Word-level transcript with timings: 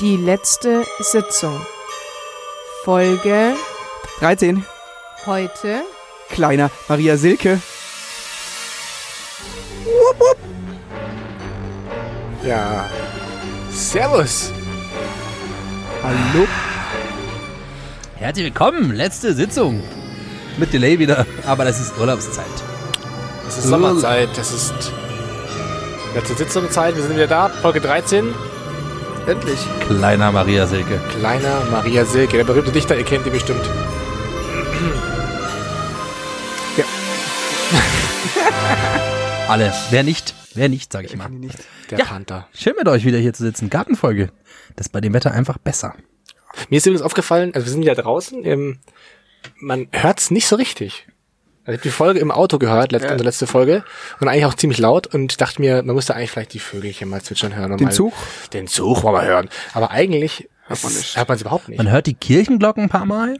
Die 0.00 0.16
letzte 0.16 0.84
Sitzung. 1.00 1.60
Folge 2.84 3.54
13. 4.20 4.64
heute. 5.26 5.82
Kleiner 6.30 6.70
Maria 6.86 7.16
Silke. 7.16 7.60
Ja. 12.44 12.88
Servus. 13.72 14.52
Hallo. 16.04 16.46
Herzlich 18.14 18.44
willkommen, 18.44 18.92
letzte 18.92 19.34
Sitzung. 19.34 19.82
Mit 20.58 20.72
Delay 20.72 21.00
wieder, 21.00 21.26
aber 21.44 21.64
das 21.64 21.80
ist 21.80 21.98
Urlaubszeit. 21.98 22.46
Es 23.48 23.58
ist 23.58 23.64
Sommerzeit. 23.64 24.28
Es 24.38 24.52
ist 24.52 24.92
letzte 26.14 26.34
Sitzungszeit. 26.36 26.94
Wir 26.94 27.02
sind 27.02 27.16
wieder 27.16 27.26
da. 27.26 27.48
Folge 27.48 27.80
13. 27.80 28.32
Endlich. 29.28 29.58
Kleiner 29.80 30.32
Maria 30.32 30.66
Silke. 30.66 30.98
Kleiner 31.18 31.62
Maria 31.70 32.04
Silke. 32.06 32.38
Der 32.38 32.44
berühmte 32.44 32.72
Dichter. 32.72 32.96
Ihr 32.96 33.04
kennt 33.04 33.26
ihn 33.26 33.32
bestimmt. 33.32 33.60
Alle. 39.48 39.72
Wer 39.90 40.02
nicht? 40.02 40.34
Wer 40.54 40.68
nicht, 40.68 40.92
sag 40.92 41.04
ich 41.04 41.16
mal. 41.16 41.28
Nicht. 41.28 41.58
Der 41.90 41.98
Ja. 41.98 42.04
Panther. 42.04 42.48
Schön 42.54 42.74
mit 42.76 42.88
euch 42.88 43.04
wieder 43.04 43.18
hier 43.18 43.32
zu 43.32 43.44
sitzen. 43.44 43.70
Gartenfolge. 43.70 44.30
Das 44.76 44.86
ist 44.86 44.92
bei 44.92 45.00
dem 45.00 45.14
Wetter 45.14 45.32
einfach 45.32 45.58
besser. 45.58 45.94
Mir 46.70 46.76
ist 46.76 46.86
übrigens 46.86 47.02
aufgefallen, 47.02 47.52
also 47.54 47.66
wir 47.66 47.72
sind 47.72 47.82
wieder 47.82 47.94
draußen. 47.94 48.44
Ähm, 48.44 48.78
man 49.60 49.88
hört's 49.92 50.30
nicht 50.30 50.46
so 50.46 50.56
richtig. 50.56 51.06
Also 51.68 51.74
ich 51.74 51.80
habe 51.80 51.88
die 51.90 51.90
Folge 51.90 52.20
im 52.20 52.30
Auto 52.30 52.58
gehört, 52.58 52.92
letzte, 52.92 53.08
Ja. 53.08 53.12
unsere 53.12 53.28
letzte 53.28 53.46
Folge. 53.46 53.84
Und 54.20 54.28
eigentlich 54.28 54.46
auch 54.46 54.54
ziemlich 54.54 54.78
laut. 54.78 55.06
Und 55.06 55.38
dachte 55.42 55.60
mir, 55.60 55.82
man 55.82 55.94
müsste 55.94 56.14
eigentlich 56.16 56.30
vielleicht 56.30 56.54
die 56.54 56.60
Vögelchen 56.60 57.10
mal 57.10 57.20
zwitschern 57.20 57.54
hören. 57.54 57.72
und 57.72 57.78
Den 57.80 57.88
mal, 57.88 57.92
Zug? 57.92 58.14
Den 58.54 58.66
Zug 58.68 59.02
mal 59.04 59.26
hören. 59.26 59.50
Aber 59.74 59.90
eigentlich 59.90 60.48
Hört 60.66 60.82
man 60.82 60.92
nicht. 60.94 61.16
hört 61.18 61.28
man 61.28 61.34
es 61.36 61.40
überhaupt 61.42 61.68
nicht. 61.68 61.76
Man 61.76 61.90
hört 61.90 62.06
die 62.06 62.14
Kirchenglocken 62.14 62.84
ein 62.84 62.88
paar 62.88 63.04
Mal. 63.04 63.36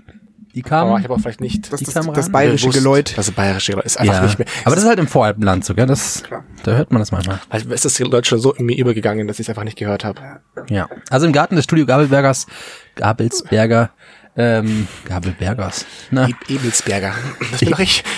Die 0.55 0.61
kamen. 0.63 0.91
Aber 0.91 0.99
ich 0.99 1.05
habe 1.05 1.15
auch 1.15 1.21
vielleicht 1.21 1.41
nicht 1.41 1.73
Das 1.73 1.79
Die 1.81 1.87
das, 1.87 1.95
Kamera? 1.95 2.13
das 2.13 2.31
bayerische 2.31 2.69
Geläut. 2.69 3.17
Das 3.17 3.31
bayerische 3.31 3.73
Geläut 3.73 3.87
ist 3.87 3.99
einfach 3.99 4.15
ja. 4.17 4.23
nicht 4.25 4.39
mehr. 4.39 4.49
Aber 4.65 4.75
das 4.75 4.83
ist 4.85 4.89
halt 4.91 4.99
im 4.99 5.07
Voralpenland 5.07 5.65
sogar. 5.65 5.87
Das, 5.87 6.23
da 6.65 6.73
hört 6.73 6.91
man 6.91 7.01
das 7.01 7.11
manchmal. 7.13 7.41
Also 7.49 7.71
ist 7.71 7.85
das 7.87 7.97
Geläut 7.97 8.27
schon 8.27 8.41
so 8.41 8.53
in 8.53 8.67
mir 8.67 8.77
übergegangen, 8.77 9.27
dass 9.27 9.39
ich 9.39 9.47
es 9.47 9.49
einfach 9.49 9.65
nicht 9.65 9.79
gehört 9.79 10.05
habe. 10.05 10.21
Ja. 10.69 10.89
Also 11.11 11.27
im 11.27 11.33
Garten 11.33 11.57
des 11.57 11.65
Studio 11.65 11.87
Gabelbergers, 11.87 12.47
Gabelsberger, 12.95 13.91
ähm, 14.39 14.89
Gabelbergers, 15.05 15.85
na, 16.11 16.29
E 16.29 16.35
Ebelsberger. 16.49 17.15
Das 17.51 17.61
bin 17.61 17.71
doch 17.71 17.79
ich. 17.81 18.03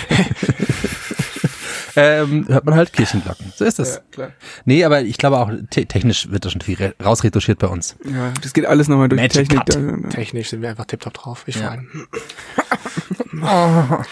ähm, 1.95 2.45
hört 2.47 2.65
man 2.65 2.75
halt 2.75 2.93
Kirchenglocken. 2.93 3.51
So 3.55 3.65
ist 3.65 3.79
das. 3.79 4.01
klar. 4.11 4.31
Nee, 4.65 4.83
aber 4.85 5.01
ich 5.01 5.17
glaube 5.17 5.37
auch, 5.39 5.51
te 5.69 5.85
technisch 5.85 6.29
wird 6.31 6.45
das 6.45 6.53
schon 6.53 6.61
viel 6.61 6.75
re- 6.77 6.95
rausretuschiert 7.03 7.59
bei 7.59 7.67
uns. 7.67 7.95
Ja, 8.05 8.31
das 8.41 8.53
geht 8.53 8.65
alles 8.65 8.87
nochmal 8.87 9.09
durch 9.09 9.19
die 9.19 9.27
Magic 9.39 9.49
Technik. 9.49 9.65
Cut. 9.65 9.75
Da- 9.75 9.97
da- 10.03 10.09
Technisch 10.09 10.49
sind 10.49 10.61
wir 10.61 10.69
einfach 10.69 10.85
tiptop 10.85 11.13
drauf. 11.13 11.43
Ich 11.47 11.55
Ja. 11.57 11.71
allem. 11.71 11.89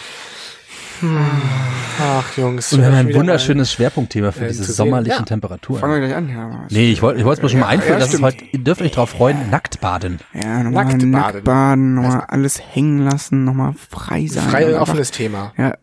Ach, 2.02 2.38
Jungs. 2.38 2.72
Und 2.74 2.80
wir 2.80 2.88
haben 2.88 2.96
ein 2.96 3.14
wunderschönes 3.14 3.72
Schwerpunktthema 3.74 4.32
für 4.32 4.46
äh, 4.46 4.48
diese 4.50 4.72
sommerlichen 4.72 5.10
Ja. 5.12 5.16
Fangen 5.18 5.26
Temperaturen. 5.28 5.92
wir 5.92 6.00
gleich 6.00 6.16
an. 6.16 6.30
Ja, 6.30 6.66
Nee, 6.70 6.92
ich 6.92 7.02
wollte 7.02 7.20
ich 7.20 7.26
wollte 7.26 7.40
es 7.40 7.44
mir 7.44 7.50
schon 7.50 7.60
mal 7.60 7.68
einführen, 7.68 7.94
ja, 7.94 8.00
dass 8.00 8.14
es 8.14 8.22
heute, 8.22 8.44
ihr 8.52 8.60
dürft 8.60 8.82
euch 8.82 8.92
drauf 8.92 9.10
freuen, 9.12 9.50
nackt 9.50 9.80
baden. 9.82 10.20
ja 10.34 10.64
nochmal 10.64 10.86
Nackt 10.86 11.02
nackt, 11.04 11.34
baden. 11.34 11.44
baden, 11.44 11.94
nochmal 11.96 12.24
alles 12.28 12.62
hängen 12.74 13.04
lassen, 13.06 13.44
nochmal 13.44 13.74
frei 13.74 14.28
sein. 14.28 14.50
Frei 14.50 14.80
offenes 14.80 15.12
Thema. 15.12 15.54
Ja, 15.58 15.76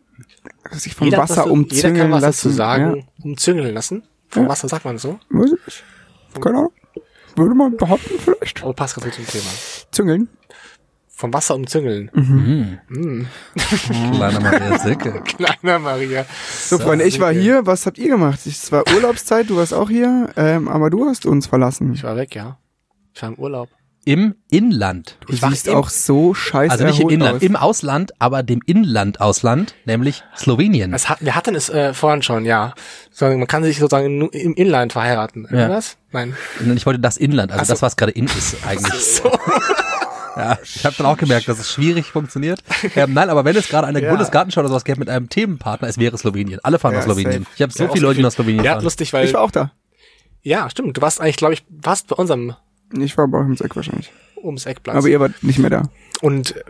sich 0.71 0.95
vom 0.95 1.05
Jeder, 1.05 1.19
Wasser 1.19 1.35
zu- 1.35 1.41
jeder 1.49 1.51
umzüngeln 1.51 1.95
kann 1.97 2.11
was 2.11 2.21
lassen. 2.21 2.47
dazu 2.47 2.55
sagen. 2.55 3.07
Umzüngeln 3.23 3.73
lassen. 3.73 4.03
Vom 4.29 4.47
Wasser 4.49 4.67
sagt 4.67 4.85
man 4.85 4.97
so. 4.97 5.19
Ja, 5.31 5.39
weiß 5.39 5.51
ich 5.57 5.65
nicht. 5.65 5.83
Keine 6.43 6.57
Ahnung. 6.57 6.71
Würde 7.35 7.53
man 7.55 7.77
behaupten 7.77 8.15
vielleicht. 8.19 8.63
Aber 8.63 8.73
passt 8.73 8.95
gut 8.95 9.13
zum 9.13 9.25
Thema. 9.27 9.45
Züngeln. 9.91 10.27
Vom 11.19 11.33
Wasser 11.33 11.55
umzüngeln. 11.55 12.11
Kleiner 13.65 14.39
Maria 14.39 14.77
Silke. 14.83 15.23
Kleiner 15.23 15.79
Maria. 15.79 16.25
So, 16.59 16.77
Freunde, 16.77 17.05
ich 17.05 17.19
war 17.19 17.33
hier. 17.33 17.65
Was 17.65 17.87
habt 17.87 17.97
ihr 17.97 18.09
gemacht? 18.09 18.39
Es 18.45 18.71
war 18.71 18.83
Urlaubszeit, 18.93 19.49
du 19.49 19.57
warst 19.57 19.73
auch 19.73 19.89
hier, 19.89 20.29
ähm, 20.37 20.67
aber 20.67 20.91
du 20.91 21.05
hast 21.07 21.25
uns 21.25 21.47
verlassen. 21.47 21.91
Ich 21.93 22.03
war 22.03 22.15
weg, 22.17 22.35
ja. 22.35 22.59
Ich 23.15 23.21
war 23.23 23.29
im 23.29 23.35
Urlaub. 23.39 23.69
Im 24.05 24.35
Inland. 24.51 25.17
Du 25.25 25.33
ich 25.33 25.41
war 25.41 25.49
siehst 25.49 25.67
im- 25.67 25.73
auch 25.75 25.89
so 25.89 26.35
scheiße 26.35 26.71
Also 26.71 26.85
nicht 26.85 26.99
im 26.99 27.09
Inland, 27.09 27.37
aus. 27.37 27.41
im 27.41 27.55
Ausland, 27.55 28.11
aber 28.19 28.43
dem 28.43 28.61
Inland-Ausland, 28.65 29.73
nämlich 29.85 30.23
Slowenien. 30.37 30.93
Es 30.93 31.09
hat, 31.09 31.17
wir 31.25 31.35
hatten 31.35 31.55
es 31.55 31.67
äh, 31.69 31.93
vorhin 31.95 32.21
schon, 32.21 32.45
ja. 32.45 32.73
So, 33.11 33.25
man 33.25 33.47
kann 33.47 33.63
sich 33.63 33.79
sozusagen 33.79 34.19
nur 34.19 34.31
im 34.35 34.53
Inland 34.53 34.93
verheiraten. 34.93 35.47
Ja. 35.51 35.65
Oder 35.65 35.69
was? 35.71 35.97
Nein. 36.11 36.37
Ich 36.75 36.85
wollte 36.85 36.99
das 36.99 37.17
Inland, 37.17 37.51
also 37.51 37.63
Ach 37.63 37.65
so. 37.65 37.73
das, 37.73 37.81
was 37.81 37.97
gerade 37.97 38.11
in 38.13 38.25
ist 38.27 38.55
eigentlich. 38.67 39.21
Ja, 40.37 40.57
ich 40.63 40.85
habe 40.85 40.95
dann 40.97 41.05
auch 41.07 41.17
gemerkt, 41.17 41.47
dass 41.47 41.59
es 41.59 41.71
schwierig 41.71 42.07
funktioniert. 42.11 42.63
Ähm, 42.95 43.13
nein, 43.13 43.29
aber 43.29 43.43
wenn 43.45 43.55
es 43.55 43.67
gerade 43.67 43.87
eine 43.87 44.01
Ja. 44.01 44.09
Bundesgartenschau 44.09 44.61
oder 44.61 44.69
sowas 44.69 44.83
gäbe 44.85 44.99
mit 44.99 45.09
einem 45.09 45.29
Themenpartner, 45.29 45.87
es 45.87 45.97
wäre 45.97 46.17
Slowenien. 46.17 46.59
Alle 46.63 46.79
fahren 46.79 46.93
Ja, 46.93 46.99
nach 46.99 47.05
Slowenien. 47.05 47.43
safe. 47.43 47.55
Ich 47.55 47.61
habe 47.61 47.73
so 47.73 47.83
Ja, 47.85 47.89
viele 47.89 48.03
Leute, 48.03 48.17
die 48.17 48.23
nach 48.23 48.31
Slowenien 48.31 48.63
Ja, 48.63 48.73
fahren. 48.73 48.83
lustig, 48.83 49.11
weil. 49.13 49.25
ich 49.25 49.33
war 49.33 49.41
auch 49.41 49.51
da. 49.51 49.71
ja, 50.43 50.69
stimmt. 50.69 50.95
Du 50.97 51.01
warst 51.01 51.19
eigentlich, 51.19 51.37
glaube 51.37 51.53
ich, 51.55 51.65
fast 51.83 52.07
bei 52.07 52.15
unserem 52.15 52.53
Ich 52.97 53.17
war 53.17 53.27
bei 53.27 53.39
euch 53.39 53.45
im 53.47 53.53
Eck 53.65 53.75
wahrscheinlich. 53.75 54.11
ums 54.43 54.65
Eckplatz. 54.65 54.95
Aber 54.97 55.07
ihr 55.07 55.19
wart 55.19 55.33
nicht 55.43 55.59
mehr 55.59 55.69
da. 55.69 55.89
Und 56.21 56.55
äh, 56.55 56.61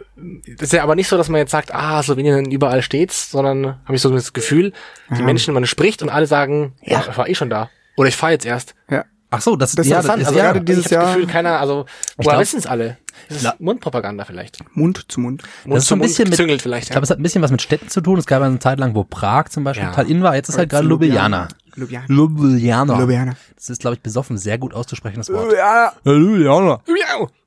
ist 0.61 0.73
ja 0.73 0.83
aber 0.83 0.95
nicht 0.95 1.07
so, 1.07 1.15
dass 1.17 1.29
man 1.29 1.39
jetzt 1.39 1.51
sagt, 1.51 1.73
ah, 1.73 2.01
Slowenien 2.03 2.51
überall 2.51 2.81
steht's, 2.81 3.29
sondern 3.31 3.79
habe 3.85 3.95
ich 3.95 4.01
so 4.01 4.09
das 4.09 4.33
Gefühl, 4.33 4.73
die 5.15 5.21
Menschen, 5.23 5.53
man 5.53 5.65
spricht 5.65 6.01
und 6.01 6.09
alle 6.09 6.25
sagen, 6.27 6.73
ja, 6.81 7.03
ich 7.09 7.17
war 7.17 7.29
eh 7.29 7.35
schon 7.35 7.49
da. 7.49 7.69
Oder 7.95 8.09
ich 8.09 8.15
fahre 8.15 8.33
jetzt 8.33 8.45
erst. 8.45 8.75
Ja. 8.89 9.05
Ach 9.29 9.41
so, 9.41 9.55
das, 9.57 9.73
Das 9.73 9.85
ist 9.85 9.91
ja, 9.91 9.97
interessant. 9.97 10.21
ist, 10.21 10.27
Also 10.29 10.39
ja, 10.39 10.45
gerade 10.53 10.61
dieses 10.61 10.85
ich 10.85 10.91
hab 10.93 10.99
das 11.01 11.07
Jahr- 11.09 11.15
Gefühl, 11.15 11.27
keiner, 11.31 11.59
also, 11.59 11.85
woher 12.17 12.39
wissen 12.39 12.59
es 12.59 12.65
alle? 12.65 12.97
Das 13.29 13.43
ist 13.43 13.59
Mundpropaganda 13.59 14.23
vielleicht. 14.25 14.59
Mund 14.75 15.05
zu 15.09 15.19
Mund. 15.19 15.43
Mund 15.65 15.75
das 15.75 15.83
ist 15.83 15.89
so 15.89 15.95
ein 15.95 15.97
zu 16.07 16.21
Mund 16.23 16.29
bisschen 16.29 16.47
mit, 16.47 16.61
vielleicht. 16.61 16.85
ich 16.85 16.91
glaube, 16.91 17.03
es 17.03 17.09
hat 17.09 17.19
ein 17.19 17.23
bisschen 17.23 17.41
was 17.41 17.51
mit 17.51 17.61
Städten 17.61 17.89
zu 17.89 17.99
tun. 17.99 18.17
Es 18.19 18.25
gab 18.25 18.41
eine 18.41 18.59
Zeit 18.59 18.79
lang, 18.79 18.95
wo 18.95 19.03
Prag 19.03 19.49
zum 19.49 19.63
Beispiel 19.65 19.83
Ja. 19.85 19.89
total 19.89 20.09
in 20.09 20.23
war. 20.23 20.35
Jetzt 20.35 20.49
ist 20.49 20.57
halt 20.57 20.69
gerade 20.69 20.87
Ljubljana. 20.87 21.47
Ljubljana. 21.75 22.05
Ljubljana. 22.07 22.99
Ljubljana. 22.99 23.33
Das 23.55 23.69
ist, 23.69 23.81
glaube 23.81 23.95
ich, 23.95 24.01
besoffen 24.01 24.37
sehr 24.37 24.57
gut 24.57 24.73
auszusprechen, 24.73 25.17
das 25.17 25.29
Wort. 25.31 25.51
Ja. 25.53 25.91
Ljubljana. 26.05 26.79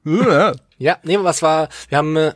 ja. 0.05 0.53
ja, 0.79 0.99
nee, 1.05 1.19
was 1.21 1.41
war, 1.43 1.69
wir 1.89 1.99
haben 1.99 2.17
äh, 2.17 2.33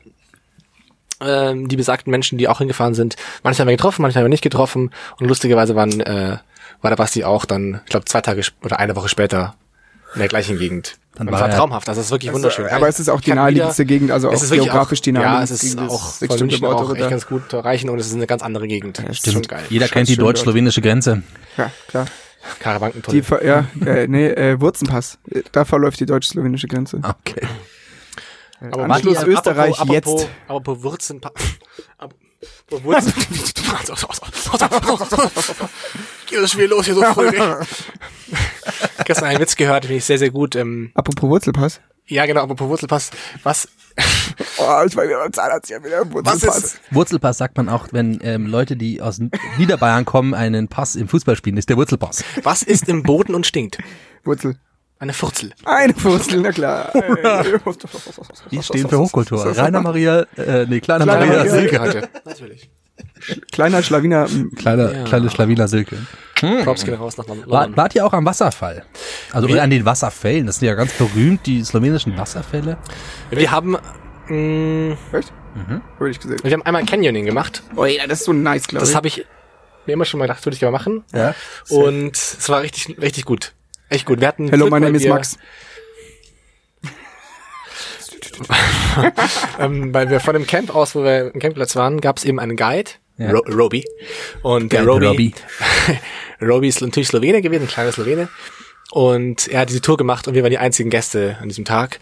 ähm, 1.20 1.68
die 1.68 1.76
besagten 1.76 2.10
Menschen, 2.10 2.38
die 2.38 2.48
auch 2.48 2.58
hingefahren 2.58 2.94
sind, 2.94 3.16
manche 3.42 3.60
haben 3.60 3.68
wir 3.68 3.76
getroffen, 3.76 4.02
manche 4.02 4.18
haben 4.18 4.24
wir 4.24 4.30
nicht 4.30 4.42
getroffen 4.42 4.90
und 5.18 5.26
lustigerweise 5.28 5.74
waren, 5.74 6.00
äh, 6.00 6.38
war 6.82 6.90
der 6.90 6.96
Basti 6.96 7.24
auch 7.24 7.44
dann, 7.44 7.80
ich 7.84 7.90
glaube, 7.90 8.04
zwei 8.06 8.20
Tage 8.20 8.42
oder 8.62 8.78
eine 8.78 8.94
Woche 8.96 9.08
später 9.08 9.54
in 10.14 10.20
der 10.20 10.28
gleichen 10.28 10.58
Gegend. 10.58 10.96
Dann 11.16 11.30
war 11.30 11.40
war 11.40 11.48
er- 11.48 11.56
traumhaft, 11.56 11.88
also 11.88 12.00
es 12.00 12.06
ist 12.08 12.10
wirklich 12.10 12.32
wunderschön. 12.32 12.66
aber 12.66 12.88
es 12.88 12.98
ist 12.98 13.08
auch 13.08 13.20
die 13.20 13.32
naheliegendste 13.32 13.82
wieder- 13.84 13.88
Gegend, 13.88 14.10
also 14.10 14.28
es 14.30 14.40
auch 14.40 14.42
ist 14.44 14.50
wirklich 14.50 14.68
geografisch 14.68 15.00
die 15.00 15.10
Ja, 15.12 15.16
es 15.20 15.22
naheliegendste 15.24 15.54
ist 15.54 15.60
Gegend, 15.76 15.80
das 15.80 15.92
auch 15.92 16.08
ist 16.08 16.18
sechs 16.18 16.34
von 16.34 16.46
München 16.46 16.66
Auto 16.66 16.84
auch 16.84 16.96
echt 16.96 17.10
ganz 17.10 17.26
gut 17.26 17.42
zu 17.50 17.56
erreichen 17.56 17.88
und 17.90 17.98
es 18.00 18.06
ist 18.08 18.14
eine 18.14 18.26
ganz 18.26 18.42
andere 18.42 18.66
Gegend. 18.66 18.98
Das 18.98 19.18
ist 19.24 19.32
schon 19.32 19.42
geil. 19.42 19.62
Jeder 19.70 19.86
kennt 19.88 20.08
die 20.08 20.16
deutsch-slowenische 20.16 20.80
Grenze. 20.82 21.22
Ja, 21.56 21.70
klar. 21.86 22.06
Karawankentunnel. 22.58 23.22
Die, 23.22 23.46
ja, 23.46 23.64
äh, 23.86 24.06
nee, 24.08 24.26
äh, 24.26 24.60
Wurzenpass. 24.60 25.18
Da 25.52 25.64
verläuft 25.64 26.00
die 26.00 26.06
deutsch-slowenische 26.06 26.66
Grenze. 26.68 26.98
Okay. 27.02 27.46
Aber 28.72 28.84
Anschluss 28.84 29.18
Matti, 29.18 29.30
Österreich 29.30 29.80
apropos, 29.80 29.94
jetzt. 29.94 30.06
Apropos, 30.08 30.28
apropos 30.48 30.82
Wurzen. 30.82 31.20
Apropos 31.98 32.84
Wurzen. 32.84 33.12
Geht 36.34 36.42
das 36.42 36.56
wieder 36.58 36.68
los 36.68 36.84
hier 36.86 36.94
so 36.94 37.02
früh. 37.04 37.30
Gestern 39.04 39.24
einen 39.28 39.40
Witz 39.40 39.54
gehört, 39.56 39.84
finde 39.84 39.98
ich 39.98 40.04
sehr, 40.04 40.18
sehr 40.18 40.30
gut. 40.30 40.56
Ähm, 40.56 40.90
Apropos 40.94 41.28
Wurzelpass. 41.30 41.80
ja, 42.06 42.26
genau, 42.26 42.42
apropos 42.42 42.68
Wurzelpass. 42.68 43.10
Was? 43.42 43.68
Oh, 44.56 44.82
ich 44.86 44.96
war 44.96 45.04
wieder 45.04 45.18
beim 45.20 45.32
Zahnarzt, 45.32 45.70
ich 45.70 45.84
wieder 45.84 46.10
Wurzelpass. 46.12 46.58
ist- 46.64 46.80
Wurzelpass 46.90 47.38
sagt 47.38 47.56
man 47.56 47.68
auch, 47.68 47.88
wenn 47.92 48.18
ähm, 48.22 48.46
Leute, 48.46 48.76
die 48.76 49.00
aus 49.00 49.20
Niederbayern 49.58 50.04
kommen, 50.04 50.32
einen 50.34 50.66
Pass 50.68 50.96
im 50.96 51.06
Fußball 51.06 51.36
spielen, 51.36 51.56
ist 51.56 51.68
der 51.68 51.76
Wurzelpass. 51.76 52.24
Was 52.42 52.62
ist 52.62 52.88
im 52.88 53.02
Boden 53.04 53.34
und 53.34 53.46
stinkt? 53.46 53.78
Wurzel. 54.24 54.56
Eine 54.98 55.12
Furzel. 55.12 55.52
Eine 55.64 55.94
Wurzel, 56.02 56.40
na 56.40 56.50
klar. 56.50 56.90
Die 58.50 58.62
stehen 58.62 58.88
für 58.88 58.98
Hochkultur. 58.98 59.44
Rainer 59.56 59.82
Maria, 59.82 60.20
äh, 60.36 60.66
nee, 60.68 60.80
kleiner 60.80 61.04
Kleiner 61.04 61.26
Maria 61.26 61.36
Maria. 61.44 61.50
Silke. 61.52 61.80
heute. 61.80 62.08
Natürlich. 62.24 62.70
Kleiner 63.52 63.82
Schlawiner. 63.82 64.26
m, 64.30 64.50
Kleine, 64.54 64.92
Ja. 64.94 65.04
kleine 65.04 65.30
Schlawiner 65.30 65.68
Silke. 65.68 65.96
Props 66.64 66.84
gehen 66.84 66.94
raus 66.94 67.16
nach 67.16 67.26
London. 67.26 67.50
War, 67.50 67.74
wart 67.76 67.94
ihr 67.94 68.04
auch 68.04 68.12
am 68.12 68.26
Wasserfall? 68.26 68.84
Also 69.32 69.48
oder 69.48 69.62
an 69.62 69.70
den 69.70 69.84
Wasserfällen. 69.86 70.46
Das 70.46 70.58
sind 70.58 70.68
ja 70.68 70.74
ganz 70.74 70.92
berühmt, 70.92 71.46
die 71.46 71.64
slowenischen 71.64 72.18
Wasserfälle. 72.18 72.76
Wir 73.30 73.50
haben, 73.50 73.78
mh, 74.28 74.96
Echt? 75.12 75.32
Mhm. 75.54 75.80
Hab 75.98 76.06
ich 76.08 76.20
gesehen. 76.20 76.40
wir 76.42 76.52
haben 76.52 76.62
einmal 76.62 76.84
Canyoning 76.84 77.24
gemacht. 77.24 77.62
Oh 77.76 77.84
ja, 77.86 78.06
das 78.06 78.18
ist 78.20 78.24
so 78.26 78.32
nice, 78.32 78.66
glaube 78.66 78.84
ich. 78.84 78.90
Das 78.90 78.96
habe 78.96 79.08
ich 79.08 79.24
mir 79.86 79.92
immer 79.94 80.04
schon 80.04 80.18
mal 80.18 80.26
gedacht, 80.26 80.44
würde 80.44 80.56
ich 80.56 80.64
aber 80.64 80.72
machen. 80.72 81.04
Ja. 81.14 81.34
Und 81.70 82.16
es 82.16 82.48
war 82.48 82.60
richtig, 82.62 83.00
richtig 83.00 83.24
gut. 83.24 83.52
Echt 83.88 84.04
gut. 84.04 84.20
Wir 84.20 84.28
hatten 84.28 84.48
Hello, 84.50 84.70
weil 84.70 84.80
name 84.80 84.96
is 84.96 85.04
wir- 85.04 85.14
Max. 85.14 85.38
ähm, 89.60 89.94
weil 89.94 90.10
wir 90.10 90.20
von 90.20 90.34
dem 90.34 90.46
Camp 90.46 90.74
aus, 90.74 90.94
wo 90.94 91.04
wir 91.04 91.26
im 91.26 91.32
Campingplatz 91.40 91.76
waren, 91.76 92.00
gab 92.00 92.16
es 92.18 92.24
eben 92.24 92.40
einen 92.40 92.56
Guide, 92.56 92.90
Ja. 93.16 93.30
Ro 93.30 93.40
Roby. 93.48 93.84
Und 94.42 94.72
der 94.72 94.84
Roby, 94.84 95.06
Roby. 95.06 95.34
Roby 96.42 96.68
ist 96.68 96.80
natürlich 96.80 97.08
Slowene 97.08 97.42
gewesen, 97.42 97.62
ein 97.62 97.68
kleiner 97.68 97.92
Slowene. 97.92 98.28
Und 98.90 99.48
er 99.48 99.60
hat 99.60 99.70
diese 99.70 99.80
Tour 99.80 99.96
gemacht 99.96 100.28
und 100.28 100.34
wir 100.34 100.42
waren 100.42 100.50
die 100.50 100.58
einzigen 100.58 100.90
Gäste 100.90 101.36
an 101.40 101.48
diesem 101.48 101.64
Tag 101.64 102.00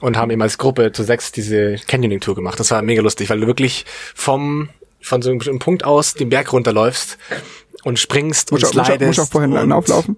und 0.00 0.16
haben 0.16 0.30
eben 0.30 0.40
als 0.42 0.58
Gruppe 0.58 0.92
zu 0.92 1.02
sechs 1.02 1.32
diese 1.32 1.76
Canyoning-Tour 1.86 2.34
gemacht. 2.34 2.58
Das 2.58 2.70
war 2.70 2.82
mega 2.82 3.02
lustig, 3.02 3.30
weil 3.30 3.40
du 3.40 3.46
wirklich 3.46 3.84
vom, 4.14 4.68
von 5.00 5.22
so 5.22 5.30
einem 5.30 5.38
bestimmten 5.38 5.60
Punkt 5.60 5.84
aus 5.84 6.14
den 6.14 6.28
Berg 6.30 6.52
runterläufst 6.52 7.18
und 7.84 7.98
springst 7.98 8.52
Muss 8.52 8.62
und 8.62 8.70
auch, 8.70 8.74
muss 8.74 8.86
slidest. 8.86 9.06
muss 9.06 9.18
auch 9.18 9.30
vorher 9.32 9.62
und 9.62 9.72
auflaufen? 9.72 10.16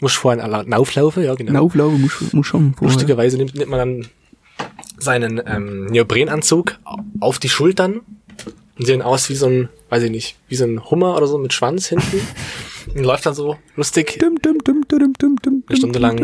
Musst 0.00 0.16
vorher 0.16 0.44
einen 0.44 0.74
Auflaufen, 0.74 1.24
ja 1.24 1.34
genau. 1.34 1.64
Auflaufen 1.64 2.02
muss, 2.02 2.32
muss 2.32 2.46
schon 2.46 2.74
vorher. 2.74 2.92
Lustigerweise 2.92 3.38
nimmt, 3.38 3.54
nimmt 3.54 3.70
man 3.70 3.78
dann 3.78 4.08
seinen 4.98 5.40
ähm, 5.46 5.86
Neoprenanzug 5.86 6.78
auf 7.20 7.38
die 7.38 7.48
Schultern 7.48 8.00
und 8.78 8.84
sehen 8.86 9.02
aus 9.02 9.28
wie 9.30 9.34
so 9.34 9.46
ein, 9.46 9.68
weiß 9.90 10.02
ich 10.04 10.10
nicht, 10.10 10.36
wie 10.48 10.56
so 10.56 10.64
ein 10.64 10.90
Hummer 10.90 11.16
oder 11.16 11.26
so 11.26 11.38
mit 11.38 11.52
Schwanz 11.52 11.86
hinten. 11.88 12.20
und 12.94 13.02
läuft 13.04 13.26
dann 13.26 13.34
so 13.34 13.56
lustig 13.74 14.18
eine 15.68 15.76
Stunde 15.76 15.98
lang 15.98 16.16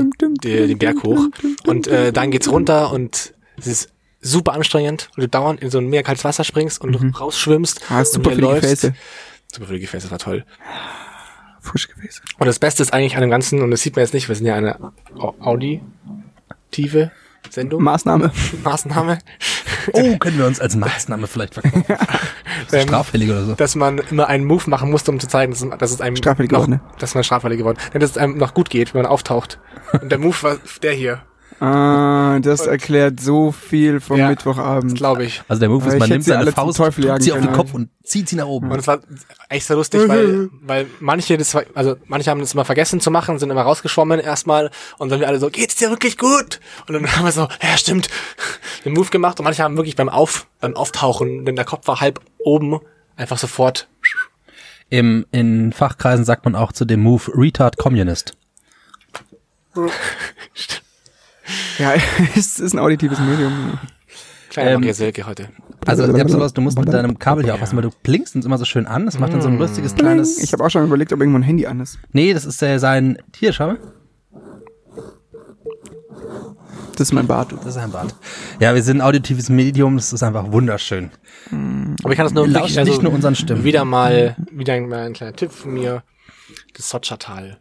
den 0.45 0.79
Berg 0.79 1.03
hoch. 1.03 1.27
Und 1.67 1.87
äh, 1.89 2.13
dann 2.13 2.31
geht's 2.31 2.51
runter 2.51 2.93
und 2.93 3.35
es 3.59 3.67
ist 3.67 3.89
super 4.21 4.53
anstrengend, 4.53 5.11
und 5.17 5.23
du 5.23 5.29
dauernd 5.29 5.61
in 5.61 5.71
so 5.71 5.79
ein 5.79 5.87
mega 5.87 6.03
kaltes 6.03 6.25
Wasser 6.25 6.45
springst 6.45 6.81
und 6.81 6.95
rausschwimmst. 7.21 7.81
Ah, 7.91 7.99
und 8.01 8.07
super 8.07 8.37
wieder 8.37 8.49
für 8.51 8.55
die 8.55 8.61
Gefäße. 8.61 8.95
Super 9.53 9.67
für 9.67 9.75
die 9.75 9.81
Gefäße, 9.81 10.11
war 10.11 10.19
toll. 10.19 10.45
Frische 11.61 11.89
Gefäße. 11.89 12.21
Und 12.39 12.47
das 12.47 12.59
Beste 12.59 12.83
ist 12.83 12.93
eigentlich 12.93 13.17
an 13.17 13.21
dem 13.23 13.31
Ganzen, 13.31 13.63
und 13.63 13.71
das 13.73 13.83
sieht 13.83 13.97
man 13.97 14.05
jetzt 14.05 14.15
nicht, 14.15 14.29
wir 14.29 14.35
sind 14.37 14.47
ja 14.47 14.55
eine 14.55 14.79
au- 15.17 15.35
auditive 15.41 17.11
Sendung, 17.53 17.83
Maßnahme. 17.83 18.33
Maßnahme, 18.65 19.19
Oh, 19.93 20.17
können 20.19 20.39
wir 20.39 20.47
uns 20.47 20.61
als 20.61 20.77
Maßnahme 20.77 21.27
vielleicht 21.27 21.55
verkaufen? 21.55 21.85
Ähm, 22.73 22.83
Straffällig 22.87 23.29
oder 23.31 23.45
so. 23.45 23.55
dass 23.55 23.75
man 23.75 23.99
immer 23.99 24.29
einen 24.29 24.45
Move 24.45 24.71
machen 24.71 24.91
musste, 24.91 25.11
um 25.11 25.19
zu 25.21 25.27
zeigen, 25.27 25.53
dass, 25.53 25.63
es- 25.63 25.79
dass 25.79 25.91
es 25.91 26.01
einem 26.01 26.17
Straffällig 26.17 26.51
noch, 26.53 26.61
geworden, 26.67 26.81
ne? 26.87 26.99
dass 26.99 27.15
man 27.15 27.25
straffällig 27.25 27.59
geworden, 27.59 27.79
dass 27.93 28.11
es 28.11 28.17
einem 28.19 28.39
noch 28.39 28.55
gut 28.55 28.71
geht, 28.71 28.95
wenn 28.95 29.03
man 29.03 29.11
auftaucht. 29.11 29.59
Und 30.01 30.11
der 30.11 30.19
Move 30.19 30.37
war 30.43 30.57
der 30.83 30.93
hier, 30.93 31.23
Ah, 31.65 32.41
das 32.41 32.67
erklärt 32.67 33.21
so 33.21 33.53
viel 33.53 34.01
vom 34.01 34.17
Ja. 34.19 34.31
Mittwochabend. 34.31 34.97
glaube 34.97 35.25
ich. 35.25 35.43
Also 35.47 35.61
der 35.61 35.69
Move 35.69 35.87
ist, 35.87 35.97
man 35.97 36.09
nimmt 36.09 36.25
sie 36.25 36.31
seine 36.31 36.51
Faust, 36.51 36.77
Teufel 36.77 37.05
drückt 37.05 37.23
sie 37.23 37.33
auf 37.33 37.39
den. 37.39 37.53
Kopf 37.53 37.73
und 37.73 37.89
zieht 38.03 38.29
sie 38.29 38.35
nach 38.35 38.47
oben. 38.47 38.73
Und 38.73 38.81
es 38.81 38.89
war 38.89 38.99
echt 39.49 39.67
so 39.69 39.75
lustig, 39.75 40.09
weil, 40.09 40.51
weil 40.63 40.87
manche 40.99 41.39
das, 41.39 41.55
also 41.75 41.95
manche 42.07 42.31
haben 42.31 42.41
das 42.41 42.55
immer 42.55 42.65
vergessen 42.65 42.99
zu 42.99 43.13
machen, 43.13 43.39
sind 43.39 43.51
immer 43.51 43.63
rausgeschwommen 43.63 44.19
erstmal 44.19 44.73
und 44.99 45.11
dann 45.13 45.21
wir 45.21 45.29
alle 45.29 45.39
so, 45.39 45.51
geht's 45.51 45.77
dir 45.77 45.89
wirklich 45.91 46.19
gut? 46.19 46.59
Und 46.89 46.95
dann 46.95 47.07
haben 47.17 47.25
wir 47.25 47.31
so, 47.31 47.43
ja 47.63 47.77
stimmt, 47.77 48.09
den 48.85 48.93
Move 48.95 49.11
gemacht 49.11 49.39
und 49.39 49.45
manche 49.45 49.63
haben 49.63 49.77
wirklich 49.77 49.95
beim 49.95 50.09
Auf, 50.09 50.49
beim 50.61 50.75
Auftauchen, 50.75 51.45
denn 51.45 51.55
der 51.55 51.65
Kopf 51.65 51.87
war 51.87 52.01
halb 52.01 52.21
oben, 52.41 52.81
einfach 53.15 53.39
sofort. 53.39 53.87
Im, 54.91 55.27
in 55.31 55.73
Fachkreisen 55.73 56.25
sagt 56.25 56.45
man 56.45 56.57
auch 56.57 56.73
zu 56.73 56.85
dem 56.85 57.03
Move 57.05 57.31
Retard 57.37 57.77
Communist. 57.77 58.37
Ja, 61.79 61.95
es 62.37 62.59
ist 62.59 62.73
ein 62.75 62.79
auditives 62.79 63.19
Medium. 63.21 63.79
Kleiner 64.51 64.73
Ähm, 64.73 64.81
Maria 64.81 64.95
Silke 64.95 65.27
heute. 65.27 65.49
Also 65.87 66.05
ich 66.15 66.21
hab 66.21 66.31
sowas, 66.31 66.53
du 66.53 66.61
musst 66.61 66.79
mit 66.79 66.93
deinem 66.93 67.19
Kabel 67.19 67.45
hier 67.45 67.55
aufpassen, 67.55 67.77
weil 67.77 67.83
du 67.83 67.91
blinkst 68.03 68.37
uns 68.37 68.45
immer 68.45 68.59
so 68.59 68.65
schön 68.65 68.87
an. 68.87 69.07
Das 69.07 69.19
macht 69.19 69.33
dann 69.33 69.41
so 69.41 69.49
ein 69.49 69.59
lustiges 69.59 69.95
kleines. 69.95 70.39
Ich 70.39 70.53
habe 70.53 70.63
auch 70.65 70.69
schon 70.71 70.85
überlegt, 70.85 71.13
ob 71.13 71.21
irgendwo 71.21 71.39
ein 71.39 71.43
Handy 71.43 71.67
an 71.67 71.81
ist. 71.81 71.99
nee, 72.13 72.33
das 72.35 72.45
ist 72.45 72.63
äh, 72.63 72.79
sein. 72.79 73.19
Hier, 73.35 73.53
schau 73.53 73.69
mal. 73.69 73.79
Das 76.93 77.09
ist 77.09 77.13
mein 77.13 77.27
Bart. 77.27 77.53
Das 77.53 77.67
ist 77.67 77.77
ein 77.79 77.91
Bad. 77.91 78.15
Ja, 78.61 78.75
wir 78.75 78.83
sind 78.83 78.99
ein 78.99 79.01
auditives 79.01 79.49
Medium, 79.49 79.97
das 79.97 80.13
ist 80.13 80.23
einfach 80.23 80.53
wunderschön. 80.53 81.11
Aber 81.51 82.13
ich 82.13 82.17
kann 82.17 82.27
das 82.27 82.35
nur 82.35 82.47
Wir 82.47 82.55
wirklich, 82.55 82.79
also 82.79 82.91
nicht 82.93 83.03
nur 83.03 83.13
unseren 83.13 83.35
Stimmen. 83.35 83.65
wieder 83.65 83.85
mal, 83.85 84.37
wieder 84.51 84.79
mal 84.81 85.07
ein 85.07 85.15
kleiner 85.15 85.35
Tipp 85.35 85.51
von 85.51 85.73
mir. 85.73 86.03
Das 86.77 86.91
Sotschertal. 86.91 87.59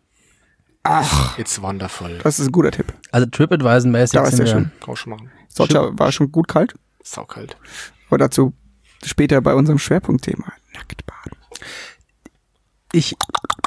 Ach, 0.84 1.38
It's 1.38 1.62
wonderful. 1.62 2.20
das 2.24 2.40
ist 2.40 2.48
ein 2.48 2.52
guter 2.52 2.72
Tipp. 2.72 2.94
Also 3.12 3.28
TripAdvisor-mäßig 3.28 4.14
Da 4.14 4.24
ist 4.26 4.40
ja 4.40 4.46
wir. 4.46 4.52
schön. 4.52 4.72
Kann 4.84 4.96
schon 4.96 5.12
machen. 5.12 5.32
Socha 5.50 5.90
war 5.98 6.12
schon 6.12 6.32
gut 6.32 6.48
kalt. 6.48 6.74
Saukalt. 7.04 7.56
Aber 8.10 8.18
dazu 8.18 8.54
später 9.04 9.42
bei 9.42 9.54
unserem 9.54 9.80
Schwerpunktthema. 9.80 10.52
Nackt 10.74 11.06
baden. 11.06 11.38
Ich, 12.94 13.16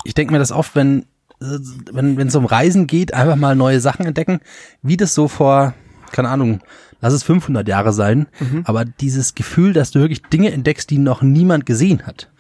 ich 0.05 0.15
denke 0.15 0.33
mir 0.33 0.39
das 0.39 0.53
oft, 0.53 0.75
wenn 0.75 1.07
wenn 1.41 2.17
wenn 2.17 2.29
es 2.29 2.35
um 2.37 2.47
Reisen 2.47 2.87
geht, 2.87 3.13
einfach 3.13 3.37
mal 3.37 3.55
neue 3.57 3.81
Sachen 3.81 4.07
entdecken, 4.07 4.41
wie 4.83 4.97
das 4.97 5.15
so 5.15 5.29
vor, 5.29 5.75
keine 6.13 6.29
Ahnung, 6.31 6.61
lass 7.01 7.13
es 7.13 7.23
500 7.23 7.67
Jahre 7.69 7.93
sein, 7.93 8.29
aber 8.65 8.85
dieses 8.85 9.35
Gefühl, 9.35 9.73
dass 9.75 9.91
du 9.91 9.99
wirklich 10.01 10.23
Dinge 10.23 10.53
entdeckst, 10.53 10.89
die 10.91 10.97
noch 10.99 11.21
niemand 11.23 11.67
gesehen 11.67 12.07
hat. 12.07 12.31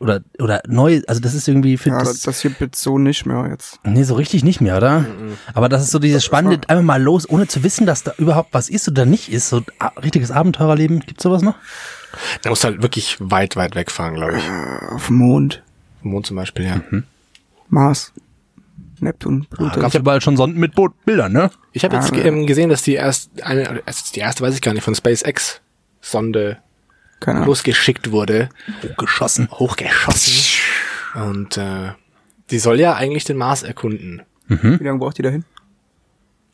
Oder, 0.00 0.20
oder 0.38 0.62
neu, 0.66 1.02
also 1.06 1.20
das 1.20 1.34
ist 1.34 1.46
irgendwie, 1.48 1.76
für 1.76 1.90
Ja, 1.90 1.98
das, 1.98 2.08
das, 2.14 2.20
das 2.22 2.40
hier 2.40 2.50
bitte 2.50 2.78
so 2.78 2.98
nicht 2.98 3.26
mehr 3.26 3.46
jetzt. 3.50 3.78
Nee, 3.84 4.02
so 4.04 4.14
richtig 4.14 4.42
nicht 4.42 4.60
mehr, 4.60 4.76
oder? 4.78 5.04
Aber 5.54 5.68
das 5.68 5.82
ist 5.82 5.90
so 5.90 5.98
dieses 5.98 6.24
Spannende, 6.24 6.66
einfach 6.68 6.82
mal 6.82 7.00
los, 7.00 7.28
ohne 7.28 7.46
zu 7.46 7.62
wissen, 7.62 7.86
dass 7.86 8.02
da 8.02 8.12
überhaupt 8.18 8.48
was 8.52 8.68
ist 8.68 8.88
oder 8.88 9.04
nicht 9.04 9.30
ist. 9.30 9.48
So 9.50 9.62
richtiges 10.02 10.30
Abenteurerleben. 10.30 11.00
Gibt's 11.00 11.22
sowas 11.22 11.42
noch? 11.42 11.56
Da 12.42 12.50
musst 12.50 12.64
du 12.64 12.68
halt 12.68 12.82
wirklich 12.82 13.16
weit, 13.20 13.56
weit 13.56 13.74
wegfahren, 13.74 14.14
glaube 14.14 14.38
ich. 14.38 14.44
Äh, 14.44 14.94
Auf 14.94 15.06
dem 15.08 15.16
Mond, 15.16 15.62
Vom 16.00 16.10
Mond 16.12 16.26
zum 16.26 16.36
Beispiel, 16.36 16.64
ja. 16.64 16.80
Mars, 17.68 18.12
Neptun, 19.00 19.46
Pluto. 19.50 19.80
Gab's 19.80 19.94
überall 19.94 20.20
schon 20.20 20.36
Sonden 20.36 20.58
mit 20.60 20.74
Boot 20.74 20.92
Bildern, 21.04 21.32
ne? 21.32 21.50
Ich 21.72 21.84
habe 21.84 21.96
jetzt 21.96 22.12
Ah, 22.12 22.16
ähm, 22.16 22.46
gesehen, 22.46 22.70
dass 22.70 22.82
die 22.82 22.94
erst 22.94 23.30
eine, 23.42 23.82
ist 23.86 24.14
die 24.16 24.20
erste 24.20 24.42
weiß 24.42 24.54
ich 24.54 24.60
gar 24.62 24.72
nicht, 24.74 24.84
von 24.84 24.94
SpaceX 24.94 25.60
Sonde 26.00 26.58
Keine 27.22 27.38
Ahnung. 27.38 27.48
losgeschickt 27.48 28.10
wurde, 28.12 28.48
Geschossen. 28.98 29.48
hochgeschossen. 29.50 30.60
Und 31.14 31.56
äh, 31.56 31.92
die 32.50 32.58
soll 32.58 32.78
ja 32.80 32.94
eigentlich 32.94 33.24
den 33.24 33.36
Mars 33.36 33.62
erkunden. 33.62 34.22
Wie 34.48 34.84
lange 34.84 34.98
braucht 34.98 35.16
die 35.18 35.22
dahin? 35.22 35.44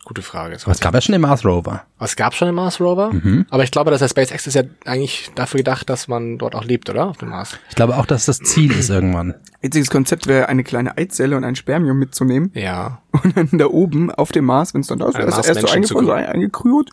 Gute 0.05 0.23
Frage. 0.23 0.55
Das 0.55 0.65
Aber 0.65 0.73
es 0.73 0.81
gab 0.81 0.95
ja 0.95 1.01
schon 1.03 1.13
den 1.13 1.21
Mars 1.21 1.45
Rover. 1.45 1.83
es 2.01 2.17
gab 2.17 2.33
schon 2.35 2.49
einen 2.49 2.55
Mars 2.55 2.81
Rover, 2.81 3.11
aber 3.51 3.63
ich 3.65 3.71
glaube, 3.71 3.91
dass 3.91 3.99
der 4.01 4.09
SpaceX 4.09 4.47
ist 4.47 4.55
ja 4.55 4.63
eigentlich 4.87 5.31
dafür 5.35 5.59
gedacht, 5.59 5.91
dass 5.91 6.09
man 6.09 6.39
dort 6.39 6.55
auch 6.55 6.65
lebt, 6.65 6.89
oder? 6.89 7.07
Auf 7.09 7.19
dem 7.19 7.29
Mars. 7.31 7.59
Ich 7.69 7.75
glaube 7.75 7.97
auch, 7.97 8.07
dass 8.07 8.25
das 8.25 8.39
Ziel 8.39 8.73
ist 8.73 8.89
irgendwann. 8.89 9.35
Witziges 9.61 9.91
Konzept 9.91 10.27
wäre, 10.27 10.49
eine 10.49 10.65
kleine 10.65 10.97
Eizelle 10.97 11.37
und 11.37 11.45
ein 11.45 11.57
Spermium 11.57 11.99
mitzunehmen 11.99 12.51
Ja. 12.55 13.03
und 13.23 13.37
dann 13.37 13.51
da 13.59 13.67
oben 13.67 14.11
auf 14.11 14.33
dem 14.33 14.47
Mars, 14.47 14.73
wenn 14.73 14.81
es 14.81 14.87
dann 14.87 14.99
da 15.01 15.09
ist, 15.09 15.17
erst, 15.19 15.47
erst 15.47 15.61
so 15.61 15.67
eingefroren, 15.69 16.07
so 16.07 16.13
ein- 16.13 16.27
eingekrüht 16.27 16.91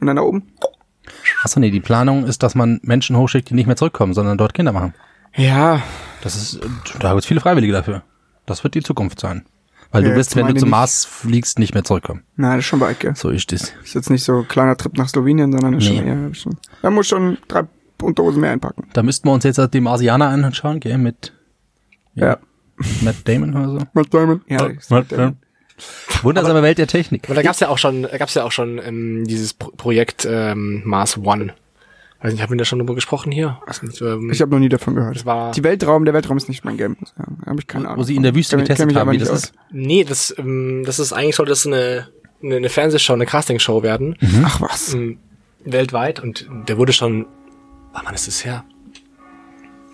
und 0.00 0.06
dann 0.06 0.16
da 0.16 0.22
oben. 0.22 0.48
Achso, 1.42 1.60
nee, 1.60 1.70
die 1.70 1.80
Planung 1.80 2.24
ist, 2.24 2.42
dass 2.42 2.54
man 2.54 2.80
Menschen 2.82 3.16
hochschickt, 3.16 3.50
die 3.50 3.54
nicht 3.54 3.66
mehr 3.66 3.76
zurückkommen, 3.76 4.14
sondern 4.14 4.38
dort 4.38 4.54
Kinder 4.54 4.72
machen. 4.72 4.94
Ja, 5.36 5.82
Das 6.22 6.34
ist, 6.36 6.60
da 7.00 7.12
gibt's 7.12 7.26
viele 7.26 7.40
Freiwillige 7.40 7.72
dafür. 7.72 8.02
Das 8.46 8.64
wird 8.64 8.74
die 8.74 8.82
Zukunft 8.82 9.20
sein. 9.20 9.44
Weil 9.90 10.02
Ja, 10.04 10.10
du 10.10 10.16
wirst, 10.16 10.36
wenn 10.36 10.46
du 10.46 10.54
zum. 10.54 10.70
Mars 10.70 11.04
fliegst, 11.04 11.58
nicht 11.58 11.74
mehr 11.74 11.84
zurückkommen. 11.84 12.22
na, 12.36 12.50
das 12.56 12.60
ist 12.60 12.66
schon 12.66 12.80
weit, 12.80 13.00
gell? 13.00 13.14
So 13.16 13.30
ist 13.30 13.52
es. 13.52 13.72
Ist 13.84 13.94
jetzt 13.94 14.10
nicht 14.10 14.24
so 14.24 14.38
ein 14.40 14.48
kleiner 14.48 14.76
Trip 14.76 14.96
nach 14.98 15.08
Slowenien, 15.08 15.50
sondern 15.52 15.74
ist 15.74 15.88
Nee. 15.88 15.96
schon 15.98 16.06
eher, 16.06 16.34
schon, 16.34 16.56
da 16.82 16.90
muss 16.90 17.06
schon 17.08 17.38
drei 17.48 17.62
Unterhosen 18.02 18.40
mehr 18.40 18.50
einpacken. 18.52 18.88
Da 18.92 19.02
müssten 19.02 19.28
wir 19.28 19.32
uns 19.32 19.44
jetzt 19.44 19.60
die 19.72 19.80
Marsianer 19.80 20.28
anschauen, 20.28 20.80
gell, 20.80 20.98
mit 20.98 21.32
Ja. 22.14 22.38
Matt 23.02 23.16
Damon 23.26 23.54
oder 23.56 23.68
so. 23.80 23.86
Matt 23.92 24.12
Damon. 24.14 24.40
Ja, 24.48 24.68
Matt 24.90 25.10
Damon. 25.12 25.36
Wundersame 26.22 26.62
Welt 26.62 26.78
der 26.78 26.86
Technik. 26.86 27.24
Aber 27.26 27.34
da 27.34 27.42
gab's 27.42 27.60
ja 27.60 27.68
auch 27.68 27.78
schon, 27.78 28.02
da 28.02 28.16
gab's 28.18 28.34
ja 28.34 28.44
auch 28.44 28.52
schon 28.52 28.78
ähm, 28.84 29.24
dieses 29.26 29.54
Pro 29.54 29.70
Projekt 29.76 30.26
ähm, 30.30 30.82
Mars 30.84 31.18
One. 31.18 31.54
Weiß 32.20 32.32
nicht, 32.32 32.42
haben 32.42 32.50
wir 32.50 32.56
da 32.58 32.64
schon 32.64 32.80
drüber 32.80 32.96
gesprochen 32.96 33.30
hier? 33.30 33.60
Nicht, 33.82 34.00
ähm, 34.02 34.30
Ich 34.32 34.40
habe 34.40 34.50
noch 34.50 34.58
nie 34.58 34.68
davon 34.68 34.96
gehört. 34.96 35.14
Das 35.14 35.24
war- 35.24 35.52
die 35.52 35.62
Weltraum, 35.62 36.04
der 36.04 36.14
Weltraum 36.14 36.36
ist 36.36 36.48
nicht 36.48 36.64
mein 36.64 36.76
Game. 36.76 36.96
Da 37.16 37.50
habe 37.50 37.60
ich 37.60 37.66
keine 37.68 37.86
Ahnung. 37.86 37.98
Wo 38.00 38.02
sie 38.02 38.16
in 38.16 38.24
der 38.24 38.34
Wüste 38.34 38.56
getestet 38.56 38.88
haben, 38.88 38.96
aber 38.96 39.12
wie 39.12 39.18
nicht 39.18 39.30
das 39.30 39.30
aus. 39.30 39.44
ist. 39.44 39.54
nee, 39.70 40.02
das, 40.02 40.34
ähm, 40.36 40.82
das 40.84 40.98
ist 40.98 41.12
eigentlich 41.12 41.36
sollte 41.36 41.50
das 41.50 41.64
eine, 41.64 42.08
eine, 42.42 42.56
eine 42.56 42.68
Fernsehshow, 42.70 43.12
eine 43.12 43.24
Castingshow 43.26 43.84
werden. 43.84 44.16
Ach 44.44 44.60
was. 44.60 44.94
ähm, 44.94 45.18
weltweit 45.64 46.18
und 46.20 46.48
der 46.66 46.76
wurde 46.76 46.92
schon, 46.92 47.26
wann 47.92 48.02
wann 48.04 48.14
ist 48.14 48.26
es 48.26 48.44
her? 48.44 48.64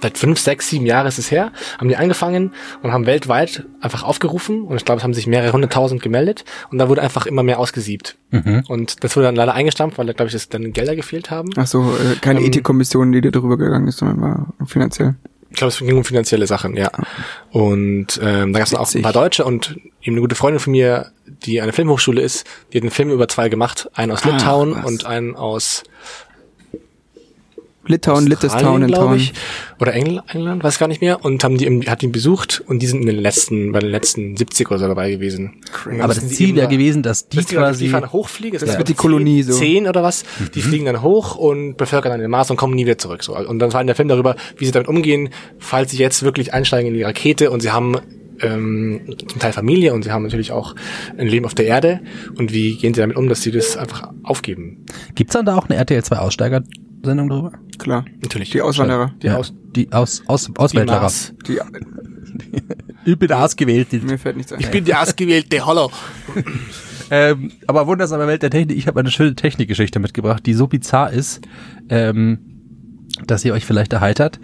Seit 0.03 0.19
fünf, 0.19 0.39
sechs, 0.39 0.69
sieben 0.69 0.85
Jahre 0.85 1.09
ist 1.09 1.19
es 1.19 1.31
her, 1.31 1.51
haben 1.79 1.89
die 1.89 1.97
angefangen 1.97 2.53
und 2.83 2.93
haben 2.93 3.07
weltweit 3.07 3.65
einfach 3.81 4.03
aufgerufen 4.03 4.63
und 4.65 4.77
ich 4.77 4.85
glaube, 4.85 4.99
es 4.99 5.05
haben 5.05 5.15
sich 5.15 5.27
mehrere 5.27 5.53
hunderttausend 5.53 6.03
gemeldet 6.03 6.45
und 6.71 6.77
da 6.79 6.91
wurde 6.91 7.01
einfach 7.01 7.25
immer 7.27 7.43
mehr 7.43 7.59
ausgesiebt. 7.59 8.17
Und 8.69 9.03
das 9.05 9.17
wurde 9.17 9.27
dann 9.27 9.37
leider 9.37 9.55
eingestampft, 9.55 9.97
weil 9.97 10.07
da, 10.07 10.13
glaube 10.13 10.29
ich, 10.29 10.35
es 10.35 10.49
dann 10.49 10.73
Gelder 10.73 10.97
gefehlt 10.97 11.31
haben. 11.31 11.49
Ach 11.57 11.67
so, 11.67 11.83
äh, 11.83 12.17
keine 12.21 12.41
Ähm, 12.41 12.47
Ethikkommission, 12.47 13.13
die 13.13 13.21
da 13.21 13.31
drüber 13.31 13.57
gegangen 13.57 13.87
ist, 13.89 13.99
sondern 13.99 14.21
war 14.21 14.53
finanziell. 14.67 15.15
Ich 15.51 15.57
glaube, 15.59 15.69
es 15.73 15.79
ging 15.79 15.97
um 15.97 16.05
finanzielle 16.05 16.49
Sachen, 16.49 16.77
ja. 16.77 16.91
Und 17.53 18.19
ähm, 18.21 18.53
da 18.53 18.59
gab 18.59 18.67
es 18.67 18.75
auch 18.75 18.93
ein 18.93 19.03
paar 19.03 19.13
Deutsche 19.13 19.45
und 19.45 19.77
eben 20.03 20.17
eine 20.17 20.21
gute 20.21 20.35
Freundin 20.35 20.59
von 20.59 20.73
mir, 20.73 21.13
die 21.27 21.61
an 21.61 21.69
der 21.69 21.73
Filmhochschule 21.73 22.21
ist, 22.21 22.45
die 22.73 22.79
hat 22.79 22.83
einen 22.83 22.91
Film 22.91 23.11
über 23.11 23.29
zwei 23.29 23.49
gemacht, 23.49 23.89
einen 23.95 24.11
aus 24.11 24.25
Ah, 24.25 24.31
Litauen 24.31 24.75
was. 24.75 24.85
und 24.85 25.07
einen 25.07 25.37
aus 25.37 25.85
Litauen, 27.87 28.27
Littestown 28.27 28.87
glaube 28.87 29.07
Town. 29.09 29.17
ich, 29.17 29.33
oder 29.81 29.93
Engl 29.95 30.21
England, 30.29 30.65
weiß 30.65 30.79
gar 30.79 30.89
nicht 30.89 31.01
mehr, 31.01 31.25
und 31.25 31.45
haben 31.45 31.59
die 31.59 31.67
im- 31.67 31.83
hat 31.87 32.03
ihn 32.03 32.13
besucht 32.13 32.63
und 32.67 32.81
die 32.81 32.87
sind 32.87 33.01
in 33.01 33.07
den 33.07 33.17
letzten, 33.19 33.73
bei 33.73 33.81
den 33.81 33.91
letzten 33.91 34.37
70 34.37 34.71
oder 34.71 34.79
so 34.81 34.89
dabei 34.89 35.11
gewesen. 35.11 35.57
Aber 36.01 36.15
das 36.15 36.21
die 36.27 36.35
Ziel 36.35 36.57
wäre 36.57 36.69
gewesen, 36.69 37.03
dass 37.03 37.29
die 37.29 37.39
die, 37.39 37.55
quasi, 37.55 37.85
die 37.85 37.91
fahren 37.91 38.11
hochfliegen, 38.13 38.59
das, 38.59 38.79
wird 38.79 38.89
die 38.89 38.95
Kolonie 38.95 39.43
so. 39.43 39.53
Zehn 39.53 39.87
oder 39.87 40.03
was, 40.03 40.25
die 40.55 40.61
Mhm. 40.61 40.63
fliegen 40.63 40.85
dann 40.87 41.03
hoch 41.03 41.35
und 41.37 41.77
bevölkern 41.77 42.11
dann 42.13 42.21
den 42.21 42.31
Mars 42.31 42.51
und 42.51 42.57
kommen 42.57 42.75
nie 42.75 42.87
wieder 42.87 42.99
zurück. 42.99 43.23
So. 43.23 43.37
Und 43.37 43.59
dann 43.59 43.73
war 43.73 43.81
in 43.81 43.87
der 43.87 43.97
Film 43.97 44.09
darüber, 44.09 44.37
wie 44.57 44.65
sie 44.65 44.73
damit 44.73 44.89
umgehen, 44.89 45.29
falls 45.59 45.91
sie 45.91 45.99
jetzt 45.99 46.23
wirklich 46.23 46.55
einsteigen 46.55 46.89
in 46.89 46.95
die 46.95 47.03
Rakete 47.03 47.51
und 47.51 47.61
sie 47.61 47.71
haben 47.71 47.97
ähm, 48.41 49.15
zum 49.29 49.39
Teil 49.39 49.53
Familie 49.53 49.95
und 49.95 50.03
sie 50.03 50.11
haben 50.11 50.25
natürlich 50.25 50.51
auch 50.51 50.75
ein 51.17 51.29
Leben 51.29 51.47
auf 51.47 51.55
der 51.55 51.67
Erde. 51.67 52.01
Und 52.37 52.53
wie 52.53 52.77
gehen 52.77 52.93
sie 52.93 53.01
damit 53.01 53.17
um, 53.17 53.29
dass 53.29 53.43
sie 53.43 53.53
das 53.53 53.77
einfach 53.77 54.11
aufgeben? 54.25 54.87
Gibt's 55.15 55.35
dann 55.35 55.47
da 55.47 55.57
auch 55.57 55.69
eine 55.69 55.77
RTL 55.79 56.03
2 56.03 56.19
Aussteiger-Sendung 57.05 57.29
drüber? 57.29 57.53
Klar. 57.79 58.05
Natürlich. 58.23 58.51
Die 58.51 58.63
Auswanderer. 58.63 59.13
Die 59.23 59.27
ja, 59.27 59.37
Aus 59.37 59.53
die 59.77 59.93
Aus, 59.93 60.23
Aus, 60.27 60.47
die 60.47 60.57
Auswäldlerer. 60.57 61.01
Mars. 61.01 61.35
Die, 61.47 61.59
Ich 63.07 63.19
bin 63.19 63.31
ausgewählt. 63.33 63.93
mir 64.03 64.19
fällt 64.19 64.37
nichts 64.37 64.53
ein. 64.53 64.61
Ich 64.61 64.71
bin 64.71 64.85
die 64.85 64.95
ausgewählte 64.95 65.65
Hollow. 65.65 65.91
Ähm, 67.11 67.53
aber 67.67 67.87
wundersame 67.87 68.27
Welt 68.27 68.43
der 68.43 68.49
Technik. 68.49 68.79
Ich 68.79 68.87
habe 68.87 68.99
eine 68.99 69.11
schöne 69.11 69.35
Technikgeschichte 69.35 69.99
mitgebracht, 69.99 70.47
die 70.47 70.55
so 70.55 70.69
bizarr 70.69 71.13
ist, 71.13 71.43
ähm, 71.91 72.39
dass 73.27 73.43
sie 73.43 73.53
euch 73.53 73.67
vielleicht 73.67 73.93
erheitert. 73.93 74.41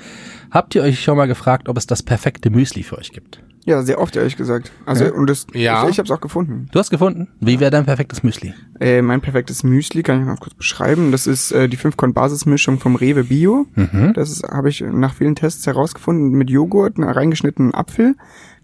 Habt 0.51 0.75
ihr 0.75 0.83
euch 0.83 1.03
schon 1.03 1.17
mal 1.17 1.25
gefragt, 1.25 1.71
ob 1.71 1.79
es 1.79 1.87
das 1.87 2.03
perfekte 2.03 2.51
Müsli 2.51 2.83
für 2.83 2.99
euch 2.99 3.13
gibt? 3.13 3.43
Ja, 3.67 3.83
sehr 3.83 4.01
oft, 4.01 4.17
ehrlich 4.17 4.37
gesagt. 4.37 4.73
Also, 4.87 5.13
und 5.13 5.29
das, 5.29 5.47
Ja. 5.53 5.85
ich, 5.85 5.91
ich 5.91 5.99
habe 5.99 6.07
es 6.07 6.11
auch 6.11 6.21
gefunden. 6.21 6.67
Du 6.73 6.79
hast 6.79 6.91
gefunden? 6.91 7.29
Wie 7.41 7.61
wäre 7.61 7.71
dein 7.71 7.85
perfektes 7.85 8.23
Müsli? 8.23 8.55
Äh, 8.81 9.03
mein 9.03 9.21
perfektes 9.21 9.63
Müsli 9.65 10.03
kann 10.03 10.21
ich 10.21 10.27
noch 10.27 10.41
kurz 10.41 10.55
beschreiben. 10.55 11.13
Das 11.13 11.27
ist 11.27 11.53
äh, 11.53 11.69
die 11.69 11.77
5-Korn-Basismischung 11.77 12.79
vom 12.81 12.97
Rewe 12.97 13.25
Bio. 13.25 13.67
Mhm. 13.75 14.13
Das 14.15 14.43
habe 14.51 14.71
ich 14.71 14.81
nach 14.81 15.15
vielen 15.15 15.35
Tests 15.35 15.67
herausgefunden 15.67 16.31
mit 16.31 16.49
Joghurt, 16.49 16.97
einem 16.97 17.11
reingeschnittenen 17.11 17.75
Apfel, 17.75 18.15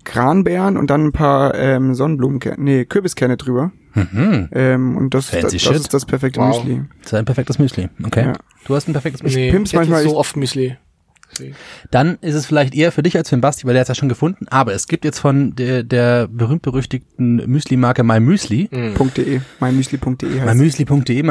Kranbeeren 0.05 0.77
und 0.77 0.89
dann 0.89 1.07
ein 1.07 1.13
paar 1.13 1.55
ähm, 1.57 1.95
Sonnenblumenkerne, 1.95 2.63
nee, 2.63 2.85
Kürbiskerne 2.85 3.37
drüber. 3.37 3.73
Mhm. 3.95 4.49
Ähm, 4.53 4.97
und 4.97 5.15
das, 5.15 5.31
das, 5.31 5.53
das 5.53 5.55
ist 5.55 5.93
das 5.95 6.05
perfekte 6.07 6.41
Wow. 6.41 6.65
Müsli. 6.65 6.83
Das 7.03 7.13
ist 7.13 7.15
ein 7.19 7.25
perfektes 7.25 7.59
Müsli. 7.59 7.89
Okay. 8.05 8.27
Ja. 8.27 8.33
Du 8.67 8.75
hast 8.75 8.89
ein 8.89 8.93
perfektes 8.93 9.23
Müsli. 9.23 9.47
Nee, 9.47 9.51
pimp's 9.51 9.73
ich 9.73 9.79
esse 9.79 9.91
manchmal- 9.91 10.09
so 10.11 10.17
oft 10.17 10.37
Müsli. 10.37 10.77
Dann 11.91 12.19
ist 12.21 12.35
es 12.35 12.47
vielleicht 12.47 12.75
eher 12.75 12.93
für 12.93 13.03
dich 13.03 13.17
als 13.17 13.29
für 13.29 13.37
den 13.37 13.41
Basti, 13.41 13.67
weil 13.67 13.75
der 13.75 13.81
hat 13.81 13.85
es 13.87 13.89
ja 13.89 13.95
schon 13.95 14.09
gefunden. 14.09 14.47
Aber 14.49 14.73
es 14.73 14.89
gibt 14.89 15.05
jetzt 15.05 15.19
von 15.19 15.55
der, 15.55 15.83
der 15.83 16.29
berühmt-berüchtigten 16.29 17.37
Müsli-Marke 17.47 18.03
My 18.05 18.21
Müsli, 18.21 18.69
.de, 18.69 19.41
mymüsli.de 19.61 20.41
heißt 20.41 20.55
mymüsli.de, 20.55 21.23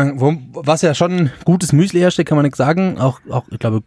was 0.54 0.82
ja 0.82 0.94
schon 0.94 1.32
gutes 1.44 1.74
Müsli 1.74 2.00
herstellt, 2.00 2.28
kann 2.28 2.36
man 2.36 2.44
nichts 2.44 2.58
sagen. 2.58 2.98
Auch, 3.00 3.20
auch 3.30 3.46
ich 3.50 3.60
glaube, 3.60 3.84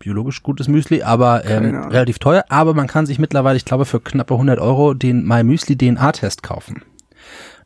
biologisch 0.00 0.42
gutes 0.42 0.68
Müsli, 0.68 1.02
aber 1.02 1.44
ähm, 1.44 1.76
relativ 1.84 2.18
teuer. 2.18 2.44
Aber 2.48 2.74
man 2.74 2.86
kann 2.86 3.06
sich 3.06 3.18
mittlerweile, 3.18 3.56
ich 3.56 3.64
glaube, 3.64 3.84
für 3.84 4.00
knappe 4.00 4.34
100 4.34 4.58
Euro 4.58 4.94
den 4.94 5.26
My 5.26 5.42
Müsli 5.44 5.76
DNA-Test 5.76 6.42
kaufen. 6.42 6.82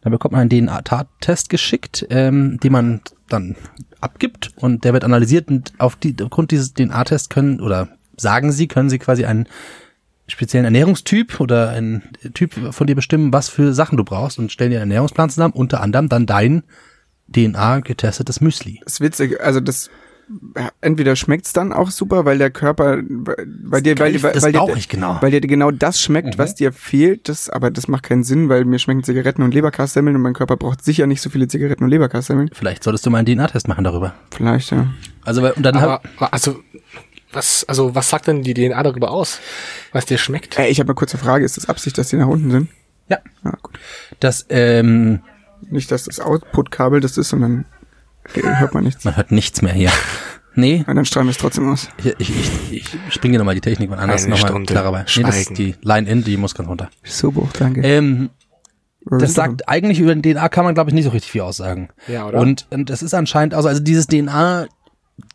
Da 0.01 0.11
bekommt 0.11 0.33
man 0.33 0.43
einen 0.43 0.51
DNA-Test 0.51 1.49
geschickt, 1.49 2.07
ähm, 2.11 2.59
den 2.61 2.73
man 2.73 3.01
dann 3.29 3.57
abgibt 4.01 4.53
und 4.57 4.85
der 4.85 4.93
wird 4.93 5.05
analysiert 5.05 5.49
und 5.49 5.73
auf 5.79 5.97
die, 5.97 6.15
aufgrund 6.23 6.51
dieses 6.51 6.75
DNA-Tests 6.75 7.29
können 7.29 7.61
oder 7.61 7.89
sagen 8.17 8.53
sie, 8.53 8.69
können 8.69 8.91
sie 8.91 8.99
quasi 8.99 9.25
einen 9.25 9.49
speziellen 10.29 10.65
Ernährungstyp 10.65 11.41
oder 11.41 11.71
einen 11.71 12.03
Typ 12.35 12.75
von 12.75 12.87
dir 12.87 12.95
bestimmen, 12.95 13.33
was 13.33 13.49
für 13.49 13.73
Sachen 13.73 13.97
du 13.97 14.05
brauchst 14.05 14.39
und 14.39 14.53
stellen 14.53 14.71
dir 14.71 14.81
einen 14.81 14.91
Ernährungsplan 14.91 15.31
zusammen, 15.31 15.55
unter 15.55 15.81
anderem 15.81 16.09
dann 16.09 16.27
dein 16.27 16.63
DNA 17.35 17.81
getestetes 17.81 18.41
Müsli. 18.41 18.81
Das 18.85 18.95
ist 18.95 19.01
witzig, 19.01 19.41
also 19.41 19.61
das 19.61 19.91
entweder 20.81 21.15
schmeckt's 21.15 21.53
dann 21.53 21.73
auch 21.73 21.91
super, 21.91 22.25
weil 22.25 22.39
der 22.39 22.51
Körper 22.51 22.99
bei 23.03 23.81
dir, 23.81 23.99
weil, 23.99 24.21
weil, 24.23 24.43
weil 24.43 24.53
dir, 24.53 24.77
genau. 24.89 25.19
weil 25.21 25.31
dir 25.31 25.41
genau 25.41 25.71
das 25.71 26.01
schmeckt, 26.01 26.39
was 26.39 26.55
dir 26.55 26.73
fehlt. 26.73 27.29
Das, 27.29 27.49
aber 27.49 27.71
das 27.71 27.87
macht 27.89 28.03
keinen 28.05 28.25
Sinn, 28.25 28.49
weil 28.49 28.65
mir 28.65 28.79
schmecken 28.79 29.05
Zigaretten 29.05 29.43
und 29.43 29.55
Leberkassemmeln 29.55 30.17
und 30.17 30.23
mein 30.23 30.35
Körper 30.35 30.57
braucht 30.57 30.85
sicher 30.85 31.07
nicht 31.07 31.21
so 31.21 31.31
viele 31.31 31.47
Zigaretten 31.49 31.85
und 31.85 31.91
Leberkassemmeln. 31.91 32.51
Vielleicht 32.53 32.83
solltest 32.83 33.07
du 33.07 33.11
mal 33.11 33.19
einen 33.19 33.27
DNA-Test 33.27 33.69
machen 33.69 33.85
darüber. 33.85 34.15
Vielleicht 34.35 34.73
ja. 34.73 34.87
Also 35.25 35.43
weil- 35.43 35.53
und 35.53 35.63
dann 35.63 35.77
Aber, 35.77 36.01
hab, 36.19 36.33
also, 36.33 36.61
was, 37.33 37.65
also, 37.69 37.95
was 37.95 38.09
sagt 38.09 38.27
denn 38.29 38.43
die 38.43 38.55
DNA 38.55 38.83
darüber 38.83 39.11
aus? 39.11 39.41
Was 39.93 40.07
dir 40.07 40.19
schmeckt? 40.19 40.59
Ey, 40.59 40.71
ich 40.71 40.81
habe 40.81 40.89
eine 40.89 40.95
kurze 40.95 41.19
Frage. 41.19 41.45
Ist 41.45 41.57
das 41.57 41.69
Absicht, 41.69 41.99
dass 41.99 42.09
die 42.09 42.17
nach 42.17 42.27
unten 42.29 42.51
sind? 42.51 42.69
ja, 43.09 43.19
Ja, 43.45 43.53
gut. 43.63 43.79
das 44.21 44.47
ähm, 44.49 45.21
Nicht, 45.71 45.91
dass 45.93 46.05
das 46.05 46.19
Output-Kabel 46.21 47.01
das 47.01 47.17
ist, 47.19 47.29
sondern 47.29 47.65
hört 48.35 48.75
man 48.75 48.85
nichts. 48.85 49.05
man 49.05 49.17
hört 49.17 49.33
nichts 49.33 49.63
mehr 49.63 49.73
hier. 49.73 49.91
Nee, 50.59 50.85
Und 50.87 50.97
dann 50.97 51.05
strahlen 51.05 51.27
wir 51.27 51.33
es 51.33 51.37
trotzdem 51.37 51.71
aus. 51.71 51.89
ich, 51.99 52.15
ich, 52.19 52.31
ich, 52.31 52.71
ich 52.71 52.89
springe 53.11 53.37
nochmal 53.37 53.55
die 53.55 53.61
Technik, 53.61 53.91
wann 53.91 53.99
anders 53.99 54.25
Eine 54.25 54.31
nochmal 54.35 54.51
Stunde 54.51 54.73
klarer 54.73 54.91
bei. 54.91 55.05
Nee, 55.15 55.23
das 55.23 55.37
ist 55.37 55.59
die 55.59 55.75
Line-In, 55.83 56.25
die 56.25 56.39
muss 56.39 56.55
ganz 56.55 56.69
runter. 56.69 56.89
So 57.05 57.35
hoch, 57.35 57.51
danke. 57.59 57.83
Ähm, 57.83 58.31
das 59.09 59.35
sagt 59.35 59.69
eigentlich 59.69 60.01
über 60.01 60.15
den 60.15 60.23
DNA 60.23 60.49
kann 60.49 60.65
man 60.65 60.75
glaube 60.75 60.91
ich 60.91 60.95
nicht 60.95 61.05
so 61.05 61.11
richtig 61.11 61.31
viel 61.31 61.43
aussagen. 61.43 61.91
Ja, 62.09 62.27
oder? 62.27 62.41
Und, 62.41 62.67
und 62.71 62.91
das 62.91 63.03
ist 63.03 63.15
anscheinend 63.15 63.55
also 63.55 63.69
also 63.69 63.81
dieses 63.83 64.07
DNA 64.07 64.67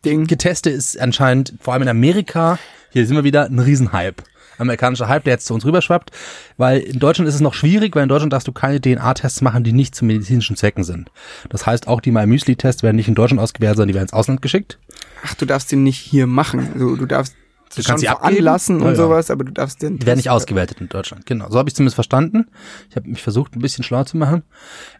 Ding. 0.03 0.27
Geteste 0.27 0.69
ist 0.69 0.99
anscheinend 0.99 1.53
vor 1.61 1.73
allem 1.73 1.83
in 1.83 1.89
Amerika 1.89 2.57
hier 2.91 3.07
sind 3.07 3.15
wir 3.15 3.23
wieder 3.23 3.45
ein 3.45 3.59
Riesenhype. 3.59 4.23
Amerikanischer 4.61 5.07
Hype, 5.07 5.23
der 5.23 5.33
jetzt 5.33 5.45
zu 5.45 5.53
uns 5.53 5.65
rüberschwappt, 5.65 6.11
weil 6.57 6.79
in 6.79 6.99
Deutschland 6.99 7.27
ist 7.27 7.35
es 7.35 7.41
noch 7.41 7.53
schwierig, 7.53 7.95
weil 7.95 8.03
in 8.03 8.09
Deutschland 8.09 8.33
darfst 8.33 8.47
du 8.47 8.51
keine 8.51 8.79
DNA-Tests 8.79 9.41
machen, 9.41 9.63
die 9.63 9.73
nicht 9.73 9.95
zu 9.95 10.05
medizinischen 10.05 10.55
Zwecken 10.55 10.83
sind. 10.83 11.11
Das 11.49 11.65
heißt, 11.65 11.87
auch 11.87 12.01
die 12.01 12.11
MyMüsli-Tests 12.11 12.83
werden 12.83 12.95
nicht 12.95 13.07
in 13.07 13.15
Deutschland 13.15 13.41
ausgewertet, 13.41 13.77
sondern 13.77 13.87
die 13.89 13.95
werden 13.95 14.05
ins 14.05 14.13
Ausland 14.13 14.41
geschickt. 14.41 14.77
Ach, 15.25 15.33
du 15.35 15.45
darfst 15.45 15.71
den 15.71 15.83
nicht 15.83 15.99
hier 15.99 16.27
machen. 16.27 16.69
Also, 16.73 16.95
du 16.95 17.05
darfst 17.05 17.35
Du 17.75 17.83
kannst 17.83 18.01
sie 18.01 18.09
abgeben? 18.09 18.35
veranlassen 18.35 18.79
Ja, 18.79 18.85
und 18.85 18.91
ja. 18.91 18.95
sowas, 18.95 19.31
aber 19.31 19.43
du 19.43 19.51
darfst 19.51 19.81
den. 19.81 19.97
Die 19.99 20.05
werden 20.05 20.17
nicht 20.17 20.29
ausgewertet 20.29 20.81
in 20.81 20.89
Deutschland. 20.89 21.25
Genau. 21.25 21.49
So 21.49 21.57
habe 21.57 21.69
ich 21.69 21.75
zumindest 21.75 21.95
verstanden. 21.95 22.47
Ich 22.89 22.95
habe 22.95 23.09
mich 23.09 23.21
versucht, 23.21 23.55
ein 23.55 23.59
bisschen 23.61 23.83
schlau 23.83 24.03
zu 24.03 24.17
machen. 24.17 24.43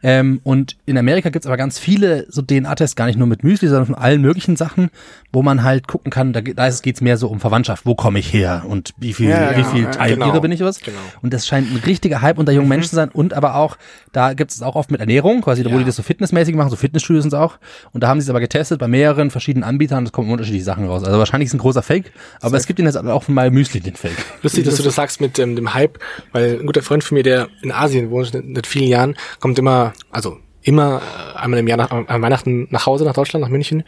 Ähm, 0.04 0.40
und 0.44 0.78
in 0.86 0.98
Amerika 0.98 1.30
gibt's 1.30 1.48
aber 1.48 1.58
ganz 1.58 1.80
viele 1.80 2.26
so 2.30 2.42
DNA-Tests, 2.42 2.96
gar 2.96 3.06
nicht 3.06 3.18
nur 3.18 3.28
mit 3.28 3.44
Müsli, 3.44 3.68
sondern 3.68 3.88
von 3.88 3.96
allen 3.96 4.22
möglichen 4.22 4.56
Sachen, 4.56 4.90
wo 5.34 5.42
man 5.44 5.64
halt 5.64 5.88
gucken 5.88 6.12
kann, 6.12 6.34
da, 6.34 6.42
da 6.42 6.70
geht's 6.70 7.02
mehr 7.02 7.18
so 7.18 7.28
um 7.28 7.40
Verwandtschaft. 7.40 7.86
Wo 7.86 7.96
komme 7.96 8.20
ich 8.20 8.32
her 8.34 8.64
und 8.68 8.94
wie 8.98 9.14
viel, 9.14 9.30
Ja, 9.30 9.58
wie 9.58 9.64
viel 9.64 9.86
Teiltiere 9.86 10.30
genau. 10.30 10.40
bin 10.42 10.52
ich 10.52 10.62
was? 10.62 10.80
Genau. 10.80 10.98
Und 11.22 11.34
das 11.34 11.48
scheint 11.48 11.72
ein 11.72 11.78
richtiger 11.86 12.22
Hype 12.22 12.38
unter 12.38 12.52
jungen 12.52 12.70
Menschen 12.70 12.90
zu 12.90 12.96
sein. 12.96 13.10
Und 13.10 13.34
aber 13.34 13.56
auch, 13.56 13.78
da 14.12 14.34
gibt's 14.34 14.56
es 14.56 14.62
auch 14.62 14.76
oft 14.76 14.92
mit 14.92 15.00
Ernährung, 15.00 15.42
quasi, 15.42 15.66
wo 15.66 15.78
die 15.78 15.86
das 15.86 15.96
so 15.96 16.04
fitnessmäßig 16.04 16.56
machen, 16.56 16.70
so 16.70 16.76
Fitnessstudios 16.76 17.24
sind 17.24 17.36
auch. 17.36 17.58
Und 17.92 18.04
da 18.04 18.08
haben 18.08 18.20
sie 18.20 18.26
es 18.26 18.30
aber 18.30 18.40
getestet 18.40 18.80
bei 18.80 18.88
mehreren 18.88 19.30
verschiedenen 19.32 19.64
Anbietern 19.64 20.06
es 20.06 20.12
kommen 20.12 20.32
unterschiedliche 20.32 20.66
Sachen 20.66 20.86
raus. 20.86 21.04
Also 21.04 21.18
wahrscheinlich 21.18 21.48
ist 21.48 21.54
ein 21.54 21.60
großer 21.60 21.82
Fake, 21.82 22.12
aber 22.42 22.61
es 22.62 22.68
gibt 22.68 22.80
ihn 22.80 22.86
jetzt 22.86 22.96
auch 22.98 23.24
von 23.24 23.36
My 23.36 23.50
Müsli, 23.50 23.80
den 23.82 23.96
Fake. 23.96 24.16
Lustig, 24.42 24.64
dass 24.66 24.76
du 24.76 24.84
das 24.84 24.96
sagst 24.96 25.20
mit 25.20 25.38
ähm, 25.40 25.56
dem 25.56 25.74
Hype, 25.74 26.00
weil 26.32 26.60
ein 26.60 26.66
guter 26.66 26.82
Freund 26.82 27.04
von 27.04 27.16
mir, 27.16 27.24
der 27.24 27.50
in 27.62 27.72
Asien 27.72 28.10
wohnt, 28.10 28.32
seit 28.32 28.68
vielen 28.68 28.88
Jahren, 28.88 29.16
kommt 29.40 29.60
immer, 29.60 29.94
also 30.10 30.38
immer 30.62 31.02
äh, 31.36 31.40
einmal 31.40 31.60
im 31.60 31.68
Jahr 31.68 31.78
nach, 31.78 31.92
an 31.92 32.22
Weihnachten 32.22 32.68
nach 32.72 32.86
Hause, 32.86 33.04
nach 33.04 33.14
Deutschland, 33.14 33.42
nach 33.44 33.50
München 33.50 33.84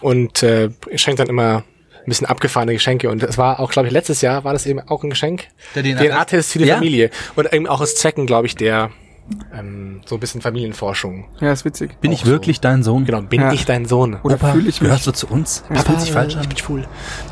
und 0.00 0.42
äh, 0.42 0.70
schenkt 0.94 1.18
dann 1.20 1.28
immer 1.28 1.64
ein 1.98 2.04
bisschen 2.06 2.26
abgefahrene 2.26 2.72
Geschenke. 2.72 3.10
Und 3.10 3.22
es 3.22 3.36
war 3.38 3.60
auch, 3.60 3.70
glaube 3.70 3.88
ich, 3.88 3.92
letztes 3.92 4.20
Jahr 4.22 4.44
war 4.44 4.52
das 4.52 4.66
eben 4.66 4.80
auch 4.80 5.02
ein 5.04 5.10
Geschenk. 5.10 5.48
Der 5.74 5.82
DNA-Test? 5.82 6.10
DNA-Test 6.10 6.52
für 6.52 6.58
die 6.60 6.64
Ja. 6.66 6.74
Familie. 6.76 7.10
Und 7.36 7.52
eben 7.52 7.66
auch 7.66 7.80
aus 7.80 7.96
Zwecken, 7.96 8.26
glaube 8.26 8.46
ich, 8.46 8.54
der 8.54 8.90
ähm, 9.56 10.00
so 10.06 10.16
ein 10.16 10.20
bisschen 10.20 10.40
Familienforschung. 10.40 11.26
Ja, 11.40 11.52
ist 11.52 11.64
witzig. 11.64 12.00
Bin 12.00 12.10
Auch 12.10 12.14
ich 12.14 12.26
wirklich 12.26 12.56
so. 12.56 12.62
dein 12.62 12.82
Sohn? 12.82 13.04
Genau, 13.04 13.20
bin 13.22 13.40
Ja. 13.40 13.52
ich 13.52 13.64
dein 13.66 13.84
Sohn? 13.86 14.16
Oder 14.22 14.36
Opa, 14.36 14.52
fühle 14.52 14.68
ich 14.68 14.80
mich. 14.80 14.88
gehörst 14.88 15.06
du 15.06 15.12
zu 15.12 15.26
uns? 15.28 15.64
Das 15.68 15.84
fühlt 15.84 16.00
sich 16.00 16.12
falsch 16.12 16.34
an. 16.36 16.42
Ich 16.42 16.48
bin 16.48 16.56
schwul. 16.58 16.84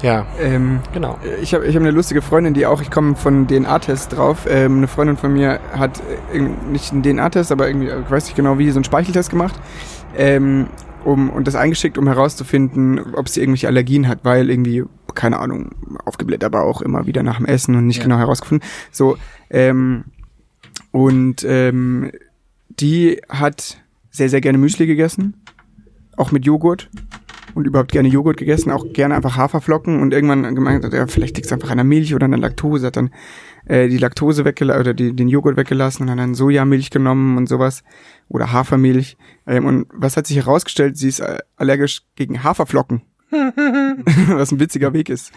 Ja, 0.03 0.27
Ähm, 0.41 0.81
genau. 0.93 1.19
ich 1.43 1.55
habe 1.55 1.67
ich 1.67 1.75
hab 1.75 1.83
eine 1.83 1.91
lustige 1.91 2.23
Freundin, 2.23 2.55
die 2.55 2.67
auch, 2.67 2.81
ich 2.83 2.91
komme 2.91 3.17
von 3.17 3.47
DNA-Test 3.47 4.17
drauf. 4.17 4.47
Ähm, 4.49 4.79
eine 4.79 4.89
Freundin 4.89 5.17
von 5.17 5.33
mir 5.33 5.61
hat 5.77 6.01
äh, 6.33 6.39
nicht 6.41 6.93
einen 6.93 7.03
DNA-Test, 7.03 7.51
aber 7.53 7.67
irgendwie, 7.69 7.89
ich 7.89 8.11
weiß 8.11 8.25
nicht 8.27 8.37
genau 8.37 8.59
wie, 8.59 8.71
so 8.71 8.77
einen 8.79 8.85
Speicheltest 8.85 9.31
gemacht. 9.31 9.55
Ähm, 10.17 10.67
um, 11.05 11.31
und 11.31 11.47
das 11.47 11.55
eingeschickt, 11.55 11.99
um 11.99 12.09
herauszufinden, 12.09 13.15
ob 13.15 13.29
sie 13.29 13.41
irgendwelche 13.41 13.69
Allergien 13.69 14.09
hat, 14.09 14.21
weil 14.25 14.51
irgendwie, 14.51 14.83
keine 15.15 15.39
Ahnung, 15.39 15.71
aufgebläht 16.05 16.43
aber 16.43 16.63
auch 16.65 16.83
immer 16.83 17.07
wieder 17.07 17.23
nach 17.23 17.37
dem 17.37 17.47
Essen 17.47 17.77
und 17.77 17.87
nicht 17.87 17.99
Ja. 17.99 18.03
genau 18.05 18.17
herausgefunden. 18.19 18.67
So, 18.91 19.17
ähm, 19.49 20.07
und 20.97 21.45
ähm, 21.47 22.11
die 22.71 23.21
hat 23.29 23.85
sehr, 24.09 24.31
sehr 24.31 24.41
gerne 24.41 24.57
Müsli 24.57 24.87
gegessen, 24.87 25.35
auch 26.17 26.33
mit 26.33 26.47
Joghurt 26.47 26.89
und 27.53 27.67
überhaupt 27.67 27.93
gerne 27.93 28.09
Joghurt 28.09 28.39
gegessen, 28.39 28.71
auch 28.71 28.95
gerne 28.95 29.15
einfach 29.15 29.37
Haferflocken 29.37 30.01
und 30.01 30.15
irgendwann 30.15 30.55
gemeint, 30.55 30.87
hat, 30.87 30.95
ja, 30.95 31.07
vielleicht 31.07 31.37
liegt 31.37 31.45
es 31.45 31.53
einfach 31.53 31.69
an 31.69 31.77
der 31.77 31.85
Milch 31.85 32.15
oder 32.15 32.25
an 32.25 32.31
der 32.31 32.41
Laktose, 32.41 32.87
hat 32.87 32.97
dann 32.97 33.11
äh, 33.67 33.89
die 33.89 33.99
Laktose 33.99 34.47
weggelassen 34.47 34.81
oder 34.81 34.95
die, 34.95 35.15
den 35.15 35.29
Joghurt 35.29 35.59
weggelassen 35.59 36.05
und 36.05 36.11
hat 36.11 36.19
dann 36.19 36.35
Sojamilch 36.35 36.89
genommen 36.89 37.37
und 37.37 37.47
sowas 37.47 37.85
oder 38.29 38.51
Hafermilch. 38.53 39.19
Ähm, 39.47 39.67
und 39.67 39.89
was 39.93 40.17
hat 40.17 40.27
sich 40.27 40.39
herausgestellt? 40.39 40.97
Sie 40.97 41.09
ist 41.09 41.21
äh, 41.21 41.41
allergisch 41.57 42.05
gegen 42.15 42.43
Haferflocken. 42.43 43.03
was 44.29 44.53
ein 44.53 44.61
witziger 44.61 44.93
Weg 44.93 45.09
ist. 45.09 45.33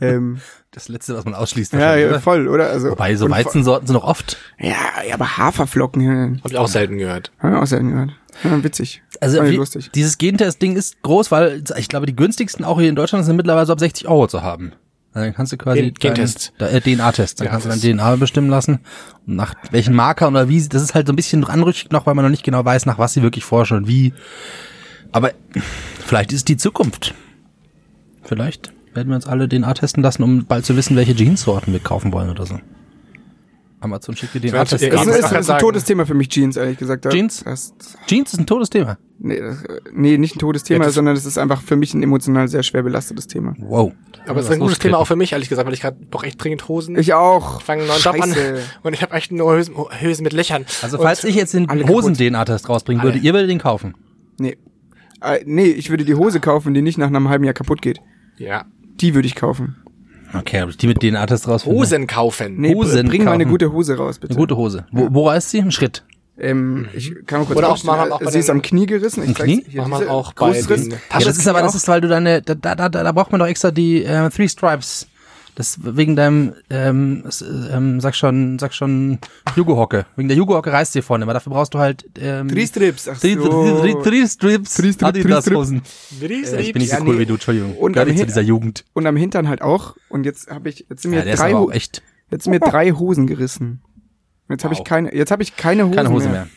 Ähm, 0.00 0.38
Das 0.70 0.88
letzte, 0.88 1.14
was 1.16 1.24
man 1.24 1.34
ausschließt. 1.34 1.72
ja, 1.74 1.94
ja, 1.96 2.08
oder? 2.08 2.20
voll, 2.20 2.48
oder? 2.48 2.68
Also, 2.70 2.90
Wobei, 2.90 3.14
so 3.16 3.28
Weizensorten 3.30 3.86
sind 3.86 3.96
auch 3.96 4.04
oft. 4.04 4.38
Ja, 4.58 4.74
ja, 5.06 5.14
aber 5.14 5.36
Haferflocken, 5.36 6.00
ja, 6.00 6.40
Hab 6.42 6.50
ich 6.50 6.56
auch 6.58 6.68
selten 6.68 6.98
gehört. 6.98 7.32
hab 7.38 7.50
ich 7.52 7.56
auch 7.58 7.66
selten 7.66 7.90
gehört. 7.90 8.10
Ja, 8.42 8.64
witzig. 8.64 9.02
Also 9.20 9.42
wie, 9.44 9.56
lustig. 9.56 9.90
dieses 9.94 10.18
Gentest-Ding 10.18 10.74
ist 10.76 11.00
groß, 11.02 11.30
weil 11.30 11.62
ich 11.76 11.88
glaube, 11.88 12.06
die 12.06 12.16
günstigsten 12.16 12.64
auch 12.64 12.80
hier 12.80 12.88
in 12.88 12.96
Deutschland 12.96 13.24
sind 13.24 13.36
mittlerweile 13.36 13.66
so 13.66 13.72
ab 13.72 13.78
60 13.78 14.08
Euro 14.08 14.26
zu 14.26 14.42
haben. 14.42 14.72
Dann 15.12 15.32
kannst 15.32 15.52
du 15.52 15.56
quasi 15.56 15.92
Gentest. 15.92 16.52
dein- 16.58 16.70
da- 16.72 16.76
äh, 16.76 16.80
DNA-Test. 16.80 17.38
Dann 17.38 17.44
Ja, 17.44 17.50
kannst 17.52 17.66
du 17.66 17.68
dein 17.70 17.78
das- 17.80 17.88
DNA 17.88 18.16
bestimmen 18.16 18.48
lassen. 18.50 18.80
Und 19.28 19.36
nach 19.36 19.54
welchen 19.70 19.94
Marker 19.94 20.26
oder 20.26 20.48
wie, 20.48 20.66
das 20.66 20.82
ist 20.82 20.96
halt 20.96 21.06
so 21.06 21.12
ein 21.12 21.16
bisschen 21.16 21.44
anrüchig 21.44 21.92
noch, 21.92 22.06
weil 22.06 22.14
man 22.14 22.24
noch 22.24 22.30
nicht 22.30 22.42
genau 22.42 22.64
weiß, 22.64 22.86
nach 22.86 22.98
was 22.98 23.12
sie 23.12 23.22
wirklich 23.22 23.44
forschen 23.44 23.76
und 23.76 23.86
wie. 23.86 24.12
Aber 25.12 25.30
vielleicht 26.04 26.32
ist 26.32 26.38
es 26.38 26.44
die 26.44 26.56
Zukunft. 26.56 27.14
Vielleicht 28.24 28.72
werden 28.94 29.08
wir 29.08 29.16
uns 29.16 29.26
alle 29.26 29.48
DNA 29.48 29.74
testen 29.74 30.02
lassen, 30.02 30.22
um 30.22 30.44
bald 30.46 30.64
zu 30.64 30.76
wissen, 30.76 30.96
welche 30.96 31.12
Jeanssorten 31.12 31.72
wir 31.72 31.80
kaufen 31.80 32.12
wollen 32.12 32.30
oder 32.30 32.46
so. 32.46 32.58
Amazon 33.80 34.16
schickt 34.16 34.32
dir 34.34 34.38
Ich 34.44 34.50
DNA 34.50 34.60
weiß, 34.60 34.70
Test. 34.70 34.82
ja, 34.84 34.90
Das 34.90 35.02
ich 35.02 35.08
ist, 35.08 35.14
ist, 35.18 35.24
ist 35.26 35.32
ein 35.34 35.42
sagen. 35.42 35.60
totes 35.60 35.84
Thema 35.84 36.06
für 36.06 36.14
mich, 36.14 36.28
Jeans, 36.30 36.56
ehrlich 36.56 36.78
gesagt. 36.78 37.06
Jeans? 37.10 37.44
Das, 37.44 37.74
Jeans 38.06 38.32
ist 38.32 38.38
ein 38.40 38.46
totes 38.46 38.70
Thema. 38.70 38.96
nee, 39.18 39.38
das, 39.38 39.58
nee, 39.92 40.16
nicht 40.16 40.36
ein 40.36 40.38
totes 40.38 40.62
Thema, 40.62 40.84
Ja, 40.84 40.86
das- 40.86 40.94
sondern 40.94 41.14
das 41.14 41.26
ist 41.26 41.36
einfach 41.36 41.60
für 41.60 41.76
mich 41.76 41.92
ein 41.92 42.02
emotional 42.02 42.48
sehr 42.48 42.62
schwer 42.62 42.82
belastetes 42.82 43.26
Thema. 43.26 43.54
Wow. 43.58 43.92
Aber 44.26 44.40
es 44.40 44.46
ist 44.46 44.52
ein 44.52 44.60
gutes 44.60 44.78
Thema 44.78 44.96
auch 44.96 45.06
für 45.06 45.16
mich, 45.16 45.32
ehrlich 45.32 45.50
gesagt, 45.50 45.66
weil 45.66 45.74
ich 45.74 45.82
gerade 45.82 45.98
brauche 46.10 46.24
echt 46.24 46.42
dringend 46.42 46.66
Hosen. 46.66 46.96
Ich 46.98 47.12
auch. 47.12 47.60
fange 47.60 47.82
einen 47.82 47.88
neuen 47.90 48.00
Job 48.00 48.22
an 48.22 48.34
und 48.84 48.94
ich 48.94 49.02
habe 49.02 49.12
echt 49.14 49.32
nur 49.32 49.54
Hösen, 49.54 49.74
Hösen 50.00 50.22
mit 50.22 50.32
Löchern. 50.32 50.64
Also 50.80 50.96
und 50.96 51.02
falls 51.04 51.22
ich 51.24 51.34
jetzt 51.34 51.52
den. 51.52 51.68
Hosen-DNA-Test 51.86 52.70
rausbringen 52.70 53.02
Alle. 53.02 53.12
würde, 53.12 53.18
ihr 53.26 53.34
würdet 53.34 53.50
den 53.50 53.58
kaufen. 53.58 53.92
Nee. 54.38 54.56
Äh, 55.20 55.40
nee, 55.44 55.66
ich 55.66 55.90
würde 55.90 56.06
die 56.06 56.14
Hose 56.14 56.40
kaufen, 56.40 56.72
die 56.72 56.80
nicht 56.80 56.96
nach 56.96 57.08
einem 57.08 57.28
halben 57.28 57.44
Jahr 57.44 57.52
kaputt 57.54 57.82
geht. 57.82 58.00
Ja, 58.38 58.64
Die 59.00 59.14
würde 59.14 59.26
ich 59.26 59.34
kaufen. 59.34 59.76
Okay, 60.36 60.58
aber 60.60 60.70
ich 60.70 60.76
die 60.76 60.86
mit 60.88 61.00
DNA-Test 61.00 61.46
rausfinden. 61.46 61.80
Hosen 61.80 62.06
kaufen. 62.08 62.56
Nee, 62.56 62.74
Hosen 62.74 63.06
bring 63.08 63.24
mal 63.24 63.32
eine 63.32 63.44
kaufen. 63.44 63.52
gute 63.52 63.72
Hose 63.72 63.96
raus, 63.96 64.18
bitte. 64.18 64.32
Eine 64.32 64.40
gute 64.40 64.56
Hose. 64.56 64.84
Wo, 64.90 65.08
wo 65.12 65.28
reißt 65.28 65.50
sie? 65.50 65.60
Ein 65.60 65.70
Schritt. 65.70 66.04
Ähm, 66.36 66.88
ich 66.92 67.14
kann 67.26 67.40
mal 67.40 67.46
kurz 67.46 67.58
Oder 67.58 67.68
auch 67.68 67.84
machen 67.84 68.10
auch 68.10 68.18
bei 68.20 68.30
Sie 68.32 68.40
ist 68.40 68.48
den- 68.48 68.56
am 68.56 68.62
Knie 68.62 68.86
gerissen. 68.86 69.22
Ich 69.22 69.36
Knie? 69.36 69.64
Hier, 69.68 69.86
Machen 69.86 70.08
auch 70.08 70.32
bei 70.32 70.60
den- 70.60 70.90
Ja, 70.90 70.96
das 71.20 71.36
ist 71.38 71.46
aber, 71.46 71.60
das 71.62 71.76
ist, 71.76 71.86
weil 71.86 72.00
du 72.00 72.08
deine, 72.08 72.42
da, 72.42 72.54
da, 72.56 72.74
da, 72.74 72.88
da 72.88 73.12
braucht 73.12 73.30
man 73.30 73.38
doch 73.38 73.46
extra 73.46 73.70
die 73.70 74.02
äh, 74.04 74.28
Three 74.30 74.48
Stripes. 74.48 75.06
Das 75.54 75.78
wegen 75.82 76.16
deinem, 76.16 76.54
ähm, 76.68 77.24
ähm, 77.70 78.00
sag 78.00 78.16
schon, 78.16 78.58
sag 78.58 78.74
schon, 78.74 79.18
Jugo-Hocke. 79.54 80.04
Wegen 80.16 80.28
der 80.28 80.36
Jugo-Hocke 80.36 80.72
reißt 80.72 80.94
dir 80.94 81.02
vorne, 81.02 81.24
aber 81.24 81.32
dafür 81.32 81.52
brauchst 81.52 81.74
du 81.74 81.78
halt, 81.78 82.04
ähm, 82.18 82.48
Three 82.48 82.66
Strips. 82.66 83.08
Ach 83.08 83.18
Three, 83.18 83.34
so. 83.34 83.80
three, 83.80 83.92
three, 83.92 84.02
three 84.02 84.26
Strips, 84.26 84.74
Three 84.74 84.92
Strip, 84.92 85.08
Adidas 85.08 85.28
Three 85.28 85.40
Strip. 85.42 85.56
Hosen. 85.56 85.82
Ich 86.20 86.72
bin 86.72 86.82
nicht 86.82 86.90
so 86.90 87.04
cool 87.04 87.18
wie 87.18 87.26
du, 87.26 87.34
Entschuldigung. 87.34 87.76
Und 87.76 87.96
am 87.96 88.08
nicht 88.08 88.18
zu 88.18 88.26
dieser 88.26 88.42
Jugend. 88.42 88.84
Und 88.94 89.06
am 89.06 89.16
Hintern 89.16 89.48
halt 89.48 89.62
auch. 89.62 89.96
Und 90.08 90.24
jetzt 90.26 90.50
habe 90.50 90.68
ich, 90.68 90.86
jetzt 90.88 91.02
sind 91.02 91.12
mir 91.12 91.24
Ja, 91.24 91.36
drei, 91.36 91.52
echt 91.72 92.02
jetzt 92.30 92.44
sind 92.44 92.50
mir 92.50 92.60
drei 92.60 92.90
Hosen 92.90 93.26
gerissen. 93.26 93.80
Jetzt 94.48 94.64
habe 94.64 94.74
ich 94.74 94.84
keine, 94.84 95.14
jetzt 95.14 95.30
habe 95.30 95.42
ich 95.42 95.56
keine 95.56 95.84
Hosen 95.84 95.96
keine 95.96 96.10
Hose 96.10 96.28
mehr. 96.28 96.48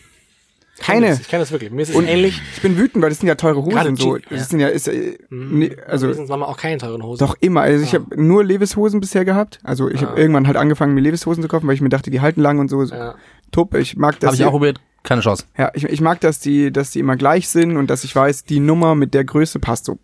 Keine. 0.80 1.14
Ich 1.14 1.28
kenne 1.28 1.42
das 1.42 1.52
wirklich. 1.52 1.72
Mir 1.72 1.82
ist 1.82 1.90
es 1.90 1.96
Und 1.96 2.06
ähnlich. 2.08 2.42
ich 2.56 2.62
bin 2.62 2.78
wütend, 2.78 3.02
weil 3.04 3.10
das 3.10 3.20
sind 3.20 3.28
ja 3.28 3.36
teure 3.36 3.62
Gerade 3.64 3.92
Hosen 3.92 3.96
so. 3.98 4.18
Jeans, 4.18 4.26
Das 4.30 4.40
ja. 4.40 4.46
sind 4.46 4.60
ja, 4.60 4.68
ist, 4.68 4.88
äh, 4.88 5.18
nee, 5.30 5.76
also 5.88 6.06
Wenigstens 6.08 6.30
haben 6.30 6.40
wir 6.42 6.48
auch 6.48 6.58
keine 6.58 6.78
teuren 6.78 7.04
Hosen. 7.04 7.26
doch 7.26 7.36
immer. 7.40 7.62
Also 7.62 7.84
ich 7.84 7.94
habe 7.96 8.06
nur 8.22 8.44
Levis-Hosen 8.44 9.00
bisher 9.00 9.26
gehabt. 9.26 9.60
Also 9.64 9.90
ich 9.90 10.04
Ah. 10.04 10.10
habe 10.10 10.22
irgendwann 10.22 10.48
halt 10.48 10.58
angefangen, 10.58 10.94
mir 10.94 11.02
Levis-Hosen 11.02 11.42
zu 11.42 11.50
kaufen, 11.50 11.68
weil 11.68 11.76
ich 11.76 11.82
mir 11.82 11.90
dachte, 11.90 12.12
die 12.12 12.22
halten 12.22 12.42
lang 12.42 12.60
und 12.60 12.70
so. 12.70 12.84
Ja. 12.84 13.16
Top. 13.52 13.74
Ich 13.76 13.98
mag 13.98 14.20
das. 14.20 14.28
Habe 14.28 14.36
ich 14.38 14.46
auch 14.46 14.52
probiert, 14.52 14.80
keine 15.04 15.22
Chance. 15.22 15.46
Ja, 15.58 15.72
ich, 15.74 15.86
ich 15.86 16.02
mag, 16.02 16.20
dass 16.22 16.40
die, 16.40 16.72
dass 16.72 16.92
die 16.92 17.00
immer 17.00 17.16
gleich 17.16 17.48
sind 17.50 17.78
und 17.78 17.90
dass 17.90 18.04
ich 18.04 18.16
weiß, 18.16 18.44
die 18.44 18.60
Nummer 18.60 18.94
mit 18.96 19.14
der 19.14 19.24
Größe 19.24 19.60
passt 19.60 19.86
so. 19.86 19.98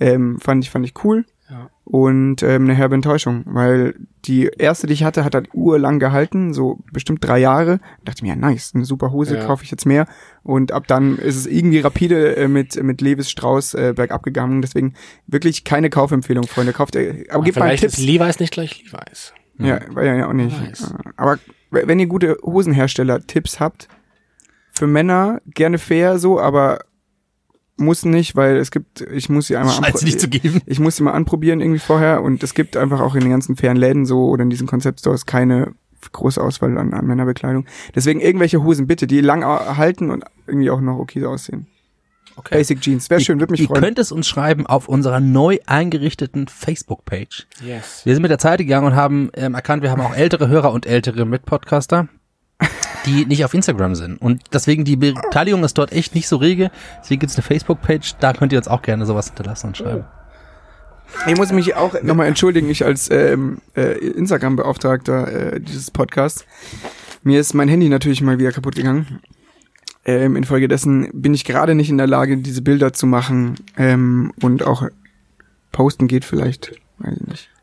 Ähm, 0.00 0.38
fand 0.40 0.64
ich, 0.64 0.70
fand 0.70 0.86
ich 0.86 0.94
cool. 1.04 1.24
Und 1.86 2.42
ähm, 2.42 2.64
eine 2.64 2.74
herbe 2.74 2.94
Enttäuschung, 2.94 3.42
weil 3.44 3.94
die 4.24 4.46
erste, 4.46 4.86
die 4.86 4.94
ich 4.94 5.04
hatte, 5.04 5.22
hat 5.22 5.34
halt 5.34 5.50
urlang 5.52 5.98
gehalten, 5.98 6.54
so 6.54 6.78
bestimmt 6.92 7.22
drei 7.22 7.38
Jahre. 7.38 7.78
dachte 8.06 8.24
mir, 8.24 8.30
ja, 8.30 8.36
nice, 8.36 8.72
eine 8.74 8.86
super 8.86 9.12
Hose, 9.12 9.36
Ja. 9.36 9.44
kaufe 9.44 9.64
ich 9.64 9.70
jetzt 9.70 9.84
mehr. 9.84 10.06
Und 10.42 10.72
ab 10.72 10.86
dann 10.86 11.18
ist 11.18 11.36
es 11.36 11.46
irgendwie 11.46 11.80
rapide 11.80 12.36
äh, 12.36 12.48
mit, 12.48 12.82
mit 12.82 13.02
Levis 13.02 13.30
Strauß 13.30 13.74
äh, 13.74 13.92
bergab 13.94 14.22
gegangen. 14.22 14.62
Deswegen 14.62 14.94
wirklich 15.26 15.64
keine 15.64 15.90
Kaufempfehlung, 15.90 16.46
Freunde. 16.46 16.72
Kauft, 16.72 16.96
äh, 16.96 17.26
aber 17.30 17.44
gebt 17.44 17.58
mal 17.58 17.76
Tipps. 17.76 17.98
ist 17.98 18.04
Levi's 18.06 18.40
nicht 18.40 18.52
gleich 18.54 18.82
Levi's. 18.90 19.34
Ja, 19.58 19.80
war 19.94 20.04
ja, 20.04 20.14
ja 20.14 20.28
auch 20.28 20.32
nicht. 20.32 20.58
Weiß. 20.58 20.90
Äh, 20.92 21.10
Aber 21.16 21.38
wenn 21.70 21.98
ihr 22.00 22.06
gute 22.06 22.38
Hosenhersteller-Tipps 22.42 23.60
habt, 23.60 23.88
für 24.72 24.86
Männer 24.86 25.42
gerne 25.46 25.76
fair 25.78 26.18
so, 26.18 26.40
aber 26.40 26.78
muss 27.76 28.04
nicht, 28.04 28.36
weil 28.36 28.56
es 28.56 28.70
gibt, 28.70 29.00
ich 29.00 29.28
muss 29.28 29.48
sie 29.48 29.56
einmal 29.56 29.74
geben. 29.82 30.62
ich 30.66 30.78
muss 30.78 30.96
sie 30.96 31.02
mal 31.02 31.12
anprobieren 31.12 31.60
irgendwie 31.60 31.80
vorher 31.80 32.22
und 32.22 32.42
es 32.42 32.54
gibt 32.54 32.76
einfach 32.76 33.00
auch 33.00 33.14
in 33.14 33.22
den 33.22 33.30
ganzen 33.30 33.56
fairen 33.56 33.76
Läden 33.76 34.06
so 34.06 34.28
oder 34.28 34.42
in 34.42 34.50
diesen 34.50 34.66
Konzeptstores 34.66 35.26
keine 35.26 35.74
große 36.12 36.40
Auswahl 36.40 36.76
an, 36.78 36.92
an 36.92 37.06
Männerbekleidung. 37.06 37.66
Deswegen 37.94 38.20
irgendwelche 38.20 38.62
Hosen 38.62 38.86
bitte, 38.86 39.06
die 39.06 39.20
lang 39.20 39.44
halten 39.44 40.10
und 40.10 40.24
irgendwie 40.46 40.70
auch 40.70 40.80
noch 40.80 40.98
okay 40.98 41.24
aussehen. 41.24 41.66
Okay. 42.36 42.56
Basic 42.56 42.80
Jeans, 42.80 43.10
wäre 43.10 43.20
schön, 43.20 43.38
würde 43.38 43.52
mich 43.52 43.60
Ihr 43.60 43.68
freuen. 43.68 43.82
könnt 43.82 43.98
es 43.98 44.10
uns 44.10 44.26
schreiben 44.26 44.66
auf 44.66 44.88
unserer 44.88 45.20
neu 45.20 45.58
eingerichteten 45.66 46.48
Facebook-Page. 46.48 47.46
Yes. 47.64 48.02
Wir 48.04 48.14
sind 48.14 48.22
mit 48.22 48.30
der 48.30 48.38
Zeit 48.38 48.58
gegangen 48.58 48.86
und 48.88 48.96
haben 48.96 49.30
ähm, 49.34 49.54
erkannt, 49.54 49.82
wir 49.82 49.90
haben 49.90 50.00
auch 50.00 50.14
ältere 50.14 50.48
Hörer 50.48 50.72
und 50.72 50.84
ältere 50.84 51.26
Mitpodcaster, 51.26 52.08
die 53.06 53.26
nicht 53.26 53.44
auf 53.44 53.54
Instagram 53.54 53.94
sind. 53.94 54.20
Und 54.20 54.42
deswegen 54.52 54.84
die 54.84 54.96
Beteiligung 54.96 55.64
ist 55.64 55.76
dort 55.78 55.92
echt 55.92 56.14
nicht 56.14 56.28
so 56.28 56.36
rege. 56.36 56.70
Deswegen 57.02 57.20
gibt's 57.20 57.36
eine 57.36 57.42
Facebook-Page, 57.42 58.16
da 58.20 58.32
könnt 58.32 58.52
ihr 58.52 58.58
uns 58.58 58.68
auch 58.68 58.82
gerne 58.82 59.06
sowas 59.06 59.28
hinterlassen 59.28 59.68
und 59.68 59.76
schreiben. 59.76 60.04
Ich 61.26 61.36
muss 61.36 61.52
mich 61.52 61.74
auch 61.74 62.02
nochmal 62.02 62.26
entschuldigen, 62.26 62.68
ich 62.70 62.84
als 62.84 63.10
ähm, 63.10 63.58
äh, 63.76 63.98
Instagram-Beauftragter 63.98 65.54
äh, 65.54 65.60
dieses 65.60 65.90
Podcasts. 65.90 66.44
Mir 67.22 67.40
ist 67.40 67.54
mein 67.54 67.68
Handy 67.68 67.88
natürlich 67.88 68.20
mal 68.20 68.38
wieder 68.38 68.52
kaputt 68.52 68.74
gegangen. 68.74 69.20
Ähm, 70.04 70.36
infolgedessen 70.36 71.08
bin 71.12 71.32
ich 71.32 71.44
gerade 71.44 71.74
nicht 71.74 71.88
in 71.88 71.98
der 71.98 72.06
Lage, 72.06 72.36
diese 72.36 72.62
Bilder 72.62 72.92
zu 72.92 73.06
machen. 73.06 73.56
Ähm, 73.76 74.32
und 74.42 74.64
auch 74.64 74.88
posten 75.72 76.08
geht 76.08 76.24
vielleicht. 76.24 76.72
Weiß 76.98 77.16
ich 77.20 77.26
nicht. 77.26 77.53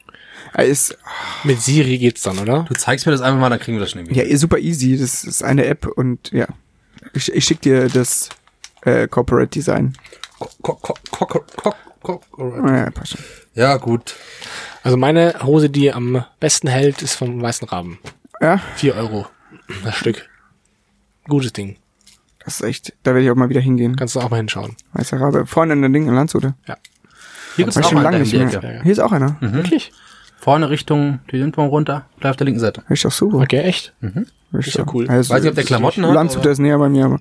Ist, 0.58 0.98
Mit 1.44 1.62
Siri 1.62 1.98
geht's 1.98 2.22
dann, 2.24 2.38
oder? 2.38 2.66
Du 2.68 2.74
zeigst 2.76 3.06
mir 3.06 3.12
das 3.14 3.22
einfach 3.22 3.40
mal, 3.40 3.50
dann 3.50 3.60
kriegen 3.60 3.78
wir 3.78 3.82
das 3.82 3.92
schnell 3.92 4.12
ja, 4.12 4.24
ist 4.24 4.42
super 4.42 4.58
easy. 4.58 4.98
Das 4.98 5.24
ist 5.24 5.44
eine 5.44 5.66
App 5.66 5.86
und 5.86 6.32
ja. 6.32 6.48
Ich, 7.14 7.32
ich 7.34 7.46
schick 7.46 7.62
dir 7.62 7.88
das 7.88 8.30
äh, 8.82 9.08
Corporate 9.08 9.48
Design. 9.50 9.94
Ja, 12.38 12.92
passt 12.92 13.12
schon. 13.12 13.22
Ja, 13.54 13.78
gut. 13.78 14.16
Also 14.84 14.98
meine 14.98 15.36
Hose, 15.44 15.70
die 15.70 15.92
am 15.94 16.26
besten 16.40 16.68
hält, 16.68 17.02
ist 17.02 17.16
vom 17.16 17.42
Weißen 17.42 17.68
Raben. 17.68 18.00
Ja, 18.42 18.58
Vier 18.76 18.96
Euro. 18.96 19.28
Das 19.84 19.96
Stück. 19.96 20.28
Gutes 21.28 21.54
Ding. 21.54 21.78
das 22.44 22.56
ist 22.56 22.62
echt, 22.64 22.94
da 23.04 23.12
werde 23.12 23.26
ich 23.26 23.32
auch 23.32 23.36
mal 23.36 23.50
wieder 23.50 23.62
hingehen. 23.62 23.96
Kannst 23.96 24.16
du 24.16 24.20
auch 24.20 24.30
mal 24.30 24.38
hinschauen. 24.38 24.76
Weißer 24.94 25.20
Rabe. 25.22 25.46
Vorne 25.46 25.74
in 25.74 25.82
der 25.82 25.92
Ding 25.92 26.08
in 26.08 26.16
Landshut. 26.16 26.44
Ja. 26.44 26.78
Hier 27.56 27.66
gibt's 27.66 27.76
War 27.76 27.82
ich 27.82 27.86
auch 27.88 27.92
schon 27.92 28.06
einen. 28.06 28.26
Hier 28.26 28.92
ist 28.92 29.00
auch 29.00 29.12
einer. 29.12 29.38
Wirklich? 29.40 29.92
Vorne 30.41 30.71
Richtung 30.71 31.19
die 31.32 31.38
Lindwurm 31.38 31.67
runter, 31.67 32.08
gleich 32.19 32.32
auf 32.32 32.38
der 32.38 32.45
linken 32.45 32.60
Seite. 32.60 32.82
Ist 32.89 33.06
doch 33.06 33.12
super. 33.12 33.38
Okay, 33.38 33.60
echt? 33.60 33.93
Ist 34.54 34.67
Ist 34.69 34.77
ja 34.77 34.86
cool. 34.91 35.08
Also, 35.08 35.32
Weiß 35.32 35.43
nicht, 35.43 35.49
ob 35.51 35.56
der 35.56 35.63
Klamotten 35.63 36.04
hat, 36.04 36.13
Landshut 36.15 36.41
aber- 36.41 36.49
ist 36.49 36.58
näher 36.58 36.80
bei 36.80 36.89
mir, 36.89 37.06
aber 37.06 37.19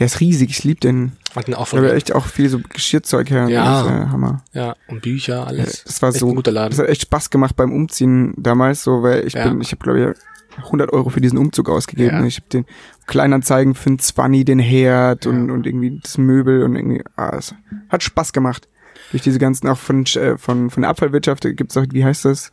der 0.00 0.06
ist 0.06 0.18
riesig. 0.18 0.50
Ich 0.50 0.64
lieb 0.64 0.80
den. 0.80 1.12
Hat 1.36 1.46
den 1.46 1.54
auch 1.54 1.68
Da 1.70 1.76
von 1.76 1.84
echt 1.84 2.12
auch 2.12 2.26
viel 2.26 2.48
so 2.48 2.58
Geschirrzeug 2.58 3.30
her. 3.30 3.48
Ja. 3.48 3.82
Das 3.82 3.86
ist, 3.86 3.92
äh, 3.92 4.06
Hammer. 4.08 4.42
Ja, 4.52 4.74
und 4.88 5.02
Bücher, 5.02 5.46
alles. 5.46 5.84
Das 5.84 6.02
war 6.02 6.08
Echt 6.08 6.18
so. 6.18 6.30
ein 6.30 6.34
guter 6.34 6.50
Laden. 6.50 6.70
Das 6.70 6.80
hat 6.80 6.88
echt 6.88 7.02
Spaß 7.02 7.30
gemacht 7.30 7.54
beim 7.54 7.70
Umziehen 7.72 8.34
damals, 8.36 8.82
so, 8.82 9.04
weil 9.04 9.24
ich 9.24 9.34
Ja. 9.34 9.46
bin, 9.48 9.60
ich 9.60 9.70
habe 9.70 9.82
glaube 9.84 10.16
ich 10.58 10.64
100 10.64 10.92
Euro 10.92 11.10
für 11.10 11.20
diesen 11.20 11.38
Umzug 11.38 11.70
ausgegeben. 11.70 12.18
Ja. 12.20 12.24
Ich 12.26 12.38
habe 12.38 12.48
den 12.52 12.66
Kleinanzeigen 13.06 13.74
für 13.76 13.90
einen 13.90 13.98
Zwanni, 14.00 14.44
den 14.44 14.58
Herd 14.58 15.26
und, 15.26 15.50
und 15.52 15.64
irgendwie 15.66 16.00
das 16.02 16.18
Möbel 16.18 16.64
und 16.64 16.74
irgendwie, 16.74 17.04
ah, 17.16 17.36
es 17.38 17.54
hat 17.88 18.02
Spaß 18.02 18.32
gemacht. 18.32 18.66
Durch 19.12 19.22
diese 19.22 19.38
ganzen, 19.38 19.68
auch 19.68 19.78
von, 19.78 20.04
äh, 20.06 20.36
von, 20.36 20.70
von 20.70 20.80
der 20.82 20.90
Abfallwirtschaft 20.90 21.42
gibt's 21.56 21.76
auch, 21.76 21.84
wie 21.90 22.04
heißt 22.04 22.24
das? 22.24 22.52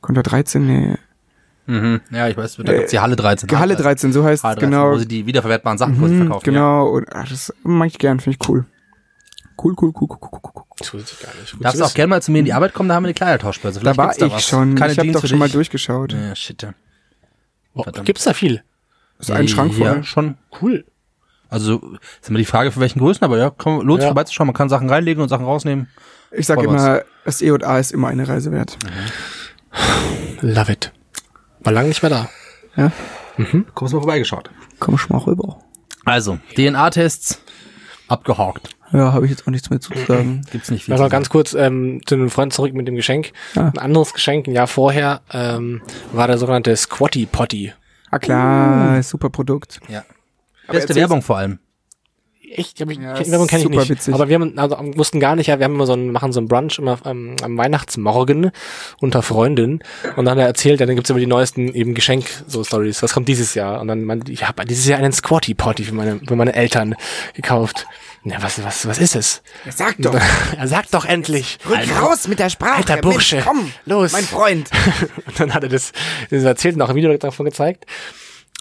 Konter 0.00 0.22
13? 0.22 0.66
Nee. 0.66 0.94
Mhm. 1.66 2.00
Ja, 2.10 2.28
ich 2.28 2.36
weiß, 2.36 2.56
da 2.58 2.72
gibt's 2.72 2.92
die 2.92 3.00
Halle 3.00 3.16
13. 3.16 3.50
Halle 3.58 3.76
13, 3.76 4.12
so 4.12 4.22
heißt 4.24 4.36
es 4.36 4.42
13, 4.42 4.70
genau. 4.70 4.92
Wo 4.92 4.98
sie 4.98 5.08
die 5.08 5.26
wiederverwertbaren 5.26 5.78
Sachen 5.78 6.00
Mhm, 6.00 6.18
verkaufen. 6.18 6.44
genau, 6.44 6.86
und 6.88 7.06
ach, 7.12 7.28
das 7.28 7.52
mag 7.64 7.88
ich 7.88 7.98
gern, 7.98 8.20
finde 8.20 8.38
ich 8.40 8.48
cool. 8.48 8.64
Cool, 9.62 9.74
cool, 9.80 9.92
cool, 10.00 10.08
cool, 10.08 10.18
cool, 10.20 10.40
cool. 10.44 10.52
cool. 10.54 10.62
Das 10.78 10.94
ich 10.94 11.20
gar 11.20 11.34
nicht. 11.34 11.52
Gut 11.52 11.60
Ja. 11.60 11.64
Darfst 11.64 11.80
du 11.80 11.84
auch 11.84 11.94
gerne 11.94 12.08
mal 12.10 12.22
zu 12.22 12.30
mir 12.30 12.38
in 12.40 12.44
die 12.44 12.52
Arbeit 12.52 12.72
kommen, 12.74 12.88
da 12.88 12.94
haben 12.94 13.02
wir 13.04 13.08
eine 13.08 13.14
Kleidertauschbörse. 13.14 13.80
Da 13.80 13.80
Vielleicht 13.80 13.98
war 13.98 14.06
gibt's 14.08 14.18
da 14.20 14.26
ich 14.26 14.32
was. 14.32 14.44
schon. 14.46 14.74
Keine 14.76 14.92
ich 14.92 14.98
habe 14.98 15.10
doch 15.12 15.26
schon 15.26 15.38
mal 15.38 15.48
durchgeschaut. 15.48 16.12
Ja, 16.12 16.34
shit. 16.36 16.62
ja. 16.62 16.74
Verdammt. 17.74 18.06
gibt's 18.06 18.24
da 18.24 18.32
viel? 18.32 18.62
Das 19.18 19.28
ist 19.30 19.34
ein 19.34 19.48
Schrank 19.48 19.74
voll. 19.74 19.86
Ja, 19.86 20.02
schon. 20.04 20.36
Cool. 20.60 20.84
Also 21.48 21.80
ist 22.20 22.28
immer 22.28 22.38
die 22.38 22.44
Frage, 22.44 22.72
für 22.72 22.80
welchen 22.80 22.98
Größen, 22.98 23.24
aber 23.24 23.38
ja, 23.38 23.50
komm, 23.50 23.80
lohnt 23.86 24.00
sich 24.00 24.06
Ja. 24.06 24.08
vorbeizuschauen. 24.10 24.46
Man 24.48 24.54
kann 24.54 24.68
Sachen 24.68 24.88
reinlegen 24.90 25.22
und 25.22 25.28
Sachen 25.28 25.44
rausnehmen. 25.44 25.88
Ich 26.32 26.46
sag 26.46 26.56
Voll 26.56 26.64
immer, 26.66 27.02
das 27.24 27.40
E&A 27.40 27.78
ist 27.78 27.92
immer 27.92 28.08
eine 28.08 28.26
Reise 28.28 28.50
wert. 28.52 28.76
Love 30.40 30.72
it. 30.72 30.92
War 31.60 31.72
lange 31.72 31.88
nicht 31.88 32.02
mehr 32.02 32.10
da. 32.10 32.28
Ja, 32.76 32.92
Kommst 33.74 33.94
mal 33.94 34.00
vorbeigeschaut. 34.00 34.50
komm 34.80 34.98
schon 34.98 35.16
mal 35.16 35.22
rüber. 35.22 35.58
Also, 36.04 36.38
DNA-Tests 36.56 37.40
abgehakt. 38.08 38.70
Ja, 38.92 39.12
habe 39.12 39.24
ich 39.24 39.30
jetzt 39.32 39.42
auch 39.46 39.50
nichts 39.50 39.68
mehr 39.70 39.80
zu 39.80 39.92
sagen. 40.06 40.42
Gibt's 40.52 40.70
nicht 40.70 40.84
viel. 40.84 40.96
Sagen. 40.96 41.10
ganz 41.10 41.28
kurz 41.28 41.54
ähm, 41.54 42.00
zu 42.06 42.14
einem 42.14 42.30
Freund 42.30 42.52
zurück 42.52 42.72
mit 42.74 42.86
dem 42.86 42.94
Geschenk. 42.94 43.32
Ah. 43.56 43.68
Ein 43.74 43.78
anderes 43.78 44.12
Geschenk, 44.14 44.46
ein 44.46 44.52
Jahr 44.52 44.68
vorher, 44.68 45.22
ähm, 45.32 45.82
war 46.12 46.28
der 46.28 46.38
sogenannte 46.38 46.74
Squatty 46.76 47.26
Potty. 47.26 47.72
Ah 48.10 48.18
klar, 48.20 49.02
super 49.02 49.30
Produkt. 49.30 49.80
Ja. 49.88 50.04
Beste 50.68 50.94
Werbung 50.94 51.22
vor 51.22 51.38
allem. 51.38 51.58
Echt? 52.56 52.80
Hab 52.80 52.90
ich, 52.90 52.98
Ja, 52.98 53.14
kenn, 53.14 53.30
Werbung 53.30 53.48
kenne 53.48 53.64
ich 53.64 53.68
nicht. 53.68 53.88
witzig. 53.88 54.14
Aber 54.14 54.28
wir 54.28 54.36
haben, 54.36 54.58
also, 54.58 54.76
wussten 54.96 55.20
gar 55.20 55.36
nicht, 55.36 55.48
ja, 55.48 55.58
wir 55.58 55.64
haben 55.64 55.74
immer 55.74 55.86
so 55.86 55.94
ein, 55.94 56.12
machen 56.12 56.32
so 56.32 56.40
ein 56.40 56.48
Brunch 56.48 56.78
immer 56.78 56.98
ähm, 57.04 57.36
am 57.42 57.58
Weihnachtsmorgen 57.58 58.52
unter 59.00 59.22
Freunden. 59.22 59.80
Und 60.16 60.24
dann 60.24 60.30
hat 60.30 60.38
er 60.38 60.46
erzählt, 60.46 60.80
ja, 60.80 60.86
dann 60.86 60.94
gibt's 60.94 61.10
immer 61.10 61.18
die 61.18 61.26
neuesten 61.26 61.74
eben 61.74 61.94
Geschenk, 61.94 62.26
so 62.46 62.62
Stories. 62.62 63.02
Was 63.02 63.12
kommt 63.12 63.28
dieses 63.28 63.54
Jahr? 63.54 63.80
Und 63.80 63.88
dann 63.88 64.04
meinte 64.04 64.30
ich, 64.30 64.46
habe 64.46 64.64
dieses 64.64 64.86
Jahr 64.86 64.98
einen 64.98 65.12
Squatty 65.12 65.54
Potty 65.54 65.84
für 65.84 65.94
meine, 65.94 66.20
für 66.26 66.36
meine 66.36 66.54
Eltern 66.54 66.94
gekauft. 67.34 67.86
Ja, 68.24 68.42
was, 68.42 68.62
was, 68.64 68.86
was 68.86 68.98
ist 68.98 69.16
es? 69.16 69.42
Sag 69.70 69.96
doch. 69.98 70.14
er 70.58 70.68
sagt 70.68 70.94
doch 70.94 71.04
endlich. 71.04 71.58
Rück 71.68 72.00
raus 72.00 72.26
mit 72.28 72.38
der 72.38 72.50
Sprache. 72.50 72.76
Alter 72.76 72.96
Bursche. 72.98 73.36
Mensch, 73.36 73.46
komm, 73.46 73.72
Los. 73.84 74.12
mein 74.12 74.24
Freund. 74.24 74.70
Und 75.26 75.40
dann 75.40 75.52
hat 75.54 75.62
er 75.62 75.68
das, 75.68 75.92
das 76.30 76.42
erzählt 76.44 76.76
und 76.76 76.82
auch 76.82 76.88
ein 76.88 76.96
Video 76.96 77.16
davon 77.16 77.44
gezeigt. 77.46 77.86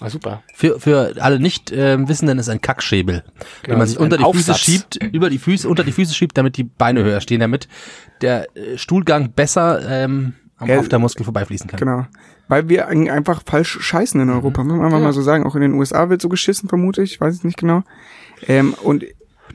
Ah, 0.02 0.10
super. 0.10 0.44
Für, 0.54 0.80
für 0.80 1.14
alle 1.22 1.40
nicht 1.40 1.72
ähm, 1.72 2.10
Wissenden 2.10 2.38
ist 2.38 2.50
ein 2.50 2.60
Kackschäbel, 2.62 3.24
den 3.66 3.78
man 3.78 3.88
sich 3.88 3.98
unter 3.98 4.18
die 4.18 4.24
Aufsatz. 4.26 4.60
Füße 4.60 4.72
schiebt, 5.00 5.04
über 5.14 5.30
die 5.30 5.38
Füße, 5.38 5.70
unter 5.70 5.86
die 5.86 5.94
Füße 5.94 6.14
schiebt, 6.14 6.38
damit 6.38 6.58
die 6.58 6.66
Beine 6.66 7.04
höher 7.04 7.22
stehen, 7.22 7.40
damit 7.40 7.70
der 8.22 8.48
äh, 8.58 8.78
Stuhlgang 8.78 9.32
besser 9.32 9.82
ähm, 9.90 10.34
am 10.58 10.68
Ja, 10.68 10.80
Aftermuskel 10.80 11.24
vorbeifließen 11.24 11.70
kann. 11.70 11.80
Genau. 11.80 12.08
Weil 12.50 12.68
wir 12.70 12.88
ein- 12.90 13.10
einfach 13.10 13.42
falsch 13.46 13.78
scheißen 13.82 14.20
in 14.20 14.30
Europa, 14.30 14.64
muss 14.66 14.78
man 14.78 15.02
mal 15.02 15.14
so 15.14 15.22
sagen. 15.22 15.46
Auch 15.46 15.56
in 15.56 15.62
den 15.62 15.74
USA 15.74 16.10
wird 16.10 16.22
so 16.22 16.28
geschissen, 16.30 16.68
vermute 16.68 17.02
ich, 17.02 17.20
weiß 17.22 17.36
ich 17.38 17.44
nicht 17.46 17.58
genau. 17.58 17.84
Ähm, 18.48 18.74
und 18.84 19.06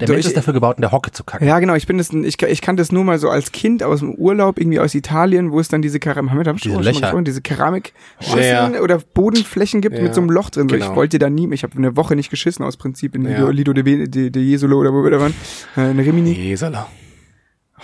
Der 0.01 0.09
Mensch 0.15 0.21
ich- 0.21 0.27
ist 0.29 0.37
dafür 0.37 0.53
gebaut, 0.53 0.77
in 0.77 0.83
der 0.83 0.93
Hocke 0.93 1.11
zu 1.13 1.25
kacken. 1.25 1.47
Ja, 1.47 1.59
genau. 1.59 1.75
Ich 1.75 1.87
bin 1.87 1.99
das, 1.99 2.11
ich, 2.11 2.41
ich 2.43 2.61
kannte 2.63 2.81
das 2.81 2.91
nur 2.93 3.05
mal 3.05 3.19
so 3.19 3.29
als 3.31 3.53
Kind 3.53 3.83
aus 3.83 4.01
dem 4.01 4.15
Urlaub, 4.15 4.59
irgendwie 4.59 4.81
aus 4.81 4.95
Italien, 4.95 5.53
wo 5.53 5.61
es 5.61 5.69
dann 5.69 5.83
diese 5.83 6.01
Keramik, 6.01 6.31
haben 6.31 6.39
wir 6.39 6.45
da 6.45 6.51
schon 6.53 6.59
Diese 6.63 6.75
mal 6.77 6.85
Löcher. 6.85 7.01
gesprochen, 7.01 7.25
diese 7.25 7.43
Keramik 7.43 7.93
Ja. 8.37 8.71
oder 8.81 8.99
Bodenflächen 8.99 9.81
gibt 9.81 9.97
Ja, 9.97 10.03
mit 10.03 10.15
so 10.15 10.21
einem 10.21 10.31
Loch 10.31 10.51
drin. 10.51 10.69
So, 10.69 10.75
genau. 10.77 10.91
Ich 10.91 10.97
wollte 10.97 11.19
da 11.19 11.29
nie, 11.31 11.53
ich 11.53 11.63
habe 11.63 11.77
eine 11.77 11.97
Woche 11.97 12.17
nicht 12.17 12.31
geschissen 12.31 12.65
aus 12.65 12.77
Prinzip 12.77 13.15
in 13.15 13.25
Ja. 13.29 13.49
Lido 13.51 13.73
de, 13.73 14.07
de, 14.09 14.31
de 14.31 14.43
Jesolo 14.43 14.79
oder 14.79 14.93
wo 14.93 15.03
wir 15.05 15.11
da 15.11 15.21
waren, 15.21 15.35
äh, 15.77 15.91
in 15.91 15.99
Rimini. 16.01 16.33
Jesala. 16.33 16.87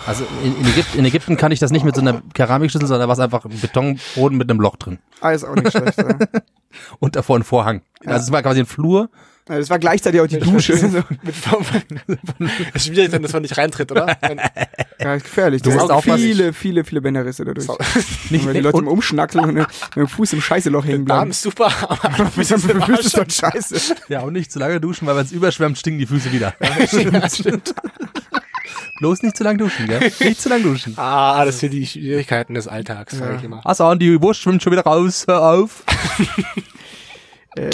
Also 0.05 0.25
in, 0.43 0.55
in, 0.61 0.67
Ägypten, 0.67 0.99
in 0.99 1.05
Ägypten 1.05 1.37
kann 1.37 1.51
ich 1.51 1.57
das 1.59 1.71
nicht 1.71 1.83
mit 1.83 1.95
so 1.95 2.01
einer 2.01 2.21
Keramikschüssel, 2.35 2.87
sondern 2.87 3.01
da 3.05 3.07
war 3.07 3.13
es 3.13 3.19
einfach 3.19 3.45
ein 3.45 3.59
Betonboden 3.59 4.37
mit 4.37 4.47
einem 4.49 4.59
Loch 4.59 4.75
drin. 4.75 4.99
Ah, 5.21 5.31
ist 5.31 5.43
auch 5.43 5.55
nicht 5.55 5.71
schlecht. 5.71 5.97
ja. 5.97 6.07
Und 6.99 7.15
davor 7.15 7.37
ein 7.37 7.43
Vorhang. 7.43 7.81
Also 8.05 8.25
es 8.25 8.31
war 8.31 8.43
quasi 8.43 8.59
ein 8.59 8.67
Flur. 8.67 9.09
Ja, 9.49 9.57
Das 9.57 9.69
war 9.69 9.79
gleichzeitig 9.79 10.19
auch 10.21 10.27
die 10.27 10.39
Dusche. 10.39 10.75
so. 10.77 10.87
Mit 11.23 11.35
Es 12.73 12.81
ist 12.85 12.87
schwierig, 12.87 13.11
wenn 13.11 13.21
das 13.21 13.33
man 13.33 13.41
nicht 13.41 13.57
reintritt, 13.57 13.91
oder? 13.91 14.17
Ja, 14.99 15.13
ist 15.13 15.25
gefährlich. 15.25 15.61
Du 15.61 15.69
musst 15.69 15.83
hast 15.83 15.91
aufpassen. 15.91 16.23
viele, 16.23 16.53
viele, 16.53 16.83
viele 16.83 17.01
Bänderrisse 17.01 17.45
dadurch. 17.45 17.67
Nicht, 18.31 18.47
Weil 18.47 18.55
die 18.55 18.61
Leute 18.61 18.79
im 18.79 18.87
und, 18.87 18.93
Umschnackeln 18.93 19.45
und 19.45 19.53
mit 19.53 19.67
dem 19.95 20.07
Fuß 20.07 20.33
im 20.33 20.41
Scheißeloch 20.41 20.85
hängen 20.85 21.05
bleiben. 21.05 21.29
ist 21.29 21.43
super, 21.43 21.71
aber 22.01 22.31
Mit 22.35 22.49
dem 22.49 22.81
Fuß 22.81 23.05
ist 23.05 23.15
doch 23.15 23.29
scheiße. 23.29 23.95
ja, 24.09 24.21
und 24.21 24.33
nicht 24.33 24.51
zu 24.51 24.57
lange 24.57 24.81
duschen, 24.81 25.05
weil 25.07 25.15
wenn 25.15 25.25
es 25.25 25.31
überschwemmt, 25.31 25.77
stinken 25.77 25.99
die 25.99 26.07
Füße 26.07 26.31
wieder. 26.31 26.55
stimmt. 27.31 27.75
Bloß 28.99 29.21
nicht 29.21 29.37
zu 29.37 29.43
lang 29.43 29.59
duschen, 29.59 29.85
gell? 29.87 30.11
Nicht 30.19 30.41
zu 30.41 30.49
lang 30.49 30.63
duschen. 30.63 30.93
Ah, 30.97 31.45
das 31.45 31.59
sind 31.59 31.71
die 31.73 31.85
Schwierigkeiten 31.85 32.55
des 32.55 32.67
Alltags, 32.67 33.17
sage 33.17 33.35
ich 33.37 33.43
immer. 33.43 33.63
Also, 33.65 33.93
die 33.93 34.19
Wurst 34.19 34.41
schwimmt 34.41 34.63
schon 34.63 34.71
wieder 34.73 34.81
raus, 34.83 35.25
hör 35.27 35.43
auf. 35.53 35.83
Äh, 37.57 37.71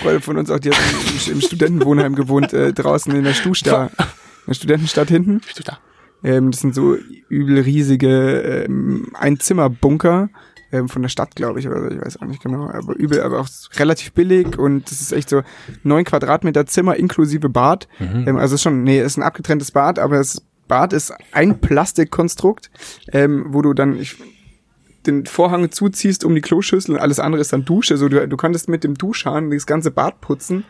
Freunde 0.00 0.20
von 0.20 0.36
uns 0.36 0.50
auch, 0.50 0.58
die 0.58 0.70
hat 0.70 0.78
im, 1.26 1.32
im 1.32 1.40
Studentenwohnheim 1.40 2.14
gewohnt, 2.14 2.52
äh, 2.52 2.72
draußen 2.72 3.14
in 3.14 3.24
der 3.24 3.34
Stusta, 3.34 3.86
in 3.86 4.48
der 4.48 4.54
Studentenstadt 4.54 5.08
hinten. 5.08 5.40
Da? 5.64 5.78
Ähm, 6.22 6.50
das 6.50 6.60
sind 6.60 6.74
so 6.74 6.96
übel 7.28 7.60
riesige 7.60 8.64
ähm, 8.66 9.12
Einzimmerbunker 9.14 10.30
ähm, 10.72 10.88
von 10.88 11.02
der 11.02 11.08
Stadt, 11.08 11.36
glaube 11.36 11.60
ich, 11.60 11.68
oder 11.68 11.82
so, 11.82 11.88
ich 11.90 12.00
weiß 12.00 12.20
auch 12.20 12.26
nicht 12.26 12.42
genau, 12.42 12.68
aber 12.68 12.96
übel, 12.96 13.20
aber 13.20 13.40
auch 13.40 13.48
relativ 13.76 14.12
billig 14.12 14.58
und 14.58 14.90
das 14.90 15.00
ist 15.00 15.12
echt 15.12 15.28
so 15.28 15.42
neun 15.82 16.04
Quadratmeter 16.04 16.66
Zimmer 16.66 16.96
inklusive 16.96 17.48
Bad. 17.48 17.88
Ähm, 18.00 18.36
also 18.36 18.56
ist 18.56 18.62
schon, 18.62 18.82
nee, 18.82 19.00
ist 19.00 19.16
ein 19.16 19.22
abgetrenntes 19.22 19.70
Bad, 19.70 19.98
aber 19.98 20.16
das 20.16 20.42
Bad 20.66 20.92
ist 20.92 21.12
ein 21.32 21.60
Plastikkonstrukt, 21.60 22.70
ähm, 23.12 23.46
wo 23.48 23.62
du 23.62 23.74
dann 23.74 23.98
ich, 23.98 24.16
den 25.06 25.26
Vorhang 25.26 25.70
zuziehst 25.70 26.24
um 26.24 26.34
die 26.34 26.40
Kloschüssel 26.40 26.94
und 26.94 27.00
alles 27.00 27.20
andere 27.20 27.40
ist 27.40 27.52
dann 27.52 27.64
Dusche. 27.64 27.96
So, 27.96 28.08
du, 28.08 28.26
du 28.26 28.36
kannst 28.36 28.68
mit 28.68 28.84
dem 28.84 28.96
Duschhahn 28.96 29.50
das 29.50 29.66
ganze 29.66 29.90
Bad 29.90 30.20
putzen 30.20 30.64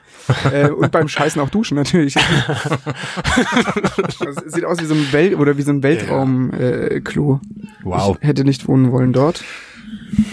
äh, 0.53 0.69
und 0.71 0.91
beim 0.93 1.09
Scheißen 1.09 1.41
auch 1.41 1.51
duschen 1.51 1.77
natürlich. 1.77 2.15
das 4.21 4.37
sieht 4.47 4.65
aus 4.65 4.81
wie 4.81 4.87
so 4.87 4.95
ein 4.95 5.13
Welt 5.13 5.37
oder 5.37 5.57
wie 5.57 5.63
so 5.63 5.71
ein 5.71 5.83
Weltraum 5.83 6.53
äh, 6.53 7.01
Klo. 7.01 7.41
Wow. 7.83 8.17
Ich 8.21 8.29
hätte 8.29 8.45
nicht 8.45 8.69
wohnen 8.69 8.93
wollen 8.93 9.13
dort. 9.13 9.45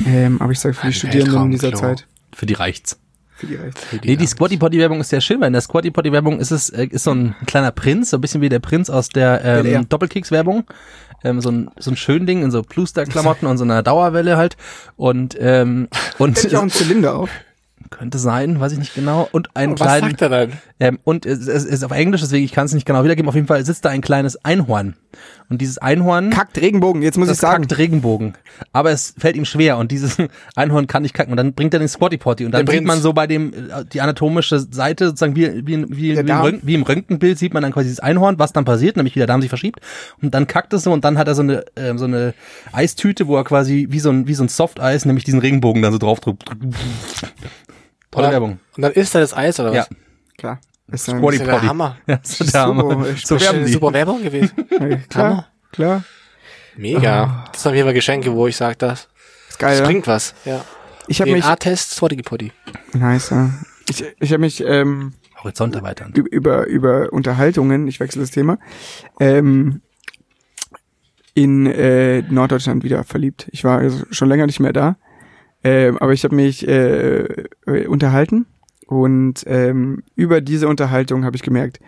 Ähm, 0.06 0.42
aber 0.42 0.52
ich 0.52 0.60
sage 0.60 0.74
für 0.74 0.88
die 0.88 0.94
Studierenden 0.94 1.44
in 1.44 1.52
dieser 1.52 1.68
Weltraumklo. 1.68 1.96
Zeit. 1.96 2.08
Für 2.34 2.46
die 2.46 2.54
reicht's. 2.54 3.00
Für 3.47 3.97
die. 3.97 4.10
Nee, 4.10 4.15
die 4.15 4.27
Squatty 4.27 4.58
Potty 4.58 4.77
Werbung 4.80 4.99
ist 5.01 5.10
sehr 5.10 5.21
schön, 5.21 5.39
weil 5.41 5.47
in 5.47 5.54
der 5.54 5.62
Squatty 5.62 5.91
Potty 5.91 6.12
Werbung 6.12 6.39
ist 6.39 6.51
es 6.51 6.69
äh, 6.69 6.86
ist 6.86 7.04
so 7.04 7.12
ein 7.12 7.36
kleiner 7.45 7.71
Prinz, 7.71 8.10
so 8.12 8.17
ein 8.17 8.21
bisschen 8.21 8.41
wie 8.41 8.49
der 8.49 8.60
Prinz 8.60 8.89
aus 8.89 9.10
der 9.10 9.43
ähm, 9.43 9.88
Doppelkeks 9.89 10.32
Werbung. 10.32 10.65
Ähm, 11.23 11.39
so 11.41 11.49
ein 11.51 11.69
so 11.77 11.91
ein 11.91 11.97
Schönding 11.97 12.41
in 12.43 12.51
so 12.51 12.62
Bluestar 12.63 13.06
Klamotten 13.06 13.45
und 13.45 13.58
so 13.58 13.63
einer 13.63 13.84
Dauerwelle 13.84 14.38
halt 14.38 14.58
und 14.95 15.38
ähm, 15.39 15.88
und 16.17 16.38
Hätte 16.38 16.47
ich 16.47 16.56
auch 16.56 16.62
einen 16.62 16.71
Zylinder 16.71 17.15
auf. 17.15 17.30
könnte 17.91 18.17
sein, 18.17 18.60
weiß 18.60 18.71
ich 18.71 18.80
nicht 18.80 18.95
genau 18.95 19.27
und 19.32 19.56
einen 19.56 19.73
Was 19.73 19.82
kleinen 19.82 20.10
sagt 20.12 20.21
er 20.21 20.30
dann? 20.30 20.54
ähm, 20.80 20.99
und 21.04 21.25
es, 21.25 21.47
es 21.47 21.65
ist 21.65 21.84
auf 21.84 21.91
Englisch, 21.91 22.21
deswegen 22.21 22.43
ich 22.43 22.54
kann 22.54 22.65
es 22.65 22.73
nicht 22.73 22.86
genau 22.88 23.04
wiedergeben. 23.04 23.30
Auf 23.30 23.36
jeden 23.36 23.47
Fall 23.47 23.63
sitzt 23.65 23.86
da 23.86 23.89
ein 23.89 24.01
kleines 24.01 24.43
Einhorn 24.43 24.95
und 25.50 25.60
dieses 25.62 25.78
Einhorn 25.78 26.30
Kackt 26.30 26.60
Regenbogen, 26.60 27.02
jetzt 27.02 27.17
muss 27.17 27.28
das 27.28 27.38
ich 27.38 27.41
sagen. 27.41 27.67
kackt 27.67 27.78
Regenbogen. 27.78 28.34
Aber 28.74 28.91
es 28.91 29.13
fällt 29.17 29.36
ihm 29.36 29.45
schwer 29.45 29.78
und 29.78 29.91
dieses 29.91 30.17
Einhorn 30.56 30.88
kann 30.88 31.04
nicht 31.04 31.13
kacken. 31.13 31.32
Und 31.32 31.38
dann 31.38 31.54
bringt 31.54 31.74
er 31.74 31.80
den 31.80 31.88
Squatty 31.88 32.17
Potty 32.17 32.45
und 32.45 32.52
dann 32.52 32.65
Der 32.65 32.76
sieht 32.76 32.86
man 32.86 33.02
so 33.02 33.13
bei 33.13 33.28
dem, 33.28 33.54
äh, 33.54 33.86
die 33.91 34.02
anatomische 34.02 34.60
Seite, 34.60 35.08
sozusagen 35.08 35.36
wie, 35.36 35.65
wie, 35.65 35.86
wie, 35.89 35.95
wie, 35.97 36.10
im. 36.12 36.30
Röntgen, 36.30 36.67
wie 36.67 36.74
im 36.76 36.84
Röntgenbild 36.84 37.38
sieht 37.38 37.54
man 37.54 37.63
dann 37.63 37.71
quasi 37.74 37.86
dieses 37.88 38.00
Einhorn, 38.00 38.39
was 38.39 38.54
dann 38.54 38.65
passiert, 38.65 38.95
nämlich 38.97 39.15
wie 39.15 39.19
der 39.19 39.28
Darm 39.28 39.41
sich 39.41 39.50
verschiebt. 39.50 39.80
Und 40.21 40.34
dann 40.34 40.47
kackt 40.47 40.74
es 40.74 40.84
so 40.84 40.91
und 40.91 41.04
dann 41.04 41.17
hat 41.17 41.28
er 41.28 41.36
so 41.36 41.41
eine, 41.41 41.65
ähm, 41.76 41.97
so 41.97 42.06
eine 42.06 42.34
Eistüte, 42.71 43.28
wo 43.28 43.36
er 43.36 43.43
quasi 43.43 43.88
wie 43.89 44.00
so 44.00 44.10
ein, 44.10 44.28
wie 44.28 44.34
so 44.34 44.43
ein 44.43 44.50
Softeis, 44.50 45.06
nämlich 45.06 45.24
diesen 45.24 45.39
Regenbogen 45.39 45.82
dann 45.82 45.91
so 45.91 45.97
drauf 45.97 46.19
drückt. 46.19 46.45
Tolle 48.12 48.30
Werbung. 48.32 48.60
Und 48.76 48.82
dann 48.82 48.91
isst 48.91 49.15
er 49.15 49.21
das 49.21 49.34
Eis, 49.34 49.60
oder 49.60 49.74
Ja. 49.74 49.82
was? 49.82 49.89
Klar. 50.38 50.60
Squatty 50.97 51.21
Das 51.21 51.34
ist 51.34 51.39
ja 51.39 51.45
der 51.45 51.54
Potty. 51.54 51.67
Hammer. 51.67 51.97
Ja, 52.08 52.17
das 52.17 52.41
ist 52.41 52.54
der 52.54 52.65
Super, 52.65 52.89
Hammer. 52.89 53.06
So 53.23 53.38
die. 53.38 53.71
super 53.71 53.93
Werbung 53.93 54.23
gewesen. 54.23 54.51
Klar, 55.10 55.47
klar. 55.71 56.04
Mega. 56.77 57.45
Das 57.51 57.63
sind 57.63 57.71
auf 57.71 57.75
jeden 57.75 57.88
Fall 57.88 57.93
Geschenke, 57.93 58.34
wo 58.34 58.47
ich 58.47 58.56
sage, 58.56 58.75
das, 58.77 59.10
Ist 59.49 59.60
geil, 59.60 59.71
das 59.71 59.80
ja? 59.80 59.86
bringt 59.86 60.08
was. 60.08 60.34
Ja. 60.45 60.63
Ich 61.08 61.19
habe 61.21 61.32
mich, 61.32 61.43
DNA-Test, 61.43 61.91
Swatty 61.91 62.15
Potty. 62.17 62.51
nice, 62.93 63.30
ja. 63.32 63.51
Ich, 63.89 64.06
ich 64.19 64.32
habe 64.32 64.39
mich 64.39 64.63
ähm, 64.65 65.13
Horizont 65.43 65.75
erweitern. 65.75 66.13
über 66.13 66.67
über 66.67 67.12
Unterhaltungen, 67.12 67.88
ich 67.88 67.99
wechsle 67.99 68.21
das 68.21 68.32
Thema, 68.32 68.58
ähm, 69.19 69.82
in 71.34 71.65
äh, 71.65 72.21
Norddeutschland 72.21 72.84
wieder 72.84 73.04
verliebt. 73.04 73.47
Ich 73.51 73.63
war 73.63 73.80
also 73.80 74.06
schon 74.12 74.30
länger 74.30 74.45
nicht 74.45 74.60
mehr 74.60 74.73
da, 74.73 74.97
ähm, 75.63 75.97
aber 75.97 76.13
ich 76.13 76.23
habe 76.23 76.36
mich 76.36 76.67
äh, 76.67 77.23
äh, 77.65 77.88
unterhalten 77.88 78.45
und 78.91 79.45
ähm, 79.47 80.04
über 80.15 80.41
diese 80.41 80.67
Unterhaltung 80.67 81.23
habe 81.23 81.38
ich 81.38 81.43
gemerkt, 81.43 81.80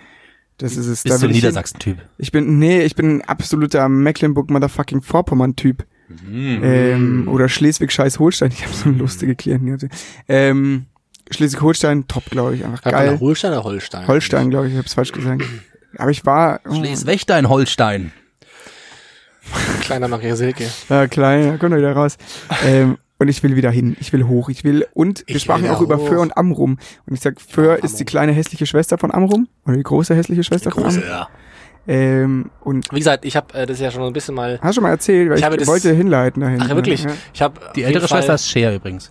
das 0.57 0.77
ist 0.77 0.85
es. 0.87 1.03
Bist 1.03 1.05
du 1.05 1.15
ich 1.15 1.21
hin. 1.21 1.31
Niedersachsen-Typ? 1.31 1.97
Ich 2.17 2.31
bin, 2.31 2.59
nee, 2.59 2.81
ich 2.83 2.95
bin 2.95 3.17
ein 3.17 3.21
absoluter 3.23 3.89
Mecklenburg 3.89 4.49
Motherfucking 4.49 5.01
Vorpommern-Typ. 5.01 5.85
Ähm, 6.31 7.27
oder 7.29 7.49
Schleswig-Scheiß-Holstein. 7.49 8.51
Ich 8.53 8.63
habe 8.63 8.73
so 8.73 8.87
eine 8.87 8.99
lustige 8.99 9.35
Klienten. 9.35 9.77
gehabt. 9.77 9.93
Ähm, 10.29 10.85
Schleswig-Holstein, 11.29 12.07
top, 12.07 12.29
glaube 12.29 12.55
ich. 12.55 12.63
Einfach 12.63 12.85
Hat 12.85 12.93
geil. 12.93 13.11
nach 13.11 13.19
Holstein 13.19 13.51
oder 13.51 13.65
Holstein? 13.65 14.07
Holstein, 14.07 14.49
glaube 14.49 14.67
ich, 14.67 14.71
ich 14.71 14.77
habe 14.77 14.87
es 14.87 14.93
falsch 14.93 15.11
gesagt. 15.11 15.43
Aber 15.97 16.09
ich 16.09 16.25
war 16.25 16.61
oh, 16.69 16.73
Schleswig-Holstein. 16.73 18.13
Kleiner 19.81 20.07
Maria 20.07 20.37
Silke. 20.37 20.69
ja, 20.87 21.07
klein, 21.07 21.47
da 21.47 21.57
kommt 21.57 21.73
er 21.73 21.79
wieder 21.79 21.91
raus. 21.91 22.17
ähm, 22.65 22.97
und 23.23 23.29
ich 23.29 23.41
will 23.43 23.55
wieder 23.55 23.71
hin. 23.71 23.97
Ich 23.99 24.13
will 24.13 24.25
hoch. 24.27 24.49
Ich 24.49 24.63
will 24.63 24.85
und 24.93 25.23
wir 25.27 25.35
Ich 25.35 25.41
sprachen 25.43 25.67
auch 25.69 25.81
über 25.81 25.97
hoch. 25.97 26.07
Föhr 26.07 26.19
und 26.21 26.37
Amrum. 26.37 26.77
Und 27.07 27.13
ich 27.13 27.19
sag, 27.21 27.41
Föhr 27.41 27.83
ist 27.83 27.99
die 27.99 28.05
kleine 28.05 28.31
hässliche 28.31 28.65
Schwester 28.65 28.97
von 28.97 29.11
Amrum 29.13 29.47
oder 29.65 29.75
die 29.75 29.83
große 29.83 30.15
hässliche 30.15 30.43
Schwester 30.43 30.71
von 30.71 30.85
Amrum. 30.85 31.01
ja. 31.07 31.27
Ähm, 31.85 32.49
und 32.61 32.87
Wie 32.93 32.99
gesagt, 32.99 33.25
ich 33.25 33.35
habe 33.35 33.53
äh, 33.55 33.65
das 33.65 33.79
ja 33.81 33.91
schon 33.91 34.03
ein 34.03 34.13
bisschen 34.13 34.35
mal. 34.35 34.57
hast 34.61 34.69
du 34.69 34.73
schon 34.75 34.83
mal 34.83 34.91
erzählt, 34.91 35.29
weil 35.29 35.37
Ich 35.39 35.45
ich, 35.45 35.57
das- 35.57 35.67
wollte 35.67 35.91
hinleiten 35.93 36.41
dahin. 36.41 36.61
Ach, 36.61 36.69
wirklich? 36.69 37.03
Ja. 37.03 37.11
Ich 37.33 37.41
habe 37.41 37.59
Die 37.75 37.83
ältere 37.83 38.07
Schwester 38.07 38.35
ist 38.35 38.47
Cher 38.49 38.73
übrigens. 38.73 39.09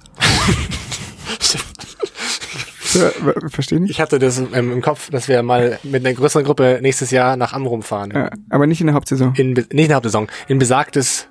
Föhr, 2.81 3.13
w- 3.21 3.49
versteh 3.49 3.79
nicht? 3.81 3.91
Ich 3.91 4.01
hatte 4.01 4.19
das 4.19 4.39
ähm, 4.39 4.73
im 4.73 4.81
Kopf, 4.83 5.11
dass 5.11 5.29
wir 5.29 5.43
mal 5.43 5.79
mit 5.83 6.05
einer 6.05 6.15
größeren 6.15 6.45
Gruppe 6.45 6.79
nächstes 6.83 7.11
Jahr 7.11 7.37
nach 7.37 7.53
Amrum 7.53 7.83
fahren. 7.83 8.11
Ja, 8.15 8.31
aber 8.51 8.67
nicht 8.67 8.81
in 8.81 8.87
der 8.87 8.95
Hauptsaison. 8.95 9.35
In, 9.37 9.53
nicht 9.53 9.71
in 9.71 9.77
der 9.89 9.97
Hauptsaison, 9.97 10.29
in 10.49 10.59
besagtes 10.59 11.29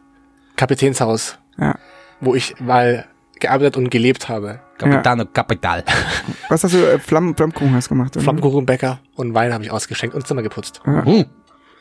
Kapitänshaus, 0.56 1.38
Ja. 1.60 1.76
Wo 2.22 2.36
ich 2.36 2.60
mal 2.60 3.06
gearbeitet 3.40 3.78
und 3.78 3.90
gelebt 3.90 4.30
habe. 4.30 4.60
Capitano 4.78 5.26
Capital. 5.26 5.84
Was 6.50 6.64
hast 6.64 6.74
du, 6.74 6.78
äh, 6.78 7.00
Flamm, 7.00 7.36
Flammkuchen 7.36 7.74
hast 7.74 7.90
gemacht? 7.90 8.16
oder? 8.16 8.24
Flammkuchenbäcker 8.24 9.00
und 9.16 9.34
Wein 9.34 9.54
habe 9.54 9.64
ich 9.64 9.72
ausgeschenkt 9.72 10.16
und 10.16 10.26
Zimmer 10.26 10.42
geputzt. 10.42 10.82
Hm. 10.86 11.26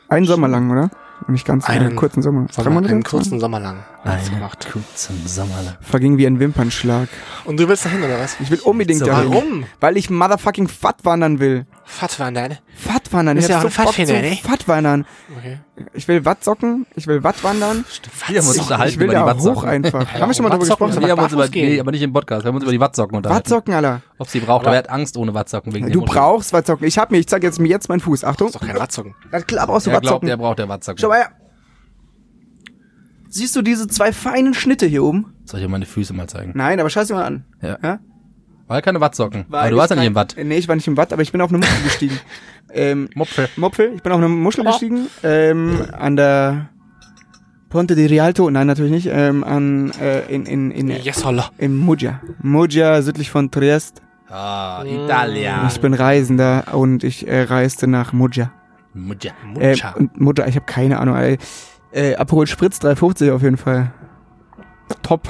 Einen 0.09 0.25
Sommer 0.25 0.47
lang, 0.47 0.69
oder? 0.69 0.89
Nicht 1.27 1.45
ganz, 1.45 1.69
einen 1.69 1.87
Einen 1.87 1.95
kurzen 1.95 2.21
Sommer. 2.21 2.47
Sommer, 2.51 2.85
einen 2.85 3.03
kurzen 3.03 3.39
Sommer 3.39 3.59
lang. 3.59 3.83
Hat's 4.03 4.27
Einen 4.27 4.35
gemacht. 4.35 4.67
kurzen 4.71 5.27
Sommer. 5.27 5.77
Verging 5.81 6.17
wie 6.17 6.25
ein 6.25 6.39
Wimpernschlag. 6.39 7.07
Und 7.45 7.59
du 7.59 7.67
willst 7.67 7.85
dahin, 7.85 8.03
oder 8.03 8.19
was? 8.19 8.35
Ich 8.39 8.49
will 8.49 8.59
unbedingt 8.59 8.99
So, 8.99 9.05
dahin. 9.05 9.29
Warum? 9.31 9.65
Weil 9.79 9.97
ich 9.97 10.09
motherfucking 10.09 10.67
fat 10.67 11.03
wandern 11.03 11.39
will. 11.39 11.65
Fattwandern. 11.85 12.57
Fattwandern. 12.75 13.37
Ist 13.37 13.45
Ich 13.45 13.49
ja 13.49 13.57
hab 13.57 13.61
auch 13.63 13.67
ein 13.67 13.71
zu 13.71 13.81
Pfadfinder, 13.81 14.21
ne? 14.21 14.37
Fattwandern. 14.41 15.05
Okay. 15.37 15.59
Ich 15.93 16.07
will 16.07 16.23
Wattsocken, 16.25 16.85
ich 16.95 17.05
will 17.07 17.23
Wattwandern. 17.23 17.83
Wir 18.27 18.37
haben 18.39 18.47
uns 18.47 18.55
Ich, 18.55 18.61
unterhalten 18.61 18.93
ich 18.93 18.99
will 18.99 19.05
über 19.07 19.13
die 19.13 19.19
da 19.19 19.23
hoch 19.23 19.27
Wattsocken. 19.35 19.69
einfach. 19.69 20.13
Haben 20.13 20.29
wir 20.29 20.33
schon 20.33 20.43
mal 20.43 20.49
drüber 20.51 20.61
Wattsocken 20.61 20.87
gesprochen? 20.87 21.05
Wir 21.05 21.11
haben 21.11 21.23
uns 21.23 21.33
über, 21.33 21.47
nee, 21.49 21.79
aber 21.79 21.91
nicht 21.91 22.01
im 22.03 22.13
Podcast. 22.13 22.43
Wir 22.45 22.47
haben 22.49 22.55
uns 22.55 22.63
über 22.63 22.71
die 22.71 22.79
Wattsocken 22.79 23.17
unterhalten. 23.17 23.43
Wattsocken, 23.45 23.73
Alter. 23.73 24.01
Ob 24.19 24.29
sie 24.29 24.39
braucht, 24.39 24.65
aber 24.65 24.75
er 24.75 24.79
hat 24.79 24.89
Angst 24.89 25.17
ohne 25.17 25.33
Wattsocken 25.33 25.73
wegen 25.73 25.91
Du 25.91 26.01
brauchst 26.01 26.53
Wattsocken. 26.53 26.87
Ich 26.87 26.97
hab 26.97 27.11
mir, 27.11 27.17
ich 27.17 27.27
zeig 27.27 27.43
jetzt 27.43 27.59
mir 27.59 27.67
jetzt 27.67 27.89
meinen 27.89 27.99
Fuß. 27.99 28.23
Achtung. 28.23 28.47
Ist 28.47 28.55
doch 28.55 28.61
kein 28.65 28.77
Wattsocken. 28.79 29.15
Na 29.31 29.41
klar 29.41 29.67
brauchst 29.67 29.87
du 29.87 29.91
Er 29.91 29.99
glaubt, 29.99 30.05
Wattsocken. 30.05 30.29
er 30.29 30.37
braucht 30.37 30.59
der 30.59 30.69
Wattsocken. 30.69 30.99
Schau 30.99 31.09
mal 31.09 31.17
her. 31.19 31.29
Siehst 33.33 33.55
du 33.55 33.61
diese 33.61 33.87
zwei 33.87 34.11
feinen 34.11 34.53
Schnitte 34.53 34.85
hier 34.85 35.03
oben? 35.03 35.33
Soll 35.45 35.61
ich 35.61 35.65
dir 35.65 35.71
meine 35.71 35.85
Füße 35.85 36.13
mal 36.13 36.27
zeigen? 36.27 36.51
Nein, 36.53 36.79
aber 36.81 36.89
schau 36.89 37.03
sie 37.05 37.13
mal 37.13 37.23
an. 37.23 37.45
Ja. 37.61 37.77
Ja? 37.81 37.99
War 38.67 38.81
keine 38.81 38.99
Wattsocken. 38.99 39.45
Weil 39.47 39.61
aber 39.61 39.69
du 39.71 39.77
warst 39.77 39.89
ja 39.91 39.95
nicht 39.95 40.05
im 40.07 40.15
Watt. 40.15 40.35
Nee, 40.41 40.57
ich 40.57 40.67
war 40.67 40.75
nicht 40.75 40.87
im 40.87 40.97
Watt, 40.97 41.13
aber 41.13 41.21
ich 41.21 41.31
bin 41.31 41.39
auf 41.41 41.49
eine 41.49 41.59
Muschel 41.59 41.81
gestiegen. 41.83 42.19
Ähm, 42.73 43.09
Mopfe. 43.15 43.49
Mopfel, 43.55 43.93
ich 43.95 44.03
bin 44.03 44.11
auf 44.11 44.17
eine 44.17 44.27
Muschel 44.27 44.65
gestiegen. 44.65 45.07
Ähm, 45.23 45.81
an 45.93 46.15
der 46.17 46.69
Ponte 47.69 47.95
di 47.95 48.05
Rialto. 48.05 48.49
Nein, 48.49 48.67
natürlich 48.67 48.91
nicht. 48.91 49.07
Ähm, 49.09 49.45
an, 49.45 49.91
äh, 50.01 50.25
in, 50.33 50.45
in, 50.45 50.71
in, 50.71 50.89
Yes, 50.89 51.23
holla. 51.23 51.51
in 51.57 51.77
Muggia. 51.77 52.19
Muggia, 52.41 53.01
südlich 53.01 53.29
von 53.31 53.49
Triest. 53.49 54.01
Ah, 54.29 54.83
Italia. 54.85 55.67
Ich 55.67 55.79
bin 55.81 55.93
Reisender 55.93 56.73
und 56.73 57.03
ich 57.05 57.27
äh, 57.27 57.43
reiste 57.43 57.87
nach 57.87 58.11
Muggia. 58.13 58.51
Mutja. 58.93 59.31
Äh, 59.57 59.69
Mucha. 59.71 59.91
und 59.91 60.19
Muggia, 60.19 60.47
ich 60.47 60.55
habe 60.55 60.65
keine 60.65 60.99
Ahnung. 60.99 61.15
Ey. 61.15 61.37
Äh, 61.91 62.15
Aperol 62.15 62.47
Spritz 62.47 62.79
350 62.79 63.31
auf 63.31 63.41
jeden 63.41 63.57
Fall. 63.57 63.91
Top. 65.03 65.27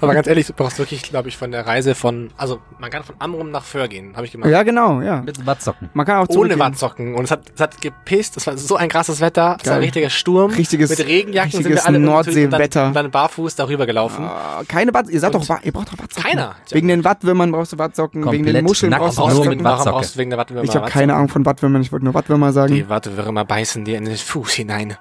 Aber 0.00 0.14
ganz 0.14 0.26
ehrlich, 0.26 0.46
du 0.46 0.52
brauchst 0.52 0.78
wirklich, 0.78 1.02
glaube 1.02 1.28
ich, 1.28 1.36
von 1.36 1.50
der 1.50 1.66
Reise 1.66 1.94
von, 1.94 2.30
also 2.36 2.60
man 2.78 2.90
kann 2.90 3.02
von 3.02 3.14
Amrum 3.18 3.50
nach 3.50 3.64
Föhr 3.64 3.88
gehen, 3.88 4.14
habe 4.16 4.26
ich 4.26 4.32
gemacht. 4.32 4.50
Ja, 4.50 4.62
genau, 4.62 5.00
ja. 5.00 5.22
Mit 5.22 5.44
Wattsocken. 5.46 5.90
Man 5.94 6.06
kann 6.06 6.18
auch 6.18 6.28
Ohne. 6.28 6.58
Wattsocken. 6.58 7.14
Und 7.14 7.24
es 7.24 7.30
hat, 7.30 7.42
es 7.54 7.60
hat 7.60 7.80
gepisst, 7.80 8.36
es 8.36 8.46
war 8.46 8.56
so 8.56 8.76
ein 8.76 8.88
krasses 8.88 9.20
Wetter, 9.20 9.56
es 9.60 9.68
war 9.68 9.76
ein 9.76 9.80
richtiger 9.82 10.10
Sturm. 10.10 10.52
Richtiges- 10.52 10.90
Mit 10.90 11.06
Regenjacken 11.06 11.50
sind 11.52 11.64
wir 11.64 11.70
richtiges 11.70 11.86
alle 11.86 11.98
und 11.98 12.04
Nordseewetter. 12.04 12.68
dann, 12.80 12.88
und 12.88 12.94
dann 12.94 13.10
barfuß 13.10 13.54
darüber 13.56 13.86
gelaufen. 13.86 14.24
Ah, 14.24 14.62
keine 14.68 14.94
Watt, 14.94 15.08
ihr 15.08 15.20
sagt 15.20 15.34
Und 15.34 15.48
doch, 15.48 15.62
ihr 15.62 15.72
braucht 15.72 15.92
doch 15.92 15.98
Wattsocken. 15.98 16.30
Keiner. 16.30 16.54
Wegen 16.70 16.88
den 16.88 17.04
Wattwürmern 17.04 17.50
brauchst 17.52 17.72
du 17.72 17.78
Wattsocken, 17.78 18.22
wegen 18.30 18.44
den 18.44 18.44
Komplett 18.44 18.64
Muscheln 18.64 18.92
brauchst 18.92 19.18
du 19.18 19.22
Wattsocken. 19.22 19.64
warum 19.64 19.84
brauchst 19.84 20.14
du 20.14 20.18
wegen 20.18 20.30
der 20.30 20.38
Wattwürmer 20.38 20.64
Ich 20.64 20.74
habe 20.76 20.88
keine 20.90 21.14
Ahnung 21.14 21.28
von 21.28 21.44
Wattwürmern, 21.46 21.82
ich 21.82 21.92
wollte 21.92 22.04
nur 22.04 22.14
Wattwürmer 22.14 22.52
sagen. 22.52 22.74
Die 22.74 22.88
Wattwürmer 22.88 23.44
beißen 23.44 23.84
dir 23.84 23.98
in 23.98 24.04
den 24.04 24.16
Fuß 24.16 24.52
hinein. 24.52 24.96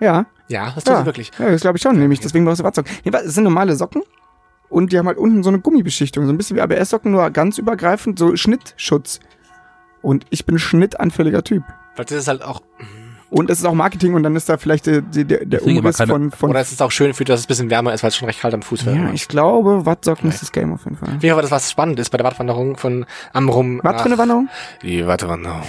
Ja, 0.00 0.26
Ja, 0.48 0.72
das 0.74 0.84
tut 0.84 0.92
ja, 0.94 1.00
sie 1.00 1.06
wirklich. 1.06 1.30
ja, 1.38 1.50
das 1.50 1.60
glaube 1.62 1.76
ich 1.78 1.82
schon, 1.82 1.98
nämlich 1.98 2.20
deswegen 2.20 2.44
brauchst 2.44 2.60
du 2.60 2.64
Wattsocken. 2.64 2.92
Nee, 3.04 3.12
es 3.24 3.34
sind 3.34 3.44
normale 3.44 3.74
Socken 3.76 4.02
und 4.68 4.92
die 4.92 4.98
haben 4.98 5.06
halt 5.06 5.18
unten 5.18 5.42
so 5.42 5.48
eine 5.48 5.58
Gummibeschichtung, 5.60 6.26
so 6.26 6.32
ein 6.32 6.36
bisschen 6.36 6.56
wie 6.56 6.60
ABS-Socken, 6.60 7.10
nur 7.12 7.28
ganz 7.30 7.58
übergreifend, 7.58 8.18
so 8.18 8.36
Schnittschutz. 8.36 9.20
Und 10.02 10.24
ich 10.30 10.44
bin 10.46 10.58
schnittanfälliger 10.58 11.42
Typ. 11.42 11.62
Vielleicht 11.94 12.10
ist 12.12 12.18
es 12.18 12.28
halt 12.28 12.42
auch, 12.42 12.60
Und 13.30 13.50
es 13.50 13.58
ist 13.58 13.64
auch 13.64 13.74
Marketing 13.74 14.14
und 14.14 14.22
dann 14.22 14.36
ist 14.36 14.48
da 14.48 14.56
vielleicht 14.56 14.86
der, 14.86 15.00
der, 15.00 15.44
der 15.46 15.64
Umriss 15.64 15.96
von, 15.96 16.30
von 16.30 16.50
oder 16.50 16.60
es 16.60 16.70
ist 16.70 16.80
auch 16.80 16.92
schön 16.92 17.12
für, 17.14 17.24
dass 17.24 17.40
es 17.40 17.46
ein 17.46 17.48
bisschen 17.48 17.70
wärmer 17.70 17.92
ist, 17.92 18.02
weil 18.04 18.08
es 18.08 18.16
schon 18.16 18.26
recht 18.26 18.40
kalt 18.40 18.54
am 18.54 18.62
Fuß 18.62 18.86
wird. 18.86 18.94
ja, 18.96 19.10
ich 19.12 19.26
glaube, 19.26 19.84
Wattsocken 19.86 20.28
ist 20.28 20.42
das 20.42 20.52
Game 20.52 20.72
auf 20.74 20.84
jeden 20.84 20.96
Fall. 20.96 21.16
Wie 21.20 21.30
aber 21.32 21.42
das 21.42 21.50
was 21.50 21.70
spannend 21.70 21.98
ist 21.98 22.10
bei 22.10 22.18
der 22.18 22.26
Wattwanderung 22.26 22.76
von 22.76 23.04
Amrum. 23.32 23.80
Was 23.82 23.96
für 23.96 24.04
eine 24.06 24.10
nach- 24.14 24.18
Wanderung? 24.18 24.48
Die 24.82 25.04
Wattwanderung. 25.06 25.62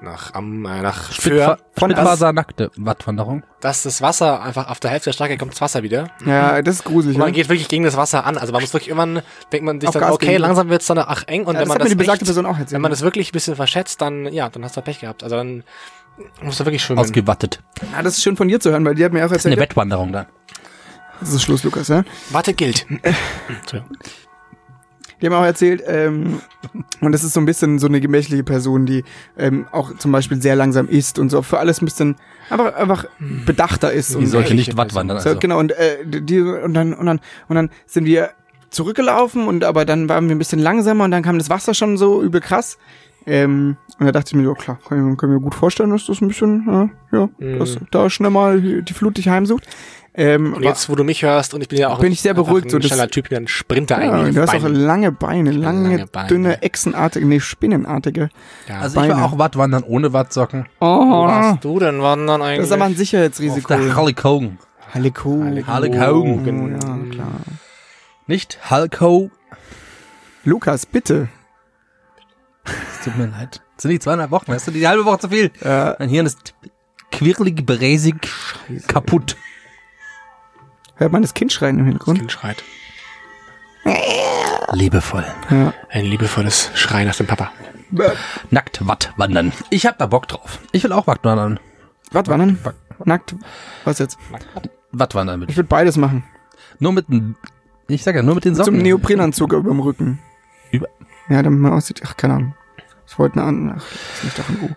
Nach 0.00 0.32
Am, 0.34 0.64
äh, 0.64 0.80
nach 0.80 1.10
Spitfa 1.12 1.28
Föhr. 1.28 1.58
Von 1.76 1.90
Spitfasernackte 1.90 2.70
Wattwanderung. 2.76 3.42
Dass 3.60 3.82
das 3.82 4.00
Wasser 4.00 4.40
einfach 4.42 4.68
auf 4.70 4.78
der 4.78 4.92
Hälfte 4.92 5.06
der 5.10 5.14
Strecke 5.14 5.36
kommt 5.38 5.52
das 5.54 5.60
Wasser 5.60 5.82
wieder. 5.82 6.08
Ja, 6.24 6.62
das 6.62 6.76
ist 6.76 6.84
gruselig. 6.84 7.16
Und 7.16 7.20
man 7.20 7.30
ne? 7.30 7.32
geht 7.34 7.48
wirklich 7.48 7.66
gegen 7.68 7.82
das 7.82 7.96
Wasser 7.96 8.24
an. 8.24 8.38
Also 8.38 8.52
man 8.52 8.62
muss 8.62 8.72
wirklich 8.72 8.88
irgendwann, 8.90 9.22
denkt 9.52 9.66
man 9.66 9.80
sich 9.80 9.88
Auf 9.88 9.94
dann, 9.94 10.02
Gas 10.02 10.12
okay, 10.12 10.26
geben. 10.26 10.42
langsam 10.42 10.68
wird's 10.68 10.86
dann 10.86 10.98
ach 10.98 11.24
eng. 11.26 11.46
Und 11.46 11.54
Ja, 11.54 11.60
wenn 11.60 11.60
das 11.60 11.68
man 11.68 11.74
hat 11.74 11.80
das 11.80 11.84
mir 11.86 11.90
die 11.90 11.94
besagte 11.96 12.20
echt, 12.22 12.26
Person 12.26 12.46
auch 12.46 12.50
erzählt. 12.58 12.72
wenn 12.72 12.80
man 12.82 12.92
das 12.92 13.00
wirklich 13.02 13.30
ein 13.30 13.32
bisschen 13.32 13.56
verschätzt, 13.56 14.00
dann, 14.00 14.32
ja, 14.32 14.48
dann 14.48 14.64
hast 14.64 14.76
du 14.76 14.82
Pech 14.82 15.00
gehabt. 15.00 15.24
Also 15.24 15.34
dann 15.34 15.64
musst 16.42 16.60
du 16.60 16.64
wirklich 16.64 16.82
schwimmen. 16.84 17.00
Ausgewattet. 17.00 17.60
Ja, 17.92 18.02
das 18.02 18.18
ist 18.18 18.22
schön 18.22 18.36
von 18.36 18.46
dir 18.46 18.60
zu 18.60 18.70
hören, 18.70 18.84
weil 18.84 18.94
die 18.94 19.04
hat 19.04 19.12
mir 19.12 19.24
auch 19.24 19.28
Das 19.30 19.38
ist 19.38 19.46
eine 19.46 19.56
erzählt. 19.56 19.70
Wettwanderung 19.70 20.12
dann. 20.12 20.26
Das 21.18 21.32
ist 21.32 21.42
Schluss, 21.42 21.64
Lukas, 21.64 21.88
ja? 21.88 22.04
Warte 22.30 22.54
gilt. 22.54 22.86
Die 25.20 25.26
haben 25.26 25.34
auch 25.34 25.44
erzählt, 25.44 25.82
ähm, 25.86 26.40
und 27.00 27.12
das 27.12 27.24
ist 27.24 27.32
so 27.32 27.40
ein 27.40 27.46
bisschen 27.46 27.78
so 27.78 27.86
eine 27.86 28.00
gemächliche 28.00 28.44
Person, 28.44 28.86
die 28.86 29.04
ähm, 29.36 29.66
auch 29.72 29.96
zum 29.96 30.12
Beispiel 30.12 30.40
sehr 30.40 30.56
langsam 30.56 30.88
isst 30.88 31.18
und 31.18 31.30
so 31.30 31.42
für 31.42 31.58
alles 31.58 31.82
ein 31.82 31.84
bisschen 31.84 32.16
einfach, 32.50 32.74
einfach 32.74 33.04
bedachter 33.46 33.92
ist. 33.92 34.14
Die 34.14 34.18
Und 34.18 34.26
sollte 34.26 34.54
nicht 34.54 34.76
Wattwandern. 34.76 35.20
so, 35.20 35.30
Also. 35.30 35.40
Genau, 35.40 35.58
und, 35.58 35.72
äh, 35.72 35.98
die, 36.04 36.40
und, 36.40 36.74
dann, 36.74 36.94
und, 36.94 37.06
dann, 37.06 37.20
und 37.48 37.56
dann 37.56 37.70
sind 37.86 38.04
wir 38.06 38.30
zurückgelaufen 38.70 39.48
und 39.48 39.64
aber 39.64 39.84
dann 39.84 40.08
waren 40.08 40.28
wir 40.28 40.34
ein 40.34 40.38
bisschen 40.38 40.58
langsamer 40.58 41.04
und 41.04 41.10
dann 41.10 41.22
kam 41.22 41.38
das 41.38 41.50
Wasser 41.50 41.74
schon 41.74 41.96
so 41.96 42.22
übel 42.22 42.40
krass. 42.40 42.78
Ähm, 43.26 43.76
und 43.98 44.06
da 44.06 44.12
dachte 44.12 44.30
ich 44.30 44.34
mir, 44.36 44.48
ja 44.48 44.54
klar, 44.54 44.78
kann 44.88 45.14
ich 45.14 45.22
mir 45.22 45.40
gut 45.40 45.54
vorstellen, 45.54 45.90
dass 45.90 46.06
das 46.06 46.20
ein 46.20 46.28
bisschen, 46.28 46.64
ja, 47.12 47.28
ja 47.40 47.58
dass 47.58 47.76
da 47.90 48.08
schnell 48.08 48.30
mal 48.30 48.60
die 48.60 48.92
Flut 48.92 49.18
dich 49.18 49.28
heimsucht. 49.28 49.66
Ähm, 50.18 50.52
Und 50.54 50.64
jetzt, 50.64 50.88
wo 50.88 50.96
du 50.96 51.04
mich 51.04 51.22
hörst, 51.22 51.54
und 51.54 51.60
ich 51.62 51.68
bin 51.68 51.78
ja 51.78 51.90
auch 51.90 52.00
Bin 52.00 52.10
ich 52.10 52.20
sehr 52.20 52.34
beruhigt, 52.34 52.74
ein 52.74 52.82
schneller 52.82 53.08
Typ, 53.08 53.30
ein 53.32 53.46
Sprinter 53.46 54.02
ja, 54.04 54.10
eigentlich. 54.12 54.34
du 54.34 54.42
hast 54.42 54.50
Bein. 54.50 54.64
auch 54.64 54.68
lange 54.68 55.12
Beine, 55.12 55.52
lange, 55.52 55.88
Lange 55.90 56.06
Beine. 56.08 56.26
dünne, 56.28 56.62
echsenartige, 56.62 57.24
nee, 57.24 57.38
spinnenartige. 57.38 58.28
ja. 58.68 58.80
Also 58.80 59.00
ich 59.00 59.06
Beine. 59.08 59.14
war 59.20 59.24
auch 59.26 59.38
Wattwandern 59.38 59.84
ohne 59.84 60.12
Wattsocken. 60.12 60.66
Wo 60.80 60.86
Oh, 60.86 61.26
warst 61.28 61.64
du 61.64 61.78
denn 61.78 62.02
wandern 62.02 62.42
eigentlich? 62.42 62.58
das 62.58 62.66
ist 62.66 62.72
aber 62.72 62.84
ein 62.86 62.92
Auf 62.92 62.98
Sicherheitsrisiko. 62.98 63.68
der 63.68 63.96
Hulk 63.96 64.24
Hogan. 64.24 64.58
Halliko. 64.92 65.30
Hulk 65.30 65.66
Oh, 65.68 66.24
Hogan. 66.24 66.72
ja, 66.72 67.14
klar. 67.14 67.28
Nicht 68.26 68.58
Hulk 68.70 69.00
Hogan. 69.00 69.30
Lukas, 70.44 70.84
bitte. 70.86 71.28
Es 72.64 73.04
tut 73.04 73.16
mir 73.16 73.26
leid. 73.26 73.60
Das 73.76 73.82
sind 73.82 73.92
die 73.92 73.98
zweieinhalb 74.00 74.30
Wochen, 74.32 74.50
weißt 74.50 74.66
du? 74.66 74.70
Die 74.72 74.86
halbe 74.88 75.04
Woche 75.04 75.20
zu 75.20 75.28
viel. 75.28 75.50
Äh, 75.62 75.94
Mein 76.00 76.08
Hirn 76.08 76.26
ist 76.26 76.54
quirlig, 77.12 77.64
bräsig, 77.64 78.16
kaputt. 78.88 79.36
Hört 80.98 81.12
man 81.12 81.22
das 81.22 81.34
Kind 81.34 81.52
schreien 81.52 81.78
im 81.78 81.84
Das 81.84 81.92
Hintergrund? 81.92 82.18
Kind 82.18 82.32
schreit. 82.32 82.62
Liebevoll. 84.72 85.24
Ja. 85.50 85.72
Ein 85.90 86.04
liebevolles 86.04 86.70
Schrei 86.74 87.04
nach 87.04 87.14
dem 87.16 87.26
Papa. 87.26 87.50
Nackt 88.50 88.86
Wattwandern. 88.86 89.52
Ich 89.70 89.86
hab 89.86 89.98
da 89.98 90.06
Bock 90.06 90.28
drauf. 90.28 90.58
Ich 90.72 90.84
will 90.84 90.92
auch 90.92 91.06
Wattwandern. 91.06 91.58
Was 92.12 92.26
wandern? 92.28 92.58
Nackt? 93.04 93.34
Was 93.84 93.98
jetzt? 93.98 94.18
Wattwandern 94.92 95.40
mit. 95.40 95.50
Ich 95.50 95.56
würde 95.56 95.68
beides 95.68 95.96
machen. 95.96 96.24
Nur 96.80 96.92
mit 96.92 97.08
dem, 97.08 97.36
ich 97.86 98.02
sag 98.02 98.14
ja, 98.14 98.22
nur 98.22 98.34
mit 98.34 98.44
den 98.44 98.54
Socken. 98.54 98.74
Zum 98.74 98.82
Neoprenanzug 98.82 99.52
über 99.52 99.70
dem 99.70 99.80
Rücken. 99.80 100.18
Über- 100.70 100.88
Ja, 101.30 101.42
damit 101.42 101.60
man 101.60 101.72
aussieht. 101.72 102.02
Ach, 102.04 102.16
keine 102.16 102.34
Ahnung. 102.34 102.54
Ich 103.06 103.18
wollte 103.18 103.40
eine 103.40 103.44
an. 103.48 103.74
Ach, 103.78 103.84
lass 104.14 104.24
mich 104.24 104.34
doch 104.34 104.48
in 104.50 104.56
Ruhe. 104.56 104.76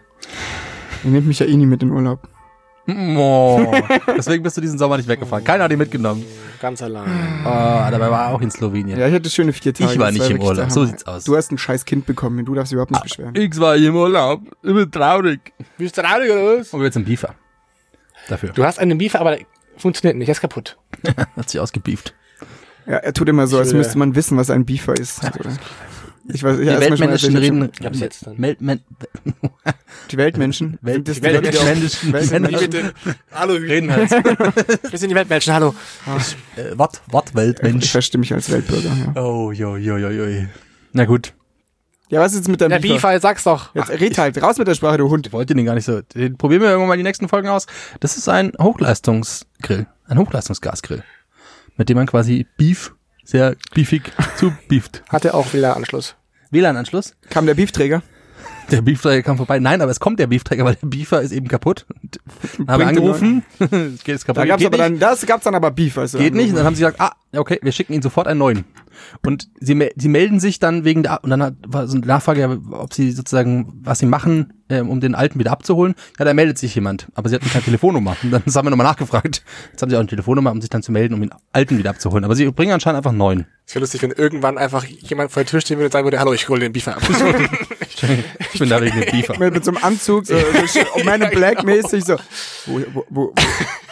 Ihr 1.03 1.11
nehmt 1.11 1.27
mich 1.27 1.39
ja 1.39 1.45
eh 1.45 1.55
nie 1.55 1.65
mit 1.65 1.83
in 1.83 1.91
Urlaub. 1.91 2.27
Oh. 2.87 3.73
Deswegen 4.17 4.43
bist 4.43 4.57
du 4.57 4.61
diesen 4.61 4.79
Sommer 4.79 4.97
nicht 4.97 5.07
weggefahren. 5.07 5.43
Keiner 5.43 5.65
hat 5.65 5.71
ihn 5.71 5.77
mitgenommen. 5.77 6.25
Ganz 6.59 6.81
allein. 6.81 7.07
Oh, 7.43 7.47
dabei 7.91 8.09
war 8.11 8.27
er 8.27 8.35
auch 8.35 8.41
in 8.41 8.51
Slowenien. 8.51 8.99
Ja, 8.99 9.07
ich 9.07 9.13
hatte 9.13 9.29
schöne 9.29 9.53
vier 9.53 9.73
Tage. 9.73 9.93
Ich 9.93 9.99
war 9.99 10.11
nicht 10.11 10.21
im 10.21 10.29
wirklich 10.29 10.47
Urlaub. 10.47 10.71
So 10.71 10.85
sieht's 10.85 11.05
aus. 11.05 11.23
Du 11.23 11.35
hast 11.35 11.51
ein 11.51 11.57
scheiß 11.57 11.85
Kind 11.85 12.05
bekommen. 12.05 12.43
Du 12.45 12.53
darfst 12.53 12.71
dich 12.71 12.75
überhaupt 12.75 12.91
nicht 12.91 13.03
beschweren. 13.03 13.35
Ich 13.35 13.59
war 13.59 13.75
im 13.75 13.95
Urlaub. 13.95 14.41
Ich 14.63 14.73
bin 14.73 14.91
traurig. 14.91 15.53
Bist 15.77 15.97
du 15.97 16.01
traurig 16.01 16.31
oder 16.31 16.59
was? 16.59 16.73
Und 16.73 16.79
wir 16.79 16.85
jetzt 16.85 16.97
im 16.97 17.05
Biefer. 17.05 17.35
Dafür. 18.27 18.49
Du 18.49 18.63
hast 18.63 18.79
einen 18.79 18.97
Beaver, 18.97 19.19
aber 19.19 19.37
funktioniert 19.77 20.17
nicht, 20.17 20.29
er 20.29 20.33
ist 20.33 20.41
kaputt. 20.41 20.77
Hat 21.35 21.49
sich 21.49 21.59
ausgebieft. 21.59 22.13
Ja, 22.85 22.97
er 22.97 23.13
tut 23.13 23.29
immer 23.29 23.47
so, 23.47 23.57
als 23.57 23.73
müsste 23.73 23.97
man 23.97 24.15
wissen, 24.15 24.37
was 24.37 24.49
ein 24.49 24.65
Beefer 24.65 24.93
ist. 24.93 25.21
Ich 26.27 26.43
weiß, 26.43 26.59
ich 26.59 26.67
Die 26.67 26.79
Weltmenschen 26.79 27.35
reden. 27.37 27.69
Ich 27.79 27.85
hab's 27.85 27.99
jetzt 27.99 28.27
dann. 28.27 28.37
Mel, 28.37 28.55
Mel, 28.59 28.79
Die 30.11 30.17
Weltmenschen. 30.17 30.77
Welt, 30.81 31.07
die 31.07 31.21
Weltmenschen. 31.21 32.13
Weltmenschen. 32.13 32.91
Hallo, 33.31 33.53
Reden 33.53 33.91
halt. 33.91 34.11
wir 34.91 34.99
sind 34.99 35.09
die 35.09 35.15
Weltmenschen, 35.15 35.53
hallo. 35.53 35.73
Äh, 36.55 36.77
Watt, 36.77 37.01
Watt, 37.07 37.29
Ich 37.29 37.35
Weltmensch. 37.35 37.89
verstehe 37.91 38.19
mich 38.19 38.33
als 38.33 38.51
Weltbürger, 38.51 38.89
ja. 39.15 39.21
Oh, 39.21 39.51
jo, 39.51 39.77
jo, 39.77 39.97
jo, 39.97 40.09
jo. 40.09 40.45
Na 40.93 41.05
gut. 41.05 41.33
Ja, 42.09 42.19
was 42.19 42.33
ist 42.33 42.39
jetzt 42.39 42.49
mit 42.49 42.59
deinem 42.59 42.71
Der? 42.71 42.79
Beaver, 42.79 43.17
sag's 43.21 43.43
doch. 43.45 43.73
Jetzt 43.73 43.89
red 43.89 44.17
halt, 44.17 44.41
raus 44.43 44.57
mit 44.57 44.67
der 44.67 44.75
Sprache, 44.75 44.97
du 44.97 45.09
Hund. 45.09 45.27
Ich 45.27 45.33
wollte 45.33 45.55
den 45.55 45.65
gar 45.65 45.75
nicht 45.75 45.85
so. 45.85 46.01
Den 46.01 46.37
probieren 46.37 46.61
wir 46.61 46.69
irgendwann 46.69 46.89
mal 46.89 46.97
die 46.97 47.03
nächsten 47.03 47.29
Folgen 47.29 47.47
aus. 47.47 47.67
Das 48.01 48.17
ist 48.17 48.27
ein 48.27 48.51
Hochleistungsgrill. 48.61 49.87
Ein 50.07 50.17
Hochleistungsgasgrill. 50.17 51.03
Mit 51.77 51.87
dem 51.87 51.95
man 51.97 52.07
quasi 52.07 52.45
Beef 52.57 52.93
sehr 53.23 53.55
beefig 53.73 54.03
zu 54.37 54.53
beeft. 54.67 55.03
Hatte 55.09 55.33
auch 55.33 55.53
wieder 55.53 55.75
Anschluss. 55.75 56.15
WLAN-Anschluss. 56.51 57.15
Kam 57.29 57.45
der 57.45 57.53
Beefträger? 57.53 58.01
Der 58.71 58.81
Beefträger 58.81 59.21
kam 59.21 59.37
vorbei. 59.37 59.59
Nein, 59.59 59.81
aber 59.81 59.91
es 59.91 59.99
kommt 59.99 60.19
der 60.19 60.27
Beefträger, 60.27 60.63
weil 60.63 60.75
der 60.75 60.87
Beefer 60.87 61.21
ist 61.21 61.31
eben 61.31 61.47
kaputt. 61.47 61.85
Haben 62.67 62.83
angerufen. 62.83 63.43
Geht 63.59 64.07
es 64.15 64.25
kaputt. 64.25 64.41
Da 64.41 64.45
gab's 64.45 64.59
geht 64.59 64.67
aber 64.73 64.89
nicht. 64.89 65.01
dann, 65.01 65.09
das 65.11 65.25
gab's 65.25 65.43
dann 65.43 65.55
aber 65.55 65.71
Beef, 65.71 65.97
also. 65.97 66.17
Geht 66.17 66.33
nicht. 66.33 66.49
Und 66.49 66.55
dann 66.55 66.65
haben 66.65 66.75
sie 66.75 66.81
gesagt, 66.81 67.01
ah, 67.01 67.13
okay, 67.35 67.59
wir 67.61 67.71
schicken 67.71 67.93
Ihnen 67.93 68.01
sofort 68.01 68.27
einen 68.27 68.39
neuen. 68.39 68.65
Und 69.25 69.49
sie, 69.59 69.89
sie 69.95 70.09
melden 70.09 70.39
sich 70.39 70.59
dann 70.59 70.83
wegen 70.83 71.03
der, 71.03 71.23
und 71.23 71.29
dann 71.29 71.41
hat, 71.41 71.55
war 71.65 71.87
so 71.87 71.97
eine 71.97 72.05
Nachfrage, 72.05 72.59
ob 72.71 72.93
sie 72.93 73.11
sozusagen, 73.11 73.79
was 73.83 73.99
sie 73.99 74.05
machen, 74.05 74.53
ähm, 74.69 74.89
um 74.89 75.01
den 75.01 75.15
alten 75.15 75.39
wieder 75.39 75.51
abzuholen. 75.51 75.95
Ja, 76.17 76.25
da 76.25 76.33
meldet 76.33 76.57
sich 76.57 76.73
jemand, 76.75 77.07
aber 77.15 77.29
sie 77.29 77.35
hatten 77.35 77.49
keine 77.49 77.63
Telefonnummer. 77.63 78.15
Und 78.23 78.31
dann 78.31 78.41
haben 78.55 78.65
wir 78.65 78.69
nochmal 78.69 78.87
nachgefragt. 78.87 79.43
Jetzt 79.71 79.81
haben 79.81 79.89
sie 79.89 79.95
auch 79.95 79.99
eine 79.99 80.09
Telefonnummer, 80.09 80.51
um 80.51 80.61
sich 80.61 80.69
dann 80.69 80.83
zu 80.83 80.91
melden, 80.91 81.13
um 81.13 81.21
den 81.21 81.31
alten 81.51 81.77
wieder 81.77 81.89
abzuholen. 81.89 82.23
Aber 82.23 82.35
sie 82.35 82.49
bringen 82.51 82.71
anscheinend 82.71 82.97
einfach 82.97 83.11
einen 83.11 83.19
neuen. 83.19 83.45
Es 83.65 83.75
wäre 83.75 83.81
lustig, 83.81 84.01
wenn 84.01 84.11
irgendwann 84.11 84.57
einfach 84.57 84.85
jemand 84.85 85.31
vor 85.31 85.43
der 85.43 85.49
Tür 85.49 85.61
stehen 85.61 85.77
würde 85.77 85.85
und 85.85 85.91
sagen 85.93 86.05
würde, 86.05 86.19
hallo, 86.19 86.33
ich 86.33 86.49
hole 86.49 86.59
den 86.59 86.73
Beefer 86.73 86.95
ab. 86.95 87.03
Ich 88.53 88.59
bin 88.59 88.69
da 88.69 88.81
wegen 88.81 88.99
dem 88.99 89.11
Beefer. 89.11 89.37
Mit, 89.37 89.53
mit 89.53 89.65
so 89.65 89.71
einem 89.71 89.83
Anzug, 89.83 90.25
so, 90.25 90.35
so 90.67 91.03
Man 91.03 91.21
in 91.21 91.29
Black 91.29 91.63
mäßig, 91.63 92.03
so. 92.03 92.15
Wo, 92.65 92.81
wo, 92.93 93.05
wo, 93.09 93.33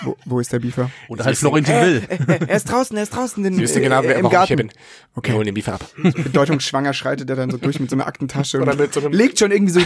wo, 0.01 0.17
wo 0.25 0.39
ist 0.39 0.51
der 0.51 0.59
Beefer? 0.59 0.89
Oder 1.07 1.25
halt 1.25 1.37
Florentin 1.37 1.75
Will. 1.75 2.03
Er 2.47 2.55
ist 2.55 2.69
draußen, 2.69 2.95
er 2.97 3.03
ist 3.03 3.15
draußen 3.15 3.43
den, 3.43 3.53
Sie 3.53 3.61
wissen 3.61 3.81
genau, 3.81 4.01
äh, 4.01 4.07
wer, 4.07 4.15
im 4.17 4.23
warum 4.23 4.41
ich 4.43 4.47
hier 4.47 4.57
Garten. 4.57 4.71
Bin. 5.15 5.23
Wir 5.23 5.33
holen 5.33 5.45
den 5.45 5.53
Beefer 5.53 5.73
ab. 5.73 5.85
Bedeutungsschwanger 5.97 6.93
schreitet 6.93 7.29
er 7.29 7.35
dann 7.35 7.49
so 7.49 7.57
durch 7.57 7.79
mit 7.79 7.89
so 7.89 7.95
einer 7.95 8.07
Aktentasche 8.07 8.59
Oder 8.59 8.71
und 8.71 8.79
mit 8.79 8.93
so 8.93 9.01
einem- 9.01 9.11
legt 9.11 9.39
schon 9.39 9.51
irgendwie 9.51 9.73
so 9.73 9.81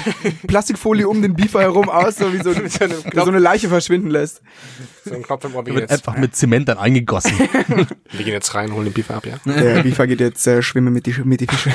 Plastikfolie 0.47 1.07
um 1.07 1.21
den 1.21 1.33
Beefer 1.35 1.61
herum 1.61 1.89
aus, 1.89 2.17
so 2.17 2.31
wie 2.33 2.37
so, 2.43 2.49
Mit 2.51 2.71
so 2.71 2.87
so 3.13 3.21
eine 3.29 3.39
Leiche 3.39 3.69
verschwinden 3.69 4.09
lässt. 4.09 4.41
So 5.05 5.15
ein 5.15 5.23
Knopf 5.23 5.45
im 5.45 5.55
Ohr, 5.55 5.65
Wird 5.65 5.79
jetzt, 5.79 5.91
einfach 5.91 6.17
mit 6.17 6.35
Zement 6.35 6.67
dann 6.67 6.77
eingegossen. 6.77 7.37
wir 7.37 8.23
gehen 8.23 8.33
jetzt 8.33 8.53
rein, 8.55 8.73
holen 8.73 8.85
den 8.85 8.93
Beefer 8.93 9.15
ab, 9.15 9.25
ja? 9.25 9.37
Der 9.45 9.83
Beaver 9.83 10.07
geht 10.07 10.19
jetzt 10.19 10.45
äh, 10.47 10.61
schwimmen 10.61 10.93
mit 10.93 11.05
die, 11.05 11.15
mit 11.23 11.41
die 11.41 11.47
Fische. 11.47 11.71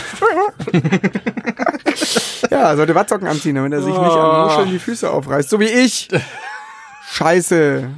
ja, 2.50 2.76
sollte 2.76 2.94
Wattsocken 2.94 3.26
anziehen, 3.26 3.54
damit 3.54 3.72
er 3.72 3.82
sich 3.82 3.92
nicht 3.92 3.98
an 3.98 4.46
Muscheln 4.46 4.70
die 4.70 4.78
Füße 4.78 5.10
aufreißt. 5.10 5.50
So 5.50 5.60
wie 5.60 5.66
ich. 5.66 6.08
Scheiße. 7.10 7.90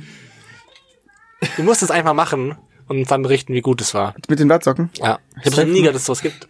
Du 1.56 1.62
musst 1.62 1.82
es 1.82 1.90
einfach 1.90 2.14
machen 2.14 2.56
und 2.90 3.08
dann 3.08 3.22
berichten, 3.22 3.54
wie 3.54 3.60
gut 3.60 3.80
es 3.80 3.94
war. 3.94 4.14
Mit 4.28 4.40
den 4.40 4.48
Wattsocken? 4.48 4.90
Ja. 4.94 5.20
Ich 5.40 5.46
habe 5.46 5.64
noch 5.64 5.72
nie 5.72 5.78
gehört, 5.78 5.94
dass 5.94 6.02
es 6.02 6.06
sowas 6.06 6.22
gibt. 6.22 6.48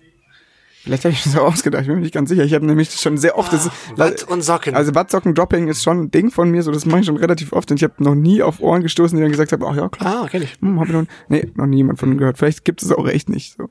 Vielleicht 0.82 1.04
habe 1.04 1.12
ich 1.12 1.22
das 1.22 1.36
auch 1.36 1.52
ausgedacht, 1.52 1.82
ich 1.82 1.88
bin 1.88 1.96
mir 1.96 2.02
nicht 2.02 2.14
ganz 2.14 2.30
sicher. 2.30 2.42
Ich 2.44 2.54
habe 2.54 2.64
nämlich 2.64 2.90
schon 2.92 3.18
sehr 3.18 3.36
oft... 3.36 3.52
Das, 3.52 3.70
Watt 3.96 4.22
und 4.22 4.40
Socken. 4.40 4.74
also 4.74 4.94
Wattsocken-Dropping 4.94 5.68
ist 5.68 5.82
schon 5.82 6.04
ein 6.04 6.10
Ding 6.10 6.30
von 6.30 6.50
mir, 6.50 6.62
so 6.62 6.72
das 6.72 6.86
mache 6.86 7.00
ich 7.00 7.06
schon 7.06 7.18
relativ 7.18 7.52
oft. 7.52 7.70
Und 7.70 7.76
ich 7.76 7.84
habe 7.84 8.02
noch 8.02 8.14
nie 8.14 8.42
auf 8.42 8.60
Ohren 8.60 8.82
gestoßen, 8.82 9.14
die 9.16 9.22
dann 9.22 9.30
gesagt 9.30 9.52
haben, 9.52 9.62
ach 9.62 9.76
ja, 9.76 9.90
klar. 9.90 10.24
ah, 10.24 10.28
kenn 10.28 10.42
ich. 10.42 10.56
Hm, 10.62 10.80
hab 10.80 10.86
ich 10.86 10.94
noch, 10.94 11.04
nee, 11.28 11.46
noch 11.54 11.66
nie 11.66 11.76
jemand 11.76 11.98
von 11.98 12.16
gehört. 12.16 12.38
Vielleicht 12.38 12.64
gibt 12.64 12.82
es 12.82 12.90
auch 12.90 13.06
echt 13.06 13.28
nicht. 13.28 13.58
So. 13.58 13.68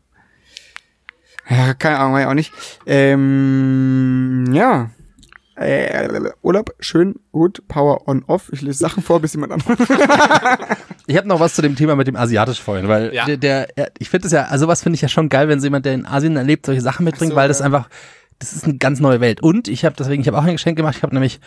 Ja, 1.50 1.74
keine 1.74 1.98
Ahnung, 1.98 2.14
weiß 2.14 2.22
ich 2.22 2.28
auch 2.28 2.34
nicht. 2.36 2.54
Ähm, 2.86 4.46
ja. 4.54 4.92
Äh, 5.60 6.08
Urlaub, 6.42 6.74
schön, 6.80 7.16
gut, 7.34 7.68
Power 7.68 8.08
on 8.08 8.24
off. 8.28 8.50
Ich 8.54 8.62
lese 8.62 8.80
Sachen 8.80 9.04
vor, 9.04 9.20
bis 9.20 9.34
jemand 9.34 9.52
anderes. 9.54 9.78
Ich 11.08 11.18
habe 11.18 11.28
noch 11.28 11.40
was 11.40 11.56
zu 11.56 11.64
dem 11.64 11.76
Thema 11.76 11.96
mit 11.96 12.06
dem 12.06 12.16
asiatisch 12.16 12.62
vorhin, 12.62 12.88
weil 12.88 13.12
Ja. 13.16 13.26
der, 13.26 13.38
der 13.38 13.68
ich 13.98 14.10
finde 14.10 14.28
es 14.28 14.32
ja, 14.32 14.44
also 14.44 14.68
was 14.68 14.84
finde 14.84 14.94
ich 14.94 15.02
ja 15.02 15.08
schon 15.08 15.28
geil, 15.28 15.48
wenn 15.48 15.60
so 15.60 15.66
jemand, 15.66 15.88
der 15.88 15.96
in 15.96 16.06
Asien 16.06 16.38
erlebt, 16.38 16.68
solche 16.68 16.82
Sachen 16.82 17.04
mitbringt, 17.04 17.32
so, 17.32 17.36
weil 17.36 17.48
das 17.48 17.60
ja. 17.60 17.66
einfach, 17.66 17.90
das 18.38 18.54
ist 18.54 18.66
eine 18.66 18.78
ganz 18.78 19.00
neue 19.00 19.20
Welt. 19.20 19.42
Und 19.42 19.68
ich 19.68 19.86
habe 19.86 19.96
deswegen, 19.98 20.22
ich 20.22 20.28
habe 20.28 20.38
auch 20.38 20.44
ein 20.44 20.52
Geschenk 20.54 20.78
gemacht. 20.78 20.96
Ich 20.98 21.02
habe 21.04 21.16
nämlich 21.16 21.40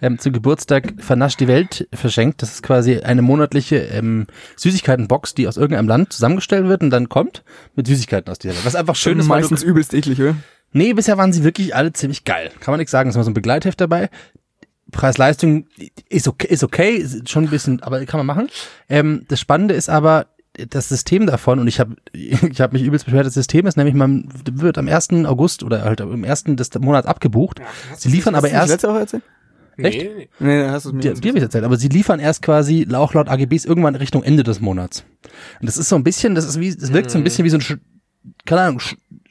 ähm, 0.00 0.18
zu 0.18 0.32
Geburtstag 0.32 0.94
Vernascht 1.00 1.38
die 1.38 1.48
Welt 1.48 1.86
verschenkt. 1.92 2.40
Das 2.40 2.50
ist 2.54 2.62
quasi 2.62 3.00
eine 3.00 3.20
monatliche 3.20 3.76
ähm, 3.76 4.26
Süßigkeitenbox, 4.56 5.34
die 5.34 5.46
aus 5.46 5.58
irgendeinem 5.58 5.88
Land 5.88 6.14
zusammengestellt 6.14 6.66
wird 6.66 6.82
und 6.82 6.88
dann 6.88 7.10
kommt 7.10 7.44
mit 7.76 7.86
Süßigkeiten 7.86 8.30
aus 8.32 8.38
dieser 8.38 8.54
Welt. 8.54 8.64
Was 8.64 8.74
einfach 8.74 8.96
schön 8.96 9.18
ist, 9.18 9.26
meistens 9.28 9.62
übelst 9.62 9.92
eklig, 9.92 10.18
oder? 10.18 10.34
Nee, 10.72 10.92
bisher 10.92 11.18
waren 11.18 11.32
sie 11.32 11.44
wirklich 11.44 11.74
alle 11.74 11.92
ziemlich 11.92 12.24
geil. 12.24 12.50
Kann 12.60 12.72
man 12.72 12.78
nichts 12.78 12.92
sagen. 12.92 13.10
Es 13.10 13.16
war 13.16 13.24
so 13.24 13.30
ein 13.30 13.34
Begleitheft 13.34 13.80
dabei. 13.80 14.08
Preis-Leistung 14.90 15.66
ist 16.08 16.28
okay, 16.28 16.48
ist 16.48 16.64
okay, 16.64 16.96
ist 16.96 17.28
schon 17.30 17.44
ein 17.44 17.50
bisschen, 17.50 17.82
aber 17.82 18.04
kann 18.06 18.18
man 18.18 18.26
machen. 18.26 18.48
Ähm, 18.88 19.24
das 19.28 19.40
Spannende 19.40 19.74
ist 19.74 19.88
aber 19.88 20.26
das 20.68 20.88
System 20.88 21.26
davon 21.26 21.58
und 21.58 21.68
ich 21.68 21.80
habe 21.80 21.96
ich 22.12 22.60
hab 22.60 22.72
mich 22.72 22.82
übelst 22.82 23.04
beschwert, 23.04 23.26
das 23.26 23.34
System 23.34 23.66
ist 23.66 23.76
nämlich, 23.76 23.94
man 23.94 24.28
wird 24.50 24.78
am 24.78 24.88
1. 24.88 25.10
August 25.26 25.62
oder 25.62 25.84
halt 25.84 26.00
am 26.00 26.24
1. 26.24 26.44
des 26.48 26.74
Monats 26.80 27.06
abgebucht. 27.06 27.60
sie 27.96 28.08
liefern 28.08 28.34
aber 28.34 28.50
erst, 28.50 28.70
letzte 28.70 28.88
Woche 28.88 29.00
erzählt? 29.00 29.22
Echt? 29.76 30.02
Nee. 30.02 30.28
Nee, 30.40 30.60
dann 30.60 30.72
hast 30.72 30.84
du 30.84 30.90
es 30.90 30.94
mir 30.94 31.00
dir, 31.00 31.14
dir 31.14 31.28
hab 31.30 31.36
ich 31.36 31.42
erzählt, 31.42 31.64
aber 31.64 31.76
sie 31.76 31.88
liefern 31.88 32.20
erst 32.20 32.42
quasi 32.42 32.86
auch 32.92 33.14
laut 33.14 33.28
AGBs 33.28 33.64
irgendwann 33.64 33.94
Richtung 33.94 34.22
Ende 34.22 34.42
des 34.42 34.60
Monats. 34.60 35.04
Und 35.60 35.68
das 35.68 35.78
ist 35.78 35.88
so 35.88 35.96
ein 35.96 36.04
bisschen, 36.04 36.34
das 36.34 36.44
ist 36.44 36.60
wie, 36.60 36.74
das 36.74 36.92
wirkt 36.92 37.10
so 37.10 37.18
ein 37.18 37.24
bisschen 37.24 37.44
wie 37.44 37.50
so 37.50 37.58
ein, 37.58 37.80
keine 38.44 38.60
Ahnung, 38.62 38.82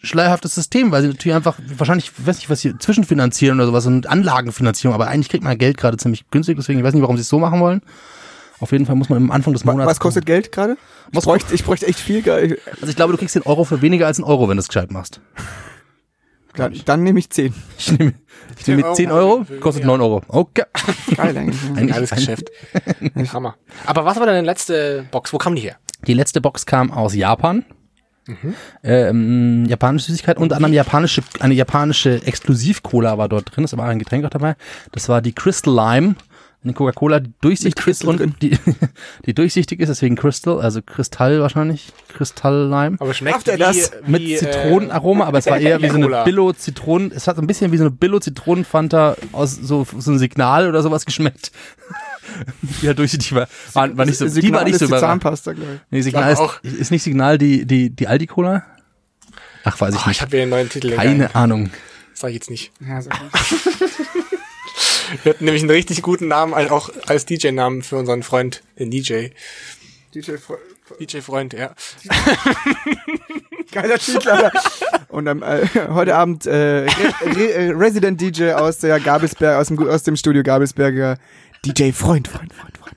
schleierhaftes 0.01 0.55
System, 0.55 0.91
weil 0.91 1.01
sie 1.01 1.07
natürlich 1.09 1.35
einfach 1.35 1.57
wahrscheinlich, 1.77 2.11
ich 2.17 2.25
weiß 2.27 2.37
nicht, 2.37 2.49
was 2.49 2.61
sie 2.61 2.77
zwischenfinanzieren 2.77 3.59
oder 3.59 3.67
sowas 3.67 3.85
und 3.85 4.07
Anlagenfinanzierung, 4.07 4.93
aber 4.95 5.07
eigentlich 5.07 5.29
kriegt 5.29 5.43
man 5.43 5.57
Geld 5.57 5.77
gerade 5.77 5.97
ziemlich 5.97 6.29
günstig, 6.31 6.57
deswegen 6.57 6.79
ich 6.79 6.85
weiß 6.85 6.93
nicht, 6.93 7.01
warum 7.03 7.17
sie 7.17 7.21
es 7.21 7.29
so 7.29 7.39
machen 7.39 7.59
wollen. 7.59 7.81
Auf 8.61 8.71
jeden 8.73 8.85
Fall 8.85 8.95
muss 8.95 9.07
man 9.09 9.17
am 9.23 9.31
Anfang 9.31 9.53
des 9.53 9.63
Monats. 9.63 9.89
Was 9.89 9.99
kostet 9.99 10.25
Geld 10.25 10.51
gerade? 10.51 10.73
Ich 11.11 11.15
Was 11.15 11.23
bräuchte, 11.23 11.53
ich 11.55 11.63
bräuchte 11.63 11.87
echt 11.87 11.99
viel 11.99 12.21
Geld. 12.21 12.59
Also 12.75 12.87
ich 12.87 12.95
glaube, 12.95 13.13
du 13.13 13.17
kriegst 13.17 13.33
den 13.35 13.43
Euro 13.43 13.63
für 13.63 13.81
weniger 13.81 14.05
als 14.07 14.17
einen 14.17 14.25
Euro, 14.25 14.49
wenn 14.49 14.57
du 14.57 14.61
es 14.61 14.67
gescheit 14.67 14.91
machst. 14.91 15.21
Dann, 16.55 16.73
dann 16.83 17.03
nehme 17.03 17.19
ich 17.19 17.29
10. 17.29 17.53
Ich 17.77 17.91
nehme, 17.97 18.13
ich 18.57 18.67
nehme 18.67 18.81
10 18.83 18.95
10 18.95 19.11
Euro 19.11 19.31
Euro, 19.31 19.45
kostet 19.61 19.85
9 19.85 20.01
Euro. 20.01 20.21
Okay. 20.27 20.63
Geil 21.15 21.37
eigentlich. 21.37 21.61
ja. 21.63 21.75
Ein- 21.75 21.87
Geiles 21.87 22.11
ein- 22.11 22.17
Geschäft. 22.17 22.49
Hammer. 23.33 23.55
Aber 23.85 24.03
was 24.03 24.17
war 24.19 24.25
deine 24.25 24.45
letzte 24.45 25.05
Box? 25.11 25.31
Wo 25.31 25.37
kam 25.37 25.55
die 25.55 25.61
her? 25.61 25.77
Die 26.07 26.13
letzte 26.13 26.41
Box 26.41 26.65
kam 26.65 26.91
aus 26.91 27.13
Japan. 27.15 27.63
Ähm, 28.83 29.65
japanische 29.65 30.07
Süßigkeit, 30.07 30.37
unter 30.37 30.55
anderem 30.55 30.73
japanische, 30.73 31.21
eine 31.39 31.53
japanische 31.53 32.21
Exklusiv-Cola 32.25 33.17
war 33.17 33.29
dort 33.29 33.55
drin, 33.55 33.65
aber 33.71 33.83
auch 33.83 33.87
ein 33.87 33.99
Getränk 33.99 34.25
auch 34.25 34.29
dabei. 34.29 34.55
Das 34.91 35.09
war 35.09 35.21
die 35.21 35.33
Crystal 35.33 35.73
Lime, 35.73 36.15
eine 36.61 36.73
Coca-Cola, 36.73 37.21
die 37.21 37.31
durchsichtig 37.39 37.87
ist 37.87 38.03
und 38.03 38.41
die, 38.41 38.57
die 39.25 39.33
durchsichtig 39.33 39.79
ist, 39.79 39.87
deswegen 39.87 40.15
Crystal, 40.15 40.59
also 40.59 40.81
Kristall 40.81 41.39
wahrscheinlich, 41.39 41.93
Crystal 42.09 42.67
Lime. 42.67 42.97
Aber 42.99 43.13
schmeckt 43.13 43.47
er 43.47 43.55
wie, 43.55 43.59
das? 43.59 43.91
Mit 44.05 44.21
wie, 44.21 44.35
Zitronenaroma, 44.35 45.25
aber 45.25 45.37
es 45.37 45.45
war 45.45 45.57
eher 45.57 45.81
wie 45.81 45.87
so 45.87 45.95
eine. 45.95 46.23
Billo-Zitronen, 46.25 47.11
es 47.13 47.27
hat 47.27 47.37
so 47.37 47.41
ein 47.41 47.47
bisschen 47.47 47.71
wie 47.71 47.77
so 47.77 47.83
eine 47.83 47.91
Billo-Zitronen-Fanta 47.91 49.15
aus 49.31 49.55
so, 49.55 49.87
so 49.97 50.11
ein 50.11 50.19
Signal 50.19 50.67
oder 50.67 50.81
sowas 50.81 51.05
geschmeckt. 51.05 51.51
halt 52.83 52.99
durchsichtig 52.99 53.33
war, 53.33 53.47
war, 53.73 53.97
war 53.97 54.05
nicht 54.05 54.17
so, 54.17 54.25
die 54.25 54.35
war 54.35 54.41
Signal 54.41 54.63
nicht 54.65 54.73
ist 54.73 54.79
so 54.79 54.87
die. 54.87 54.99
Zahnpasta, 54.99 55.53
glaube 55.53 55.75
ich. 55.75 55.79
Nee, 55.91 56.01
Signal 56.01 56.33
Ich 56.33 56.39
ist, 56.39 56.61
glaub 56.61 56.79
ist 56.79 56.91
nicht 56.91 57.03
Signal 57.03 57.37
die, 57.37 57.65
die, 57.65 57.89
die 57.89 58.07
Aldi-Cola? 58.07 58.63
Ach, 59.63 59.79
weiß 59.79 59.95
ich 59.95 59.99
Oh, 59.99 60.01
ich 60.01 60.07
nicht. 60.07 60.21
habe 60.21 60.31
wieder 60.33 60.41
einen 60.43 60.51
neuen 60.51 60.69
Titel. 60.69 60.91
Keine 60.91 61.33
Ahnung. 61.35 61.69
Sag 62.13 62.29
ich 62.29 62.35
jetzt 62.35 62.49
nicht. 62.49 62.73
Ja, 62.85 63.01
so. 63.01 63.09
Wir 65.23 65.33
hatten 65.33 65.45
nämlich 65.45 65.63
einen 65.63 65.71
richtig 65.71 66.01
guten 66.01 66.27
Namen, 66.27 66.53
auch 66.53 66.89
als 67.07 67.25
DJ-Namen 67.25 67.81
für 67.83 67.95
unseren 67.97 68.23
Freund, 68.23 68.61
den 68.77 68.91
DJ. 68.91 69.27
DJ 70.13 70.31
Fre- 70.31 70.57
DJ-Freund, 70.99 71.53
ja. 71.53 71.73
Geiler 73.71 73.97
Titel, 73.99 74.29
Alter. 74.29 74.51
Und 75.09 75.27
am, 75.27 75.43
äh, 75.43 75.67
heute 75.89 76.15
Abend 76.15 76.45
äh, 76.45 76.51
Re 76.53 76.87
Re 77.35 77.53
äh, 77.53 77.69
Resident 77.71 78.19
DJ 78.19 78.51
aus 78.53 78.79
der 78.79 78.99
Gabelsberg, 78.99 79.57
aus 79.59 79.67
dem, 79.67 79.87
aus 79.87 80.03
dem 80.03 80.15
Studio 80.15 80.41
Gabelsberger 80.43 81.17
DJ 81.65 81.91
Freund, 81.91 82.27
Freund, 82.27 82.51
Freund, 82.53 82.77
Freund. 82.77 82.95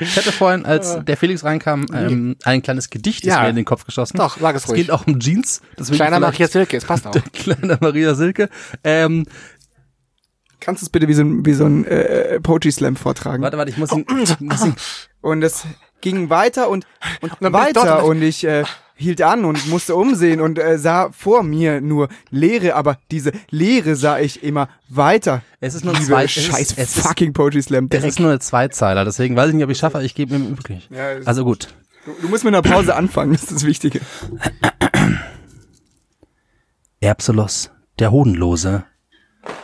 Ich 0.00 0.16
hatte 0.16 0.32
vorhin, 0.32 0.64
als 0.64 0.98
der 1.04 1.16
Felix 1.16 1.44
reinkam, 1.44 1.84
ähm, 1.92 2.36
ein 2.44 2.62
kleines 2.62 2.88
Gedicht 2.90 3.20
ist 3.24 3.28
Ja. 3.28 3.42
mir 3.42 3.50
in 3.50 3.56
den 3.56 3.64
Kopf 3.64 3.84
geschossen. 3.84 4.16
Doch, 4.16 4.38
sag 4.38 4.56
es 4.56 4.64
Es 4.64 4.68
ruhig. 4.70 4.80
geht 4.82 4.90
auch 4.90 5.06
um 5.06 5.18
Jeans. 5.20 5.60
Kleiner 5.92 6.20
Maria 6.20 6.48
Silke, 6.48 6.76
es 6.76 6.84
passt 6.84 7.06
auch. 7.06 7.14
Kleiner 7.32 7.76
Maria 7.80 8.14
Silke. 8.14 8.48
Ähm, 8.84 9.26
Kannst 10.70 10.82
du 10.82 10.86
es 10.86 10.90
bitte 10.90 11.08
wie 11.08 11.14
so 11.14 11.22
ein, 11.22 11.44
wie 11.44 11.52
so 11.52 11.64
ein 11.64 11.84
äh, 11.84 12.38
Poetry 12.38 12.70
Slam 12.70 12.94
vortragen? 12.94 13.42
warte, 13.42 13.58
warte, 13.58 13.72
ich 13.72 13.76
muss 13.76 13.90
ihn, 13.90 14.06
muss 14.38 14.64
ihn 14.64 14.76
Und 15.20 15.42
es 15.42 15.64
ging 16.00 16.30
weiter 16.30 16.68
und, 16.70 16.86
und, 17.22 17.32
ich 17.32 17.38
dort 17.40 17.52
weiter 17.52 18.04
und- 18.04 18.18
und 18.18 18.22
ich 18.22 18.44
äh, 18.44 18.62
hielt 18.94 19.20
an 19.20 19.44
und 19.44 19.66
musste 19.66 19.96
umsehen 19.96 20.40
und 20.40 20.60
äh, 20.60 20.78
sah 20.78 21.10
vor 21.10 21.42
mir 21.42 21.80
nur 21.80 22.08
Leere, 22.30 22.76
aber 22.76 22.98
diese 23.10 23.32
Leere 23.50 23.96
sah 23.96 24.20
ich 24.20 24.44
immer 24.44 24.68
weiter. 24.88 25.42
Es 25.58 25.74
ist 25.74 25.84
nur 25.84 25.96
ein 25.96 26.02
Zwei- 26.04 26.24
es 26.26 26.36
ist- 26.36 26.46
scheiß 26.46 26.74
es 26.76 26.96
ist- 26.96 27.04
fucking 27.04 27.32
Poetry 27.32 27.62
Slam. 27.62 27.88
Es 27.90 28.04
ist 28.04 28.20
nur 28.20 28.28
eine 28.30 28.38
Zweizeiler, 28.38 29.04
deswegen 29.04 29.34
weiß 29.34 29.48
ich 29.48 29.54
nicht, 29.56 29.64
ob 29.64 29.70
ich 29.70 29.78
schaffe, 29.78 29.96
aber 29.96 30.04
ich 30.04 30.14
gebe 30.14 30.38
mir 30.38 30.50
wirklich. 30.56 30.88
Ja, 30.92 31.16
Also 31.24 31.42
gut. 31.44 31.66
Du, 32.04 32.12
du 32.22 32.28
musst 32.28 32.44
mit 32.44 32.54
einer 32.54 32.62
Pause 32.62 32.94
anfangen, 32.94 33.32
das 33.32 33.42
ist 33.42 33.52
das 33.56 33.66
Wichtige. 33.66 34.00
Erbselos, 37.00 37.70
der 37.98 38.12
Hodenlose, 38.12 38.84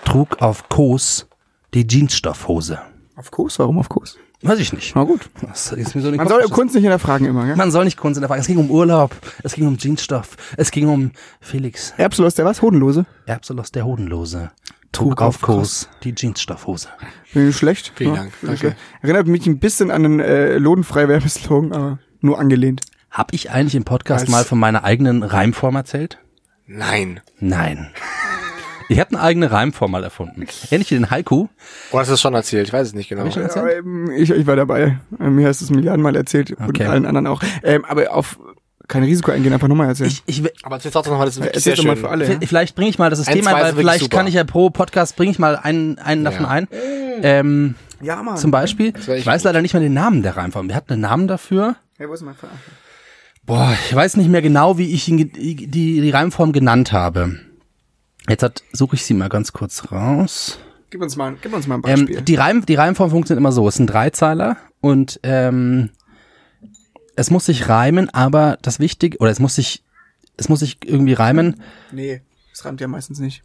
trug 0.05 0.41
auf 0.41 0.69
Kos 0.69 1.29
die 1.75 1.87
Jeansstoffhose. 1.87 2.79
Auf 3.17 3.31
Kurs? 3.31 3.59
Warum 3.59 3.79
auf 3.79 3.89
Kurs? 3.89 4.17
Weiß 4.43 4.59
ich 4.59 4.73
nicht. 4.73 4.95
Na 4.95 5.05
gut. 5.05 5.31
Das 5.41 5.73
ist 5.73 5.95
mir 5.95 6.03
so 6.03 6.11
Man 6.11 6.19
Kopf 6.19 6.29
soll. 6.29 6.43
Kunst 6.51 6.75
nicht 6.75 6.83
hinterfragen 6.85 7.27
immer, 7.27 7.47
gell? 7.47 7.57
Man 7.57 7.71
soll 7.71 7.85
nicht 7.85 7.97
Kunst 7.97 8.19
in 8.19 8.21
der 8.23 8.29
Frage. 8.29 8.41
Es 8.43 8.47
ging 8.47 8.59
um 8.59 8.71
Urlaub, 8.71 9.17
es 9.43 9.55
ging 9.55 9.67
um 9.67 9.77
Jeansstoff, 9.79 10.37
es 10.59 10.71
ging 10.71 10.89
um 10.89 11.13
Felix. 11.41 11.95
Erbslos, 11.97 12.35
der 12.35 12.45
was? 12.45 12.61
Hodenlose? 12.61 13.07
Erbselos, 13.25 13.73
der 13.73 13.87
Hodenlose, 13.87 14.51
trug 14.93 15.23
auf 15.23 15.41
Kos 15.41 15.89
die 16.05 16.15
Jeansstoffhose. 16.15 16.89
Ich 17.35 17.57
schlecht. 17.57 17.93
Vielen 17.97 18.15
Ja, 18.15 18.21
Dank, 18.21 18.33
danke. 18.43 18.77
Erinnert 19.01 19.27
mich 19.27 19.47
ein 19.47 19.59
bisschen 19.59 19.91
an 19.91 20.05
einen 20.05 20.21
äh, 20.21 20.59
lodenfrei 20.59 21.09
Werbeslogan, 21.09 21.73
aber 21.73 21.99
nur 22.21 22.39
angelehnt. 22.39 22.83
Hab 23.11 23.33
ich 23.33 23.51
eigentlich 23.51 23.75
im 23.75 23.85
Podcast 23.85 24.25
Als- 24.25 24.31
mal 24.31 24.45
von 24.45 24.59
meiner 24.59 24.85
eigenen 24.85 25.23
Reimform 25.23 25.77
erzählt? 25.77 26.19
Nein. 26.67 27.21
Nein. 27.41 27.89
Ich 28.89 29.01
habe 29.01 29.11
eine 29.11 29.21
eigene 29.21 29.51
Reimform 29.51 29.91
mal 29.91 30.05
erfunden. 30.05 30.47
Ähnlich 30.71 30.91
wie 30.91 30.95
den 30.95 31.11
Haiku. 31.11 31.49
Oh, 31.91 31.99
hast 31.99 32.07
du 32.09 32.13
das 32.13 32.21
schon 32.21 32.35
erzählt? 32.35 32.69
Ich 32.69 32.73
weiß 32.73 32.89
es 32.89 32.95
nicht 32.95 33.09
genau. 33.09 33.27
Ich 33.27 33.37
ähm, 33.37 34.11
ich, 34.17 34.31
ich 34.31 34.47
war 34.47 34.57
dabei. 34.57 34.99
Ähm, 35.21 35.35
Mir 35.37 35.49
hast 35.49 35.61
du 35.61 35.65
es 35.65 35.71
Milliardenmal 35.71 36.15
erzählt 36.15 36.53
und 36.53 36.69
Okay. 36.69 36.87
allen 36.87 37.05
anderen 37.07 37.27
auch. 37.27 37.43
Ähm, 37.63 37.85
aber 37.85 38.15
auf 38.15 38.39
kein 38.89 39.03
Risiko 39.03 39.33
eingehen, 39.33 39.53
einfach 39.53 39.67
nochmal 39.67 39.89
erzählen. 39.89 40.11
Ich, 40.11 40.23
ich, 40.45 40.65
Aber 40.65 40.77
jetzt 40.79 40.93
trotzdem 40.93 41.13
nochmal, 41.13 41.27
das 41.27 41.37
ist 41.37 41.43
wirklich 41.43 41.57
Erzähl 41.57 41.75
sehr 41.75 41.83
doch 41.83 41.89
mal 41.89 41.97
schön. 41.97 42.05
für 42.05 42.11
alle. 42.11 42.33
Ja? 42.33 42.39
Vielleicht 42.47 42.77
bringe 42.77 42.89
ich 42.91 42.99
mal 43.01 43.11
das 43.11 43.19
System 43.19 43.45
Ein, 43.47 43.55
weil 43.55 43.75
vielleicht 43.75 44.03
super. 44.05 44.17
kann 44.19 44.27
ich 44.29 44.35
ja 44.35 44.45
pro 44.45 44.71
Podcast 44.71 45.17
bringe 45.17 45.33
ich 45.33 45.41
mal 45.41 45.57
einen, 45.57 45.99
einen 45.99 46.23
davon 46.25 46.43
Ja. 46.45 46.49
ein. 46.51 46.69
Ähm, 47.23 47.75
ja, 48.01 48.23
Mann. 48.23 48.37
zum 48.37 48.51
Beispiel, 48.53 48.93
ich 49.17 49.27
weiß 49.27 49.43
leider 49.43 49.63
nicht 49.63 49.73
mehr 49.73 49.83
den 49.83 49.95
Namen 49.95 50.23
der 50.23 50.37
Reimform. 50.37 50.69
Wir 50.69 50.77
hatten 50.77 50.93
einen 50.93 51.03
Namen 51.03 51.27
dafür. 51.27 51.75
Hey, 51.99 52.09
wo 52.09 52.13
ist 52.13 52.23
mein 52.23 52.35
Vater? 52.35 52.53
Boah, 53.45 53.75
ich 53.89 53.95
weiß 53.95 54.17
nicht 54.19 54.29
mehr 54.29 54.43
genau, 54.43 54.77
wie 54.79 54.93
ich 54.93 55.09
ihn, 55.09 55.17
die, 55.33 55.67
die 55.67 56.11
Reimform 56.11 56.53
genannt 56.53 56.93
habe. 56.93 57.37
Jetzt 58.29 58.43
hat, 58.43 58.63
suche 58.73 58.97
ich 58.97 59.05
sie 59.05 59.15
mal 59.15 59.29
ganz 59.29 59.53
kurz 59.53 59.91
raus. 59.93 60.59
Gib 60.91 61.01
uns 61.03 61.17
mal, 61.17 61.37
gib 61.41 61.53
uns 61.53 61.67
mal 61.67 61.77
ein 61.77 61.83
Beispiel. 61.83 62.19
Ähm, 62.19 62.25
die, 62.25 62.35
Reim, 62.37 62.65
die 62.67 62.75
Reimform 62.75 63.11
funktioniert 63.11 63.41
immer 63.41 63.53
so. 63.53 63.67
Es 63.69 63.75
sind 63.77 63.87
Dreizeiler 63.89 64.57
und 64.81 65.21
ähm, 65.23 65.91
es 67.17 67.31
muss 67.31 67.47
sich 67.47 67.69
reimen, 67.69 68.11
aber 68.11 68.59
das 68.63 68.79
Wichtige, 68.79 69.19
oder 69.19 69.31
es 69.31 69.39
muss 69.41 69.55
sich, 69.55 69.83
es 70.37 70.49
muss 70.49 70.61
sich 70.61 70.79
irgendwie 70.85 71.13
reimen. 71.15 71.61
nee, 71.93 72.21
es 72.53 72.65
reimt 72.65 72.81
ja 72.81 72.89
meistens 72.89 73.19
nicht. 73.19 73.43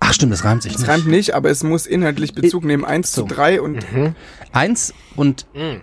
Ach 0.00 0.12
stimmt, 0.12 0.32
es 0.32 0.44
reimt 0.44 0.62
sich 0.62 0.72
Es 0.74 0.80
nicht. 0.80 0.88
reimt 0.88 1.06
nicht, 1.06 1.34
aber 1.34 1.50
es 1.50 1.62
muss 1.62 1.86
inhaltlich 1.86 2.34
Bezug 2.34 2.64
nehmen. 2.64 2.84
Eins 2.84 3.12
zu 3.12 3.22
drei 3.24 3.60
und 3.60 3.84
Eins 4.52 4.92
und 5.16 5.46
Mhm. 5.54 5.80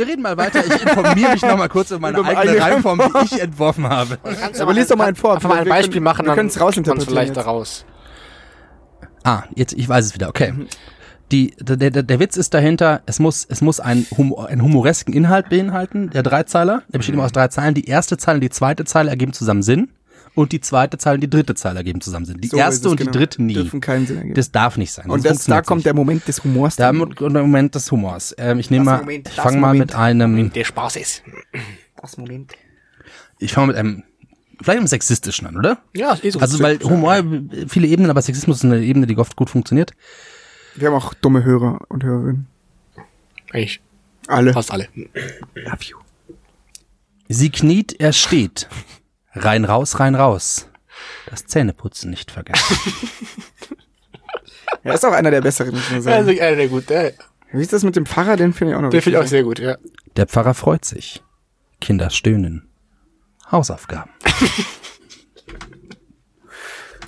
Wir 0.00 0.06
reden 0.08 0.22
mal 0.22 0.36
weiter. 0.36 0.64
Ich 0.66 0.82
informiere 0.82 1.32
mich 1.32 1.42
noch 1.42 1.56
mal 1.56 1.68
kurz 1.68 1.90
über 1.92 2.00
meine 2.00 2.18
Über 2.18 2.26
meine 2.26 2.38
eigene 2.38 2.62
eigene 2.64 2.74
Reimform, 2.76 2.98
die 3.20 3.24
ich 3.36 3.40
entworfen 3.40 3.88
habe. 3.88 4.18
Aber 4.60 4.72
lies 4.72 4.88
doch 4.88 4.96
mal 4.96 5.04
einen 5.08 5.16
vor. 5.16 5.34
Einfach 5.34 5.48
mal 5.48 5.58
ein 5.58 5.64
Wir 5.66 5.70
Beispiel 5.70 5.92
können- 5.94 6.04
machen, 6.04 6.26
wir 6.26 6.32
kriegt 6.32 6.44
man's 6.44 6.60
rausinterpretieren 6.60 7.08
vielleicht 7.12 7.36
jetzt. 7.36 7.46
daraus. 7.46 7.84
Ah, 9.24 9.42
jetzt, 9.54 9.74
ich 9.74 9.88
weiß 9.88 10.06
es 10.06 10.14
wieder, 10.14 10.28
okay. 10.28 10.52
Die, 11.30 11.54
der, 11.60 11.76
der, 11.76 12.02
der 12.02 12.18
Witz 12.18 12.36
ist 12.36 12.54
dahinter, 12.54 13.02
es 13.06 13.20
muss, 13.20 13.46
es 13.48 13.60
muss 13.60 13.78
einen, 13.78 14.04
Humor, 14.16 14.48
einen 14.48 14.62
humoresken 14.62 15.14
Inhalt 15.14 15.48
beinhalten, 15.48 16.10
der 16.10 16.22
Dreizeiler. 16.24 16.82
Der 16.92 16.98
besteht 16.98 17.14
immer 17.14 17.24
aus 17.24 17.32
drei 17.32 17.46
Zeilen. 17.48 17.74
Die 17.74 17.84
erste 17.84 18.16
Zeile 18.16 18.36
und 18.36 18.40
die 18.40 18.50
zweite 18.50 18.84
Zeile 18.84 19.10
ergeben 19.10 19.32
zusammen 19.32 19.62
Sinn. 19.62 19.90
Und 20.34 20.52
die 20.52 20.60
zweite 20.60 20.96
Zeile 20.96 21.16
und 21.16 21.20
die 21.22 21.30
dritte 21.30 21.54
Zeile 21.54 21.78
ergeben 21.78 22.00
zusammen 22.00 22.24
Sinn. 22.24 22.40
Die 22.40 22.48
So 22.48 22.56
erste 22.56 22.88
und 22.88 23.00
die 23.00 23.04
genau. 23.04 23.16
dritte 23.18 23.42
nie. 23.42 23.54
Dürfen 23.54 23.80
keinen 23.80 24.06
Sinn 24.06 24.16
ergeben. 24.18 24.34
Das 24.34 24.52
darf 24.52 24.76
nicht 24.76 24.92
sein. 24.92 25.10
und 25.10 25.24
das, 25.24 25.44
da 25.44 25.60
kommt 25.62 25.78
nicht. 25.78 25.86
der 25.86 25.94
Moment 25.94 26.26
des 26.28 26.44
Humors. 26.44 26.76
der, 26.76 26.86
dann. 26.86 26.96
Mo- 26.96 27.06
der 27.06 27.28
Moment 27.42 27.74
des 27.74 27.90
Humors. 27.90 28.34
Ähm, 28.38 28.58
ich 28.60 28.70
nehme 28.70 28.84
mal, 28.84 29.00
Moment, 29.00 29.28
ich 29.28 29.34
fange 29.34 29.58
mal 29.58 29.74
mit 29.74 29.94
einem, 29.94 30.52
Der 30.52 30.64
Spaß 30.64 30.96
ist. 30.96 31.22
das 32.00 32.16
Moment. 32.16 32.52
ich 33.38 33.52
fange 33.52 33.68
mit 33.68 33.76
einem, 33.76 34.04
vielleicht 34.62 34.78
einem 34.78 34.86
sexistischen 34.86 35.46
an, 35.48 35.56
oder? 35.56 35.78
Ja, 35.94 36.12
ist 36.12 36.24
eh 36.24 36.30
so. 36.30 36.38
Also 36.38 36.60
weil 36.62 36.78
Humor, 36.80 37.22
viele 37.68 37.88
Ebenen, 37.88 38.10
aber 38.10 38.22
Sexismus 38.22 38.58
ist 38.58 38.64
eine 38.64 38.80
Ebene, 38.80 39.06
die 39.06 39.16
oft 39.18 39.34
gut 39.36 39.50
funktioniert. 39.50 39.92
Wir 40.76 40.88
haben 40.88 40.94
auch 40.94 41.12
dumme 41.14 41.42
Hörer 41.44 41.80
und 41.88 42.04
Hörerinnen. 42.04 42.46
Eigentlich 43.52 43.80
Alle. 44.28 44.52
fast 44.52 44.70
alle. 44.70 44.86
Love 45.54 45.78
you. 45.82 45.96
Sie 47.28 47.50
kniet, 47.50 47.98
er 47.98 48.12
steht. 48.12 48.68
Rein 49.32 49.64
raus, 49.64 50.00
rein 50.00 50.14
raus. 50.14 50.68
Das 51.26 51.46
Zähneputzen 51.46 52.10
nicht 52.10 52.30
vergessen. 52.30 52.76
Er 54.82 54.94
ist 54.94 55.04
auch 55.04 55.12
einer 55.12 55.30
der 55.30 55.42
besseren, 55.42 55.74
muss 55.74 55.90
man 55.90 55.96
Ja, 55.98 56.02
sagen. 56.02 56.16
also, 56.28 56.40
einer 56.40 56.56
der 56.56 56.68
gut. 56.68 56.88
Der, 56.88 57.12
Wie 57.52 57.60
ist 57.60 57.72
das 57.74 57.84
mit 57.84 57.96
dem 57.96 58.06
Pfarrer? 58.06 58.36
Den 58.36 58.54
finde 58.54 58.72
ich 58.72 58.78
auch 58.78 58.80
noch 58.80 58.88
der 58.88 59.02
finde 59.02 59.18
ich 59.18 59.24
auch 59.24 59.28
sehr 59.28 59.42
gut, 59.42 59.58
ja. 59.58 59.76
Der 60.16 60.26
Pfarrer 60.26 60.54
freut 60.54 60.86
sich. 60.86 61.22
Kinder 61.82 62.08
stöhnen. 62.08 62.66
Hausaufgaben. 63.50 64.10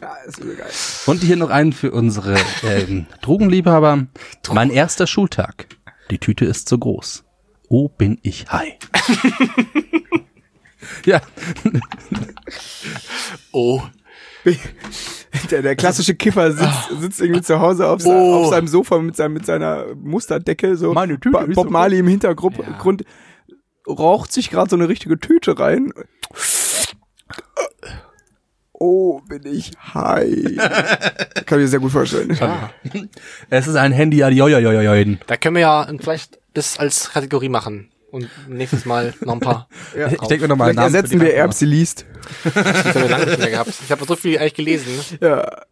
Ja, 0.00 0.16
ist 0.26 0.40
geil. 0.40 0.66
Und 1.06 1.22
hier 1.22 1.36
noch 1.36 1.50
einen 1.50 1.72
für 1.72 1.92
unsere 1.92 2.36
ähm, 2.64 3.06
Drogenliebhaber. 3.20 4.08
Mein 4.52 4.70
erster 4.70 5.06
Schultag. 5.06 5.66
Die 6.10 6.18
Tüte 6.18 6.44
ist 6.44 6.68
so 6.68 6.76
groß. 6.76 7.22
Oh, 7.68 7.88
bin 7.88 8.18
ich 8.22 8.50
high. 8.50 8.74
ja, 11.06 11.20
Oh. 13.52 13.82
Der, 15.50 15.62
der 15.62 15.76
klassische 15.76 16.14
Kiffer 16.14 16.52
sitzt, 16.52 17.00
sitzt 17.00 17.20
irgendwie 17.20 17.42
zu 17.42 17.60
Hause 17.60 17.86
auf, 17.86 18.04
Oh. 18.04 18.42
auf 18.44 18.50
seinem 18.50 18.66
Sofa 18.66 18.98
mit, 18.98 19.16
seinem, 19.16 19.34
mit 19.34 19.46
seiner 19.46 19.94
Musterdecke, 19.94 20.76
so 20.76 20.92
Meine 20.92 21.14
Tüte 21.20 21.30
Ba- 21.30 21.46
Bob 21.46 21.54
so 21.66 21.70
Marley 21.70 21.98
im 22.00 22.08
Hintergrund, 22.08 22.58
Ja. 22.58 22.78
Raucht 23.88 24.32
sich 24.32 24.50
gerade 24.50 24.70
so 24.70 24.76
eine 24.76 24.88
richtige 24.88 25.18
Tüte 25.18 25.58
rein. 25.58 25.92
Oh, 28.72 29.20
bin 29.28 29.46
ich 29.46 29.72
high. 29.94 30.56
Kann 31.46 31.58
ich 31.58 31.64
mir 31.64 31.68
sehr 31.68 31.80
gut 31.80 31.92
vorstellen. 31.92 32.36
es 33.48 33.66
ist 33.68 33.76
ein 33.76 33.92
Handy 33.92 34.22
adioioioioin. 34.24 35.20
Da 35.28 35.36
können 35.36 35.54
wir 35.56 35.62
ja 35.62 35.86
vielleicht 36.00 36.38
das 36.54 36.78
als 36.78 37.10
Kategorie 37.12 37.48
machen. 37.48 37.91
Und 38.12 38.28
nächstes 38.46 38.84
Mal 38.84 39.14
noch 39.22 39.32
ein 39.32 39.40
paar. 39.40 39.68
Ja. 39.96 40.06
Ich 40.06 40.18
denke 40.20 40.42
mir 40.42 40.48
noch 40.48 40.56
mal 40.56 40.66
einen 40.66 40.74
Vielleicht 40.74 40.92
Namen 40.92 40.94
ersetzen 40.94 41.20
wir. 41.20 41.34
Erbsi 41.34 41.64
liest. 41.64 42.06
Das 42.44 42.54
haben 42.54 43.02
wir 43.02 43.08
lange 43.08 43.26
nicht 43.26 43.38
mehr 43.38 43.50
gehabt. 43.50 43.72
Ich 43.84 43.90
habe 43.90 44.04
so 44.04 44.16
viel 44.16 44.38
eigentlich 44.38 44.54
gelesen. 44.54 44.92
Ja. 45.20 45.62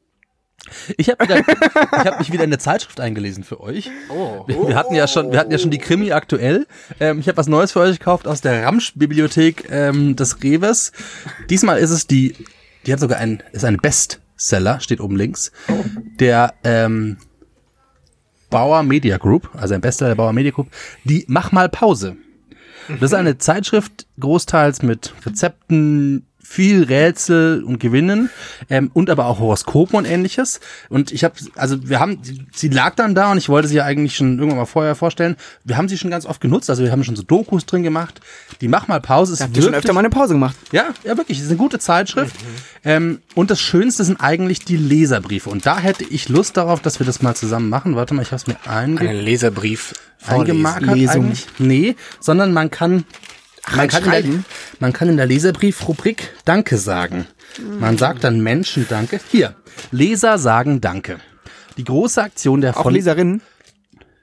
Ich 0.97 1.09
habe 1.09 1.25
wieder, 1.25 1.39
ich 1.39 2.07
habe 2.07 2.19
mich 2.19 2.33
wieder 2.33 2.45
in 2.45 2.51
eine 2.51 2.59
Zeitschrift 2.59 3.01
eingelesen 3.01 3.45
für 3.45 3.61
euch. 3.61 3.91
Oh. 4.09 4.45
Wir, 4.47 4.69
wir 4.69 4.75
hatten 4.75 4.95
ja 4.95 5.07
schon, 5.07 5.33
wir 5.33 5.39
hatten 5.39 5.51
ja 5.51 5.59
schon 5.59 5.71
die 5.71 5.79
Krimi 5.79 6.13
aktuell. 6.13 6.67
Ähm, 6.99 7.21
ich 7.21 7.29
habe 7.29 7.37
was 7.37 7.47
Neues 7.47 7.73
für 7.73 7.81
euch 7.81 7.99
gekauft 7.99 8.27
aus 8.27 8.41
der 8.41 8.65
Ramsch-Bibliothek 8.65 9.69
ähm, 9.71 10.17
des 10.17 10.43
Reves. 10.43 10.93
Diesmal 11.49 11.79
ist 11.79 11.91
es 11.91 12.07
die, 12.07 12.35
die 12.87 12.93
hat 12.93 13.01
sogar 13.01 13.19
ein, 13.19 13.43
ist 13.53 13.65
ein 13.65 13.79
Bestseller, 13.79 14.81
steht 14.81 15.01
oben 15.01 15.17
links. 15.17 15.51
Der 16.19 16.55
ähm, 16.65 17.17
Bauer 18.51 18.83
Media 18.83 19.19
Group, 19.19 19.51
also 19.55 19.75
ein 19.75 19.81
Bestseller 19.81 20.11
der 20.11 20.17
Bauer 20.17 20.33
Media 20.33 20.53
Group. 20.53 20.69
Die 21.05 21.25
Mach 21.29 21.53
mal 21.53 21.69
Pause. 21.69 22.17
Das 22.99 23.13
ist 23.13 23.15
eine 23.15 23.39
Zeitschrift, 23.39 24.07
großteils 24.19 24.83
mit 24.83 25.15
Rezepten, 25.25 26.27
viel 26.53 26.83
Rätsel 26.83 27.63
und 27.63 27.79
Gewinnen 27.79 28.29
ähm, 28.69 28.91
und 28.93 29.09
aber 29.09 29.27
auch 29.27 29.39
Horoskopen 29.39 29.97
und 29.97 30.05
ähnliches. 30.05 30.59
Und 30.89 31.13
ich 31.13 31.23
habe, 31.23 31.35
also 31.55 31.89
wir 31.89 32.01
haben, 32.01 32.19
sie- 32.53 32.69
lag 32.71 32.97
dann 32.97 33.15
da 33.15 33.31
und 33.31 33.39
ich 33.39 33.49
wollte 33.49 33.69
sie 33.69 33.77
ja 33.77 33.85
eigentlich 33.85 34.17
schon 34.17 34.37
irgendwann 34.41 34.59
mal 34.59 34.65
vorher 34.67 34.97
vorstellen. 34.97 35.37
Wir 35.63 35.77
haben 35.77 35.89
sie 35.89 35.97
schon 35.97 36.11
ganz 36.11 36.27
oft 36.27 36.41
genutzt, 36.41 36.69
also 36.69 36.83
wir 36.83 36.91
haben 36.91 37.05
schon 37.05 37.15
so 37.15 37.23
Dokus 37.23 37.67
drin 37.67 37.85
gemacht. 37.85 38.21
Die 38.61 38.67
Mach 38.67 38.89
mal 38.89 39.01
Pause 39.01 39.35
ist 39.35 39.41
Habt 39.43 39.57
ihr 39.57 39.63
schon 39.63 39.75
öfter 39.75 39.93
mal 39.93 40.01
eine 40.01 40.11
Pause 40.11 40.35
gemacht? 40.35 40.57
ja, 40.73 40.87
ja, 41.05 41.17
wirklich. 41.17 41.39
Es 41.39 41.45
ist 41.45 41.51
eine 41.51 41.59
gute 41.59 41.79
Zeitschrift. 41.79 42.35
Ähm, 42.83 43.21
und 43.37 43.53
das 43.53 43.61
Schönste 43.61 44.03
sind 44.03 44.21
eigentlich 44.21 44.65
die 44.65 44.77
Leserbriefe. 44.77 45.51
Und 45.51 45.67
da 45.67 45.79
hätte 45.79 46.03
ich 46.03 46.29
Lust 46.29 46.57
darauf, 46.57 46.81
dass 46.81 46.99
wir 46.99 47.07
das 47.07 47.23
mal 47.23 47.37
zusammen 47.37 47.69
machen. 47.69 47.95
Warte 47.95 48.13
mal, 48.15 48.23
ich 48.23 48.33
habe 48.33 48.37
es 48.43 48.49
mir 48.49 48.57
einge 48.69 49.09
Einen 49.09 49.21
Leserbrief 49.21 49.93
eingemarkert 50.27 50.97
Lesung. 50.97 51.27
eigentlich. 51.27 51.47
Nee, 51.59 51.95
sondern 52.19 52.53
man 52.53 52.71
kann, 52.73 53.05
man 53.77 53.89
kann, 53.89 54.05
in 54.13 54.33
der, 54.33 54.43
man 54.79 54.93
kann 54.93 55.09
in 55.09 55.17
der 55.17 55.27
Leserbriefrubrik 55.27 56.33
Danke 56.45 56.77
sagen. 56.79 57.27
Man 57.79 57.99
sagt 57.99 58.25
dann 58.25 58.41
Menschen 58.41 58.87
Danke. 58.89 59.21
Hier, 59.31 59.55
Leser 59.91 60.39
sagen 60.39 60.81
Danke. 60.81 61.19
Die 61.77 61.85
große 61.85 62.23
Aktion 62.23 62.61
der 62.61 62.77
Auch 62.77 62.83
von, 62.85 62.95
Leserinnen? 62.95 63.43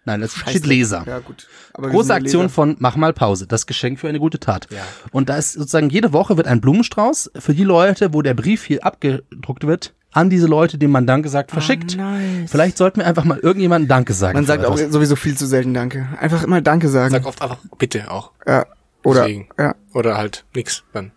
nein, 0.06 0.22
das 0.22 0.34
steht 0.34 0.66
Leser. 0.66 1.04
Ja, 1.08 1.20
gut. 1.20 1.48
Aber 1.74 1.90
Große 1.90 2.14
Aktion 2.14 2.44
Leser. 2.44 2.54
von 2.54 2.76
Mach 2.80 2.96
mal 2.96 3.14
Pause, 3.14 3.48
das 3.48 3.68
Geschenk 3.68 4.00
für 4.00 4.08
eine 4.10 4.20
gute 4.20 4.40
Tat. 4.40 4.68
Ja. 4.72 4.82
Und 5.12 5.30
da 5.30 5.38
ist 5.38 5.54
sozusagen 5.54 5.90
jede 5.90 6.14
Woche 6.14 6.38
wird 6.38 6.48
ein 6.48 6.60
Blumenstrauß 6.62 7.32
für 7.38 7.54
die 7.54 7.64
Leute, 7.64 8.14
wo 8.14 8.22
der 8.22 8.34
Brief 8.34 8.64
hier 8.66 8.84
abgedruckt 8.86 9.68
wird, 9.68 9.94
an 10.12 10.30
diese 10.30 10.48
Leute, 10.48 10.78
denen 10.78 10.92
man 10.94 11.06
Danke 11.06 11.30
sagt, 11.30 11.52
verschickt. 11.52 11.96
nice. 11.98 12.50
Vielleicht 12.50 12.78
sollten 12.78 13.02
wir 13.02 13.08
einfach 13.08 13.26
mal 13.26 13.38
irgendjemandem 13.38 13.88
Danke 13.88 14.14
sagen. 14.14 14.36
Man 14.38 14.46
sagt 14.46 14.66
auch 14.66 14.78
sowieso 14.78 15.16
viel 15.16 15.38
zu 15.38 15.46
selten 15.46 15.74
Danke. 15.74 16.08
Einfach 16.20 16.44
immer 16.44 16.62
Danke 16.62 16.90
sagen. 16.90 17.12
Sag 17.12 17.26
oft 17.26 17.42
einfach 17.42 17.58
bitte 17.78 18.10
auch. 18.10 18.32
ja. 18.48 18.66
Oder, 19.04 19.22
Deswegen. 19.22 19.50
ja. 19.58 19.76
Oder 19.94 20.18
halt 20.18 20.46
nix. 20.56 20.84
Dann. 20.94 21.12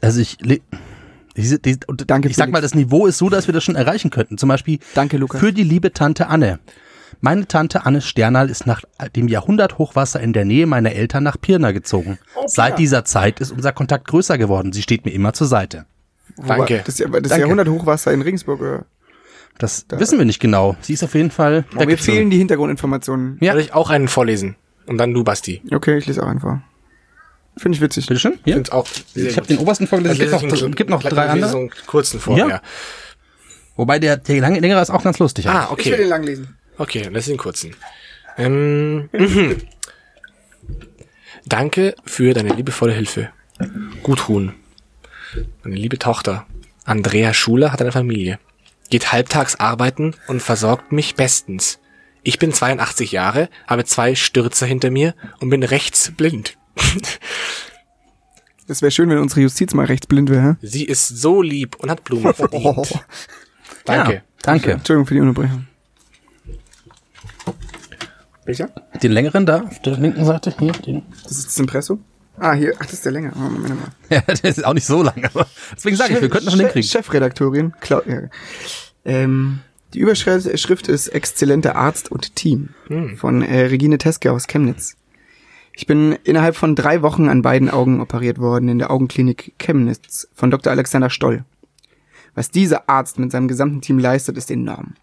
Also 0.00 0.20
ich, 0.20 0.38
diese, 1.36 1.58
diese, 1.58 1.80
und 1.86 2.10
Danke, 2.10 2.28
ich 2.28 2.36
sag 2.36 2.50
mal, 2.50 2.60
das 2.62 2.74
Niveau 2.74 3.06
ist 3.06 3.18
so, 3.18 3.28
dass 3.28 3.46
wir 3.46 3.54
das 3.54 3.64
schon 3.64 3.76
erreichen 3.76 4.10
könnten. 4.10 4.38
Zum 4.38 4.48
Beispiel 4.48 4.78
Danke, 4.94 5.16
Lukas. 5.16 5.40
für 5.40 5.52
die 5.52 5.64
liebe 5.64 5.92
Tante 5.92 6.28
Anne. 6.28 6.58
Meine 7.20 7.46
Tante 7.46 7.86
Anne 7.86 8.02
Sternal 8.02 8.50
ist 8.50 8.66
nach 8.66 8.82
dem 9.14 9.28
Jahrhunderthochwasser 9.28 10.20
in 10.20 10.32
der 10.32 10.44
Nähe 10.44 10.66
meiner 10.66 10.92
Eltern 10.92 11.24
nach 11.24 11.40
Pirna 11.40 11.72
gezogen. 11.72 12.18
Seit 12.46 12.78
dieser 12.78 13.04
Zeit 13.04 13.40
ist 13.40 13.52
unser 13.52 13.72
Kontakt 13.72 14.08
größer 14.08 14.36
geworden. 14.36 14.72
Sie 14.72 14.82
steht 14.82 15.04
mir 15.04 15.12
immer 15.12 15.32
zur 15.32 15.46
Seite. 15.46 15.86
Danke. 16.46 16.82
Das, 16.84 16.96
das. 16.96 17.38
Jahrhunderthochwasser 17.38 18.12
in 18.12 18.20
Regensburg. 18.20 18.60
Oder? 18.60 18.86
Das 19.58 19.86
wissen 19.90 20.18
wir 20.18 20.26
nicht 20.26 20.40
genau. 20.40 20.76
Sie 20.82 20.92
ist 20.92 21.02
auf 21.02 21.14
jeden 21.14 21.30
Fall 21.30 21.64
Oh, 21.76 21.84
mir 21.84 21.96
fehlen 21.96 22.28
die 22.28 22.38
Hintergrundinformationen. 22.38 23.38
Ja. 23.40 23.52
Soll 23.52 23.62
ich 23.62 23.72
auch 23.72 23.88
einen 23.88 24.08
vorlesen? 24.08 24.56
Und 24.86 24.98
dann 24.98 25.14
du, 25.14 25.24
Basti. 25.24 25.62
Okay, 25.72 25.96
ich 25.98 26.06
lese 26.06 26.22
auch 26.22 26.28
einfach. 26.28 26.60
Finde 27.56 27.76
ich 27.76 27.80
witzig. 27.82 28.06
Bitteschön. 28.06 28.38
Hier. 28.44 28.54
Find's 28.54 28.70
auch 28.70 28.86
Ich 29.14 29.36
habe 29.36 29.46
den 29.46 29.58
obersten 29.58 29.86
vorgelesen. 29.86 30.26
Es 30.26 30.32
Also 30.32 30.46
gibt 30.46 30.52
lese 30.52 30.68
noch, 30.68 30.76
gibt 30.76 30.90
noch 30.90 31.02
drei 31.02 31.28
andere. 31.28 31.50
So 31.50 31.58
einen 31.58 31.70
kurzen 31.86 32.20
vor, 32.20 32.36
Ja. 32.36 32.48
ja. 32.48 32.62
Wobei 33.76 33.98
der, 33.98 34.16
der 34.16 34.40
lange, 34.40 34.60
längere 34.60 34.80
ist 34.80 34.90
auch 34.90 35.02
ganz 35.02 35.18
lustig. 35.18 35.48
Ah, 35.48 35.68
Ich 35.76 35.84
will 35.86 35.92
den 35.92 36.00
okay. 36.00 36.08
lang 36.08 36.22
lesen. 36.22 36.56
Okay, 36.78 37.02
dann 37.02 37.14
lass 37.14 37.28
ihn 37.28 37.36
kurzen. 37.36 37.74
Ähm, 38.38 39.08
mhm. 39.12 39.56
Danke 41.46 41.94
für 42.04 42.34
deine 42.34 42.50
liebevolle 42.54 42.92
Hilfe. 42.92 43.30
Gudrun. 44.02 44.54
Meine 45.62 45.76
liebe 45.76 45.98
Tochter. 45.98 46.46
Andrea 46.84 47.34
Schuler 47.34 47.72
hat 47.72 47.80
eine 47.80 47.92
Familie, 47.92 48.38
geht 48.90 49.12
halbtags 49.12 49.56
arbeiten 49.56 50.14
und 50.28 50.40
versorgt 50.40 50.92
mich 50.92 51.14
bestens. 51.16 51.78
Ich 52.22 52.38
bin 52.38 52.52
82 52.52 53.12
Jahre, 53.12 53.48
habe 53.66 53.84
zwei 53.84 54.14
Stürze 54.14 54.66
hinter 54.66 54.90
mir 54.90 55.14
und 55.40 55.50
bin 55.50 55.62
rechts 55.62 56.12
blind. 56.16 56.56
Das 58.68 58.82
wäre 58.82 58.90
schön, 58.90 59.08
wenn 59.10 59.18
unsere 59.18 59.42
Justiz 59.42 59.74
mal 59.74 59.86
rechtsblind 59.86 60.28
wäre. 60.28 60.56
Sie 60.60 60.84
ist 60.84 61.06
so 61.06 61.40
lieb 61.40 61.76
und 61.76 61.88
hat 61.88 62.02
Blumen 62.02 62.34
verdient. 62.34 62.98
Danke. 63.84 64.12
Ja, 64.14 64.20
danke. 64.42 64.72
Entschuldigung 64.72 65.06
für 65.06 65.14
die 65.14 65.20
Unterbrechung. 65.20 65.68
Welcher? 68.44 68.68
Den 69.02 69.12
längeren 69.12 69.46
da 69.46 69.62
auf 69.62 69.80
der 69.82 69.96
linken 69.96 70.24
Seite. 70.24 70.54
Hier, 70.58 70.72
den. 70.72 71.02
Das 71.22 71.38
ist 71.38 71.46
das 71.46 71.58
Impresso? 71.58 71.98
Ah, 72.38 72.54
hier. 72.54 72.72
Ach, 72.78 72.84
das 72.84 72.94
ist 72.94 73.04
der 73.04 73.12
länger. 73.12 73.32
Oh, 73.36 73.38
Moment 73.38 73.80
mal. 73.80 73.88
Ja, 74.10 74.20
der 74.22 74.50
ist 74.50 74.64
auch 74.64 74.74
nicht 74.74 74.86
so 74.86 75.02
lang, 75.02 75.24
aber 75.24 75.46
deswegen 75.76 75.96
sage 75.96 76.14
ich, 76.14 76.20
wir 76.20 76.28
könnten 76.28 76.50
schon 76.50 76.58
Chef- 76.58 76.64
hinkriegen. 76.66 76.88
Chefredaktorin. 76.88 77.72
Clau 77.80 78.02
ja. 78.06 78.22
ähm, 79.04 79.60
die 79.94 80.00
Überschrift 80.00 80.58
Schrift 80.58 80.88
ist 80.88 81.06
Exzellenter 81.08 81.76
Arzt 81.76 82.10
und 82.10 82.34
Team 82.36 82.70
von 83.16 83.42
äh, 83.42 83.66
Regine 83.66 83.98
Teske 83.98 84.32
aus 84.32 84.46
Chemnitz. 84.48 84.96
Ich 85.78 85.86
bin 85.86 86.16
innerhalb 86.24 86.56
von 86.56 86.74
drei 86.74 87.02
Wochen 87.02 87.28
an 87.28 87.42
beiden 87.42 87.68
Augen 87.68 88.00
operiert 88.00 88.38
worden 88.38 88.70
in 88.70 88.78
der 88.78 88.90
Augenklinik 88.90 89.52
Chemnitz 89.58 90.26
von 90.34 90.50
Dr. 90.50 90.72
Alexander 90.72 91.10
Stoll. 91.10 91.44
Was 92.34 92.50
dieser 92.50 92.88
Arzt 92.88 93.18
mit 93.18 93.30
seinem 93.30 93.46
gesamten 93.46 93.82
Team 93.82 93.98
leistet, 93.98 94.38
ist 94.38 94.50
enorm. 94.50 94.94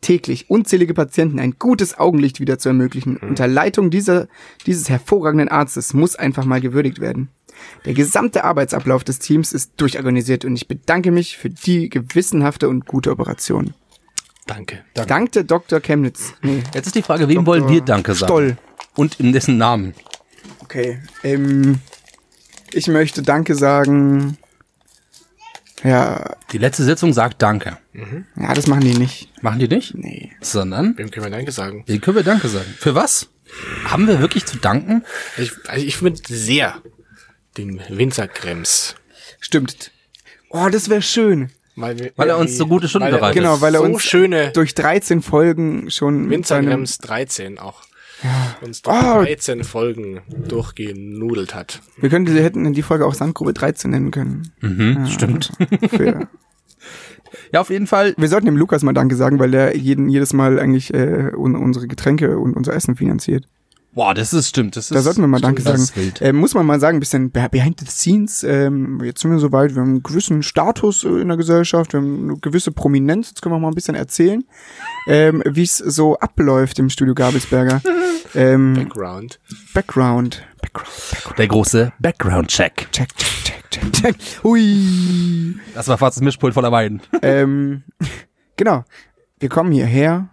Täglich 0.00 0.48
unzählige 0.48 0.94
Patienten 0.94 1.40
ein 1.40 1.56
gutes 1.58 1.98
Augenlicht 1.98 2.38
wieder 2.38 2.60
zu 2.60 2.68
ermöglichen, 2.68 3.16
unter 3.16 3.48
Leitung 3.48 3.90
dieser, 3.90 4.28
dieses 4.66 4.88
hervorragenden 4.88 5.48
Arztes 5.48 5.94
muss 5.94 6.14
einfach 6.14 6.44
mal 6.44 6.60
gewürdigt 6.60 7.00
werden. 7.00 7.28
Der 7.84 7.94
gesamte 7.94 8.44
Arbeitsablauf 8.44 9.02
des 9.02 9.18
Teams 9.18 9.52
ist 9.52 9.72
durchorganisiert 9.78 10.44
und 10.44 10.54
ich 10.54 10.68
bedanke 10.68 11.10
mich 11.10 11.38
für 11.38 11.50
die 11.50 11.90
gewissenhafte 11.90 12.68
und 12.68 12.86
gute 12.86 13.10
Operation. 13.10 13.74
Danke. 14.46 14.84
Dankte 14.94 15.44
Dr. 15.44 15.80
Chemnitz. 15.80 16.34
Nee, 16.42 16.62
Jetzt 16.72 16.86
ist 16.86 16.94
die 16.94 17.02
Frage, 17.02 17.28
wem 17.28 17.46
wollen 17.46 17.68
wir 17.68 17.80
Danke 17.80 18.14
sagen? 18.14 18.28
Stoll. 18.28 18.56
Und 18.96 19.18
in 19.18 19.32
dessen 19.32 19.58
Namen. 19.58 19.94
Okay. 20.70 21.00
Ähm, 21.24 21.80
ich 22.72 22.86
möchte 22.88 23.22
Danke 23.22 23.54
sagen. 23.54 24.38
Ja, 25.82 26.36
Die 26.52 26.58
letzte 26.58 26.84
Sitzung 26.84 27.12
sagt 27.12 27.40
Danke. 27.42 27.78
ja, 28.36 28.54
das 28.54 28.66
machen 28.66 28.82
die 28.82 28.98
nicht. 28.98 29.30
Machen 29.42 29.58
die 29.58 29.68
nicht? 29.68 29.94
Nee. 29.94 30.30
Sondern, 30.40 30.96
Wem 30.98 31.10
können 31.10 31.26
wir 31.26 31.30
Danke 31.30 31.52
sagen? 31.52 31.84
wie 31.86 31.98
können 31.98 32.16
wir 32.16 32.22
Danke 32.24 32.48
sagen? 32.48 32.72
Für 32.78 32.94
was? 32.94 33.28
Haben 33.84 34.06
wir 34.06 34.20
wirklich 34.20 34.44
zu 34.46 34.58
danken? 34.58 35.04
Ich, 35.38 35.52
also 35.66 35.84
ich 35.84 35.96
finde 35.96 36.20
sehr 36.28 36.80
dem 37.56 37.80
Winzerkrems. 37.88 38.94
Stimmt. 39.40 39.90
Oh, 40.50 40.68
das 40.70 40.88
wäre 40.88 41.02
schön. 41.02 41.50
Weil, 41.76 41.98
wir, 41.98 42.12
Weil 42.16 42.28
er 42.28 42.38
uns 42.38 42.56
so 42.56 42.66
gute 42.66 42.88
Stunden 42.88 43.08
er 43.08 43.14
bereitet. 43.18 43.36
Genau, 43.36 43.60
weil 43.60 43.74
er 43.74 43.80
so 43.80 43.86
uns 43.86 44.02
schöne 44.02 44.50
durch 44.52 44.74
13 44.74 45.22
Folgen 45.22 45.90
schon 45.90 46.28
Winzerkrems 46.28 46.98
13 46.98 47.58
auch 47.58 47.82
uns 48.62 48.82
durch 48.82 48.96
Oh. 48.96 49.22
13 49.22 49.64
Folgen 49.64 50.20
durchgenudelt 50.48 51.54
hat. 51.54 51.80
wir 51.98 52.10
könnten, 52.10 52.34
wir 52.34 52.42
hätten 52.42 52.66
in 52.66 52.72
die 52.72 52.82
Folge 52.82 53.06
auch 53.06 53.14
Sandgrube 53.14 53.52
13 53.52 53.90
nennen 53.90 54.10
können. 54.10 54.52
Mhm, 54.60 55.06
stimmt. 55.06 55.52
Für, 55.90 56.28
Ja, 57.52 57.60
auf 57.60 57.70
jeden 57.70 57.86
Fall. 57.86 58.14
wir 58.16 58.28
sollten 58.28 58.46
dem 58.46 58.56
Lukas 58.56 58.82
mal 58.82 58.92
Danke 58.92 59.14
sagen, 59.16 59.38
weil 59.38 59.50
der 59.50 59.76
jeden, 59.76 60.08
jedes 60.08 60.32
Mal 60.32 60.58
eigentlich 60.58 60.92
äh, 60.94 61.30
un, 61.36 61.54
unsere 61.54 61.86
Getränke 61.86 62.38
und 62.38 62.54
unser 62.56 62.74
Essen 62.74 62.96
finanziert. 62.96 63.46
Boah, 63.92 64.14
das 64.14 64.32
ist 64.32 64.48
stimmt. 64.48 64.76
Das 64.76 64.84
ist, 64.84 64.94
Da 64.94 65.02
sollten 65.02 65.20
wir 65.20 65.26
mal 65.26 65.40
Danke 65.40 65.62
sagen. 65.62 65.74
Das 65.78 65.90
ist 65.90 65.96
wild. 65.96 66.20
Äh, 66.22 66.32
muss 66.32 66.54
man 66.54 66.64
mal 66.64 66.78
sagen, 66.78 66.98
ein 66.98 67.00
bisschen 67.00 67.30
be- 67.32 67.48
behind 67.50 67.80
the 67.80 67.86
scenes. 67.86 68.44
Ähm, 68.44 69.00
jetzt 69.02 69.20
sind 69.20 69.32
wir 69.32 69.38
soweit, 69.40 69.74
wir 69.74 69.82
haben 69.82 69.88
einen 69.90 70.02
gewissen 70.04 70.44
Status 70.44 71.02
äh, 71.02 71.08
in 71.08 71.26
der 71.28 71.36
Gesellschaft, 71.36 71.92
wir 71.92 71.98
haben 72.00 72.30
eine 72.30 72.36
gewisse 72.38 72.70
Prominenz. 72.70 73.30
Jetzt 73.30 73.42
können 73.42 73.54
wir 73.54 73.58
mal 73.58 73.68
ein 73.68 73.74
bisschen 73.74 73.96
erzählen, 73.96 74.44
ähm, 75.08 75.42
wie 75.44 75.64
es 75.64 75.78
so 75.78 76.16
abläuft 76.18 76.78
im 76.78 76.88
Studio 76.88 77.14
Gabelsberger. 77.14 77.82
ähm, 78.36 78.74
Background. 78.74 79.40
Background. 79.74 80.42
Background. 80.62 80.88
Background. 81.10 81.38
Der 81.38 81.48
große 81.48 81.92
Background-Check. 81.98 82.88
Check, 82.92 83.16
check, 83.16 83.44
check, 83.44 83.70
check, 83.70 83.92
check. 83.92 84.16
Hui. 84.44 85.56
Das 85.74 85.88
war 85.88 85.98
fast 85.98 86.16
das 86.16 86.22
Mischpult 86.22 86.54
voller 86.54 86.70
Wein. 86.70 87.00
ähm, 87.22 87.82
genau. 88.56 88.84
Wir 89.40 89.48
kommen 89.48 89.72
hierher, 89.72 90.28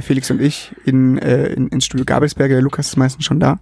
der 0.00 0.06
Felix 0.06 0.30
und 0.30 0.40
ich, 0.40 0.74
in, 0.86 1.18
äh, 1.18 1.48
in, 1.48 1.68
ins 1.68 1.84
Studio 1.84 2.06
Gabelsberger. 2.06 2.54
Der 2.54 2.62
Lukas 2.62 2.88
ist 2.88 2.96
meistens 2.96 3.26
schon 3.26 3.38
da. 3.38 3.60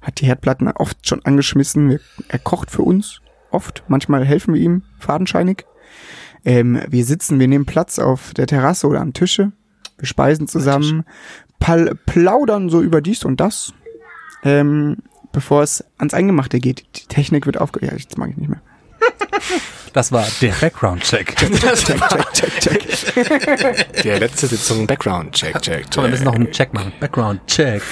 Hat 0.00 0.20
die 0.20 0.26
Herdplatten 0.26 0.66
oft 0.72 1.06
schon 1.06 1.24
angeschmissen. 1.24 1.88
Wir, 1.88 2.00
er 2.26 2.40
kocht 2.40 2.72
für 2.72 2.82
uns. 2.82 3.20
Oft. 3.52 3.84
Manchmal 3.86 4.24
helfen 4.24 4.54
wir 4.54 4.60
ihm 4.60 4.82
fadenscheinig. 4.98 5.64
Ähm, 6.44 6.80
wir 6.88 7.04
sitzen, 7.04 7.38
wir 7.38 7.46
nehmen 7.46 7.64
Platz 7.64 8.00
auf 8.00 8.34
der 8.34 8.48
Terrasse 8.48 8.88
oder 8.88 9.00
am 9.00 9.12
Tische. 9.12 9.52
Wir 9.98 10.06
speisen 10.06 10.48
zusammen, 10.48 11.04
plaudern 11.60 12.68
so 12.68 12.82
über 12.82 13.00
dies 13.00 13.24
und 13.24 13.38
das. 13.38 13.72
Ähm, 14.42 14.96
bevor 15.30 15.62
es 15.62 15.84
ans 15.96 16.12
Eingemachte 16.12 16.58
geht. 16.58 16.84
Die 16.96 17.06
Technik 17.06 17.46
wird 17.46 17.60
aufge... 17.60 17.86
Ja, 17.86 17.92
jetzt 17.92 18.18
mag 18.18 18.30
ich 18.30 18.36
nicht 18.36 18.48
mehr. 18.48 18.62
Das 19.92 20.10
war 20.10 20.26
der 20.40 20.52
Background-Check. 20.52 21.36
Check, 21.36 22.00
check, 22.32 22.60
check, 22.60 22.60
check. 22.60 23.92
Der 24.04 24.20
letzte 24.20 24.46
Sitzung 24.46 24.86
Background. 24.86 25.34
Check, 25.34 25.60
check, 25.60 25.86
Komm, 25.92 26.04
wir 26.04 26.10
müssen 26.10 26.24
noch 26.24 26.34
einen 26.34 26.50
Check 26.50 26.72
machen. 26.72 26.92
Background-Check. 26.98 27.82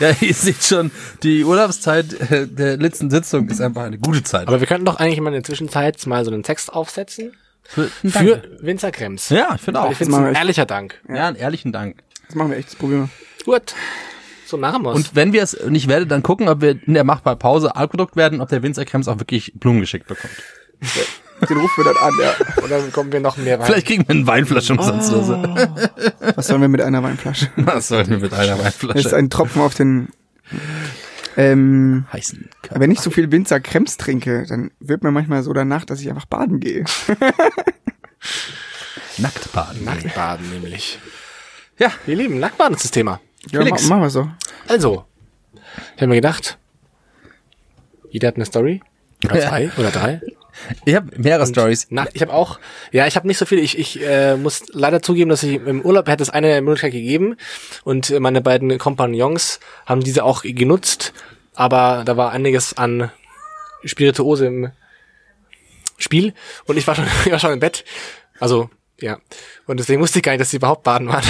ja, 0.00 0.10
ihr 0.20 0.34
seht 0.34 0.62
schon, 0.62 0.90
die 1.22 1.44
Urlaubszeit 1.44 2.12
äh, 2.30 2.46
der 2.46 2.76
letzten 2.76 3.10
Sitzung 3.10 3.48
ist 3.48 3.60
einfach 3.60 3.82
eine 3.82 3.98
gute 3.98 4.22
Zeit. 4.22 4.48
Aber 4.48 4.60
wir 4.60 4.66
könnten 4.66 4.86
doch 4.86 4.96
eigentlich 4.96 5.20
mal 5.20 5.28
in 5.28 5.34
der 5.34 5.44
Zwischenzeit 5.44 6.06
mal 6.06 6.24
so 6.24 6.30
einen 6.30 6.42
Text 6.42 6.72
aufsetzen 6.72 7.32
für, 7.64 7.88
für 8.04 8.42
Winzerkrems. 8.60 9.28
ja, 9.28 9.54
ich 9.54 9.60
finde 9.60 9.82
auch. 9.82 9.90
ich 9.90 9.98
finde 9.98 10.14
es 10.14 10.18
ein 10.18 10.34
ehrlicher 10.34 10.66
Dank. 10.66 11.00
Ja, 11.08 11.28
einen 11.28 11.36
ehrlichen 11.36 11.72
Dank. 11.72 11.98
Das 12.26 12.34
machen 12.34 12.50
wir 12.50 12.58
echt, 12.58 12.68
das 12.68 12.76
probieren 12.76 13.10
Gut. 13.44 13.74
So 14.48 14.56
machen 14.56 14.82
wir's. 14.82 14.96
Und 14.96 15.14
wenn 15.14 15.34
wir 15.34 15.42
es 15.42 15.58
nicht 15.68 15.88
werde, 15.88 16.06
dann 16.06 16.22
gucken, 16.22 16.48
ob 16.48 16.62
wir 16.62 16.78
in 16.86 16.94
der 16.94 17.04
machbaren 17.04 17.38
Pause 17.38 17.76
Alkodukt 17.76 18.16
werden, 18.16 18.40
ob 18.40 18.48
der 18.48 18.62
Winzer 18.62 18.86
Krems 18.86 19.06
auch 19.06 19.18
wirklich 19.18 19.52
Blumen 19.54 19.80
geschickt 19.80 20.06
bekommt. 20.06 20.32
Den 21.48 21.58
rufen 21.58 21.76
wir 21.76 21.84
dann 21.92 22.02
an, 22.02 22.14
ja. 22.20 22.34
Und 22.62 22.70
dann 22.70 22.90
kommen 22.90 23.12
wir 23.12 23.20
noch 23.20 23.36
mehr 23.36 23.58
Wein. 23.58 23.66
Vielleicht 23.66 23.86
kriegen 23.86 24.08
wir 24.08 24.14
eine 24.14 24.26
Weinflasche 24.26 24.72
umsonst 24.72 25.12
oder 25.12 25.22
so. 25.22 25.34
Was 26.34 26.48
sollen 26.48 26.62
wir 26.62 26.68
mit 26.68 26.80
einer 26.80 27.02
Weinflasche? 27.02 27.50
Was 27.56 27.88
sollten 27.88 28.10
wir 28.10 28.18
mit 28.18 28.32
einer 28.32 28.56
Das 28.56 28.74
ist 28.74 28.82
Weinflasche 28.82 29.16
ein 29.16 29.30
Tropfen 29.30 29.60
auf 29.60 29.74
den... 29.74 30.08
Ähm, 31.36 32.06
heißen? 32.12 32.48
wenn 32.70 32.90
ich 32.90 33.00
so 33.00 33.10
viel 33.10 33.30
Winzer 33.30 33.60
Krems 33.60 33.98
trinke, 33.98 34.46
dann 34.48 34.70
wird 34.80 35.04
mir 35.04 35.12
manchmal 35.12 35.42
so 35.42 35.52
danach, 35.52 35.84
dass 35.84 36.00
ich 36.00 36.08
einfach 36.08 36.24
baden 36.24 36.58
gehe. 36.58 36.84
Nacktbaden. 39.18 39.84
Nacktbaden 39.84 40.50
nämlich. 40.50 40.98
Ja. 41.78 41.92
Ihr 42.06 42.16
Lieben, 42.16 42.40
Nacktbaden 42.40 42.74
ist 42.74 42.84
das 42.84 42.90
Thema. 42.90 43.20
Ja, 43.50 43.60
Felix. 43.60 43.84
ma 43.84 43.96
machen 43.96 44.02
wir 44.02 44.10
so. 44.10 44.28
Also, 44.66 45.04
ich 45.96 46.02
habe 46.02 46.08
mir 46.08 46.16
gedacht, 46.16 46.58
jeder 48.10 48.28
hat 48.28 48.36
eine 48.36 48.44
Story. 48.44 48.82
Oder 49.24 49.38
Ja. 49.38 49.48
zwei 49.48 49.70
oder 49.76 49.90
drei. 49.90 50.20
Ich 50.84 50.94
habe 50.94 51.10
mehrere 51.16 51.46
Stories. 51.46 51.86
Ich 52.14 52.22
habe 52.22 52.32
auch, 52.32 52.58
ja, 52.90 53.06
ich 53.06 53.16
habe 53.16 53.26
nicht 53.28 53.38
so 53.38 53.46
viel. 53.46 53.60
Ich, 53.60 53.78
ich 53.78 54.04
äh, 54.04 54.36
muss 54.36 54.64
leider 54.72 55.00
zugeben, 55.02 55.30
dass 55.30 55.42
ich 55.42 55.54
im 55.54 55.82
Urlaub 55.82 56.08
hätte 56.08 56.22
es 56.22 56.30
eine 56.30 56.60
Möglichkeit 56.62 56.92
gegeben 56.92 57.36
und 57.84 58.10
äh, 58.10 58.18
meine 58.20 58.40
beiden 58.40 58.76
Kompagnons 58.78 59.60
haben 59.86 60.02
diese 60.02 60.24
auch 60.24 60.42
genutzt, 60.42 61.12
aber 61.54 62.02
da 62.04 62.16
war 62.16 62.32
einiges 62.32 62.76
an 62.76 63.10
Spirituose 63.84 64.46
im 64.46 64.70
Spiel 65.96 66.34
und 66.66 66.76
ich 66.76 66.86
war 66.86 66.94
schon, 66.96 67.06
ich 67.24 67.30
war 67.32 67.38
schon 67.38 67.52
im 67.52 67.60
Bett. 67.60 67.84
Also, 68.40 68.68
ja. 69.00 69.18
Und 69.66 69.78
deswegen 69.80 70.00
wusste 70.00 70.18
ich 70.18 70.22
gar 70.22 70.32
nicht, 70.32 70.40
dass 70.40 70.50
sie 70.50 70.56
überhaupt 70.56 70.82
baden 70.82 71.08
waren. 71.08 71.24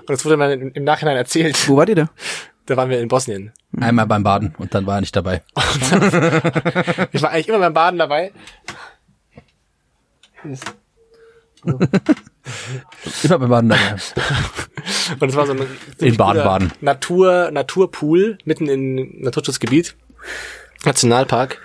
Und 0.00 0.10
das 0.10 0.24
wurde 0.24 0.36
mir 0.36 0.52
im, 0.52 0.84
Nachhinein 0.84 1.16
erzählt. 1.16 1.68
Wo 1.68 1.76
wart 1.76 1.88
ihr 1.88 1.96
da? 1.96 2.10
Da 2.66 2.76
waren 2.76 2.88
wir 2.88 3.00
in 3.00 3.08
Bosnien. 3.08 3.52
Einmal 3.78 4.06
beim 4.06 4.22
Baden 4.22 4.54
und 4.56 4.74
dann 4.74 4.86
war 4.86 4.96
er 4.96 5.00
nicht 5.00 5.14
dabei. 5.14 5.42
Ich 7.12 7.22
war 7.22 7.30
eigentlich 7.30 7.48
immer 7.48 7.58
beim 7.58 7.74
Baden 7.74 7.98
dabei. 7.98 8.32
Immer 13.22 13.38
beim 13.38 13.50
Baden 13.50 13.68
dabei. 13.68 13.96
Und 15.20 15.28
es 15.28 15.36
war 15.36 15.46
so 15.46 15.52
ein 15.52 15.66
In 15.98 16.16
Baden-Baden. 16.16 16.72
Natur, 16.80 17.50
Naturpool 17.50 18.38
mitten 18.44 18.68
im 18.68 19.20
Naturschutzgebiet, 19.20 19.96
Nationalpark. 20.84 21.60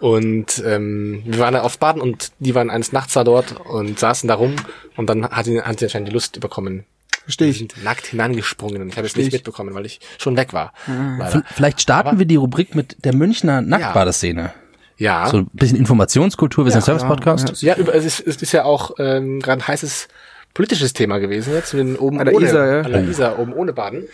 Und 0.00 0.62
ähm, 0.64 1.22
wir 1.26 1.38
waren 1.40 1.54
da 1.54 1.62
auf 1.62 1.78
Baden 1.78 2.00
und 2.00 2.30
die 2.38 2.54
waren 2.54 2.70
eines 2.70 2.92
Nachts 2.92 3.14
da 3.14 3.24
dort 3.24 3.58
und 3.66 3.98
saßen 3.98 4.28
da 4.28 4.34
rum 4.34 4.54
und 4.96 5.08
dann 5.10 5.28
hat 5.28 5.46
ihn, 5.48 5.60
hat 5.62 5.78
sie 5.80 5.86
anscheinend 5.86 6.08
die 6.08 6.12
Lust 6.12 6.36
überkommen. 6.36 6.84
Verstehe 7.24 7.46
Wir 7.48 7.52
ich. 7.52 7.58
sind 7.58 7.82
nackt 7.84 8.06
hinangesprungen 8.06 8.80
und 8.80 8.88
ich 8.88 8.96
habe 8.96 9.06
es 9.06 9.16
nicht 9.16 9.26
ich. 9.26 9.32
mitbekommen, 9.32 9.74
weil 9.74 9.84
ich 9.86 10.00
schon 10.18 10.36
weg 10.36 10.52
war. 10.52 10.72
Ah. 10.86 11.26
V- 11.26 11.42
Vielleicht 11.52 11.80
starten 11.80 12.18
wir 12.18 12.26
die 12.26 12.36
Rubrik 12.36 12.74
mit 12.74 13.04
der 13.04 13.14
Münchner 13.14 13.60
Nacktbadeszene. 13.60 14.52
Ja. 14.96 15.28
So 15.28 15.38
ein 15.38 15.46
bisschen 15.52 15.78
Informationskultur, 15.78 16.64
wir 16.64 16.72
sind 16.72 16.80
ein 16.80 16.84
Service-Podcast. 16.84 17.60
ja, 17.62 17.76
über, 17.76 17.94
es, 17.94 18.04
ist, 18.04 18.20
es 18.26 18.40
ist 18.42 18.52
ja 18.52 18.64
auch 18.64 18.92
ähm, 18.98 19.40
gerade 19.40 19.62
ein 19.62 19.66
heißes 19.68 20.08
politisches 20.54 20.92
Thema 20.92 21.18
gewesen 21.18 21.52
jetzt 21.54 21.74
mit 21.74 22.00
oben 22.00 22.18
ohne, 22.20 22.32
Isar, 22.46 22.66
ja. 22.66 22.80
an 22.82 22.92
der 22.92 23.04
Isar 23.04 23.38
oben 23.38 23.52
ohne 23.52 23.72
Baden. 23.72 24.04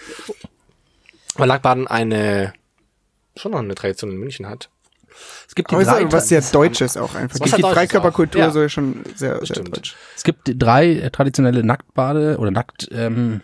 Weil 1.37 1.49
Lackbaden 1.49 1.87
eine 1.87 2.53
schon 3.37 3.53
noch 3.53 3.59
eine 3.61 3.74
Tradition 3.74 4.11
in 4.11 4.18
München 4.18 4.49
hat. 4.49 4.68
Es 5.47 5.55
gibt 5.55 5.71
die 5.71 5.77
ist 5.77 5.87
drei, 5.87 6.11
was 6.11 6.29
sehr 6.29 6.41
Deutsches 6.41 6.97
auch 6.97 7.15
einfach. 7.15 7.39
Die, 7.39 7.62
Freikörperkultur. 7.62 8.41
Ja. 8.41 8.51
so 8.51 8.69
schon 8.69 9.01
sehr, 9.15 9.45
sehr 9.45 9.62
deutsch. 9.62 9.95
es 10.17 10.25
gibt 10.25 10.51
drei 10.57 10.91
äh, 10.95 11.11
traditionelle 11.11 11.62
Nacktbade 11.62 12.39
oder 12.39 12.51
Nackt 12.51 12.89
ähm, 12.93 13.41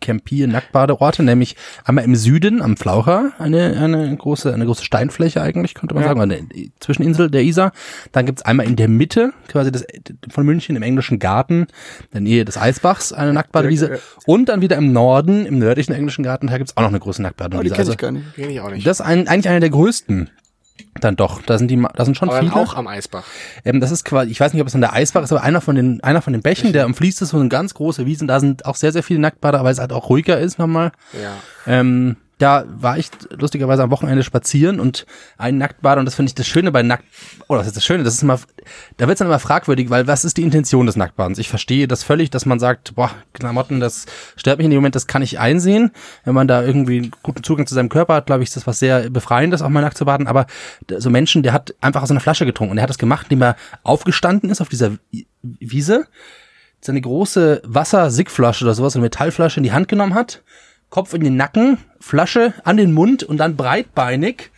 Campier 0.00 0.46
Nacktbadeorte, 0.48 1.22
nämlich 1.22 1.56
einmal 1.84 2.04
im 2.04 2.16
Süden 2.16 2.62
am 2.62 2.76
Flaucher, 2.76 3.32
eine 3.38 3.76
eine 3.78 4.16
große 4.16 4.52
eine 4.52 4.64
große 4.64 4.84
Steinfläche 4.84 5.40
eigentlich, 5.42 5.74
könnte 5.74 5.94
man 5.94 6.02
Ja. 6.04 6.08
sagen, 6.10 6.20
eine 6.20 6.40
Zwischeninsel 6.80 7.30
der 7.30 7.42
Isar. 7.42 7.72
Dann 8.12 8.26
gibt's 8.26 8.42
einmal 8.42 8.66
in 8.66 8.76
der 8.76 8.88
Mitte, 8.88 9.32
quasi 9.48 9.70
das 9.70 9.84
von 10.30 10.44
München 10.46 10.76
im 10.76 10.82
englischen 10.82 11.18
Garten, 11.18 11.62
in 11.62 12.08
der 12.12 12.20
Nähe 12.22 12.44
des 12.44 12.56
Eisbachs, 12.56 13.12
eine 13.12 13.32
Nacktbadewiese. 13.32 13.88
Ja, 13.88 13.94
ja. 13.94 14.00
Und 14.26 14.48
dann 14.48 14.60
wieder 14.62 14.76
im 14.76 14.92
Norden, 14.92 15.46
im 15.46 15.58
nördlichen 15.58 15.92
englischen 15.92 16.24
Garten, 16.24 16.46
da 16.46 16.58
gibt's 16.58 16.76
auch 16.76 16.82
noch 16.82 16.88
eine 16.90 17.00
große 17.00 17.18
Oh, 17.20 17.22
die 17.22 17.22
Nacktbadewiese. 17.24 17.74
kenne 17.74 17.78
Also 17.78 17.92
ich 17.92 17.98
gar 17.98 18.10
nicht. 18.12 18.34
Kenn 18.36 18.50
ich 18.50 18.60
auch 18.60 18.70
nicht. 18.70 18.86
das 18.86 19.00
ist 19.00 19.06
ein, 19.06 19.28
eigentlich 19.28 19.48
einer 19.48 19.60
der 19.60 19.70
größten. 19.70 20.30
Dann 21.00 21.16
doch, 21.16 21.42
da 21.42 21.58
sind 21.58 21.70
die, 21.70 21.82
da 21.94 22.04
sind 22.04 22.16
schon 22.16 22.28
Aber 22.28 22.40
viele. 22.40 22.54
auch 22.54 22.74
am 22.74 22.86
Eisbach. 22.86 23.24
Ähm, 23.64 23.80
das 23.80 23.90
ist 23.90 24.04
quasi, 24.04 24.30
ich 24.30 24.40
weiß 24.40 24.52
nicht, 24.52 24.62
ob 24.62 24.68
es 24.68 24.74
an 24.74 24.80
der 24.80 24.92
Eisbach 24.92 25.22
ist, 25.22 25.32
aber 25.32 25.42
einer 25.42 25.60
von 25.60 25.76
den, 25.76 26.02
einer 26.02 26.22
von 26.22 26.32
den 26.32 26.42
Bächen, 26.42 26.72
der 26.72 26.86
umfließt 26.86 27.22
ist, 27.22 27.30
so 27.30 27.38
eine 27.38 27.48
ganz 27.48 27.74
große 27.74 28.06
Wiesen. 28.06 28.28
Da 28.28 28.40
sind 28.40 28.66
auch 28.66 28.76
sehr, 28.76 28.92
sehr 28.92 29.02
viele 29.02 29.20
Nacktbader, 29.20 29.64
weil 29.64 29.72
es 29.72 29.78
halt 29.78 29.92
auch 29.92 30.08
ruhiger 30.08 30.38
ist 30.38 30.58
nochmal. 30.58 30.92
Ja. 31.12 31.32
Ähm, 31.66 32.16
da 32.38 32.64
war 32.68 32.98
ich 32.98 33.10
lustigerweise 33.30 33.82
am 33.82 33.90
Wochenende 33.90 34.22
spazieren 34.22 34.80
und 34.80 35.06
ein 35.36 35.58
Nacktbader, 35.58 35.98
und 35.98 36.04
das 36.04 36.14
finde 36.14 36.30
ich 36.30 36.34
das 36.34 36.46
Schöne 36.46 36.70
bei 36.70 36.82
Nackt, 36.82 37.04
oder 37.48 37.58
das 37.58 37.68
ist 37.68 37.76
das 37.76 37.84
Schöne, 37.84 38.04
das 38.04 38.14
ist 38.14 38.22
immer, 38.22 38.38
da 38.96 39.06
wird 39.06 39.16
es 39.16 39.18
dann 39.18 39.28
immer 39.28 39.38
fragwürdig, 39.38 39.90
weil 39.90 40.06
was 40.06 40.24
ist 40.24 40.36
die 40.36 40.42
Intention 40.42 40.86
des 40.86 40.96
Nacktbadens? 40.96 41.38
Ich 41.38 41.48
verstehe 41.48 41.88
das 41.88 42.04
völlig, 42.04 42.30
dass 42.30 42.46
man 42.46 42.60
sagt, 42.60 42.94
boah, 42.94 43.10
Klamotten, 43.32 43.80
das 43.80 44.06
stört 44.36 44.58
mich 44.58 44.66
in 44.66 44.70
dem 44.70 44.78
Moment, 44.78 44.94
das 44.94 45.06
kann 45.06 45.22
ich 45.22 45.38
einsehen. 45.38 45.90
Wenn 46.24 46.34
man 46.34 46.46
da 46.46 46.62
irgendwie 46.62 46.98
einen 46.98 47.10
guten 47.22 47.42
Zugang 47.42 47.66
zu 47.66 47.74
seinem 47.74 47.88
Körper 47.88 48.14
hat, 48.14 48.26
glaube 48.26 48.42
ich, 48.42 48.50
ist 48.50 48.56
das 48.56 48.66
was 48.66 48.78
sehr 48.78 49.10
Befreiendes, 49.10 49.60
auch 49.62 49.68
mal 49.68 49.80
nackt 49.80 49.98
zu 49.98 50.04
baden. 50.04 50.26
Aber 50.28 50.46
so 50.98 51.10
Menschen, 51.10 51.42
der 51.42 51.52
hat 51.52 51.74
einfach 51.80 52.02
aus 52.02 52.10
einer 52.10 52.20
Flasche 52.20 52.46
getrunken 52.46 52.72
und 52.72 52.76
der 52.76 52.84
hat 52.84 52.90
das 52.90 52.98
gemacht, 52.98 53.26
indem 53.30 53.42
er 53.42 53.56
aufgestanden 53.82 54.50
ist 54.50 54.60
auf 54.60 54.68
dieser 54.68 54.92
Wiese, 55.42 56.06
seine 56.80 57.00
große 57.00 57.62
Wasser-Sigflasche 57.64 58.64
oder 58.64 58.74
sowas, 58.74 58.94
eine 58.94 59.02
Metallflasche 59.02 59.58
in 59.58 59.64
die 59.64 59.72
Hand 59.72 59.88
genommen 59.88 60.14
hat, 60.14 60.42
Kopf 60.90 61.14
in 61.14 61.22
den 61.22 61.36
Nacken, 61.36 61.78
Flasche 62.00 62.54
an 62.64 62.76
den 62.76 62.92
Mund 62.92 63.22
und 63.22 63.38
dann 63.38 63.56
breitbeinig 63.56 64.50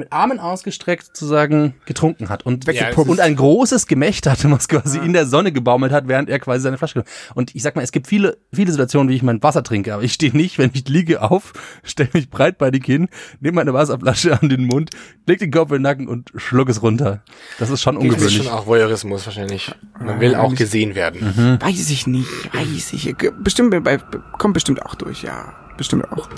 mit 0.00 0.12
Armen 0.12 0.40
ausgestreckt 0.40 1.04
sozusagen 1.04 1.74
getrunken 1.84 2.30
hat 2.30 2.46
und, 2.46 2.66
Weggepumpt. 2.66 3.10
und 3.10 3.20
ein 3.20 3.36
großes 3.36 3.86
Gemächt 3.86 4.26
hatte, 4.26 4.50
was 4.50 4.66
quasi 4.66 4.98
in 4.98 5.12
der 5.12 5.26
Sonne 5.26 5.52
gebaumelt 5.52 5.92
hat, 5.92 6.08
während 6.08 6.30
er 6.30 6.38
quasi 6.38 6.62
seine 6.62 6.78
Flasche 6.78 6.94
genommen 6.94 7.10
hat. 7.28 7.36
Und 7.36 7.54
ich 7.54 7.62
sag 7.62 7.76
mal, 7.76 7.82
es 7.82 7.92
gibt 7.92 8.06
viele, 8.06 8.38
viele 8.50 8.72
Situationen, 8.72 9.10
wie 9.10 9.14
ich 9.16 9.22
mein 9.22 9.42
Wasser 9.42 9.62
trinke, 9.62 9.92
aber 9.92 10.02
ich 10.02 10.14
stehe 10.14 10.34
nicht, 10.34 10.56
wenn 10.58 10.70
ich 10.72 10.88
liege 10.88 11.20
auf, 11.22 11.52
stelle 11.84 12.08
mich 12.14 12.30
breitbeinig 12.30 12.82
hin, 12.84 13.08
nehme 13.40 13.56
meine 13.56 13.74
Wasserflasche 13.74 14.40
an 14.40 14.48
den 14.48 14.64
Mund, 14.64 14.90
leg 15.26 15.38
den 15.38 15.50
Kopf 15.50 15.68
in 15.70 15.76
den 15.76 15.82
Nacken 15.82 16.08
und 16.08 16.32
schluck 16.34 16.70
es 16.70 16.82
runter. 16.82 17.22
Das 17.58 17.68
ist 17.68 17.82
schon 17.82 17.96
Das 17.96 18.04
ist 18.04 18.10
ungewöhnlich. 18.10 18.36
schon 18.38 18.48
auch 18.48 18.66
Voyeurismus 18.66 19.26
wahrscheinlich. 19.26 19.70
Man 20.02 20.18
will 20.18 20.34
auch 20.34 20.54
gesehen 20.54 20.94
werden. 20.94 21.34
Mhm. 21.36 21.58
Weiß 21.60 21.90
ich 21.90 22.06
nicht, 22.06 22.54
weiß 22.54 22.94
ich. 22.94 23.14
Bestimmt, 23.42 23.84
bei, 23.84 23.98
kommt 24.38 24.54
bestimmt 24.54 24.82
auch 24.86 24.94
durch, 24.94 25.22
ja. 25.22 25.52
Bestimmt 25.80 26.12
auch. 26.12 26.28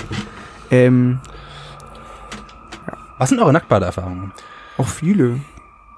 Ähm, 0.71 1.19
Was 3.19 3.31
sind 3.31 3.41
eure 3.41 3.53
Nacktbadeerfahrungen? 3.53 4.31
auch 4.79 4.87
viele. 4.87 5.41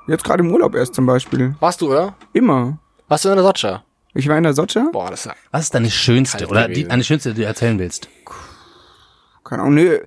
Jetzt 0.07 0.25
gerade 0.25 0.43
im 0.43 0.51
Urlaub 0.51 0.75
erst 0.75 0.95
zum 0.95 1.05
Beispiel. 1.05 1.55
Warst 1.61 1.83
du, 1.83 1.91
oder? 1.91 2.15
Immer. 2.33 2.79
Warst 3.07 3.27
du 3.27 3.29
in 3.29 3.35
der 3.35 3.45
Sotscha? 3.45 3.85
Ich 4.15 4.27
war 4.31 4.39
in 4.39 4.45
der 4.45 4.55
Socha. 4.55 4.89
Boah, 4.93 5.11
das 5.11 5.27
ist 5.27 5.35
Was 5.51 5.65
ist 5.65 5.75
deine 5.75 5.91
schönste 5.91 6.47
oder 6.47 6.69
die, 6.69 6.89
eine 6.89 7.05
schönste, 7.05 7.35
die 7.35 7.43
du 7.43 7.47
erzählen 7.47 7.79
willst? 7.79 8.09
Keine 9.45 9.61
Ahnung, 9.61 9.75
nö. 9.75 9.99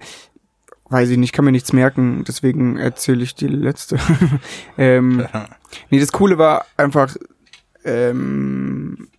Weiß 0.89 1.07
ich 1.09 1.19
nicht, 1.19 1.31
kann 1.31 1.45
mir 1.45 1.51
nichts 1.51 1.73
merken, 1.73 2.23
deswegen 2.27 2.77
erzähle 2.77 3.21
ich 3.21 3.35
die 3.35 3.49
letzte. 3.49 3.99
ähm, 4.79 5.27
nee, 5.91 5.99
das 5.99 6.11
Coole 6.11 6.39
war 6.39 6.65
einfach, 6.75 7.15
ähm, 7.83 9.09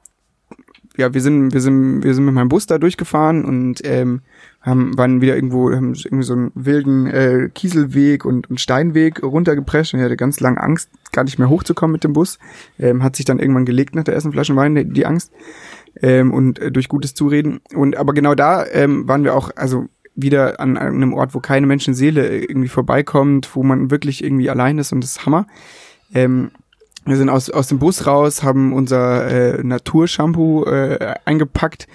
ja, 0.99 1.15
wir 1.15 1.21
sind, 1.21 1.55
wir 1.55 1.61
sind, 1.61 2.03
wir 2.03 2.13
sind 2.13 2.25
mit 2.25 2.35
meinem 2.35 2.49
Bus 2.49 2.67
da 2.67 2.77
durchgefahren 2.77 3.45
und 3.45 3.81
ähm, 3.85 4.21
haben, 4.61 4.99
waren 4.99 5.21
wieder 5.21 5.37
irgendwo, 5.37 5.73
haben 5.73 5.95
irgendwie 5.95 6.25
so 6.25 6.33
einen 6.33 6.51
wilden 6.57 7.07
äh, 7.07 7.51
Kieselweg 7.55 8.25
und, 8.25 8.51
und 8.51 8.61
Steinweg 8.61 9.23
runtergeprescht 9.23 9.95
und 9.95 10.01
ich 10.01 10.05
hatte 10.05 10.17
ganz 10.17 10.41
lange 10.41 10.61
Angst, 10.61 10.91
gar 11.13 11.23
nicht 11.23 11.39
mehr 11.39 11.49
hochzukommen 11.49 11.93
mit 11.93 12.03
dem 12.03 12.15
Bus. 12.15 12.41
Ähm, 12.81 13.05
hat 13.05 13.15
sich 13.15 13.25
dann 13.25 13.39
irgendwann 13.39 13.65
gelegt 13.65 13.95
nach 13.95 14.03
der 14.03 14.15
ersten 14.15 14.33
Flasche 14.33 14.57
Wein, 14.57 14.93
die, 14.93 15.07
Angst. 15.07 15.33
Ähm, 16.03 16.35
und 16.35 16.59
äh, 16.59 16.73
durch 16.73 16.89
gutes 16.89 17.15
Zureden. 17.15 17.61
Und 17.75 17.97
aber 17.97 18.13
genau 18.13 18.35
da 18.35 18.67
ähm, 18.67 19.07
waren 19.07 19.23
wir 19.23 19.37
auch, 19.37 19.51
also 19.55 19.87
wieder 20.17 20.59
an 20.59 20.77
einem 20.77 21.15
Ort, 21.15 21.33
wo 21.33 21.39
keine 21.39 21.69
Menschenseele 21.69 22.41
irgendwie 22.41 22.69
vorbeikommt, 22.69 23.55
wo 23.55 23.63
man 23.63 23.93
wirklich 23.93 24.25
irgendwie 24.25 24.51
allein 24.51 24.79
ist 24.79 24.93
und 24.93 25.01
das 25.01 25.13
ist 25.13 25.27
Hammer. 25.27 25.47
Ähm, 26.13 26.51
wir 27.09 27.17
sind 27.17 27.29
aus, 27.29 27.51
aus 27.51 27.69
dem 27.69 27.79
Bus 27.79 28.07
raus, 28.07 28.43
haben 28.43 28.73
unser 28.73 29.27
äh, 29.59 29.63
Naturshampoo 29.63 30.65
äh, 30.65 31.15
eingepackt, 31.25 31.87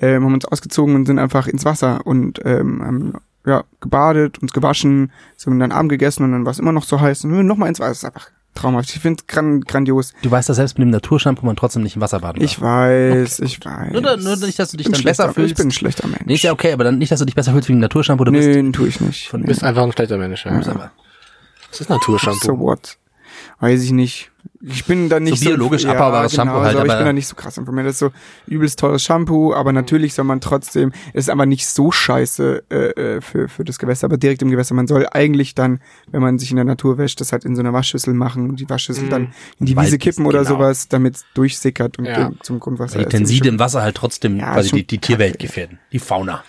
ähm, 0.00 0.24
haben 0.24 0.34
uns 0.34 0.44
ausgezogen 0.44 0.94
und 0.94 1.06
sind 1.06 1.18
einfach 1.18 1.46
ins 1.46 1.64
Wasser 1.64 2.00
und 2.04 2.40
ähm, 2.44 2.82
haben 2.84 3.12
ja, 3.44 3.64
gebadet, 3.80 4.38
uns 4.40 4.52
gewaschen, 4.52 5.12
sind 5.36 5.58
dann 5.58 5.72
Abend 5.72 5.90
gegessen 5.90 6.24
und 6.24 6.32
dann 6.32 6.44
war 6.44 6.52
es 6.52 6.58
immer 6.58 6.72
noch 6.72 6.84
so 6.84 7.00
heiß 7.00 7.24
und 7.24 7.46
nochmal 7.46 7.68
ins 7.68 7.80
Wasser. 7.80 7.90
Das 7.90 7.98
ist 7.98 8.04
einfach 8.04 8.30
traumhaft. 8.54 8.94
Ich 8.94 9.00
finde 9.00 9.20
es 9.20 9.26
gran 9.26 9.62
grandios. 9.62 10.12
Du 10.22 10.30
weißt, 10.30 10.48
dass 10.48 10.56
selbst 10.56 10.78
mit 10.78 10.86
dem 10.86 10.90
Naturshampoo 10.90 11.46
man 11.46 11.56
trotzdem 11.56 11.82
nicht 11.82 11.96
im 11.96 12.02
Wasser 12.02 12.20
baden 12.20 12.40
darf. 12.40 12.44
Ich 12.44 12.60
weiß, 12.60 13.40
ich 13.40 13.64
weiß. 13.64 13.92
Nur, 13.92 14.16
nur 14.16 14.36
nicht, 14.36 14.58
dass 14.58 14.70
du 14.70 14.76
dich 14.76 14.88
dann 14.88 15.02
besser 15.02 15.32
fühlst. 15.32 15.52
Ich 15.52 15.56
bin 15.56 15.68
ein 15.68 15.72
schlechter 15.72 16.06
Mensch. 16.06 16.22
Nee, 16.26 16.34
ist 16.34 16.42
ja 16.42 16.52
okay, 16.52 16.72
aber 16.72 16.84
dann 16.84 16.98
nicht, 16.98 17.10
dass 17.10 17.18
du 17.18 17.24
dich 17.24 17.34
besser 17.34 17.52
fühlst 17.52 17.68
wegen 17.68 17.78
Naturshampoo. 17.78 18.24
Du 18.24 18.32
bist 18.32 18.48
Nee, 18.48 18.72
tue 18.72 18.88
ich 18.88 19.00
nicht. 19.00 19.32
Du 19.32 19.38
bist 19.38 19.64
einfach 19.64 19.82
ein 19.82 19.92
schlechter 19.92 20.18
Mensch. 20.18 20.44
Ja. 20.44 20.56
bist 20.56 20.68
aber 20.68 20.92
Das 21.70 21.80
ist 21.80 21.90
Naturshampoo. 21.90 22.46
So 22.46 22.58
what? 22.58 22.98
Weiß 23.62 23.80
ich 23.84 23.92
nicht. 23.92 24.32
Ich 24.60 24.86
bin 24.86 25.08
da 25.08 25.20
nicht 25.20 25.38
So 25.38 25.46
biologisch 25.50 25.84
abbaubares 25.86 26.34
Shampoo 26.34 26.54
halt, 26.62 26.72
so, 26.72 26.78
aber 26.78 26.86
ich 26.86 26.90
aber- 26.92 26.98
bin 26.98 27.06
da 27.06 27.12
nicht 27.12 27.28
so 27.28 27.36
krass 27.36 27.58
informiert. 27.58 27.86
Das 27.86 27.94
ist 27.94 27.98
so 28.00 28.10
übelst 28.48 28.76
teures 28.80 29.04
Shampoo, 29.04 29.54
aber 29.54 29.72
natürlich 29.72 30.14
soll 30.14 30.24
man 30.24 30.40
trotzdem, 30.40 30.90
es 31.14 31.26
ist 31.26 31.28
aber 31.30 31.46
nicht 31.46 31.66
so 31.68 31.92
scheiße 31.92 32.64
äh, 32.70 32.76
äh, 32.76 33.20
für, 33.20 33.48
für 33.48 33.62
das 33.62 33.78
Gewässer, 33.78 34.06
aber 34.06 34.16
direkt 34.16 34.42
im 34.42 34.50
Gewässer. 34.50 34.74
Man 34.74 34.88
soll 34.88 35.06
eigentlich 35.12 35.54
dann, 35.54 35.78
wenn 36.10 36.22
man 36.22 36.40
sich 36.40 36.50
in 36.50 36.56
der 36.56 36.64
Natur 36.64 36.98
wäscht, 36.98 37.20
das 37.20 37.30
halt 37.30 37.44
in 37.44 37.54
so 37.54 37.60
einer 37.60 37.72
Waschschüssel 37.72 38.14
machen 38.14 38.50
und 38.50 38.58
die 38.58 38.68
Waschschüssel 38.68 39.04
Mhm. 39.04 39.10
dann 39.10 39.32
in 39.60 39.66
die 39.66 39.76
Wiese 39.76 39.96
kippen 39.98 40.26
oder 40.26 40.42
genau. 40.42 40.56
sowas, 40.56 40.88
damit 40.88 41.14
es 41.16 41.24
durchsickert 41.34 42.00
und 42.00 42.06
Ja. 42.06 42.32
zum 42.42 42.58
Grundwasser. 42.58 42.98
Die. 42.98 43.04
Tenside 43.06 43.48
im 43.48 43.60
Wasser 43.60 43.82
halt 43.82 43.94
trotzdem 43.96 44.38
Ja, 44.38 44.54
quasi 44.54 44.70
die, 44.72 44.86
die 44.86 44.98
Tierwelt 44.98 45.38
gefährden. 45.38 45.78
Die 45.92 46.00
Fauna. 46.00 46.42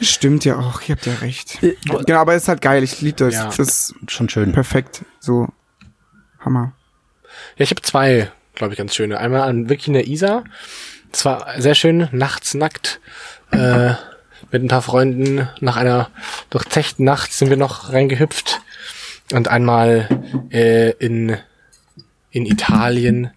Stimmt 0.00 0.44
ja 0.44 0.58
auch, 0.58 0.82
ihr 0.88 0.96
habt 0.96 1.06
ja 1.06 1.14
recht. 1.14 1.62
Äh, 1.62 1.74
genau, 2.06 2.18
aber 2.18 2.34
es 2.34 2.42
ist 2.42 2.48
halt 2.48 2.60
geil, 2.60 2.82
ich 2.82 3.00
liebe 3.00 3.16
das. 3.16 3.34
Ja. 3.34 3.46
Das 3.46 3.58
ist 3.60 3.94
Schon 4.08 4.28
schön. 4.28 4.50
perfekt. 4.52 5.04
So. 5.20 5.48
Hammer. 6.46 6.72
Ja, 7.56 7.64
ich 7.64 7.70
habe 7.70 7.82
zwei, 7.82 8.30
glaube 8.54 8.72
ich, 8.72 8.78
ganz 8.78 8.94
schöne. 8.94 9.18
Einmal 9.18 9.42
an 9.42 9.68
wirklich 9.68 9.88
in 9.88 9.94
der 9.94 10.06
Isar. 10.06 10.44
Das 11.12 11.24
war 11.24 11.60
sehr 11.60 11.74
schön, 11.74 12.08
nachts 12.12 12.54
nackt. 12.54 13.00
Äh, 13.50 13.94
mit 14.50 14.62
ein 14.62 14.68
paar 14.68 14.82
Freunden 14.82 15.48
nach 15.60 15.76
einer 15.76 16.10
durchzechten 16.50 17.04
Nacht 17.04 17.32
sind 17.32 17.50
wir 17.50 17.56
noch 17.56 17.92
reingehüpft. 17.92 18.60
Und 19.32 19.48
einmal 19.48 20.08
äh, 20.50 20.90
in, 20.92 21.36
in 22.30 22.46
Italien, 22.46 23.32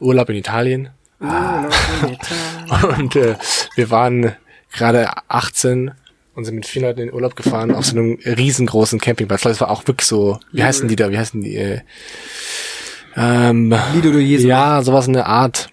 Urlaub 0.00 0.28
in 0.28 0.36
Italien. 0.36 0.90
Und 1.20 3.16
äh, 3.16 3.36
wir 3.76 3.90
waren 3.90 4.34
gerade 4.72 5.08
18 5.28 5.92
und 6.34 6.44
sind 6.44 6.54
mit 6.54 6.66
vielen 6.66 6.84
Leuten 6.84 7.00
in 7.00 7.06
den 7.08 7.14
Urlaub 7.14 7.36
gefahren 7.36 7.74
auf 7.74 7.86
so 7.86 7.96
einem 7.96 8.18
riesengroßen 8.24 9.00
Campingplatz. 9.00 9.42
Das 9.42 9.60
war 9.60 9.70
auch 9.70 9.86
wirklich 9.86 10.08
so, 10.08 10.38
wie 10.52 10.64
heißen 10.64 10.88
die 10.88 10.96
da? 10.96 11.10
Wie 11.10 11.18
heißen 11.18 11.40
die? 11.40 11.56
Äh, 11.56 11.80
ähm, 13.16 13.74
Lido 13.94 14.18
Jesu. 14.18 14.48
ja, 14.48 14.82
sowas 14.82 15.06
in 15.06 15.12
der 15.12 15.26
Art. 15.26 15.70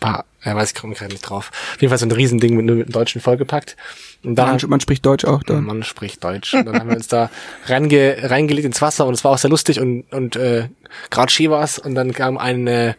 Bah, 0.00 0.24
ja, 0.44 0.54
weiß 0.54 0.70
ich 0.70 0.74
komme 0.74 0.94
gerade 0.94 1.12
nicht 1.12 1.22
drauf. 1.22 1.50
Auf 1.74 1.80
jeden 1.80 1.90
Fall 1.90 1.98
so 1.98 2.06
ein 2.06 2.12
Riesending 2.12 2.56
mit, 2.56 2.64
mit 2.64 2.86
dem 2.88 2.92
Deutschen 2.92 3.20
vollgepackt. 3.20 3.76
Und 4.24 4.36
dann 4.36 4.56
Man, 4.56 4.70
man 4.70 4.80
spricht 4.80 5.04
Deutsch 5.04 5.24
auch 5.24 5.42
da. 5.42 5.54
Mann 5.54 5.82
spricht 5.82 6.24
Deutsch. 6.24 6.54
Und 6.54 6.66
dann 6.66 6.78
haben 6.78 6.88
wir 6.88 6.96
uns 6.96 7.08
da 7.08 7.30
reinge 7.66 8.16
reingelegt 8.22 8.66
ins 8.66 8.80
Wasser 8.80 9.06
und 9.06 9.14
es 9.14 9.24
war 9.24 9.32
auch 9.32 9.38
sehr 9.38 9.50
lustig 9.50 9.80
und, 9.80 10.04
und 10.12 10.36
äh, 10.36 10.68
gerade 11.10 11.30
Ski 11.30 11.50
war's 11.50 11.78
und 11.78 11.94
dann 11.94 12.12
kam 12.12 12.38
ein 12.38 12.66
äh, 12.66 12.94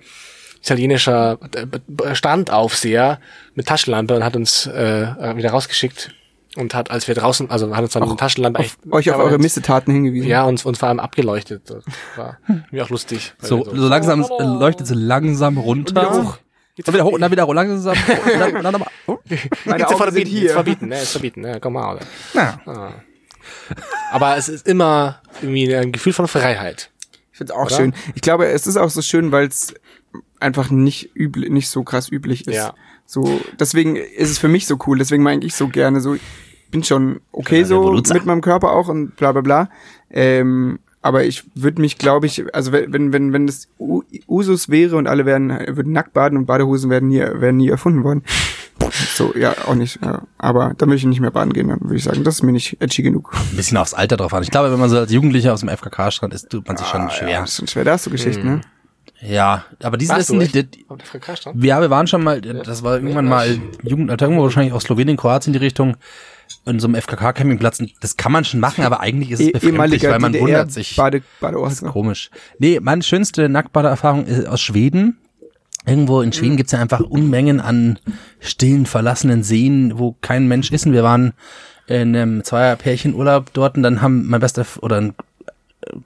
italienischer 0.62 1.40
äh, 1.56 2.16
Standaufseher 2.16 3.20
mit 3.56 3.68
Taschenlampe 3.68 4.16
und 4.16 4.24
hat 4.24 4.36
uns 4.36 4.68
äh, 4.68 5.36
wieder 5.36 5.52
rausgeschickt 5.52 6.12
und 6.58 6.74
hat, 6.74 6.92
als 6.92 7.08
wir 7.08 7.16
draußen, 7.16 7.50
also 7.50 7.76
hat 7.76 7.84
uns 7.84 7.94
dann 7.94 8.04
eine 8.04 8.16
Taschenlampe 8.16 8.60
Auf, 8.60 8.78
euch 8.92 9.12
auf 9.12 9.20
eure 9.20 9.38
Missetaten 9.38 9.94
hingewiesen. 9.94 10.28
ja, 10.28 10.44
uns, 10.44 10.66
uns 10.66 10.80
vor 10.80 10.90
allem 10.90 11.00
abgeleuchtet. 11.00 11.70
Das 11.70 11.84
war 12.16 12.38
mir 12.72 12.84
auch 12.84 12.90
lustig. 12.90 13.34
So, 13.40 13.66
wir 13.66 13.80
so 13.80 13.88
langsam 13.88 14.24
äh, 14.24 14.44
leuchtet 14.44 14.88
sie 14.88 14.96
langsam 14.96 15.58
runter. 15.58 15.96
wieder 15.96 16.24
hoch. 16.24 16.38
Und 16.78 16.94
wieder 16.94 17.04
hoch 17.06 17.14
und 17.14 17.22
dann 17.22 17.32
wieder 17.32 17.48
langsam. 17.54 17.96
Und 17.96 18.40
dann, 18.40 18.64
dann 18.64 18.74
nochmal. 18.74 18.90
Oh. 19.08 19.18
Meine 19.66 19.80
Jetzt 19.80 19.88
Augen 19.88 19.98
verbieten, 19.98 20.16
sind 20.16 20.28
hier. 20.28 20.42
jetzt 20.44 20.54
verbieten, 20.54 20.88
ne, 20.88 20.96
jetzt 20.96 21.12
verbieten, 21.12 21.42
ne, 21.42 21.60
komm 21.62 21.74
mal. 21.74 21.96
Oder? 21.96 22.06
Ja. 22.34 22.60
Ah. 22.66 22.92
Aber 24.12 24.38
es 24.38 24.50
ist 24.50 24.68
immer 24.68 25.22
irgendwie 25.42 25.76
ein 25.76 25.92
Gefühl 25.92 26.14
von 26.14 26.28
Freiheit. 26.28 26.92
Ich 27.32 27.38
find's 27.38 27.52
auch 27.52 27.66
Oder? 27.66 27.76
schön. 27.76 27.94
Ich 28.16 28.22
glaube, 28.22 28.48
es 28.48 28.68
ist 28.68 28.78
auch 28.78 28.90
so 28.90 29.02
schön, 29.02 29.32
weil 29.32 29.48
es 29.48 29.74
einfach 30.40 30.70
nicht 30.70 31.16
üblich, 31.16 31.50
nicht 31.50 31.70
so 31.70 31.84
krass 31.84 32.12
üblich 32.12 32.48
ist. 32.48 32.56
Ja. 32.56 32.74
So, 33.06 33.40
deswegen 33.60 33.96
ist 33.96 34.30
es 34.30 34.38
für 34.38 34.48
mich 34.50 34.68
so 34.68 34.78
cool. 34.86 34.98
Deswegen 34.98 35.24
mag 35.24 35.44
ich 35.44 35.56
so 35.56 35.68
gerne 35.68 36.02
so. 36.02 36.18
Ich 36.68 36.72
bin 36.72 36.84
schon 36.84 37.22
okay 37.32 37.64
so 37.64 37.80
Revoluzer. 37.80 38.14
mit 38.16 38.26
meinem 38.26 38.42
Körper 38.42 38.74
auch 38.74 38.90
und 38.90 39.16
bla 39.16 39.32
bla 39.32 39.40
bla. 39.42 39.70
Ähm, 40.12 40.80
Aber 41.02 41.24
ich 41.24 41.46
würde 41.56 41.80
mich, 41.80 41.98
glaube 41.98 42.26
ich, 42.26 42.44
also 42.54 42.74
wenn, 42.74 43.14
wenn, 43.14 43.32
wenn, 43.32 43.48
das 43.48 43.70
U- 43.80 44.04
Usus 44.28 44.68
wäre 44.68 44.98
und 44.98 45.08
alle 45.08 45.26
werden, 45.26 45.50
würden 45.50 45.94
nackt 45.94 46.12
baden 46.12 46.38
und 46.38 46.46
Badehosen 46.46 46.90
werden 46.90 47.08
nie, 47.08 47.20
werden 47.20 47.56
nie 47.56 47.70
erfunden 47.70 48.04
worden. 48.04 48.24
So, 49.16 49.34
ja, 49.36 49.54
auch 49.66 49.76
nicht. 49.76 50.00
Ja. 50.04 50.24
Aber 50.38 50.74
dann 50.78 50.90
würde 50.90 50.98
ich 50.98 51.06
nicht 51.06 51.22
mehr 51.22 51.32
baden 51.32 51.54
gehen, 51.54 51.70
dann 51.70 51.80
würde 51.82 51.96
ich 51.96 52.04
sagen, 52.04 52.24
das 52.26 52.36
ist 52.36 52.44
mir 52.44 52.52
nicht 52.52 52.82
edgy 52.82 53.02
genug. 53.04 53.32
Ein 53.34 53.56
bisschen 53.56 53.78
aufs 53.78 53.94
Alter 53.94 54.18
drauf 54.18 54.34
an. 54.34 54.44
Ich 54.44 54.52
glaube, 54.52 54.72
wenn 54.72 54.80
man 54.80 54.90
so 54.90 54.98
als 54.98 55.12
Jugendlicher 55.12 55.54
aus 55.54 55.62
dem 55.62 55.70
FKK-Strand 55.70 56.34
ist, 56.34 56.50
tut 56.50 56.68
man 56.68 56.76
sich 56.76 56.88
schon 56.88 57.02
Ah, 57.02 57.10
schwer. 57.10 57.30
Ja, 57.30 57.42
das 57.42 57.52
ist 57.52 57.58
schon 57.58 57.68
schwer, 57.68 57.86
da 57.86 57.92
hast 57.94 58.06
du 58.06 58.10
Geschichten, 58.12 58.46
ne? 58.46 58.62
Ja, 59.22 59.66
aber 59.82 59.98
diese 59.98 60.14
Warst? 60.14 60.32
Auf 60.32 60.50
der 60.50 60.66
FKK-Stand? 61.00 61.64
Ja, 61.64 61.80
wir 61.82 61.90
waren 61.90 62.06
schon 62.08 62.24
mal, 62.24 62.40
das 62.42 62.84
war 62.84 62.96
irgendwann 62.98 63.26
mal 63.28 63.58
Jugendalter, 63.84 64.26
irgendwo 64.26 64.44
wahrscheinlich 64.44 64.74
aus 64.74 64.84
Slowenien, 64.84 65.18
Kroatien 65.18 65.54
die 65.54 65.60
Richtung, 65.60 65.96
in 66.66 66.80
so 66.80 66.88
einem 66.88 66.96
FKK-Campingplatz. 66.96 67.82
Das 68.02 68.18
kann 68.18 68.32
man 68.32 68.44
schon 68.46 68.60
machen, 68.60 68.84
aber 68.84 69.00
eigentlich 69.00 69.32
ist 69.32 69.40
es 69.40 69.48
Eh- 69.48 69.52
befremdlich, 69.52 70.04
weil 70.04 70.20
man 70.20 70.32
DDR 70.32 70.46
wundert 70.48 70.72
sich. 70.72 70.96
Bade, 70.96 71.22
Badeort. 71.40 71.82
ne? 71.82 71.90
Komisch. 71.90 72.30
Nee, 72.60 72.80
meine 72.82 73.04
schönste 73.04 73.50
Nacktbadeerfahrung 73.50 74.26
ist 74.26 74.48
aus 74.48 74.62
Schweden. 74.62 75.18
Irgendwo 75.86 76.22
in 76.22 76.34
Schweden 76.34 76.58
gibt's 76.58 76.74
ja 76.74 76.80
einfach 76.80 77.00
Unmengen 77.00 77.62
an 77.62 77.98
stillen, 78.42 78.86
verlassenen 78.86 79.44
Seen, 79.44 79.98
wo 79.98 80.18
kein 80.22 80.48
Mensch 80.48 80.72
ist. 80.72 80.86
Und 80.86 80.92
wir 80.94 81.04
waren 81.04 81.34
in 81.88 82.14
einem 82.16 82.44
Zweierpärchenurlaub 82.44 83.54
dort 83.54 83.78
und 83.78 83.84
dann 83.84 84.02
haben 84.02 84.28
mein 84.28 84.42
bester 84.42 84.66
oder 84.82 84.98
ein 84.98 85.14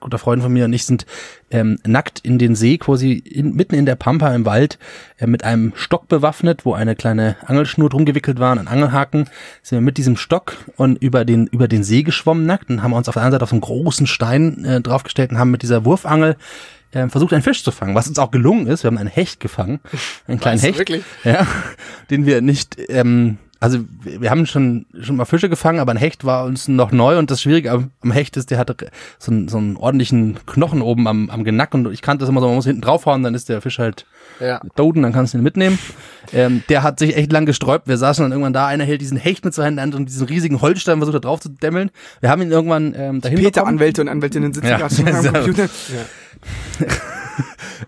guter 0.00 0.18
Freund 0.18 0.42
von 0.42 0.52
mir 0.52 0.64
und 0.64 0.72
ich 0.72 0.86
sind 0.86 1.06
ähm, 1.50 1.78
nackt 1.86 2.20
in 2.20 2.38
den 2.38 2.54
See, 2.54 2.78
quasi 2.78 3.12
in, 3.12 3.54
mitten 3.54 3.74
in 3.74 3.86
der 3.86 3.96
Pampa 3.96 4.34
im 4.34 4.44
Wald, 4.44 4.78
äh, 5.18 5.26
mit 5.26 5.44
einem 5.44 5.72
Stock 5.76 6.08
bewaffnet, 6.08 6.64
wo 6.64 6.74
eine 6.74 6.96
kleine 6.96 7.36
Angelschnur 7.46 7.88
drum 7.88 8.04
gewickelt 8.04 8.38
war 8.38 8.52
und 8.52 8.58
ein 8.58 8.68
Angelhaken, 8.68 9.28
sind 9.62 9.78
wir 9.78 9.82
mit 9.82 9.98
diesem 9.98 10.16
Stock 10.16 10.56
und 10.76 11.02
über 11.02 11.24
den, 11.24 11.46
über 11.46 11.68
den 11.68 11.84
See 11.84 12.02
geschwommen 12.02 12.46
nackt 12.46 12.70
und 12.70 12.82
haben 12.82 12.92
uns 12.92 13.08
auf 13.08 13.14
der 13.14 13.22
anderen 13.22 13.34
Seite 13.34 13.44
auf 13.44 13.50
so 13.50 13.56
einen 13.56 13.60
großen 13.60 14.06
Stein 14.06 14.64
äh, 14.64 14.80
draufgestellt 14.80 15.30
und 15.30 15.38
haben 15.38 15.50
mit 15.50 15.62
dieser 15.62 15.84
Wurfangel 15.84 16.36
ähm, 16.94 17.10
versucht, 17.10 17.32
einen 17.32 17.42
Fisch 17.42 17.64
zu 17.64 17.70
fangen, 17.70 17.94
was 17.94 18.08
uns 18.08 18.18
auch 18.18 18.30
gelungen 18.30 18.66
ist. 18.66 18.82
Wir 18.82 18.88
haben 18.88 18.98
einen 18.98 19.08
Hecht 19.08 19.40
gefangen, 19.40 19.80
einen 20.26 20.40
kleinen 20.40 20.58
Was? 20.58 20.66
Hecht, 20.66 20.78
Wirklich? 20.78 21.04
ja, 21.24 21.46
den 22.10 22.26
wir 22.26 22.40
nicht, 22.40 22.76
ähm, 22.88 23.38
also 23.62 23.78
wir 24.02 24.28
haben 24.30 24.44
schon 24.46 24.86
schon 25.00 25.16
mal 25.16 25.24
Fische 25.24 25.48
gefangen, 25.48 25.78
aber 25.78 25.92
ein 25.92 25.96
Hecht 25.96 26.24
war 26.24 26.44
uns 26.44 26.66
noch 26.68 26.90
neu 26.92 27.16
und 27.18 27.30
das 27.30 27.40
Schwierige 27.40 27.70
am, 27.70 27.90
am 28.02 28.10
Hecht 28.10 28.36
ist, 28.36 28.50
der 28.50 28.58
hatte 28.58 28.76
so 29.18 29.30
einen, 29.30 29.48
so 29.48 29.58
einen 29.58 29.76
ordentlichen 29.76 30.38
Knochen 30.46 30.82
oben 30.82 31.06
am, 31.06 31.30
am 31.30 31.44
Genack 31.44 31.72
und 31.74 31.90
ich 31.92 32.02
kannte 32.02 32.22
das 32.22 32.28
immer 32.28 32.40
so, 32.40 32.46
man 32.48 32.56
muss 32.56 32.66
hinten 32.66 32.82
draufhauen, 32.82 33.22
dann 33.22 33.34
ist 33.34 33.48
der 33.48 33.60
Fisch 33.62 33.78
halt 33.78 34.04
Ja. 34.40 34.60
dann 34.76 35.12
kannst 35.12 35.32
du 35.34 35.38
ihn 35.38 35.44
mitnehmen. 35.44 35.78
Ähm, 36.32 36.62
der 36.68 36.82
hat 36.82 36.98
sich 36.98 37.16
echt 37.16 37.30
lang 37.32 37.46
gesträubt. 37.46 37.86
Wir 37.88 37.96
saßen 37.98 38.24
dann 38.24 38.32
irgendwann 38.32 38.52
da, 38.52 38.66
einer 38.66 38.84
hält 38.84 39.00
diesen 39.00 39.16
Hecht 39.16 39.44
mit 39.44 39.54
zwei 39.54 39.64
Händen 39.66 39.94
und 39.94 40.06
diesen 40.08 40.26
riesigen 40.26 40.60
Holzstein 40.60 40.98
versucht 40.98 41.14
da 41.16 41.20
drauf 41.20 41.40
zu 41.40 41.48
dämmeln. 41.48 41.90
Wir 42.20 42.30
haben 42.30 42.42
ihn 42.42 42.50
irgendwann 42.50 42.94
ähm, 42.96 43.20
dahin 43.20 43.38
Peter, 43.38 43.60
bekommen. 43.60 43.74
Anwälte 43.76 44.00
und 44.02 44.08
Anwältinnen 44.08 44.52
sitzen 44.52 44.68
Ja. 44.68 44.76
gerade 44.78 44.94
am 45.28 45.44
Ja. 46.80 46.86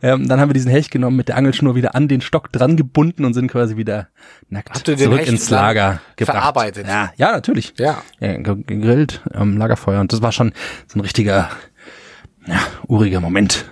Ähm, 0.03 0.29
dann 0.29 0.41
haben 0.41 0.49
wir 0.49 0.55
diesen 0.55 0.71
Hecht 0.71 0.91
genommen, 0.91 1.17
mit 1.17 1.29
der 1.29 1.37
Angelschnur 1.37 1.75
wieder 1.75 1.95
an 1.95 2.09
den 2.09 2.21
Stock 2.21 2.51
dran 2.53 2.77
gebunden 2.77 3.25
und 3.25 3.35
sind 3.35 3.51
quasi 3.51 3.77
wieder 3.77 4.09
nackt 4.49 4.71
Habt 4.75 4.89
ihr 4.89 4.97
den 4.97 5.05
zurück 5.05 5.21
Hecht 5.21 5.29
ins 5.29 5.51
Lager 5.51 6.01
gebracht. 6.17 6.37
verarbeitet? 6.37 6.87
Ja, 6.87 7.13
ja, 7.17 7.33
natürlich. 7.33 7.75
Ja. 7.79 8.03
ja 8.21 8.37
ge- 8.39 8.63
gegrillt 8.67 9.21
am 9.33 9.57
Lagerfeuer 9.57 10.01
und 10.01 10.13
das 10.13 10.23
war 10.23 10.33
schon 10.33 10.53
so 10.87 10.99
ein 10.99 11.03
richtiger, 11.03 11.51
ja, 12.47 12.59
uriger 12.87 13.21
Moment. 13.21 13.67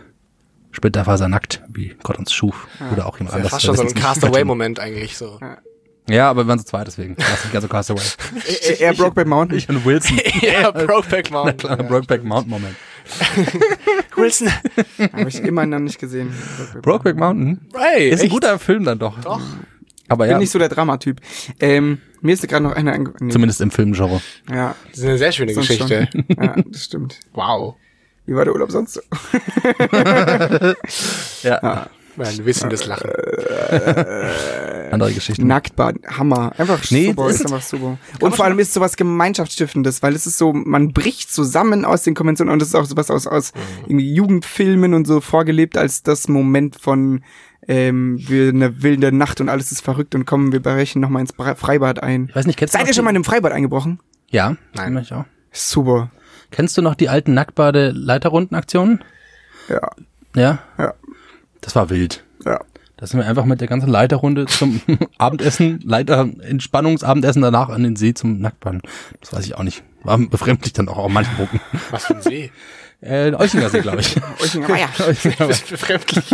Splitterfaser 0.74 1.28
nackt, 1.28 1.62
wie 1.68 1.94
Gott 2.02 2.18
uns 2.18 2.32
schuf. 2.32 2.66
Oder 2.92 3.06
auch 3.06 3.18
jemand 3.18 3.32
Ja, 3.32 3.36
anders. 3.36 3.50
fast 3.52 3.62
der 3.64 3.66
schon 3.68 3.76
so 3.76 3.82
das 3.84 3.94
ein 3.94 4.00
Castaway-Moment 4.00 4.80
eigentlich 4.80 5.18
so. 5.18 5.38
Ja, 6.08 6.30
aber 6.30 6.44
wir 6.44 6.48
waren 6.48 6.58
zu 6.58 6.64
zweit, 6.64 6.86
deswegen. 6.86 7.14
Das 7.16 7.28
ist 7.28 7.44
nicht 7.44 7.52
ganz 7.52 7.62
so 7.62 7.68
Castaway. 7.68 8.02
Er, 8.68 8.80
er 8.80 8.94
Brokeback 8.94 9.26
Mountain. 9.26 9.58
Ich 9.58 9.68
und 9.68 9.84
Wilson. 9.84 10.18
ja, 10.40 10.70
Brokeback 10.72 11.30
Mountain. 11.30 11.58
Kleiner 11.58 11.82
Brokeback 11.84 12.24
Mountain 12.24 12.50
Moment. 12.50 12.74
Wilson. 14.16 14.48
Habe 15.12 15.28
ich 15.28 15.40
immer 15.40 15.66
noch 15.66 15.78
nicht 15.78 15.98
gesehen. 15.98 16.32
Brokeback 16.82 17.16
Mountain? 17.16 17.60
Hey, 17.76 18.08
Ist 18.10 18.20
ein 18.20 18.24
echt? 18.26 18.32
guter 18.32 18.58
Film 18.58 18.84
dann 18.84 18.98
doch. 18.98 19.20
Doch. 19.20 19.40
Aber 20.08 20.24
Ich 20.26 20.30
ja, 20.30 20.36
bin 20.36 20.42
nicht 20.42 20.50
so 20.50 20.58
der 20.58 20.68
Dramatyp. 20.68 21.20
Ähm, 21.60 21.98
mir 22.20 22.34
ist 22.34 22.46
gerade 22.46 22.64
noch 22.64 22.72
einer 22.76 22.98
nee, 22.98 23.30
zumindest 23.30 23.60
im 23.60 23.70
Filmgenre. 23.70 24.20
Ja, 24.50 24.74
Das 24.90 24.98
ist 24.98 25.04
eine 25.06 25.18
sehr 25.18 25.32
schöne 25.32 25.54
sonst 25.54 25.68
Geschichte. 25.68 26.08
Schon. 26.12 26.24
Ja, 26.36 26.54
das 26.66 26.84
stimmt. 26.84 27.18
Wow. 27.32 27.76
Wie 28.26 28.34
war 28.34 28.44
der 28.44 28.52
Urlaub 28.54 28.70
sonst 28.70 28.94
so? 28.94 29.00
Ja, 31.42 31.88
Ein 32.18 32.44
wissendes 32.44 32.86
Lachen. 32.86 33.10
andere 34.90 35.12
Geschichten. 35.12 35.46
Nacktbaden, 35.46 36.02
Hammer. 36.06 36.52
Einfach 36.58 36.82
Nee, 36.90 37.06
super, 37.06 37.28
ist 37.28 37.36
ist- 37.40 37.46
einfach 37.52 37.62
super. 37.62 37.98
Und 38.20 38.36
vor 38.36 38.44
allem 38.44 38.58
ist 38.58 38.74
sowas 38.74 38.96
Gemeinschaftsstiftendes, 38.96 40.02
weil 40.02 40.14
es 40.14 40.26
ist 40.26 40.36
so, 40.38 40.52
man 40.52 40.92
bricht 40.92 41.32
zusammen 41.32 41.84
aus 41.84 42.02
den 42.02 42.14
Konventionen 42.14 42.52
und 42.52 42.58
das 42.60 42.68
ist 42.68 42.74
auch 42.74 42.84
sowas 42.84 43.10
aus, 43.10 43.26
aus 43.26 43.52
irgendwie 43.86 44.12
Jugendfilmen 44.14 44.92
und 44.94 45.06
so 45.06 45.20
vorgelebt 45.20 45.76
als 45.78 46.02
das 46.02 46.28
Moment 46.28 46.76
von 46.80 47.22
ähm, 47.68 48.18
wir 48.18 48.48
eine 48.48 48.82
wilde 48.82 49.12
Nacht 49.12 49.40
und 49.40 49.48
alles 49.48 49.70
ist 49.72 49.80
verrückt 49.82 50.14
und 50.16 50.26
kommen, 50.26 50.50
wir 50.52 50.60
brechen 50.60 51.00
nochmal 51.00 51.20
ins 51.22 51.32
Bre- 51.34 51.54
Freibad 51.54 52.02
ein. 52.02 52.26
Ich 52.28 52.34
weiß 52.36 52.44
nicht, 52.46 52.58
kennst 52.58 52.74
du 52.74 52.78
Seid 52.78 52.88
ihr 52.88 52.92
schon 52.94 53.04
mal 53.04 53.10
in 53.10 53.16
einem 53.16 53.24
Freibad 53.24 53.52
eingebrochen? 53.52 54.00
Ja, 54.30 54.56
Nein. 54.74 54.96
ich 54.98 55.12
auch. 55.14 55.24
Super. 55.52 56.10
Kennst 56.50 56.76
du 56.76 56.82
noch 56.82 56.94
die 56.96 57.08
alten 57.08 57.34
Nacktbade-Leiterrundenaktionen? 57.34 59.02
Ja, 59.68 59.90
Ja? 60.34 60.58
ja, 60.76 60.94
Das 61.62 61.74
war 61.74 61.88
wild. 61.88 62.22
ja. 62.44 62.60
Da 62.98 63.06
sind 63.08 63.18
wir 63.18 63.26
einfach 63.26 63.46
mit 63.46 63.60
der 63.60 63.66
ganzen 63.66 63.88
Leiterrunde 63.90 64.46
zum 64.46 64.80
Abendessen, 65.18 65.80
Leiter, 65.84 66.28
Entspannungsabendessen 66.40 67.42
danach 67.42 67.68
an 67.68 67.82
den 67.82 67.96
See 67.96 68.14
zum 68.14 68.38
Nacktbaden. 68.38 68.80
Das 69.20 69.32
weiß 69.32 69.44
ich 69.44 69.56
auch 69.56 69.64
nicht. 69.64 69.82
War 70.04 70.18
befremdlich 70.18 70.72
dann 70.72 70.88
auch 70.88 70.98
auf 70.98 71.10
manchen 71.10 71.34
Punkten. 71.34 71.60
Was 71.90 72.04
für 72.04 72.14
ein 72.16 72.22
See. 72.22 72.52
Äh, 73.04 73.34
Euchinger 73.34 73.68
See, 73.68 73.80
glaube 73.80 74.00
ich. 74.00 74.14
Euchinger 74.40 74.68
Meier. 74.68 74.88
Befremdlich. 75.68 76.24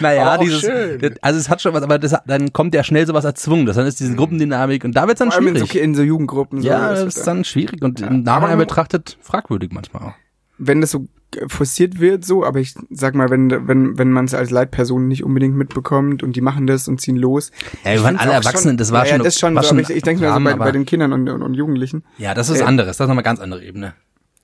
Naja, 0.00 0.22
Aber 0.24 0.38
auch 0.40 0.42
dieses, 0.44 0.62
schön. 0.62 0.98
das- 0.98 1.12
also 1.22 1.38
es 1.38 1.48
hat 1.48 1.62
schon 1.62 1.72
was, 1.74 1.82
aber 1.84 2.00
das, 2.00 2.12
dann 2.26 2.52
kommt 2.52 2.74
ja 2.74 2.82
schnell 2.82 3.06
sowas 3.06 3.24
erzwungen. 3.24 3.66
Das 3.66 3.76
dann 3.76 3.86
ist 3.86 4.00
diese 4.00 4.16
Gruppendynamik 4.16 4.84
und 4.84 4.94
da 4.96 5.06
wird's 5.06 5.20
dann 5.20 5.30
Vor 5.30 5.38
allem 5.38 5.54
in 5.54 5.58
so, 5.60 5.66
schwierig. 5.66 5.84
in 5.84 5.94
so 5.94 6.02
Jugendgruppen. 6.02 6.60
So, 6.62 6.66
ja, 6.66 6.90
das 6.90 7.14
ist 7.16 7.24
dann 7.24 7.44
schwierig 7.44 7.82
und 7.84 8.00
im 8.00 8.06
Aber 8.08 8.16
Nachhinein 8.16 8.58
betrachtet 8.58 9.16
fragwürdig 9.20 9.70
manchmal 9.72 10.02
auch. 10.08 10.14
wenn 10.58 10.80
das 10.80 10.90
so 10.90 11.06
forciert 11.48 12.00
wird, 12.00 12.24
so, 12.24 12.44
aber 12.44 12.58
ich 12.60 12.74
sag 12.90 13.14
mal, 13.14 13.28
wenn, 13.30 13.50
wenn, 13.68 13.98
wenn 13.98 14.10
man 14.10 14.24
es 14.24 14.34
als 14.34 14.50
Leitperson 14.50 15.06
nicht 15.08 15.24
unbedingt 15.24 15.56
mitbekommt 15.56 16.22
und 16.22 16.36
die 16.36 16.40
machen 16.40 16.66
das 16.66 16.88
und 16.88 17.00
ziehen 17.00 17.16
los. 17.16 17.50
Ja, 17.84 17.92
wir 17.92 18.02
waren 18.02 18.16
alle 18.16 18.32
Erwachsenen, 18.32 18.72
schon, 18.72 18.76
das 18.78 18.92
war 18.92 19.04
ja, 19.04 19.10
schon- 19.10 19.18
Ja, 19.20 19.24
das 19.24 19.38
schon, 19.38 19.54
war 19.54 19.62
so, 19.62 19.68
schon 19.70 19.78
ich, 19.80 19.90
ich 19.90 20.02
denke 20.02 20.22
mir 20.22 20.28
so 20.28 20.32
Rahmen, 20.34 20.44
bei, 20.58 20.64
bei 20.64 20.72
den 20.72 20.86
Kindern 20.86 21.12
und, 21.12 21.28
und, 21.28 21.42
und 21.42 21.54
Jugendlichen. 21.54 22.02
Ja, 22.16 22.32
das 22.34 22.48
ist 22.48 22.60
Äh, 22.60 22.64
anderes. 22.64 22.96
Das 22.96 23.04
ist 23.04 23.08
nochmal 23.08 23.24
ganz 23.24 23.40
andere 23.40 23.62
Ebene. 23.64 23.94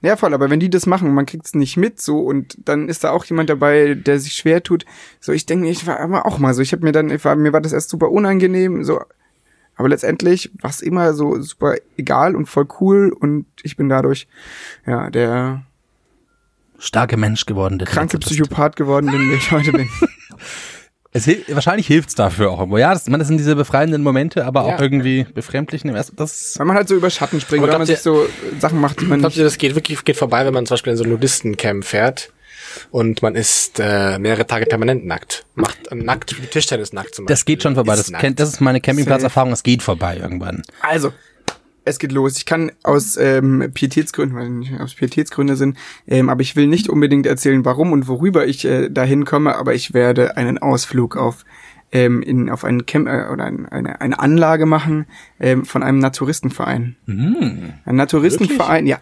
Ja, 0.03 0.17
voll, 0.17 0.35
aber 0.35 0.51
wenn 0.51 0.61
die 0.61 0.69
das 0.69 0.85
machen 0.85 1.09
und 1.09 1.15
man 1.15 1.25
kriegt's 1.25 1.55
nicht 1.55 1.79
mit, 1.79 1.99
so, 1.99 2.19
und 2.19 2.59
dann 2.69 2.91
ist 2.91 3.05
da 3.05 3.11
auch 3.13 3.25
jemand 3.25 3.49
dabei, 3.49 3.95
der 3.95 4.21
sich 4.21 4.35
schwer 4.35 4.63
tut, 4.63 4.85
so, 5.19 5.33
ich 5.33 5.47
denke 5.47 5.65
mir, 5.65 5.71
ich 5.71 5.87
war 5.87 5.99
aber 6.01 6.27
auch 6.27 6.39
mal 6.39 6.53
so, 6.53 6.61
ich 6.61 6.73
habe 6.73 6.85
mir 6.85 6.93
dann, 6.93 7.09
ich 7.09 7.25
war, 7.25 7.35
mir 7.37 7.55
war 7.55 7.63
das 7.63 7.73
erst 7.73 7.89
super 7.89 8.11
unangenehm, 8.11 8.85
so, 8.85 9.01
aber 9.77 9.89
letztendlich 9.89 10.53
war 10.61 10.69
es 10.69 10.83
immer 10.83 11.15
so 11.15 11.41
super 11.41 11.77
egal 11.97 12.37
und 12.37 12.45
voll 12.47 12.67
cool 12.81 13.15
und 13.19 13.47
ich 13.63 13.79
bin 13.79 13.89
dadurch, 13.89 14.29
ja, 14.87 15.09
der 15.09 15.63
Starke 16.79 17.17
Mensch 17.17 17.47
geworden. 17.47 17.79
Der 17.79 17.89
kranke. 17.89 18.19
Psychopath 18.19 18.77
geworden 18.77 19.11
bin, 19.11 19.29
der 19.29 19.39
ich 19.39 19.51
heute 19.51 19.73
bin. 19.73 19.89
Es 21.17 21.27
hil 21.27 21.45
wahrscheinlich 21.51 21.87
hilft's 21.87 22.17
dafür 22.17 22.51
auch 22.51 22.59
irgendwo. 22.59 22.77
Ja, 22.77 22.93
das, 22.93 23.09
man, 23.09 23.21
das 23.21 23.29
sind 23.29 23.37
diese 23.39 23.55
befreienden 23.55 24.03
Momente, 24.03 24.45
aber 24.45 24.67
Ja. 24.67 24.75
auch 24.75 24.81
irgendwie 24.81 25.25
befremdlich. 25.33 25.83
Das, 25.85 26.13
das 26.17 26.55
Weil 26.59 26.67
man 26.67 26.77
halt 26.77 26.89
so 26.89 26.97
über 26.97 27.09
Schatten 27.09 27.41
springt, 27.41 27.63
weil 27.65 27.79
man 27.79 27.87
sich 27.87 28.01
so 28.01 28.27
Sachen 28.59 28.81
macht, 28.81 29.01
die 29.01 29.05
man 29.05 29.21
Glaubt 29.21 29.31
nicht 29.31 29.39
ihr, 29.39 29.45
das 29.45 29.57
geht 29.57 29.77
wirklich 29.77 30.03
geht 30.05 30.17
vorbei, 30.17 30.45
wenn 30.45 30.53
man 30.53 30.67
zum 30.67 30.75
Beispiel 30.75 30.91
in 30.91 30.97
so 30.97 31.05
ein 31.05 31.11
Nudistencamp 31.11 31.85
fährt 31.85 32.33
und 32.91 33.23
man 33.23 33.37
ist 33.37 33.79
äh, 33.79 34.19
mehrere 34.19 34.45
Tage 34.45 34.67
permanent 34.67 35.07
nackt. 35.07 35.47
Macht 35.55 35.87
äh, 35.93 35.95
nackt, 35.95 36.35
Tischtennis 36.51 36.93
nackt 36.93 37.15
zum 37.15 37.27
Beispiel. 37.27 37.33
das 37.35 37.45
geht 37.45 37.63
schon 37.63 37.77
vorbei. 37.77 37.95
Das, 37.95 38.13
kennt, 38.13 38.41
das 38.41 38.49
ist 38.49 38.61
meine 38.61 38.81
Campingplatzerfahrung. 38.81 39.53
Es 39.53 39.63
geht 39.63 39.85
vorbei 39.85 40.17
irgendwann. 40.21 40.65
Also, 40.83 41.13
es 41.85 41.99
geht 41.99 42.13
los. 42.13 42.37
Ich 42.37 42.47
kann 42.47 42.73
aus 42.83 43.17
ähm, 43.17 43.71
Pietätsgründen, 43.73 44.37
weil 44.37 44.51
nicht 44.51 44.81
aus 44.81 44.95
Pietätsgründe 44.95 45.57
sind, 45.57 45.77
ähm, 46.07 46.29
aber 46.29 46.43
ich 46.43 46.57
will 46.57 46.67
nicht 46.67 46.89
unbedingt 46.89 47.27
erzählen, 47.27 47.65
warum 47.65 47.93
und 47.93 48.09
worüber 48.09 48.47
ich 48.47 48.65
äh, 48.65 48.89
dahin 48.89 49.25
komme, 49.25 49.57
aber 49.57 49.75
ich 49.75 49.95
werde 49.95 50.37
einen 50.37 50.59
Ausflug 50.59 51.17
auf 51.17 51.45
ähm, 51.93 52.23
in 52.23 52.51
auf 52.51 52.65
einen 52.65 52.87
Camp 52.87 53.07
äh, 53.09 53.29
oder 53.33 53.45
ein, 53.45 53.67
eine 53.67 54.01
eine 54.01 54.19
Anlage 54.19 54.67
machen 54.67 55.07
ähm, 55.39 55.65
von 55.65 55.83
einem 55.83 55.99
Naturistenverein. 55.99 56.97
Ein 57.85 57.97
Naturistenverein, 57.97 58.87
ja. 58.87 58.99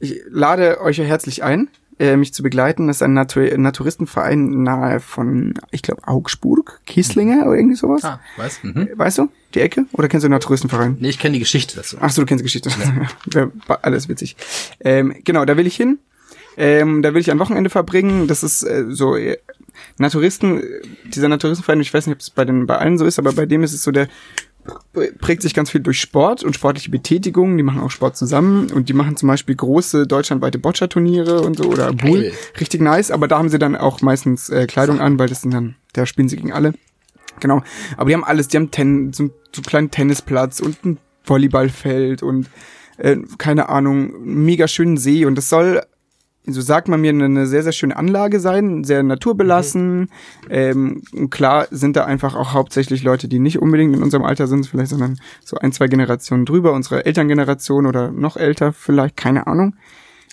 Ich 0.00 0.20
lade 0.28 0.80
euch 0.80 0.98
herzlich 0.98 1.44
ein, 1.44 1.68
äh, 1.98 2.16
mich 2.16 2.34
zu 2.34 2.42
begleiten. 2.42 2.88
Das 2.88 2.96
ist 2.96 3.02
ein 3.02 3.12
Natu 3.12 3.40
Naturistenverein 3.40 4.62
nahe 4.62 4.98
von, 5.00 5.54
ich 5.70 5.82
glaube, 5.82 6.08
Augsburg, 6.08 6.80
Kieslinger 6.86 7.46
oder 7.46 7.56
irgendwie 7.56 7.76
sowas. 7.76 8.02
weißt 8.36 8.64
mhm. 8.64 8.88
Weißt 8.94 9.18
du, 9.18 9.28
die 9.54 9.60
Ecke? 9.60 9.86
Oder 9.92 10.08
kennst 10.08 10.24
du 10.24 10.28
den 10.28 10.32
Naturistenverein? 10.32 10.96
Nee, 11.00 11.10
ich 11.10 11.18
kenne 11.18 11.34
die 11.34 11.40
Geschichte 11.40 11.76
dazu. 11.76 11.96
Ach 12.00 12.10
so, 12.10 12.22
du 12.22 12.26
kennst 12.26 12.42
Geschichte. 12.42 12.70
Ja. 13.34 13.50
Alles 13.82 14.08
witzig. 14.08 14.36
Ähm, 14.80 15.14
genau, 15.24 15.44
da 15.44 15.56
will 15.56 15.66
ich 15.66 15.76
hin. 15.76 15.98
Ähm, 16.56 17.02
da 17.02 17.14
will 17.14 17.20
ich 17.20 17.30
ein 17.30 17.38
Wochenende 17.38 17.70
verbringen. 17.70 18.26
Das 18.26 18.42
ist 18.42 18.62
äh, 18.62 18.84
so 18.88 19.16
äh, 19.16 19.38
Naturisten, 19.98 20.62
äh, 20.62 20.64
dieser 21.06 21.28
Naturistenverein, 21.28 21.80
ich 21.80 21.92
weiß 21.92 22.06
nicht, 22.06 22.16
ob 22.16 22.20
es 22.20 22.30
bei 22.30 22.44
den 22.44 22.66
bei 22.66 22.76
allen 22.76 22.98
so 22.98 23.06
ist, 23.06 23.18
aber 23.18 23.32
bei 23.32 23.46
dem 23.46 23.62
ist 23.62 23.72
es 23.72 23.82
so 23.82 23.90
der 23.90 24.08
prägt 25.20 25.42
sich 25.42 25.54
ganz 25.54 25.70
viel 25.70 25.80
durch 25.80 26.00
Sport 26.00 26.44
und 26.44 26.54
sportliche 26.54 26.90
Betätigung. 26.90 27.56
Die 27.56 27.62
machen 27.62 27.80
auch 27.80 27.90
Sport 27.90 28.16
zusammen 28.16 28.70
und 28.70 28.88
die 28.88 28.92
machen 28.92 29.16
zum 29.16 29.28
Beispiel 29.28 29.56
große 29.56 30.06
deutschlandweite 30.06 30.58
Boccia-Turniere 30.58 31.40
und 31.40 31.58
so 31.58 31.64
oder 31.64 31.92
Bull. 31.92 32.32
Richtig 32.60 32.80
nice, 32.80 33.10
aber 33.10 33.26
da 33.28 33.38
haben 33.38 33.48
sie 33.48 33.58
dann 33.58 33.74
auch 33.74 34.02
meistens 34.02 34.50
äh, 34.50 34.66
Kleidung 34.66 35.00
an, 35.00 35.18
weil 35.18 35.28
das 35.28 35.42
sind 35.42 35.52
dann, 35.52 35.74
da 35.94 36.06
spielen 36.06 36.28
sie 36.28 36.36
gegen 36.36 36.52
alle. 36.52 36.74
Genau. 37.42 37.62
Aber 37.96 38.08
die 38.08 38.14
haben 38.14 38.24
alles, 38.24 38.48
die 38.48 38.56
haben 38.56 38.70
Ten, 38.70 39.12
so, 39.12 39.24
so 39.54 39.58
einen 39.58 39.66
kleinen 39.66 39.90
Tennisplatz 39.90 40.60
und 40.60 40.84
ein 40.84 40.98
Volleyballfeld 41.24 42.22
und 42.22 42.48
äh, 42.96 43.16
keine 43.38 43.68
Ahnung, 43.68 44.14
einen 44.14 44.44
mega 44.44 44.66
schönen 44.68 44.96
See 44.96 45.26
und 45.26 45.36
das 45.36 45.48
soll 45.48 45.82
so 46.46 46.60
sagt 46.60 46.88
man 46.88 47.00
mir, 47.00 47.10
eine 47.10 47.46
sehr, 47.46 47.62
sehr 47.62 47.72
schöne 47.72 47.96
Anlage 47.96 48.40
sein, 48.40 48.82
sehr 48.82 49.02
naturbelassen. 49.02 50.08
Ähm, 50.50 51.02
und 51.12 51.30
klar 51.30 51.68
sind 51.70 51.96
da 51.96 52.04
einfach 52.04 52.34
auch 52.34 52.52
hauptsächlich 52.52 53.04
Leute, 53.04 53.28
die 53.28 53.38
nicht 53.38 53.60
unbedingt 53.60 53.94
in 53.94 54.02
unserem 54.02 54.24
Alter 54.24 54.48
sind, 54.48 54.66
vielleicht, 54.66 54.90
sondern 54.90 55.20
so 55.44 55.56
ein, 55.58 55.72
zwei 55.72 55.86
Generationen 55.86 56.44
drüber, 56.44 56.72
unsere 56.72 57.06
Elterngeneration 57.06 57.86
oder 57.86 58.10
noch 58.10 58.36
älter 58.36 58.72
vielleicht, 58.72 59.16
keine 59.16 59.46
Ahnung. 59.46 59.76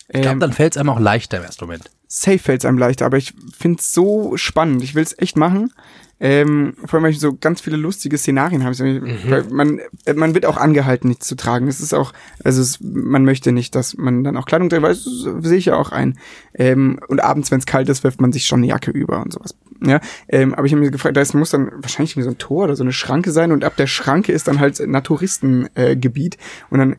Ich 0.08 0.22
glaube, 0.22 0.40
dann 0.40 0.52
fällt 0.52 0.74
es 0.74 0.78
einem 0.78 0.90
auch 0.90 0.98
leichter 0.98 1.38
im 1.38 1.44
ersten 1.44 1.64
Moment. 1.64 1.90
Safe 2.08 2.40
fällt's 2.40 2.64
einem 2.64 2.78
leichter, 2.78 3.06
aber 3.06 3.16
ich 3.16 3.32
find's 3.56 3.92
so 3.92 4.36
spannend. 4.36 4.82
Ich 4.82 4.96
will's 4.96 5.14
echt 5.16 5.36
machen. 5.36 5.72
Ähm, 6.20 6.74
vor 6.84 7.02
allem, 7.02 7.12
so 7.14 7.34
ganz 7.40 7.62
viele 7.62 7.76
lustige 7.78 8.18
Szenarien 8.18 8.62
habe. 8.62 8.78
Weil 8.78 9.44
Man, 9.50 9.80
äh, 10.04 10.12
man 10.14 10.34
wird 10.34 10.44
auch 10.46 10.58
angehalten, 10.58 11.08
nichts 11.08 11.26
zu 11.26 11.34
tragen. 11.34 11.66
Es 11.66 11.80
ist 11.80 11.94
auch, 11.94 12.12
also 12.44 12.60
es, 12.60 12.78
man 12.80 13.24
möchte 13.24 13.52
nicht, 13.52 13.74
dass 13.74 13.96
man 13.96 14.22
dann 14.22 14.36
auch 14.36 14.44
Kleidung 14.44 14.68
trägt, 14.68 14.82
weil 14.82 14.92
das 14.94 15.04
sehe 15.04 15.56
ich 15.58 15.64
ja 15.66 15.76
auch 15.76 15.92
ein. 15.92 16.18
Ähm, 16.54 17.00
und 17.08 17.20
abends, 17.20 17.50
wenn 17.50 17.58
es 17.58 17.66
kalt 17.66 17.88
ist, 17.88 18.04
wirft 18.04 18.20
man 18.20 18.32
sich 18.32 18.44
schon 18.44 18.60
eine 18.60 18.66
Jacke 18.68 18.90
über 18.90 19.22
und 19.22 19.32
sowas. 19.32 19.54
Ja, 19.82 20.00
ähm, 20.28 20.52
aber 20.54 20.66
ich 20.66 20.72
habe 20.72 20.82
mir 20.82 20.90
gefragt, 20.90 21.16
da 21.16 21.22
ist- 21.22 21.32
muss 21.32 21.50
dann 21.50 21.70
wahrscheinlich 21.76 22.12
so 22.14 22.28
ein 22.28 22.36
Tor 22.36 22.64
oder 22.64 22.76
so 22.76 22.82
eine 22.84 22.92
Schranke 22.92 23.32
sein 23.32 23.50
und 23.50 23.64
ab 23.64 23.76
der 23.76 23.86
Schranke 23.86 24.30
ist 24.32 24.46
dann 24.46 24.60
halt 24.60 24.78
Naturistengebiet 24.86 26.34
äh, 26.34 26.38
und 26.68 26.78
dann 26.78 26.92
äh, 26.92 26.96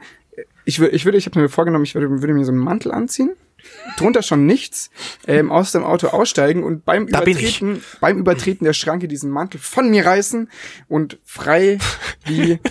ich 0.65 0.79
würde, 0.79 0.95
ich 0.95 1.05
würde, 1.05 1.17
ich 1.19 1.25
habe 1.27 1.39
mir 1.39 1.49
vorgenommen, 1.49 1.83
ich 1.83 1.93
würde, 1.95 2.09
würde 2.09 2.33
mir 2.33 2.45
so 2.45 2.51
einen 2.51 2.59
Mantel 2.61 2.91
anziehen, 2.91 3.31
drunter 3.97 4.21
schon 4.23 4.45
nichts, 4.45 4.89
ähm, 5.27 5.51
aus 5.51 5.71
dem 5.71 5.83
Auto 5.83 6.07
aussteigen 6.07 6.63
und 6.63 6.85
beim 6.85 7.07
Da. 7.07 7.21
Übertreten, 7.21 7.83
beim 7.99 8.17
Übertreten 8.17 8.65
der 8.65 8.73
Schranke 8.73 9.07
diesen 9.07 9.31
Mantel 9.31 9.59
von 9.59 9.89
mir 9.89 10.05
reißen 10.05 10.49
und 10.87 11.19
frei 11.25 11.79
wie 12.25 12.59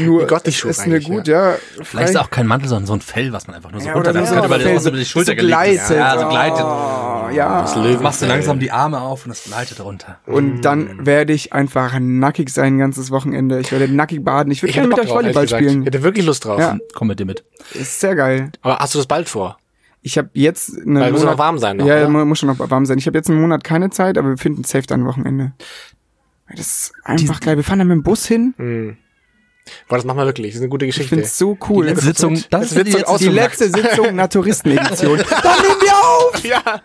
nur 0.00 0.28
Wie 0.28 0.34
es 0.44 0.64
ist 0.64 0.86
mir 0.86 0.96
eigentlich, 0.96 1.06
gut, 1.08 1.28
ja. 1.28 1.54
Vielleicht 1.74 1.90
frei. 1.90 2.04
ist 2.04 2.16
auch 2.16 2.30
kein 2.30 2.46
Mantel, 2.46 2.68
sondern 2.68 2.86
so 2.86 2.92
ein 2.94 3.00
Fell, 3.00 3.32
was 3.32 3.46
man 3.46 3.54
einfach 3.54 3.70
nur 3.70 3.80
so 3.80 3.86
ja, 3.86 3.94
runterwerfen 3.94 4.28
so 4.28 4.34
kann, 4.34 4.44
über, 4.46 4.58
die, 4.58 4.64
über 4.64 4.90
die 4.98 5.04
Schulter 5.04 5.32
so 5.32 5.36
gelegt 5.36 5.72
ist. 5.72 5.86
gleitet. 5.86 5.96
Ja, 5.96 6.18
so 6.18 6.28
gleitet. 6.28 6.64
Oh, 6.64 7.30
ja. 7.32 7.72
Du 7.72 8.02
machst 8.02 8.22
du 8.22 8.26
langsam 8.26 8.58
die 8.58 8.72
Arme 8.72 9.00
auf 9.00 9.24
und 9.24 9.30
das 9.30 9.44
gleitet 9.44 9.78
runter. 9.80 10.18
Und 10.26 10.62
dann 10.62 11.06
werde 11.06 11.32
ich 11.32 11.52
einfach 11.52 11.96
nackig 12.00 12.50
sein, 12.50 12.74
ein 12.74 12.78
ganzes 12.78 13.12
Wochenende. 13.12 13.60
Ich 13.60 13.70
werde 13.70 13.88
nackig 13.88 14.24
baden. 14.24 14.50
Ich 14.50 14.62
würde 14.62 14.72
gerne 14.72 14.88
mit 14.88 14.98
euch 14.98 15.08
Volleyball 15.08 15.48
spielen. 15.48 15.82
Ich 15.82 15.86
hätte 15.86 16.02
wirklich 16.02 16.26
Lust 16.26 16.44
drauf. 16.44 16.58
Ja. 16.58 16.76
Komm 16.94 17.08
mit 17.08 17.20
dir 17.20 17.26
mit. 17.26 17.44
Ist 17.72 18.00
sehr 18.00 18.16
geil. 18.16 18.50
Aber 18.62 18.78
hast 18.78 18.94
du 18.94 18.98
das 18.98 19.06
bald 19.06 19.28
vor? 19.28 19.59
Ich 20.02 20.16
habe 20.18 20.30
jetzt 20.32 20.76
einen 20.78 20.98
Weil 20.98 21.12
muss 21.12 21.20
Monat, 21.20 21.34
noch 21.34 21.38
warm 21.38 21.58
sein 21.58 21.76
noch, 21.76 21.86
Ja, 21.86 21.96
oder? 21.98 22.08
mu- 22.08 22.24
muss 22.24 22.38
schon 22.38 22.48
noch 22.48 22.58
warm 22.70 22.86
sein. 22.86 22.98
Ich 22.98 23.06
habe 23.06 23.18
jetzt 23.18 23.28
einen 23.30 23.40
Monat 23.40 23.64
keine 23.64 23.90
Zeit, 23.90 24.16
aber 24.16 24.30
wir 24.30 24.38
finden 24.38 24.64
safe 24.64 24.86
dann 24.86 25.04
Wochenende. 25.06 25.52
Das 26.48 26.60
ist 26.60 26.92
einfach 27.04 27.40
geil. 27.40 27.56
Wir 27.56 27.64
fahren 27.64 27.78
da 27.80 27.84
mit 27.84 27.92
dem 27.94 28.02
Bus 28.02 28.26
hin. 28.26 28.54
Hm. 28.56 28.96
Boah, 29.88 29.96
das 29.96 30.04
machen 30.04 30.18
wir 30.18 30.26
wirklich. 30.26 30.48
Das 30.48 30.56
ist 30.56 30.60
eine 30.62 30.68
gute 30.68 30.86
Ich 30.86 30.94
Geschichte. 30.94 31.14
find's 31.16 31.36
so 31.38 31.56
cool. 31.68 31.84
Die 31.86 31.90
letzte 31.92 32.06
Sitzung, 32.06 32.34
das 32.34 32.48
Das 32.48 32.62
ist 32.70 32.76
wird 32.76 32.88
die 32.88 33.04
aus- 33.04 33.18
die 33.20 33.28
letzte 33.28 33.68
Sitzung 33.70 34.14
Naturisten-Edition. 34.14 35.18
Dann 35.42 35.62
nehmen 35.62 35.80
wir 35.80 35.94
auf! 35.94 36.44
ja. 36.44 36.80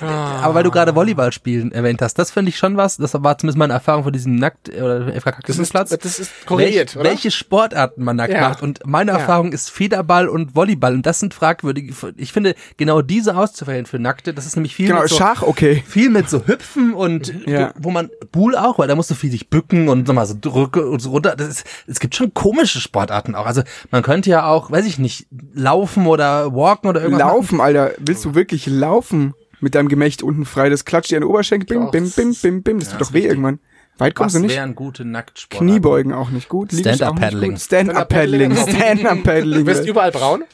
Aber 0.00 0.54
weil 0.54 0.62
du 0.64 0.70
gerade 0.70 0.94
Volleyball 0.94 1.32
spielen 1.32 1.72
erwähnt 1.72 2.02
hast, 2.02 2.14
das 2.14 2.30
finde 2.30 2.50
ich 2.50 2.58
schon 2.58 2.76
was. 2.76 2.96
Das 2.96 3.14
war 3.14 3.36
zumindest 3.38 3.58
meine 3.58 3.72
Erfahrung 3.72 4.04
von 4.04 4.12
diesem 4.12 4.36
Nackt- 4.36 4.68
oder 4.68 5.00
Das 5.06 5.16
FKK-Platz. 5.24 5.90
das 5.90 6.18
ist 6.18 6.46
korreliert, 6.46 6.94
Welch, 6.94 6.96
oder? 6.96 7.10
welche 7.10 7.30
Sportarten 7.30 8.04
man 8.04 8.16
nackt 8.16 8.32
Ja. 8.34 8.48
macht. 8.48 8.62
Und 8.62 8.80
meine 8.86 9.12
Ja. 9.12 9.18
Erfahrung 9.18 9.52
ist 9.52 9.70
Federball 9.70 10.28
und 10.28 10.54
Volleyball. 10.54 10.94
Und 10.94 11.06
das 11.06 11.20
sind 11.20 11.34
fragwürdige. 11.34 11.94
Ich 12.16 12.32
finde, 12.32 12.54
genau 12.76 13.02
diese 13.02 13.36
auszuwählen 13.36 13.86
für 13.86 13.98
Nackte, 13.98 14.34
das 14.34 14.46
ist 14.46 14.56
nämlich 14.56 14.74
viel 14.74 14.88
Genau, 14.88 15.00
mit 15.00 15.08
so, 15.10 15.16
Schach, 15.16 15.42
okay. 15.42 15.82
viel 15.86 16.10
mit 16.10 16.28
so 16.28 16.46
Hüpfen 16.46 16.94
und 16.94 17.32
Ja. 17.46 17.72
wo 17.78 17.90
man 17.90 18.10
Bull 18.30 18.56
auch, 18.56 18.78
weil 18.78 18.88
da 18.88 18.94
musst 18.94 19.10
du 19.10 19.14
viel 19.14 19.30
sich 19.30 19.48
bücken 19.50 19.88
und 19.88 20.06
nochmal 20.06 20.26
so 20.26 20.34
drücke 20.40 20.86
und 20.88 21.00
so 21.00 21.10
runter. 21.10 21.34
Das 21.42 21.56
ist, 21.58 21.66
es 21.86 22.00
gibt 22.00 22.14
schon 22.14 22.34
komische 22.34 22.80
Sportarten 22.80 23.34
auch. 23.34 23.46
Also 23.46 23.62
man 23.90 24.02
könnte 24.02 24.30
ja 24.30 24.46
auch, 24.46 24.70
weiß 24.70 24.86
ich 24.86 24.98
nicht, 24.98 25.26
laufen 25.54 26.06
oder 26.06 26.54
walken 26.54 26.88
oder 26.88 27.00
irgendwas. 27.02 27.24
machen. 27.24 27.36
Laufen, 27.36 27.60
Alter. 27.60 27.92
Willst 27.98 28.24
du 28.24 28.34
wirklich 28.34 28.66
laufen? 28.66 29.34
Mit 29.60 29.76
deinem 29.76 29.88
Gemächt 29.88 30.24
unten 30.24 30.44
frei. 30.44 30.70
Das 30.70 30.84
klatscht 30.84 31.12
dir 31.12 31.18
an 31.18 31.22
den 31.22 31.30
Oberschenkel. 31.30 31.78
Bim, 31.78 31.90
bim, 31.90 32.10
bim, 32.10 32.34
bim, 32.34 32.62
bim. 32.62 32.80
Das 32.80 32.90
tut 32.90 33.00
doch 33.00 33.12
weh 33.12 33.24
irgendwann. 33.24 33.60
Weit 34.02 34.14
kommst 34.14 34.34
Was 34.34 34.40
du 34.42 34.46
nicht. 34.46 34.56
wären 34.56 34.74
gute 34.74 35.04
Nacktsportarten? 35.04 35.66
Kniebeugen 35.68 36.12
auch 36.12 36.30
nicht 36.30 36.48
gut. 36.48 36.72
Stand-up-Paddling. 36.72 37.56
Stand-up-Paddling. 37.56 38.56
Stand-up-Paddling. 38.56 39.60
Du 39.64 39.66
wirst 39.66 39.86
überall 39.86 40.10
braun 40.10 40.44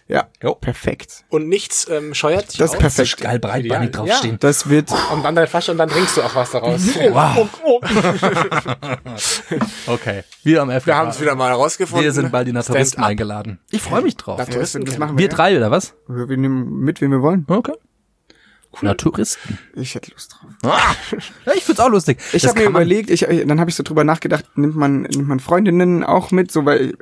Jo. 0.42 0.54
Perfekt. 0.54 1.24
und 1.30 1.48
nichts 1.48 1.88
ähm, 1.90 2.14
scheuert 2.14 2.52
dich 2.52 2.58
Das 2.58 2.70
ist 2.70 2.76
aus. 2.76 2.80
perfekt. 2.80 3.20
Geil 3.20 3.38
breitbeinig 3.38 3.88
Ideal. 3.90 4.06
draufstehen. 4.06 4.36
Das 4.40 4.68
wird, 4.68 4.92
Und 5.12 5.24
dann 5.24 5.34
deine 5.34 5.46
Flasche 5.46 5.72
und 5.72 5.78
dann 5.78 5.88
trinkst 5.88 6.16
du 6.16 6.22
auch 6.22 6.34
was 6.34 6.50
daraus. 6.50 6.80
Wow. 7.10 7.48
Oh, 7.64 7.80
oh. 7.80 7.80
Okay. 9.86 10.22
Wir 10.42 10.62
am 10.62 10.70
FKK. 10.70 10.86
Wir 10.86 10.96
haben 10.96 11.08
es 11.08 11.20
wieder 11.20 11.34
mal 11.34 11.48
herausgefunden. 11.50 12.04
Wir 12.04 12.12
sind 12.12 12.30
bald 12.32 12.46
die 12.48 12.52
Naturisten 12.52 13.02
eingeladen. 13.02 13.58
Ich 13.70 13.82
freue 13.82 14.02
mich 14.02 14.16
drauf. 14.16 14.38
Naturisten. 14.38 14.84
das 14.84 14.98
machen 14.98 15.16
wir. 15.16 15.22
Wir 15.24 15.28
drei 15.28 15.56
oder 15.56 15.70
was? 15.70 15.94
Wir 16.06 16.36
nehmen 16.36 16.80
mit, 16.80 17.00
wen 17.00 17.10
wir 17.10 17.22
wollen. 17.22 17.44
Okay. 17.48 17.72
Naturisten. 18.80 19.58
Ich 19.74 19.94
hätte 19.94 20.12
Lust 20.12 20.34
drauf. 20.34 20.50
Ah, 20.62 20.94
ich 21.56 21.64
find's 21.64 21.80
auch 21.80 21.90
lustig. 21.90 22.18
Ich 22.32 22.46
habe 22.46 22.60
mir 22.60 22.66
überlegt, 22.66 23.10
ich, 23.10 23.20
dann 23.20 23.60
habe 23.60 23.70
ich 23.70 23.76
so 23.76 23.82
drüber 23.82 24.04
nachgedacht, 24.04 24.44
nimmt 24.56 24.76
man, 24.76 25.02
nimmt 25.02 25.28
man 25.28 25.40
Freundinnen 25.40 26.04
auch 26.04 26.30
mit, 26.30 26.52
so 26.52 26.64
weil 26.64 26.94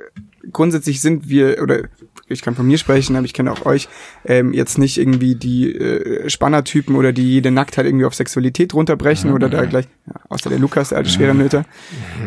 grundsätzlich 0.52 1.00
sind 1.00 1.28
wir, 1.28 1.62
oder 1.62 1.82
ich 2.28 2.42
kann 2.42 2.54
von 2.54 2.66
mir 2.66 2.78
sprechen, 2.78 3.16
aber 3.16 3.24
ich 3.24 3.34
kenne 3.34 3.52
auch 3.52 3.66
euch, 3.66 3.88
ähm, 4.24 4.52
jetzt 4.52 4.78
nicht 4.78 4.98
irgendwie 4.98 5.34
die 5.34 5.74
äh, 5.74 6.28
Spannertypen 6.28 6.96
oder 6.96 7.12
die 7.12 7.34
jede 7.34 7.50
Nacktheit 7.50 7.86
irgendwie 7.86 8.04
auf 8.04 8.14
Sexualität 8.14 8.74
runterbrechen 8.74 9.32
oder 9.32 9.48
da 9.48 9.64
gleich, 9.64 9.86
ja, 10.06 10.14
außer 10.28 10.50
der 10.50 10.58
Lukas, 10.58 10.90
der 10.90 10.98
alte 10.98 11.10
schwere 11.10 11.34
Nöter, 11.34 11.64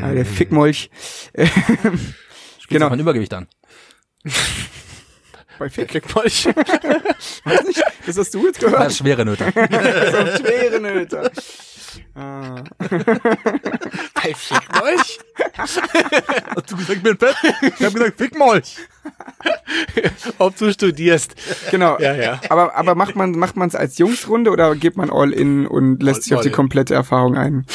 äh, 0.04 0.16
der 0.16 0.26
Fickmolch. 0.26 0.90
Spielst 1.34 2.68
genau. 2.68 2.94
Übergewicht 2.94 3.34
an. 3.34 3.48
Bei 5.60 5.70
Fick, 5.70 5.92
Fickmolch. 5.92 6.46
weiß 7.44 7.64
nicht, 7.66 7.84
das 8.06 8.18
hast 8.18 8.34
du 8.34 8.46
jetzt 8.48 8.60
gehört? 8.60 8.94
schwere 8.94 9.26
Nöte. 9.26 9.44
so 9.56 10.44
schwere 10.44 10.80
Nöter. 10.80 11.30
Ah. 12.16 12.64
Bei 14.14 14.34
Fickmolch? 14.34 15.20
Hast 15.58 15.78
du 16.72 16.78
gesagt, 16.78 16.98
ich 16.98 17.04
bin 17.04 17.18
fett? 17.18 17.36
Ich 17.62 17.86
hab 17.86 17.94
gesagt, 17.94 18.18
fick 18.18 18.38
mal 18.38 18.58
euch. 18.60 18.78
Ob 20.38 20.56
du 20.58 20.72
studierst. 20.72 21.36
Genau. 21.72 21.98
Ja, 22.00 22.16
ja. 22.16 22.42
Aber, 22.50 22.76
aber 22.76 22.96
macht 22.96 23.16
man 23.16 23.32
macht 23.32 23.58
man 23.58 23.68
es 23.68 23.76
als 23.76 23.98
Jungsrunde 23.98 24.52
oder 24.52 24.76
geht 24.76 24.96
man 24.98 25.10
all 25.10 25.34
in 25.34 25.68
und 25.68 26.02
lässt 26.02 26.20
All- 26.20 26.24
sich 26.24 26.34
auf 26.36 26.42
die 26.42 26.52
komplette 26.52 26.94
Erfahrung 26.94 27.38
ein? 27.38 27.66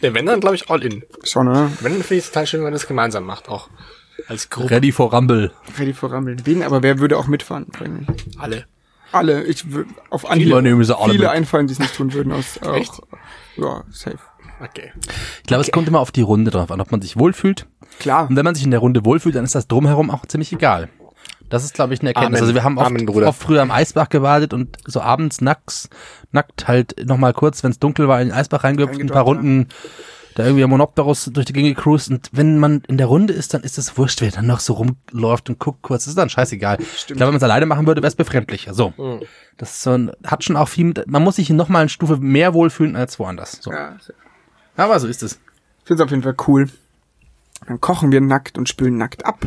Ja, 0.00 0.12
wenn 0.14 0.26
dann, 0.26 0.40
glaube 0.40 0.54
ich, 0.56 0.70
all 0.70 0.84
in. 0.84 1.02
Schon, 1.24 1.48
oder? 1.48 1.70
Wenn, 1.80 1.94
dann 1.94 2.02
finde 2.02 2.16
ich 2.16 2.24
es 2.24 2.30
total 2.30 2.46
schön, 2.46 2.60
wenn 2.60 2.64
man 2.64 2.72
das 2.74 2.86
gemeinsam 2.86 3.24
macht, 3.24 3.48
auch. 3.48 3.68
Als 4.28 4.50
Gruppe. 4.50 4.70
Ready 4.70 4.92
for 4.92 5.12
Rumble. 5.12 5.50
Ready 5.78 5.92
for 5.92 6.12
Rumble. 6.12 6.36
Wen, 6.44 6.62
aber 6.62 6.82
wer 6.82 6.98
würde 6.98 7.18
auch 7.18 7.26
mitfahren? 7.26 7.66
Mich. 7.80 8.38
Alle. 8.38 8.64
Alle. 9.12 9.44
Ich 9.44 9.70
würde 9.70 9.90
auf 10.10 10.28
Anhieb 10.28 10.48
Viele 10.48 10.62
nehmen 10.62 10.82
sie 10.82 10.96
alle 10.96 11.12
viele 11.12 11.24
mit. 11.24 11.32
einfallen, 11.32 11.66
die 11.66 11.72
es 11.72 11.78
nicht 11.78 11.94
tun 11.94 12.12
würden. 12.12 12.32
Aus, 12.32 12.58
auch, 12.62 12.74
Echt? 12.74 13.00
Ja, 13.56 13.84
safe. 13.90 14.18
Okay. 14.60 14.92
Ich 15.40 15.46
glaube, 15.46 15.62
es 15.62 15.70
kommt 15.70 15.88
immer 15.88 16.00
auf 16.00 16.12
die 16.12 16.22
Runde 16.22 16.50
drauf 16.50 16.70
an, 16.70 16.80
ob 16.80 16.90
man 16.90 17.02
sich 17.02 17.16
wohlfühlt. 17.16 17.66
Klar. 17.98 18.28
Und 18.28 18.36
wenn 18.36 18.44
man 18.44 18.54
sich 18.54 18.64
in 18.64 18.70
der 18.70 18.80
Runde 18.80 19.04
wohlfühlt, 19.04 19.34
dann 19.34 19.44
ist 19.44 19.54
das 19.54 19.68
drumherum 19.68 20.10
auch 20.10 20.26
ziemlich 20.26 20.52
egal. 20.52 20.88
Das 21.50 21.64
ist, 21.64 21.74
glaube 21.74 21.94
ich, 21.94 22.00
eine 22.00 22.10
Erkenntnis. 22.10 22.40
Amen. 22.40 22.42
Also 22.42 22.54
wir 22.54 22.64
haben 22.64 22.78
oft, 22.78 22.86
Amen, 22.86 23.08
oft 23.08 23.40
früher 23.42 23.62
am 23.62 23.70
Eisbach 23.70 24.08
gebadet 24.08 24.54
und 24.54 24.78
so 24.86 25.00
abends 25.00 25.40
nacks, 25.40 25.88
nackt 26.32 26.66
halt 26.66 27.04
nochmal 27.06 27.32
kurz, 27.32 27.62
wenn 27.62 27.70
es 27.70 27.78
dunkel 27.78 28.08
war, 28.08 28.20
in 28.20 28.28
den 28.28 28.36
Eisbach 28.36 28.64
reingehüpft, 28.64 29.00
ein 29.00 29.08
paar 29.08 29.24
Runden 29.24 29.68
da 30.34 30.44
irgendwie 30.44 30.64
am 30.64 30.70
Monopterus 30.70 31.30
durch 31.32 31.46
die 31.46 31.52
Gänge 31.52 31.74
cruised. 31.74 32.10
Und 32.10 32.28
wenn 32.32 32.58
man 32.58 32.82
in 32.88 32.98
der 32.98 33.06
Runde 33.06 33.32
ist, 33.32 33.54
dann 33.54 33.62
ist 33.62 33.78
es 33.78 33.96
wurscht, 33.96 34.20
wer 34.20 34.30
dann 34.30 34.46
noch 34.46 34.60
so 34.60 34.74
rumläuft 34.74 35.48
und 35.48 35.58
guckt 35.58 35.82
kurz. 35.82 36.04
Das 36.04 36.10
ist 36.10 36.18
dann 36.18 36.28
scheißegal. 36.28 36.78
Ich 36.80 37.06
glaube, 37.06 37.20
wenn 37.20 37.26
man 37.28 37.36
es 37.36 37.42
alleine 37.42 37.66
machen 37.66 37.86
würde, 37.86 38.02
wäre 38.02 38.08
es 38.08 38.16
befremdlicher. 38.16 38.74
So. 38.74 38.92
Mhm. 38.96 39.20
Das 39.56 39.82
so 39.82 39.90
ein, 39.90 40.10
hat 40.24 40.42
schon 40.42 40.56
auch 40.56 40.68
viel 40.68 40.86
mit, 40.86 41.06
man 41.06 41.22
muss 41.22 41.36
sich 41.36 41.50
noch 41.50 41.68
mal 41.68 41.80
eine 41.80 41.88
Stufe 41.88 42.16
mehr 42.16 42.54
wohlfühlen 42.54 42.96
als 42.96 43.18
woanders. 43.18 43.58
So. 43.60 43.72
Ja. 43.72 43.96
Aber 44.76 44.98
so 44.98 45.06
ist 45.06 45.22
es. 45.22 45.34
Ich 45.80 45.86
finde 45.86 46.02
es 46.02 46.06
auf 46.06 46.10
jeden 46.10 46.22
Fall 46.22 46.36
cool. 46.48 46.68
Dann 47.66 47.80
kochen 47.80 48.12
wir 48.12 48.20
nackt 48.20 48.58
und 48.58 48.68
spülen 48.68 48.98
nackt 48.98 49.24
ab. 49.24 49.46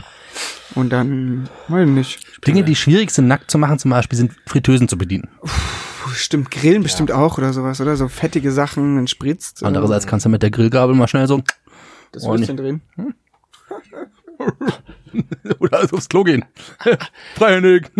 Und 0.75 0.89
dann, 0.89 1.49
weiß 1.67 1.87
ich 1.87 1.93
nicht. 1.93 2.47
Dinge, 2.47 2.63
die 2.63 2.75
schwierig 2.75 3.11
sind, 3.11 3.27
nackt 3.27 3.51
zu 3.51 3.57
machen, 3.57 3.79
zum 3.79 3.91
Beispiel, 3.91 4.17
sind 4.17 4.33
Fritteusen 4.45 4.87
zu 4.87 4.97
bedienen. 4.97 5.29
Puh, 5.41 5.49
stimmt, 6.17 6.51
Grillen 6.51 6.83
bestimmt 6.83 7.11
auch 7.11 7.37
oder 7.37 7.53
sowas, 7.53 7.79
oder? 7.81 7.95
So 7.95 8.07
fettige 8.07 8.51
Sachen, 8.51 8.95
dann 8.95 9.07
spritzt. 9.07 9.63
Andererseits 9.63 10.07
kannst 10.07 10.25
du 10.25 10.29
mit 10.29 10.43
der 10.43 10.51
Grillgabel 10.51 10.95
mal 10.95 11.07
schnell 11.07 11.27
so. 11.27 11.41
das 12.11 12.23
Oh, 12.23 12.31
Würstchen 12.31 12.57
drehen. 12.57 12.81
Oder 15.59 15.79
also 15.79 15.97
aufs 15.97 16.09
Klo 16.09 16.23
gehen. 16.23 16.45
Freihennig. 17.35 17.89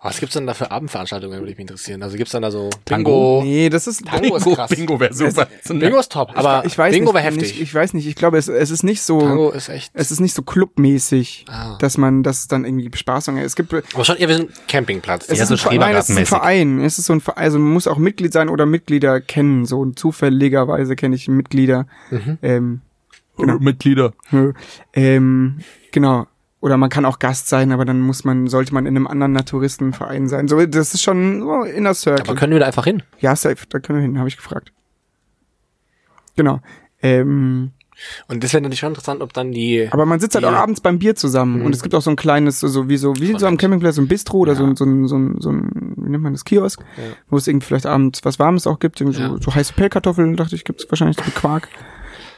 Aber 0.00 0.10
was 0.10 0.20
gibt's 0.20 0.34
denn 0.34 0.46
da 0.46 0.54
für 0.54 0.70
Abendveranstaltungen, 0.70 1.38
würde 1.38 1.50
ich 1.52 1.56
mich 1.56 1.62
interessieren? 1.64 2.02
Also 2.02 2.16
gibt's 2.16 2.32
dann 2.32 2.42
da 2.42 2.50
so 2.50 2.70
Tango? 2.84 3.40
Bingo? 3.40 3.42
Nee, 3.44 3.68
das 3.70 3.86
ist 3.86 4.04
Tango 4.06 4.36
ist 4.36 4.44
Bingo, 4.44 4.56
krass. 4.56 4.70
Bingo 4.70 5.00
wäre 5.00 5.14
super. 5.14 5.48
Bingo 5.68 5.98
ist 5.98 6.12
top, 6.12 6.32
aber 6.34 6.64
ich 6.66 6.76
weiß 6.76 6.92
Bingo 6.92 7.12
nicht, 7.12 7.14
wäre 7.14 7.24
heftig. 7.24 7.42
Nicht, 7.52 7.60
ich 7.62 7.74
weiß 7.74 7.94
nicht, 7.94 8.06
ich 8.06 8.14
glaube, 8.14 8.38
es, 8.38 8.48
es 8.48 8.70
ist 8.70 8.82
nicht 8.82 9.02
so, 9.02 9.20
Tango 9.20 9.50
ist 9.50 9.68
echt. 9.68 9.90
es 9.94 10.10
ist 10.10 10.20
nicht 10.20 10.34
so 10.34 10.42
clubmäßig, 10.42 11.46
Ah. 11.48 11.76
dass 11.78 11.96
man 11.98 12.22
das 12.22 12.48
dann 12.48 12.64
irgendwie 12.64 12.88
Bespaßung, 12.88 13.38
es 13.38 13.56
gibt, 13.56 13.72
Aber 13.94 14.04
schon 14.04 14.16
eher 14.16 14.28
wie 14.28 14.34
so 14.34 14.42
ein 14.42 14.48
Campingplatz. 14.68 15.26
es 15.28 15.38
Ja, 15.38 15.42
ist 15.44 15.48
so 15.48 15.54
ein 15.54 15.58
Verein, 15.58 15.78
nein, 15.80 15.96
es 15.96 16.08
ist 16.10 16.18
ein. 16.18 16.26
Verein, 16.26 16.80
es 16.80 16.98
ist 16.98 17.06
so 17.06 17.12
ein 17.12 17.20
Verein, 17.20 17.42
also 17.44 17.58
man 17.58 17.72
muss 17.72 17.86
auch 17.86 17.98
Mitglied 17.98 18.32
sein 18.32 18.48
oder 18.48 18.66
Mitglieder 18.66 19.20
kennen, 19.20 19.64
so 19.66 19.84
zufälligerweise 19.92 20.96
kenne 20.96 21.16
ich 21.16 21.28
Mitglieder, 21.28 21.86
Mhm. 22.10 22.38
ähm, 22.42 22.80
Genau. 23.36 23.58
Mitglieder. 23.58 24.12
Ähm, 24.92 25.58
genau. 25.92 26.26
Oder 26.60 26.76
man 26.78 26.88
kann 26.88 27.04
auch 27.04 27.18
Gast 27.18 27.48
sein, 27.48 27.72
aber 27.72 27.84
dann 27.84 28.00
muss 28.00 28.24
man, 28.24 28.46
sollte 28.46 28.72
man 28.72 28.86
in 28.86 28.96
einem 28.96 29.06
anderen 29.06 29.32
Naturistenverein 29.32 30.28
sein. 30.28 30.48
So, 30.48 30.64
das 30.64 30.94
ist 30.94 31.02
schon 31.02 31.40
so 31.40 31.62
Inner 31.64 31.92
Circle. 31.94 32.24
aber 32.26 32.34
können 32.38 32.52
wir 32.54 32.60
da 32.60 32.66
einfach 32.66 32.84
hin? 32.84 33.02
ja, 33.20 33.36
safe, 33.36 33.66
da 33.68 33.80
können 33.80 33.98
wir 33.98 34.02
hin, 34.02 34.18
habe 34.18 34.28
ich 34.28 34.36
gefragt. 34.36 34.72
Genau. 36.36 36.60
Ähm, 37.02 37.72
Und 38.28 38.42
das 38.42 38.52
wäre 38.52 38.62
natürlich 38.62 38.80
schon 38.80 38.88
interessant, 38.90 39.20
ob 39.20 39.32
dann 39.34 39.52
die. 39.52 39.88
aber 39.90 40.06
man 40.06 40.18
sitzt 40.20 40.34
halt 40.34 40.44
auch 40.44 40.52
abends 40.52 40.80
beim 40.80 40.98
Bier 40.98 41.14
zusammen 41.14 41.60
Mhm. 41.60 41.66
und 41.66 41.74
es 41.74 41.82
gibt 41.82 41.94
auch 41.94 42.02
so 42.02 42.10
ein 42.10 42.16
kleines, 42.16 42.60
so, 42.60 42.68
so 42.68 42.88
wie 42.88 42.96
so, 42.96 43.14
wie 43.16 43.38
so 43.38 43.46
am 43.46 43.56
Campingplatz, 43.56 43.96
so 43.96 44.02
ein 44.02 44.08
Bistro 44.08 44.38
oder 44.38 44.54
so, 44.56 44.64
ein- 44.64 44.74
so, 44.74 44.84
ein, 44.84 45.06
so, 45.06 45.16
ein, 45.16 45.36
so 45.40 45.50
ein, 45.50 45.94
wie 45.96 46.10
nennt 46.10 46.22
man 46.22 46.32
das, 46.32 46.44
Kiosk, 46.44 46.80
wo 47.28 47.36
es 47.36 47.46
irgendwie 47.46 47.66
vielleicht 47.66 47.86
abends 47.86 48.24
was 48.24 48.38
Warmes 48.38 48.66
auch 48.66 48.78
gibt, 48.78 49.00
irgendwie 49.00 49.20
Ja. 49.20 49.28
so, 49.28 49.36
so 49.38 49.54
heiße 49.54 49.74
Pellkartoffeln, 49.74 50.36
dachte 50.36 50.56
ich, 50.56 50.64
gibt's 50.64 50.86
wahrscheinlich 50.90 51.18
mit 51.24 51.34
Quark. 51.34 51.68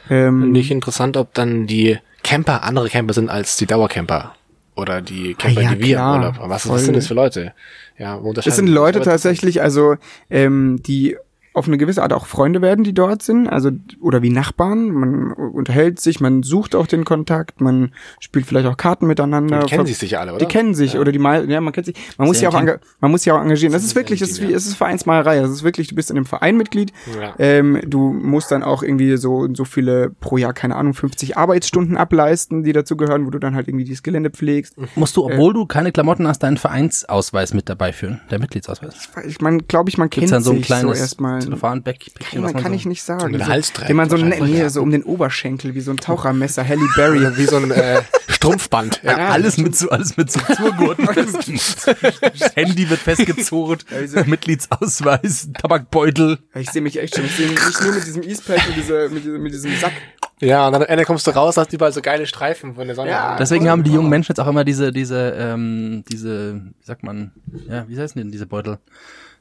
Ähm, 0.09 0.51
Nicht 0.51 0.71
interessant, 0.71 1.17
ob 1.17 1.33
dann 1.33 1.67
die 1.67 1.97
Camper 2.23 2.63
andere 2.63 2.89
Camper 2.89 3.13
sind 3.13 3.29
als 3.29 3.57
die 3.57 3.65
Dauercamper. 3.65 4.33
Oder 4.75 5.01
die 5.01 5.33
Camper, 5.33 5.59
Ah 5.59 5.63
ja, 5.63 5.75
die 5.75 5.79
wir 5.81 5.95
klar. 5.95 6.19
Urlaub 6.19 6.37
haben. 6.39 6.49
Was, 6.49 6.69
was 6.69 6.85
sind 6.85 6.95
das 6.95 7.07
für 7.07 7.13
Leute? 7.15 7.53
Ja, 7.97 8.19
Es 8.45 8.55
sind 8.55 8.67
Leute 8.67 9.01
tatsächlich, 9.01 9.61
also 9.61 9.95
ähm, 10.29 10.81
die 10.85 11.17
auf 11.57 11.67
eine 11.67 11.77
gewisse 11.77 12.03
Art 12.03 12.13
auch 12.13 12.27
Freunde 12.27 12.61
werden, 12.61 12.83
die 12.83 12.93
dort 12.93 13.23
sind, 13.23 13.47
also 13.47 13.71
oder 13.99 14.21
wie 14.21 14.29
Nachbarn. 14.29 14.91
Man 14.91 15.31
unterhält 15.33 15.99
sich, 15.99 16.19
man 16.19 16.43
sucht 16.43 16.75
auch 16.75 16.87
den 16.87 17.03
Kontakt, 17.03 17.61
man 17.61 17.91
spielt 18.19 18.45
vielleicht 18.45 18.67
auch 18.67 18.77
Karten 18.77 19.07
miteinander. 19.07 19.59
Die 19.59 19.65
kennen 19.65 19.85
sich 19.85 19.97
sicher 19.97 20.19
alle, 20.21 20.33
oder? 20.33 20.45
Die 20.45 20.51
kennen 20.51 20.75
sich 20.75 20.97
oder 20.97 21.11
die 21.11 21.19
mal, 21.19 21.49
ja, 21.49 21.59
man 21.61 21.73
kennt 21.73 21.87
sich. 21.87 21.95
Man 22.17 22.27
muss 22.27 22.39
sich 22.39 22.47
auch, 22.47 22.53
man 22.53 23.11
muss 23.11 23.23
sich 23.23 23.31
auch 23.31 23.41
engagieren. 23.41 23.73
Das 23.73 23.81
Das 23.81 23.91
ist 23.91 23.95
wirklich, 23.95 24.21
es 24.21 24.31
ist 24.31 24.41
wie, 24.41 24.51
ja. 24.51 24.57
es 24.57 24.67
ist 24.67 24.75
Vereinsmalerei. 24.75 25.39
Das 25.39 25.51
ist 25.51 25.63
wirklich, 25.63 25.87
du 25.87 25.95
bist 25.95 26.11
in 26.11 26.17
einem 26.17 26.25
Verein 26.25 26.57
Mitglied. 26.57 26.91
Ja. 27.19 27.33
Ähm, 27.39 27.79
du 27.85 28.13
musst 28.13 28.51
dann 28.51 28.63
auch 28.63 28.83
irgendwie 28.83 29.17
so 29.17 29.47
so 29.53 29.65
viele 29.65 30.09
pro 30.09 30.37
Jahr, 30.37 30.53
keine 30.53 30.75
Ahnung, 30.75 30.93
50 30.93 31.37
Arbeitsstunden 31.37 31.97
ableisten, 31.97 32.63
die 32.63 32.73
dazu 32.73 32.97
gehören, 32.97 33.25
wo 33.25 33.29
du 33.29 33.39
dann 33.39 33.55
halt 33.55 33.67
irgendwie 33.67 33.85
dieses 33.85 34.03
Gelände 34.03 34.29
pflegst. 34.29 34.75
Musst 34.95 35.15
du, 35.17 35.25
obwohl 35.25 35.53
du 35.53 35.65
keine 35.65 35.91
Klamotten 35.91 36.27
hast, 36.27 36.43
deinen 36.43 36.57
Vereinsausweis 36.57 37.53
mit 37.53 37.69
dabei 37.69 37.93
führen. 37.93 38.21
Der 38.29 38.39
Mitgliedsausweis. 38.39 39.09
Ich 39.27 39.41
meine, 39.41 39.63
glaube 39.63 39.89
ich, 39.89 39.97
man 39.97 40.09
kennt 40.09 40.21
Gibt's 40.21 40.31
dann 40.31 40.43
so 40.43 40.51
ein 40.51 40.57
sich 40.57 40.65
kleines 40.65 40.97
so 40.97 41.01
erstmal. 41.01 41.39
Zellophan-Päckchen, 41.51 42.41
man 42.41 42.53
kann 42.53 42.71
so- 42.71 42.75
ich 42.75 42.85
nicht 42.85 43.03
sagen. 43.03 43.37
So, 43.37 43.45
Hals 43.47 43.73
trägt 43.73 43.89
den 43.89 43.95
man 43.97 44.09
so, 44.09 44.17
ne, 44.17 44.37
nee, 44.41 44.67
so 44.69 44.81
um 44.81 44.91
den 44.91 45.03
Oberschenkel, 45.03 45.73
wie 45.75 45.81
so 45.81 45.91
ein 45.91 45.97
Tauchermesser, 45.97 46.67
Halle 46.67 46.87
Berry. 46.95 47.19
Wie 47.37 47.45
so 47.45 47.57
ein 47.57 47.71
äh, 47.71 48.01
Strumpfband. 48.29 49.01
Ja. 49.03 49.17
Ja, 49.17 49.27
alles 49.29 49.57
mit 49.57 49.75
so, 49.75 49.89
alles 49.89 50.17
mit 50.17 50.31
so 50.31 50.39
Zurgurten. 50.55 51.07
Handy 52.55 52.89
wird 52.89 52.99
festgezurrt, 52.99 53.85
Also- 53.93 54.23
Mitgliedsausweis, 54.25 55.49
Tabakbeutel. 55.59 56.39
Ich 56.55 56.69
sehe 56.71 56.81
mich 56.81 56.99
echt 56.99 57.15
schon. 57.15 57.25
Ich 57.25 57.35
sehe 57.35 57.47
mich 57.49 57.59
nur 57.81 57.93
mit 57.93 58.05
diesem 58.05 58.23
Eastpack, 58.23 58.67
mit, 58.67 58.77
dieser, 58.77 59.09
mit, 59.09 59.23
diesem, 59.23 59.41
mit 59.41 59.53
diesem 59.53 59.75
Sack. 59.77 59.93
ja, 60.39 60.67
und 60.67 60.73
dann 60.73 60.83
am 60.83 60.87
Ende 60.87 61.05
kommst 61.05 61.25
du 61.27 61.31
raus, 61.31 61.57
hast 61.57 61.73
überall 61.73 61.91
so 61.93 62.01
geile 62.01 62.27
Streifen 62.27 62.75
von 62.75 62.87
der 62.87 62.95
Sonne. 62.95 63.09
Ja. 63.11 63.37
Deswegen 63.37 63.69
haben 63.69 63.83
die 63.83 63.91
jungen 63.91 64.09
Menschen 64.09 64.31
jetzt 64.31 64.39
auch 64.39 64.47
immer 64.47 64.63
diese, 64.63 64.91
diese, 64.91 65.35
ähm, 65.37 66.03
diese, 66.11 66.55
wie 66.79 66.85
sagt 66.85 67.03
man, 67.03 67.31
ja, 67.67 67.85
wie 67.87 67.97
heißen 67.99 68.19
denn 68.21 68.31
diese 68.31 68.45
Beutel? 68.45 68.77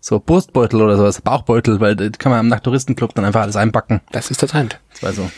So 0.01 0.21
Brustbeutel 0.21 0.81
oder 0.83 0.97
sowas, 0.97 1.21
Bauchbeutel, 1.21 1.81
weil 1.81 1.97
das 1.97 2.19
kann 2.19 2.31
man 2.31 2.41
im 2.41 2.49
Nachttouristenclub 2.49 3.15
dann 3.15 3.25
einfach 3.25 3.43
alles 3.43 3.57
einpacken. 3.57 4.01
Das 4.13 4.31
ist 4.31 4.43
der 4.43 4.49
Trend. 4.49 4.81
Das 4.93 5.03
war 5.03 5.13
so. 5.13 5.31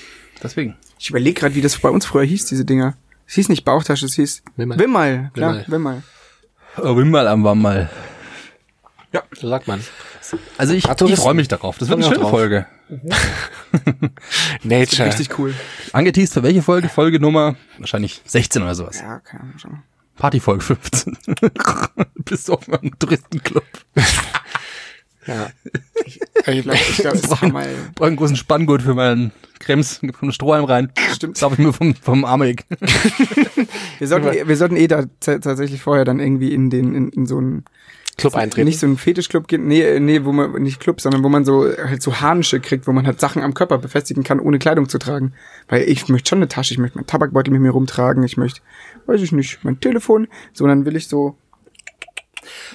Deswegen. 0.42 0.76
Ich 0.98 1.10
überlege 1.10 1.40
gerade, 1.40 1.54
wie 1.54 1.62
das 1.62 1.78
bei 1.78 1.88
uns 1.88 2.04
früher 2.06 2.24
hieß, 2.24 2.46
diese 2.46 2.64
Dinger. 2.64 2.96
Es 3.26 3.34
hieß 3.34 3.48
nicht 3.48 3.64
Bauchtasche, 3.64 4.06
es 4.06 4.14
hieß 4.14 4.42
Wimmerl. 4.56 4.78
Wimmerl. 4.78 5.30
Klar, 5.34 5.64
Wimmerl. 5.66 5.66
Wimmerl. 5.68 6.02
Oh, 6.78 6.96
Wimmerl 6.96 7.28
am 7.28 7.44
Wammerl. 7.44 7.90
So 9.32 9.48
sagt 9.48 9.68
man. 9.68 9.80
Also 10.58 10.74
ich, 10.74 10.84
ich 10.86 11.16
freue 11.16 11.34
mich 11.34 11.48
darauf. 11.48 11.78
Das 11.78 11.88
wird 11.88 11.98
eine 11.98 12.06
schöne 12.06 12.20
drauf. 12.20 12.30
Folge. 12.30 12.66
Nature. 14.62 15.08
Richtig 15.08 15.38
cool. 15.38 15.54
Angeteased 15.92 16.34
für 16.34 16.42
welche 16.42 16.62
Folge? 16.62 16.88
Folge 16.88 17.20
Nummer 17.20 17.56
wahrscheinlich 17.78 18.20
16 18.26 18.62
oder 18.62 18.74
sowas. 18.74 19.00
Ja, 19.00 19.20
keine 19.20 19.44
Ahnung 19.44 19.58
schon. 19.58 19.82
Partyfolge 20.16 20.62
15. 20.62 21.16
Bist 22.24 22.48
du 22.48 22.54
auf 22.54 22.68
einem 22.70 22.98
Touristenclub. 22.98 23.64
Ja. 25.28 25.50
Ich 26.04 26.20
glaube, 26.62 26.78
ich 26.90 26.96
glaub, 26.96 27.52
mal. 27.52 27.68
Brauche 27.94 28.08
einen 28.08 28.16
großen 28.16 28.36
Spanngurt 28.36 28.82
für 28.82 28.94
meinen 28.94 29.30
Krems, 29.60 29.98
gib 30.00 30.22
einen 30.22 30.32
Strohhalm 30.32 30.64
rein. 30.64 30.90
Stimmt. 31.14 31.40
Darf 31.40 31.52
ich 31.52 31.58
mir 31.58 31.72
vom, 31.72 31.94
vom 31.94 32.24
Amig. 32.24 32.64
Wir 33.98 34.06
sollten, 34.06 34.48
wir 34.48 34.56
sollten 34.56 34.76
eh 34.76 34.86
da 34.86 35.06
tatsächlich 35.20 35.82
vorher 35.82 36.04
dann 36.04 36.20
irgendwie 36.20 36.54
in 36.54 36.70
den, 36.70 36.94
in, 36.94 37.08
in 37.08 37.26
so 37.26 37.38
einen 37.38 37.64
Club 38.16 38.36
eintreten. 38.36 38.66
Nicht 38.66 38.78
so 38.78 38.86
einen 38.86 38.96
Fetischclub 38.96 39.48
gehen, 39.48 39.66
nee, 39.66 39.98
nee, 39.98 40.24
wo 40.24 40.32
man, 40.32 40.52
nicht 40.62 40.78
Club, 40.80 41.00
sondern 41.00 41.24
wo 41.24 41.28
man 41.28 41.44
so 41.44 41.66
halt 41.66 42.00
so 42.00 42.20
Harnische 42.20 42.60
kriegt, 42.60 42.86
wo 42.86 42.92
man 42.92 43.06
halt 43.06 43.20
Sachen 43.20 43.42
am 43.42 43.54
Körper 43.54 43.78
befestigen 43.78 44.22
kann, 44.22 44.40
ohne 44.40 44.58
Kleidung 44.58 44.88
zu 44.88 44.98
tragen. 44.98 45.32
Weil 45.68 45.82
ich 45.82 46.08
möchte 46.08 46.28
schon 46.28 46.38
eine 46.38 46.48
Tasche, 46.48 46.74
ich 46.74 46.78
möchte 46.78 46.96
meinen 46.96 47.06
Tabakbeutel 47.06 47.52
mit 47.52 47.60
mir 47.60 47.70
rumtragen, 47.70 48.22
ich 48.22 48.36
möchte, 48.36 48.60
weiß 49.06 49.20
ich 49.20 49.32
nicht, 49.32 49.64
mein 49.64 49.80
Telefon, 49.80 50.28
so, 50.52 50.66
dann 50.66 50.84
will 50.84 50.96
ich 50.96 51.08
so, 51.08 51.36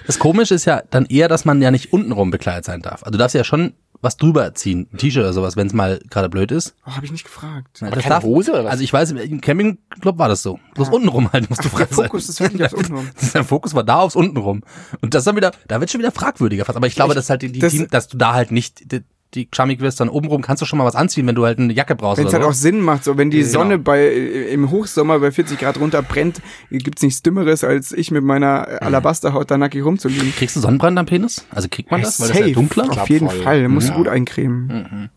Das 0.08 0.20
Komische 0.20 0.56
ist 0.56 0.66
ja 0.66 0.82
dann 0.90 1.06
eher, 1.06 1.28
dass 1.28 1.46
man 1.46 1.62
ja 1.62 1.72
nicht 1.72 1.94
untenrum 1.94 2.32
bekleidet 2.32 2.66
sein 2.66 2.82
darf. 2.82 3.04
Also 3.04 3.12
du 3.12 3.18
darfst 3.18 3.36
ja 3.36 3.44
schon 3.44 3.74
was 4.02 4.18
drüber 4.18 4.54
ziehen, 4.54 4.90
ein 4.92 4.98
T-Shirt 4.98 5.22
oder 5.24 5.32
sowas, 5.32 5.56
wenn 5.56 5.66
es 5.68 5.72
mal 5.72 6.00
gerade 6.10 6.28
blöd 6.28 6.52
ist. 6.52 6.76
oh, 6.86 6.92
habe 6.92 7.06
ich 7.06 7.12
nicht 7.14 7.24
gefragt. 7.24 7.80
Ja, 7.80 7.88
Aber 7.88 7.96
das 7.96 8.04
keine 8.04 8.16
darf- 8.16 8.24
Hose 8.26 8.52
oder 8.52 8.66
was? 8.66 8.72
Also 8.72 8.84
ich 8.84 8.92
weiß, 8.92 9.12
im 9.12 9.40
Campingclub 9.40 10.18
war 10.18 10.28
das 10.28 10.42
so. 10.44 10.60
Bloß 10.76 10.90
untenrum 10.90 11.32
halt 11.32 11.50
musst 11.50 11.64
du 11.64 11.70
frei 11.70 11.86
Der 11.86 11.96
sein. 11.96 12.06
Fokus 12.08 12.28
ist 12.28 12.42
wirklich 12.42 12.64
aufs 12.66 12.74
Untenrum. 12.74 13.08
Der 13.34 13.44
Fokus 13.46 13.74
war 13.74 13.84
da 13.86 14.00
aufs 14.00 14.18
untenrum. 14.18 14.62
Und 15.02 15.14
das 15.14 15.22
ist 15.22 15.28
dann 15.28 15.38
wieder, 15.38 15.52
da 15.70 15.80
wird 15.80 15.90
schon 15.90 16.00
wieder 16.00 16.12
fragwürdiger 16.12 16.66
fast. 16.66 16.76
Aber 16.76 16.88
ich 16.88 16.96
glaube, 16.96 17.16
dass 17.16 17.30
halt 17.30 17.44
die, 17.44 17.52
die 17.54 17.60
das- 17.60 17.72
Team, 17.72 17.88
dass 17.90 18.10
du 18.10 18.18
da 18.18 18.34
halt 18.34 18.52
nicht 18.52 18.92
die, 19.36 19.48
schamig 19.54 19.80
wirst, 19.82 20.00
dann 20.00 20.10
obenrum 20.10 20.42
kannst 20.42 20.62
du 20.62 20.66
schon 20.66 20.78
mal 20.80 20.86
was 20.86 20.96
anziehen, 20.96 21.26
wenn 21.28 21.36
du 21.36 21.46
halt 21.46 21.60
eine 21.60 21.74
Jacke 21.74 21.96
brauchst 21.96 22.20
Wenn 22.20 22.28
es 22.28 22.34
halt 22.34 22.44
auch 22.44 22.54
so. 22.54 22.62
Sinn 22.62 22.82
macht, 22.82 23.04
so 23.04 23.18
wenn 23.18 23.30
die 23.32 23.40
Genau. 23.40 23.50
Sonne 23.52 23.78
bei 23.80 24.00
äh, 24.00 24.54
im 24.54 24.72
Hochsommer 24.72 25.20
bei 25.20 25.32
40 25.32 25.60
Grad 25.60 25.80
runter 25.80 26.02
brennt, 26.02 26.42
gibt's 26.70 27.02
nichts 27.02 27.22
Dümmeres, 27.24 27.64
als 27.64 27.92
ich 27.92 28.12
mit 28.12 28.24
meiner 28.24 28.82
Alabasterhaut 28.82 29.50
da 29.52 29.58
nackig 29.58 29.84
rumzuliegen. 29.84 30.34
Kriegst 30.36 30.56
du 30.56 30.60
Sonnenbrand 30.60 30.98
am 31.00 31.06
Penis? 31.06 31.46
Also 31.52 31.68
kriegt 31.70 31.92
man 31.92 32.02
das? 32.02 32.20
Weil 32.20 32.28
das 32.28 32.36
ist 32.36 32.38
Safe. 32.40 32.50
ja 32.50 32.56
dunkler. 32.56 32.90
Auf 32.92 33.10
jeden. 33.10 33.30
Fall, 33.30 33.68
muss 33.70 33.88
Ja. 33.88 33.96
gut 33.96 34.08
eincremen. 34.08 35.10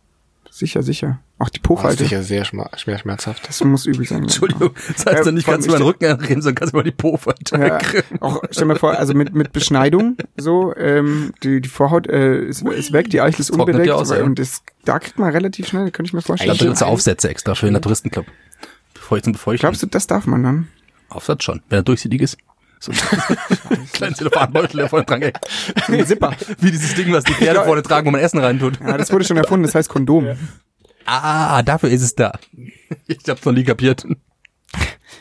Sicher, 0.58 0.82
sicher. 0.82 1.18
Auch 1.38 1.50
die 1.50 1.58
Oh, 1.58 1.60
das 1.60 1.60
ist 1.60 1.62
Pofalte. 1.82 2.04
sicher 2.04 2.22
sehr 2.22 2.46
schma 2.46 2.70
schwer 2.78 2.96
schmerzhaft. 2.98 3.46
Das 3.46 3.62
muss 3.62 3.84
übel 3.84 4.06
sein. 4.06 4.22
Entschuldigung, 4.22 4.70
das 4.74 5.04
heißt 5.04 5.18
Ja, 5.18 5.24
dann 5.24 5.34
nicht, 5.34 5.46
kannst 5.46 5.68
du 5.68 5.72
allem 5.72 5.80
meinen 5.82 5.86
Rücken 5.90 6.06
eincremen, 6.06 6.40
sondern 6.40 6.54
kannst 6.54 6.72
du 6.72 6.78
mal 6.78 6.82
die 6.82 6.92
Po-Falte 6.92 7.58
Ja, 7.58 7.78
auch 8.20 8.42
stell 8.50 8.64
mir 8.64 8.76
vor, 8.76 8.96
also 8.96 9.12
mit, 9.12 9.34
mit 9.34 9.52
Beschneidung, 9.52 10.16
so, 10.38 10.74
ähm, 10.76 11.34
die, 11.42 11.60
die 11.60 11.68
Vorhaut 11.68 12.06
äh, 12.06 12.38
ist, 12.46 12.62
ist 12.62 12.92
weg, 12.94 13.10
die 13.10 13.20
Eichel 13.20 13.40
ist 13.42 13.50
unbedeckt, 13.50 13.90
aus, 13.90 14.08
weil- 14.08 14.22
und 14.22 14.38
das, 14.38 14.62
da 14.86 14.98
kriegt 14.98 15.18
man 15.18 15.30
relativ 15.30 15.68
schnell, 15.68 15.90
könnte 15.90 16.08
ich 16.08 16.12
mir 16.14 16.20
Ich 16.20 16.24
glaube, 16.24 16.38
vorstellen. 16.38 16.56
da 16.58 16.64
gibt's 16.64 16.82
Aufsätze 16.82 17.28
extra 17.28 17.54
für 17.54 17.66
den 17.66 17.74
Naturistenclub. 17.74 18.24
Bevor 18.94 19.18
ich 19.18 19.24
Befeuchten. 19.24 19.60
Glaubst 19.60 19.82
du, 19.82 19.86
das 19.88 20.06
darf 20.06 20.26
man 20.26 20.42
dann? 20.42 20.68
Aufsatz 21.10 21.44
schon, 21.44 21.60
wenn 21.68 21.80
er 21.80 21.82
durchsichtig 21.82 22.22
ist. 22.22 22.38
So 22.78 22.92
ein 22.92 23.88
kleines 23.92 24.18
Telefonbeutel, 24.18 24.78
der 24.78 24.88
vorne 24.88 25.04
dran 25.06 25.22
hängt. 25.22 25.38
So 25.86 25.92
ein 25.92 26.06
Zipper. 26.06 26.34
Wie 26.58 26.70
dieses 26.70 26.94
Ding, 26.94 27.12
was 27.12 27.24
die 27.24 27.32
Pferde 27.32 27.64
vorne 27.64 27.82
tragen, 27.82 28.06
wo 28.06 28.10
man 28.10 28.20
Essen 28.20 28.38
reintut. 28.38 28.78
Ja, 28.80 28.96
das 28.96 29.12
wurde 29.12 29.24
schon 29.24 29.36
erfunden, 29.36 29.64
das 29.64 29.74
heißt 29.74 29.88
Kondom. 29.88 30.36
Ah, 31.06 31.62
dafür 31.62 31.88
ist 31.88 32.02
es 32.02 32.14
da. 32.14 32.32
Ich 33.06 33.18
hab's 33.28 33.44
noch 33.44 33.52
nie 33.52 33.64
kapiert. 33.64 34.06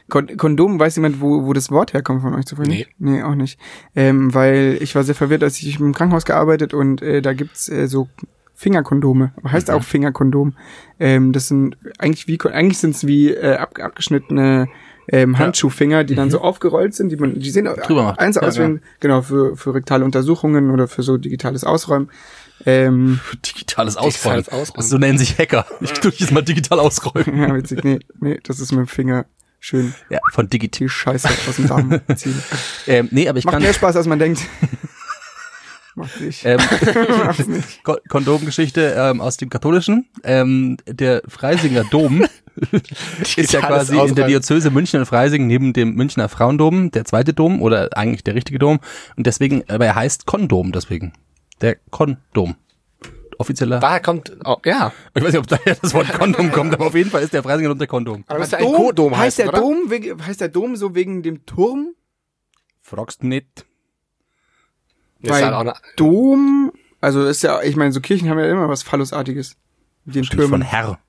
Kon 0.10 0.38
Kondom, 0.38 0.80
weiß 0.80 0.96
jemand, 0.98 1.22
wo, 1.22 1.46
wo 1.46 1.54
das 1.54 1.72
Wort 1.72 1.94
herkommt 1.94 2.22
von 2.22 2.36
euch 2.36 2.46
zufällig? 2.46 2.88
Nee. 2.98 3.12
Nee, 3.12 3.24
auch 3.24 3.36
nicht. 3.36 3.60
Ähm, 3.96 4.34
weil 4.34 4.78
ich 4.82 4.94
war 4.96 5.04
sehr 5.04 5.16
verwirrt, 5.16 5.44
als 5.44 5.60
ich 5.62 5.80
im 5.80 5.94
Krankenhaus 5.94 6.26
gearbeitet 6.26 6.74
und 6.74 7.02
äh, 7.02 7.22
da 7.22 7.34
gibt's 7.34 7.70
äh, 7.70 7.88
so 7.88 8.08
Fingerkondome. 8.54 9.34
Heißt 9.48 9.70
auch 9.70 9.84
Fingerkondom. 9.84 10.56
Ähm, 11.00 11.34
das 11.34 11.48
sind 11.50 11.78
eigentlich 11.98 12.28
wie 12.28 12.40
eigentlich 12.42 12.78
sind's 12.78 13.06
wie 13.06 13.32
äh, 13.32 13.56
ab, 13.56 13.78
abgeschnittene 13.80 14.68
ähm, 15.08 15.38
Handschuhfinger, 15.38 16.04
die 16.04 16.16
dann 16.16 16.32
so 16.32 16.42
aufgerollt 16.42 16.94
sind, 16.96 17.10
die 17.10 17.16
man, 17.18 17.40
die 17.40 17.50
sehen 17.50 17.66
Drüber 17.66 18.04
macht. 18.04 18.20
eins 18.20 18.38
aus, 18.38 18.58
wenn, 18.58 18.82
genau, 19.00 19.22
für, 19.22 19.56
für 19.56 19.74
rektale 19.74 20.04
Untersuchungen 20.06 20.72
oder 20.72 20.88
für 20.88 21.04
so 21.04 21.18
digitales 21.18 21.64
Ausräumen. 21.64 22.10
Ähm, 22.66 23.20
Digitales 23.46 23.98
Ausräumen. 23.98 24.38
Digitales 24.38 24.50
Ausräumen. 24.50 24.78
Das 24.78 24.90
so 24.90 24.98
nennen 24.98 25.18
sich 25.18 25.38
Hacker. 25.38 25.66
Ich 25.82 25.92
tu 25.94 26.10
jetzt 26.10 26.32
mal 26.32 26.42
digital 26.42 26.80
ausräumen. 26.80 27.38
ja, 27.42 27.54
witzig, 27.56 27.84
nee, 27.84 28.00
nee, 28.20 28.40
das 28.44 28.60
ist 28.60 28.72
mit 28.72 28.80
dem 28.80 28.88
Finger 28.88 29.26
schön 29.60 29.94
Ja, 30.10 30.20
von 30.32 30.48
digital. 30.50 30.88
Scheiße 30.88 31.28
aus 31.50 31.56
dem 31.58 31.68
Darm 31.68 32.00
ziehen. 32.16 32.42
Ähm, 32.88 33.08
nee, 33.12 33.28
aber 33.28 33.40
ich 33.40 33.46
Macht 33.46 33.54
kann, 33.54 33.64
mehr 33.64 33.74
Spaß, 33.74 33.96
als 33.98 34.08
man 34.08 34.20
denkt. 34.20 34.42
Macht 35.96 36.20
nicht. 36.20 36.46
Ähm, 36.46 36.60
Ko- 37.84 37.98
Kondomgeschichte 38.10 38.96
ähm, 38.98 39.22
aus 39.22 39.38
dem 39.38 39.50
Katholischen. 39.50 40.08
Ähm, 40.24 40.78
der 40.88 41.22
Freisinger 41.28 41.86
Dom 41.86 42.26
ist 43.38 43.54
ja 43.54 43.62
quasi 43.62 43.98
in 43.98 44.16
der. 44.16 44.28
Diözese 44.28 44.72
München 44.72 45.00
und 45.00 45.06
Freising 45.06 45.48
neben 45.48 45.74
dem 45.74 45.96
Münchner 45.96 46.30
Frauendom 46.30 46.92
der 46.92 47.06
zweite 47.06 47.34
Dom 47.34 47.62
oder 47.62 47.98
eigentlich 47.98 48.24
der 48.24 48.36
richtige 48.36 48.60
Dom. 48.60 48.80
Und 49.16 49.26
deswegen, 49.26 49.64
aber 49.70 49.86
er 49.86 49.96
heißt 49.96 50.26
Kondom 50.26 50.72
deswegen. 50.72 51.14
Der 51.62 51.78
Kondom. 51.92 52.56
Offizieller. 53.38 53.80
Daher 53.80 54.00
kommt, 54.00 54.32
oh, 54.46 54.56
ja. 54.64 54.94
Ich 55.14 55.22
weiß 55.22 55.32
nicht, 55.34 55.40
ob 55.40 55.48
daher 55.48 55.76
das 55.82 55.94
Wort 55.94 56.12
Kondom 56.14 56.52
kommt, 56.52 56.74
aber 56.74 56.88
auf 56.88 56.96
jeden 56.96 57.10
Fall 57.10 57.22
ist 57.22 57.34
der 57.34 57.44
Freisinger 57.44 57.70
Dom 57.70 57.78
der 57.80 57.88
Kondom. 57.88 58.24
Aber 58.28 58.40
müsste 58.40 58.58
ein 58.58 58.64
Co-Dom 58.66 59.18
heißt 59.18 59.40
heißen, 59.40 59.52
der 59.52 59.62
oder? 59.62 59.62
Dom, 59.62 59.90
wegen, 59.92 60.26
heißt 60.26 60.40
der 60.42 60.50
Dom 60.50 60.76
so 60.76 60.96
wegen 60.96 61.22
dem 61.24 61.46
Turm? 61.46 61.96
Fragst 62.82 63.24
nicht. 63.24 63.66
Weil 65.30 65.44
halt 65.46 65.54
auch 65.54 65.60
eine, 65.62 65.74
Dom, 65.96 66.72
also 67.02 67.26
ist 67.26 67.44
ja, 67.44 67.62
ich 67.62 67.76
meine, 67.76 67.92
so 67.92 68.02
Kirchen 68.02 68.30
haben 68.30 68.40
ja 68.40 68.46
immer 68.50 68.70
was 68.70 68.84
Phallusartiges. 68.84 69.56
Mit 70.06 70.16
den 70.16 70.24
Von 70.26 70.38
Türmen. 70.38 70.62
Herr. 70.62 71.00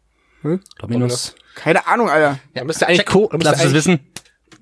Hm? 0.42 0.60
Dominus. 0.78 1.34
Keine 1.54 1.86
Ahnung, 1.86 2.08
Alter. 2.08 2.38
ja, 2.54 2.64
müsste 2.64 2.86
eigentlich 2.86 3.06
Co, 3.06 3.28
müsste 3.32 3.38
Lass 3.44 3.54
es 3.56 3.60
eigentlich 3.62 3.74
wissen. 3.74 4.00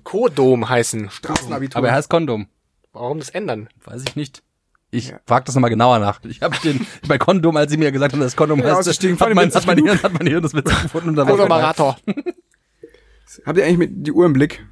Co-Dom 0.03 0.67
heißen. 0.69 1.09
Straßenabitur. 1.09 1.77
Aber 1.77 1.89
er 1.89 1.95
heißt 1.95 2.09
Kondom. 2.09 2.47
Warum 2.93 3.19
das 3.19 3.29
ändern? 3.29 3.69
Weiß 3.83 4.03
ich 4.07 4.15
nicht. 4.15 4.43
Ich 4.91 5.09
Ja. 5.09 5.19
frag 5.25 5.43
das 5.45 5.55
nochmal 5.55 5.69
genauer 5.69 5.99
nach. 5.99 6.23
Ich 6.23 6.41
habe 6.41 6.55
den 6.63 6.85
bei 7.07 7.17
Kondom, 7.17 7.57
als 7.57 7.71
sie 7.71 7.77
mir 7.77 7.91
gesagt 7.91 8.13
haben, 8.13 8.19
dass 8.21 8.35
Kondom 8.35 8.59
Ja, 8.59 8.75
heißt, 8.77 8.87
hat 8.87 9.33
mein, 9.35 9.49
ich 9.49 9.55
hat, 9.55 9.65
mein 9.65 9.77
Hirn, 9.77 10.01
hat 10.01 10.13
mein 10.13 10.27
Hirn 10.27 10.41
das 10.43 10.53
witzig 10.53 10.81
gefunden. 10.83 11.09
Und 11.09 11.15
da. 11.15 11.25
Marator. 11.25 11.97
Habt 13.45 13.57
ihr 13.57 13.65
eigentlich 13.65 13.77
mit 13.77 13.89
die 14.07 14.11
Uhr 14.11 14.25
im 14.25 14.33
Blick? 14.33 14.65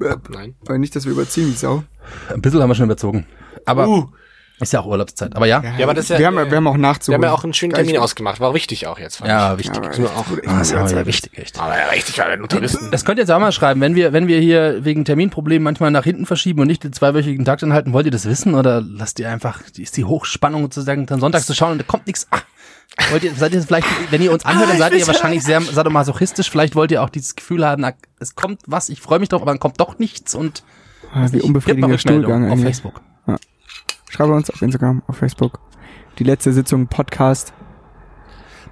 Äh, 0.00 0.16
Nein. 0.30 0.54
Aber 0.62 0.78
nicht, 0.78 0.96
dass 0.96 1.04
wir 1.04 1.12
überziehen, 1.12 1.48
wie 1.48 1.56
Sau. 1.56 1.84
Ein 2.32 2.40
bisschen 2.40 2.62
haben 2.62 2.70
wir 2.70 2.74
schon 2.74 2.86
überzogen. 2.86 3.26
Aber 3.66 3.88
Uh. 3.88 4.08
ist 4.60 4.72
ja 4.72 4.80
auch 4.80 4.86
Urlaubszeit. 4.86 5.34
Aber 5.36 5.46
ja. 5.46 5.62
Ja, 5.78 5.84
aber 5.84 5.94
das 5.94 6.04
ist 6.04 6.10
ja, 6.10 6.18
wir, 6.20 6.26
haben, 6.26 6.36
wir 6.36 6.56
haben 6.56 6.66
auch 6.66 6.74
Wir 6.74 6.78
nachzuholen. 6.78 7.22
haben 7.22 7.28
ja 7.28 7.34
auch 7.36 7.44
einen 7.44 7.52
schönen 7.54 7.72
Termin 7.74 7.98
ausgemacht. 7.98 8.40
War 8.40 8.54
wichtig 8.54 8.86
auch 8.86 8.98
jetzt. 8.98 9.16
fand 9.16 9.28
Ja, 9.28 9.52
Ja, 9.52 9.58
wichtig. 9.58 9.76
aber. 9.76 9.98
Nur 9.98 10.10
auch. 10.10 10.26
Ah, 10.46 10.58
das 10.58 10.68
ist 10.68 10.72
ja 10.72 10.86
Zeit. 10.86 11.06
wichtig, 11.06 11.36
echt. 11.38 11.58
Aber 11.60 11.76
ja, 11.78 11.88
richtig, 11.88 12.18
weil 12.18 12.30
wir 12.30 12.36
nur 12.36 12.48
Touristen. 12.48 12.90
Das 12.90 13.04
könnt 13.04 13.18
ihr 13.18 13.22
jetzt 13.22 13.30
auch 13.30 13.40
mal 13.40 13.52
schreiben, 13.52 13.80
wenn 13.80 13.94
wir, 13.94 14.12
wenn 14.12 14.28
wir 14.28 14.38
hier 14.40 14.84
wegen 14.84 15.04
Terminproblemen 15.04 15.64
manchmal 15.64 15.90
nach 15.90 16.04
hinten 16.04 16.24
verschieben 16.24 16.60
und 16.60 16.68
nicht 16.68 16.84
den 16.84 16.92
zweiwöchigen 16.92 17.44
Takt 17.44 17.62
anhalten, 17.64 17.92
wollt 17.92 18.06
ihr 18.06 18.12
das 18.12 18.26
wissen 18.26 18.54
oder 18.54 18.80
lasst 18.80 19.18
ihr 19.18 19.28
einfach, 19.28 19.60
ist 19.76 19.96
die 19.96 20.04
Hochspannung 20.04 20.62
sozusagen 20.62 21.06
dann 21.06 21.20
sonntags 21.20 21.46
zu 21.46 21.54
schauen 21.54 21.72
und 21.72 21.78
da 21.78 21.84
kommt 21.84 22.06
nichts. 22.06 22.28
Ah, 22.30 22.38
wollt 23.10 23.24
ihr, 23.24 23.34
seid 23.34 23.52
ihr 23.54 23.62
vielleicht, 23.62 23.88
wenn 24.10 24.22
ihr 24.22 24.30
uns 24.32 24.44
anhört, 24.44 24.70
dann 24.70 24.78
seid 24.78 24.92
ihr 24.94 25.04
wahrscheinlich 25.06 25.42
sehr 25.42 25.60
sadomasochistisch, 25.60 26.48
vielleicht 26.48 26.76
wollt 26.76 26.92
ihr 26.92 27.02
auch 27.02 27.10
dieses 27.10 27.34
Gefühl 27.34 27.66
haben, 27.66 27.82
na, 27.82 27.92
es 28.20 28.36
kommt 28.36 28.60
was, 28.66 28.88
ich 28.88 29.00
freue 29.00 29.18
mich 29.18 29.30
drauf, 29.30 29.42
aber 29.42 29.50
dann 29.50 29.58
kommt 29.58 29.80
doch 29.80 29.98
nichts 29.98 30.34
und 30.36 30.62
Ah, 31.12 31.26
wie 31.32 31.40
unbefriedigender 31.40 31.98
Stuhlgang 31.98 32.44
auf 32.46 32.52
eigentlich. 32.52 32.64
Facebook. 32.76 33.00
Schreibe 34.14 34.32
uns 34.32 34.48
auf 34.48 34.62
Instagram, 34.62 35.02
auf 35.08 35.16
Facebook. 35.16 35.58
Die 36.20 36.24
letzte 36.24 36.52
Sitzung 36.52 36.86
Podcast. 36.86 37.52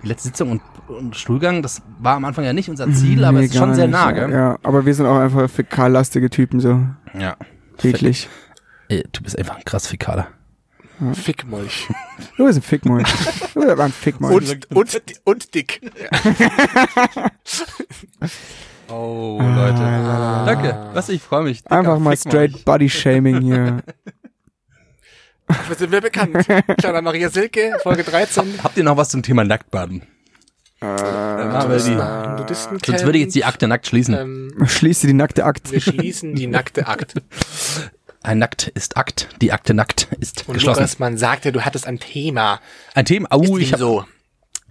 Die 0.01 0.07
letzte 0.07 0.29
Sitzung 0.29 0.53
und, 0.53 0.63
und 0.87 1.17
Stuhlgang, 1.17 1.63
das 1.63 1.83
war 1.99 2.15
am 2.15 2.25
Anfang 2.25 2.45
ja 2.45 2.53
nicht 2.53 2.69
unser 2.69 2.89
Ziel, 2.93 3.25
aber 3.25 3.41
Nee, 3.41 3.47
es 3.47 3.51
ist 3.51 3.59
schon 3.59 3.75
sehr 3.75 3.89
nah, 3.89 4.13
gell? 4.13 4.31
Ja, 4.31 4.57
aber 4.63 4.87
wir 4.87 4.95
sind 4.95 5.07
auch 5.07 5.19
einfach 5.19 5.51
fäkallastige 5.51 6.31
Typen, 6.31 6.61
so. 6.61 6.87
Ja. 7.19 7.37
Wirklich. 7.81 8.29
Ey, 8.89 9.03
du 9.11 9.21
bist 9.21 9.37
einfach 9.37 9.57
ein 9.57 9.65
krass 9.65 9.89
Fäkaler. 9.89 10.29
Fickmolch. 11.13 11.89
Du 12.37 12.45
bist 12.45 12.61
ein 12.61 12.63
Fickmäul. 12.63 13.03
Du 13.03 13.61
bist 13.61 13.69
aber 13.69 13.83
ein 13.83 13.93
Fickmäul. 13.93 14.35
Und, 14.35 14.71
und, 14.77 15.01
und 15.25 15.55
dick. 15.57 15.81
Oh, 18.89 19.39
Leute. 19.41 19.79
Danke. 20.45 20.91
Was, 20.93 21.09
ich 21.09 21.23
freue 21.23 21.45
mich. 21.45 21.63
Dicker 21.63 21.79
Einfach 21.79 21.99
mal 21.99 22.15
Fick 22.15 22.29
straight 22.29 22.65
Body 22.67 22.91
Shaming 22.91 23.41
hier. 23.41 23.83
Dafür 25.53 25.77
sind 25.77 25.93
wir 25.93 26.01
bekannt. 26.01 26.47
Kleiner 26.79 27.03
Maria 27.03 27.31
Silke, 27.31 27.77
Folge 27.83 28.05
13. 28.05 28.61
Habt 28.63 28.77
ihr 28.77 28.85
noch 28.85 28.97
was 28.97 29.11
zum 29.11 29.23
Thema 29.23 29.45
Nacktbaden? 29.45 30.03
äh, 30.83 32.37
Nudisten 32.39 32.79
sonst 32.85 33.05
würde 33.05 33.19
ich 33.19 33.25
jetzt 33.25 33.35
die 33.35 33.45
Akte 33.45 33.69
nackt 33.69 33.87
schließen. 33.87 34.15
ähm, 34.15 34.67
schließt 34.67 35.05
die 35.05 35.13
nackte 35.13 35.45
Akt. 35.45 35.71
Wir 35.71 35.81
schließen 35.81 36.35
die 36.35 36.47
nackte 36.47 36.87
Akt. 36.89 37.15
Ein 38.25 38.39
Nackt 38.39 38.69
ist 38.69 38.97
Akt, 38.97 39.29
die 39.41 39.51
Akte 39.53 39.75
nackt 39.75 40.07
ist 40.21 40.45
Und 40.47 40.55
geschlossen. 40.55 40.79
Lukas, 40.81 40.99
man 41.01 41.19
sagte, 41.19 41.51
du 41.51 41.63
hattest 41.65 41.87
ein 41.89 41.99
Thema. 41.99 42.61
Ein 42.95 43.05
Thema, 43.05 43.29
oh, 43.33 43.43
Ist 43.57 43.63
ich 43.63 43.69
ihm 43.69 43.73
hab, 43.73 43.79
so. 43.81 44.05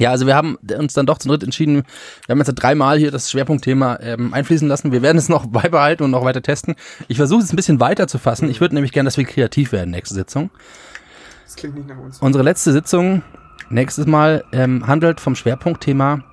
Ja, 0.01 0.09
also 0.09 0.25
wir 0.25 0.35
haben 0.35 0.57
uns 0.77 0.93
dann 0.93 1.05
doch 1.05 1.19
zu 1.19 1.27
dritt 1.27 1.43
entschieden, 1.43 1.83
wir 2.25 2.33
haben 2.33 2.39
jetzt 2.39 2.53
dreimal 2.55 2.97
hier 2.97 3.11
das 3.11 3.29
Schwerpunktthema 3.29 3.99
ähm, 4.01 4.33
einfließen 4.33 4.67
lassen. 4.67 4.91
Wir 4.91 5.03
werden 5.03 5.17
es 5.17 5.29
noch 5.29 5.45
beibehalten 5.47 6.03
und 6.03 6.09
noch 6.09 6.25
weiter 6.25 6.41
testen. 6.41 6.75
Ich 7.07 7.17
versuche 7.17 7.43
es 7.43 7.53
ein 7.53 7.55
bisschen 7.55 7.79
weiter 7.79 8.07
zu 8.07 8.17
fassen. 8.17 8.49
Ich 8.49 8.61
würde 8.61 8.73
nämlich 8.73 8.93
gerne, 8.93 9.07
dass 9.07 9.17
wir 9.17 9.25
kreativ 9.25 9.71
werden 9.71 9.91
nächste 9.91 10.15
Sitzung. 10.15 10.49
Das 11.45 11.55
klingt 11.55 11.75
nicht 11.75 11.87
nach 11.87 11.99
uns. 11.99 12.19
Unsere 12.19 12.43
letzte 12.43 12.71
Sitzung 12.71 13.21
nächstes 13.69 14.07
Mal 14.07 14.43
ähm, 14.51 14.87
handelt 14.87 15.19
vom 15.19 15.35
Schwerpunktthema 15.35 16.23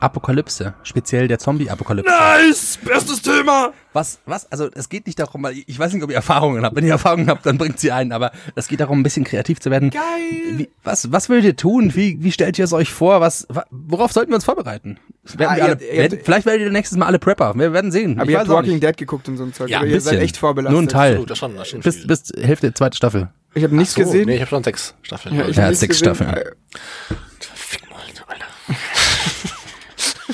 Apokalypse, 0.00 0.74
speziell 0.82 1.28
der 1.28 1.38
Zombie-Apokalypse. 1.38 2.10
Nice! 2.10 2.78
Bestes 2.84 3.22
Thema! 3.22 3.72
Was, 3.92 4.20
was, 4.24 4.50
also 4.52 4.68
es 4.74 4.88
geht 4.88 5.06
nicht 5.06 5.18
darum, 5.18 5.42
weil 5.42 5.56
ich 5.66 5.78
weiß 5.78 5.92
nicht, 5.92 6.02
ob 6.02 6.10
ihr 6.10 6.16
Erfahrungen 6.16 6.64
habt. 6.64 6.76
Wenn 6.76 6.84
ihr 6.84 6.92
Erfahrungen 6.92 7.28
habt, 7.28 7.44
dann 7.44 7.58
bringt 7.58 7.80
sie 7.80 7.90
ein, 7.92 8.12
aber 8.12 8.30
es 8.54 8.68
geht 8.68 8.80
darum, 8.80 9.00
ein 9.00 9.02
bisschen 9.02 9.24
kreativ 9.24 9.58
zu 9.60 9.70
werden. 9.70 9.90
Geil! 9.90 10.02
Wie, 10.58 10.68
was, 10.84 11.10
was 11.12 11.28
würdet 11.28 11.44
ihr 11.44 11.56
tun? 11.56 11.92
Wie, 11.96 12.16
wie 12.22 12.30
stellt 12.32 12.58
ihr 12.58 12.64
es 12.64 12.72
euch 12.72 12.90
vor? 12.92 13.20
Was, 13.20 13.46
wa- 13.48 13.64
worauf 13.70 14.12
sollten 14.12 14.30
wir 14.30 14.36
uns 14.36 14.44
vorbereiten? 14.44 14.98
Werden 15.24 15.46
Ah, 15.50 15.50
wir 15.50 15.58
ihr 15.58 15.62
alle, 15.64 15.72
habt- 15.72 15.82
ihr 15.82 15.92
werden, 15.92 16.18
vielleicht 16.22 16.46
werdet 16.46 16.62
ihr 16.62 16.70
nächstes 16.70 16.96
Mal 16.96 17.06
alle 17.06 17.18
Prepper. 17.18 17.54
Wir 17.56 17.72
werden 17.72 17.90
sehen. 17.92 18.18
Aber 18.18 18.24
ich 18.28 18.32
ihr 18.32 18.38
habt 18.38 18.48
Walking 18.48 18.72
nicht. 18.74 18.82
Dead 18.84 18.96
geguckt 18.96 19.28
und 19.28 19.36
so 19.36 19.44
ein 19.44 19.52
Zeug. 19.52 19.68
Ja, 19.68 19.80
ein 19.80 19.90
ihr 19.90 20.00
seid 20.00 20.20
echt 20.20 20.36
vorbelastet. 20.36 20.72
Nur 20.72 20.82
ein 20.82 20.88
Teil. 20.88 21.18
Oh, 21.18 21.24
das 21.26 21.36
schon, 21.38 21.56
das 21.56 21.68
schon 21.68 21.80
bis, 21.80 22.06
bis 22.06 22.32
Hälfte 22.40 22.72
zweite 22.72 22.96
Staffel. 22.96 23.28
Ich 23.54 23.64
habe 23.64 23.74
nichts 23.74 23.94
So, 23.94 24.02
gesehen. 24.02 24.26
Nee, 24.26 24.36
ich 24.36 24.40
habe 24.40 24.50
schon 24.50 24.62
sechs 24.62 24.94
Staffeln. 25.02 25.34
Ja, 25.34 25.48
ich 25.48 25.56
Ja, 25.56 25.74
sechs 25.74 25.98
gesehen. 26.00 26.14
Staffeln. 26.14 26.34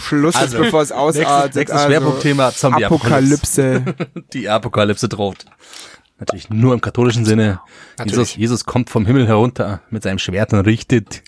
Schluss 0.07 0.35
jetzt, 0.35 0.43
Also, 0.55 0.59
bevor 0.59 0.83
es 0.83 0.93
ausartet. 0.93 1.55
Nächstes, 1.57 1.77
Also, 1.77 1.87
Schwerpunktthema 1.89 2.53
Zombie-Apokalypse. 2.53 3.77
Apokalypse. 3.87 4.23
Die 4.33 4.49
Apokalypse 4.49 5.09
droht. 5.09 5.45
Natürlich 6.19 6.49
nur 6.49 6.73
im 6.75 6.81
katholischen 6.81 7.25
Sinne. 7.25 7.61
Natürlich. 7.99 8.17
Jesus, 8.17 8.37
Jesus 8.37 8.65
kommt 8.65 8.89
vom 8.91 9.05
Himmel 9.07 9.27
herunter 9.27 9.83
mit 9.91 10.03
seinem 10.03 10.19
Schwert 10.19 10.53
und 10.53 10.61
richtet. 10.61 11.23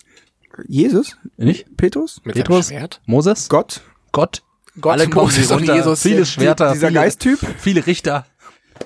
Jesus? 0.67 1.17
Nicht? 1.37 1.77
Petrus? 1.77 2.21
Mit 2.23 2.35
Petrus? 2.35 2.67
seinem 2.67 2.79
Schwert? 2.79 3.01
Moses? 3.05 3.49
Gott? 3.49 3.81
Gott? 4.11 4.41
Gott, 4.81 4.93
Alle 4.93 5.09
kommen 5.09 5.25
Moses 5.27 5.51
und. 5.51 5.65
Jesus. 5.67 6.01
Viele 6.01 6.19
Die- 6.21 6.25
Schwerter. 6.25 6.71
Dieser 6.73 6.87
viele, 6.87 6.99
Geisttyp? 6.99 7.39
Viele 7.59 7.85
Richter. 7.85 8.25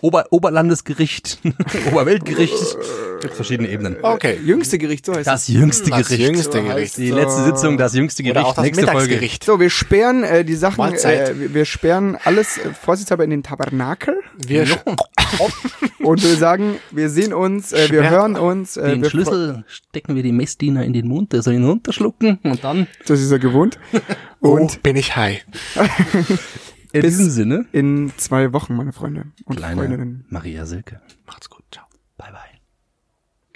Ober, 0.01 0.25
Oberlandesgericht. 0.31 1.39
Oberweltgericht. 1.91 2.53
Gibt 3.21 3.33
verschiedene 3.35 3.69
Ebenen. 3.69 3.97
Okay. 4.01 4.37
Jüngste 4.45 4.77
Gericht, 4.77 5.05
so 5.05 5.13
heißt 5.13 5.27
Das 5.27 5.47
jüngste 5.47 5.89
Das 5.89 6.07
Gericht. 6.09 6.25
jüngste 6.27 6.57
So 6.57 6.63
Gericht. 6.63 6.97
Die 6.97 7.09
letzte 7.11 7.43
Sitzung, 7.45 7.77
das 7.77 7.93
jüngste 7.93 8.23
Gericht. 8.23 8.37
Oder 8.39 8.47
auch 8.47 8.55
das 8.55 8.65
nächste 8.65 8.87
Folge. 8.87 9.29
So, 9.43 9.59
wir 9.59 9.69
sperren 9.69 10.23
äh, 10.23 10.43
die 10.43 10.55
Sachen, 10.55 10.93
äh, 10.93 11.33
wir- 11.53 11.65
sperren 11.65 12.17
alles 12.23 12.57
äh, 12.57 12.69
vorsichtshalber 12.73 13.23
in 13.23 13.29
den 13.29 13.43
Tabernakel 13.43 14.15
Wir 14.37 14.65
und 15.99 16.21
wir 16.23 16.35
sagen, 16.35 16.75
wir 16.91 17.09
sehen 17.09 17.33
uns, 17.33 17.71
äh, 17.71 17.89
wir 17.89 18.09
hören 18.09 18.35
uns. 18.35 18.75
Äh, 18.77 18.89
Den 18.91 19.01
wir 19.03 19.09
Schlüssel 19.09 19.63
stecken 19.67 20.15
wir 20.15 20.23
dem 20.23 20.35
Messdiener 20.37 20.83
in 20.83 20.93
den 20.93 21.07
Mund, 21.07 21.31
der 21.33 21.41
soll 21.41 21.53
ihn 21.53 21.63
runterschlucken 21.65 22.39
und 22.43 22.63
dann 22.63 22.87
Das 23.05 23.21
ist 23.21 23.31
er 23.31 23.39
gewohnt. 23.39 23.79
und 24.39 24.51
Und 24.51 24.71
oh, 24.75 24.79
bin 24.83 24.95
ich 24.97 25.15
high. 25.15 25.45
in 26.93 27.01
Bis- 27.01 27.17
diesem 27.17 27.29
Sinne 27.31 27.65
in 27.71 28.11
zwei 28.17 28.53
Wochen, 28.53 28.75
meine 28.75 28.93
Freunde 28.93 29.25
und 29.45 29.57
kleine 29.57 29.75
Freundinnen. 29.81 30.25
Maria 30.29 30.65
Silke. 30.65 31.01
Macht's 31.27 31.49
gut. 31.49 31.52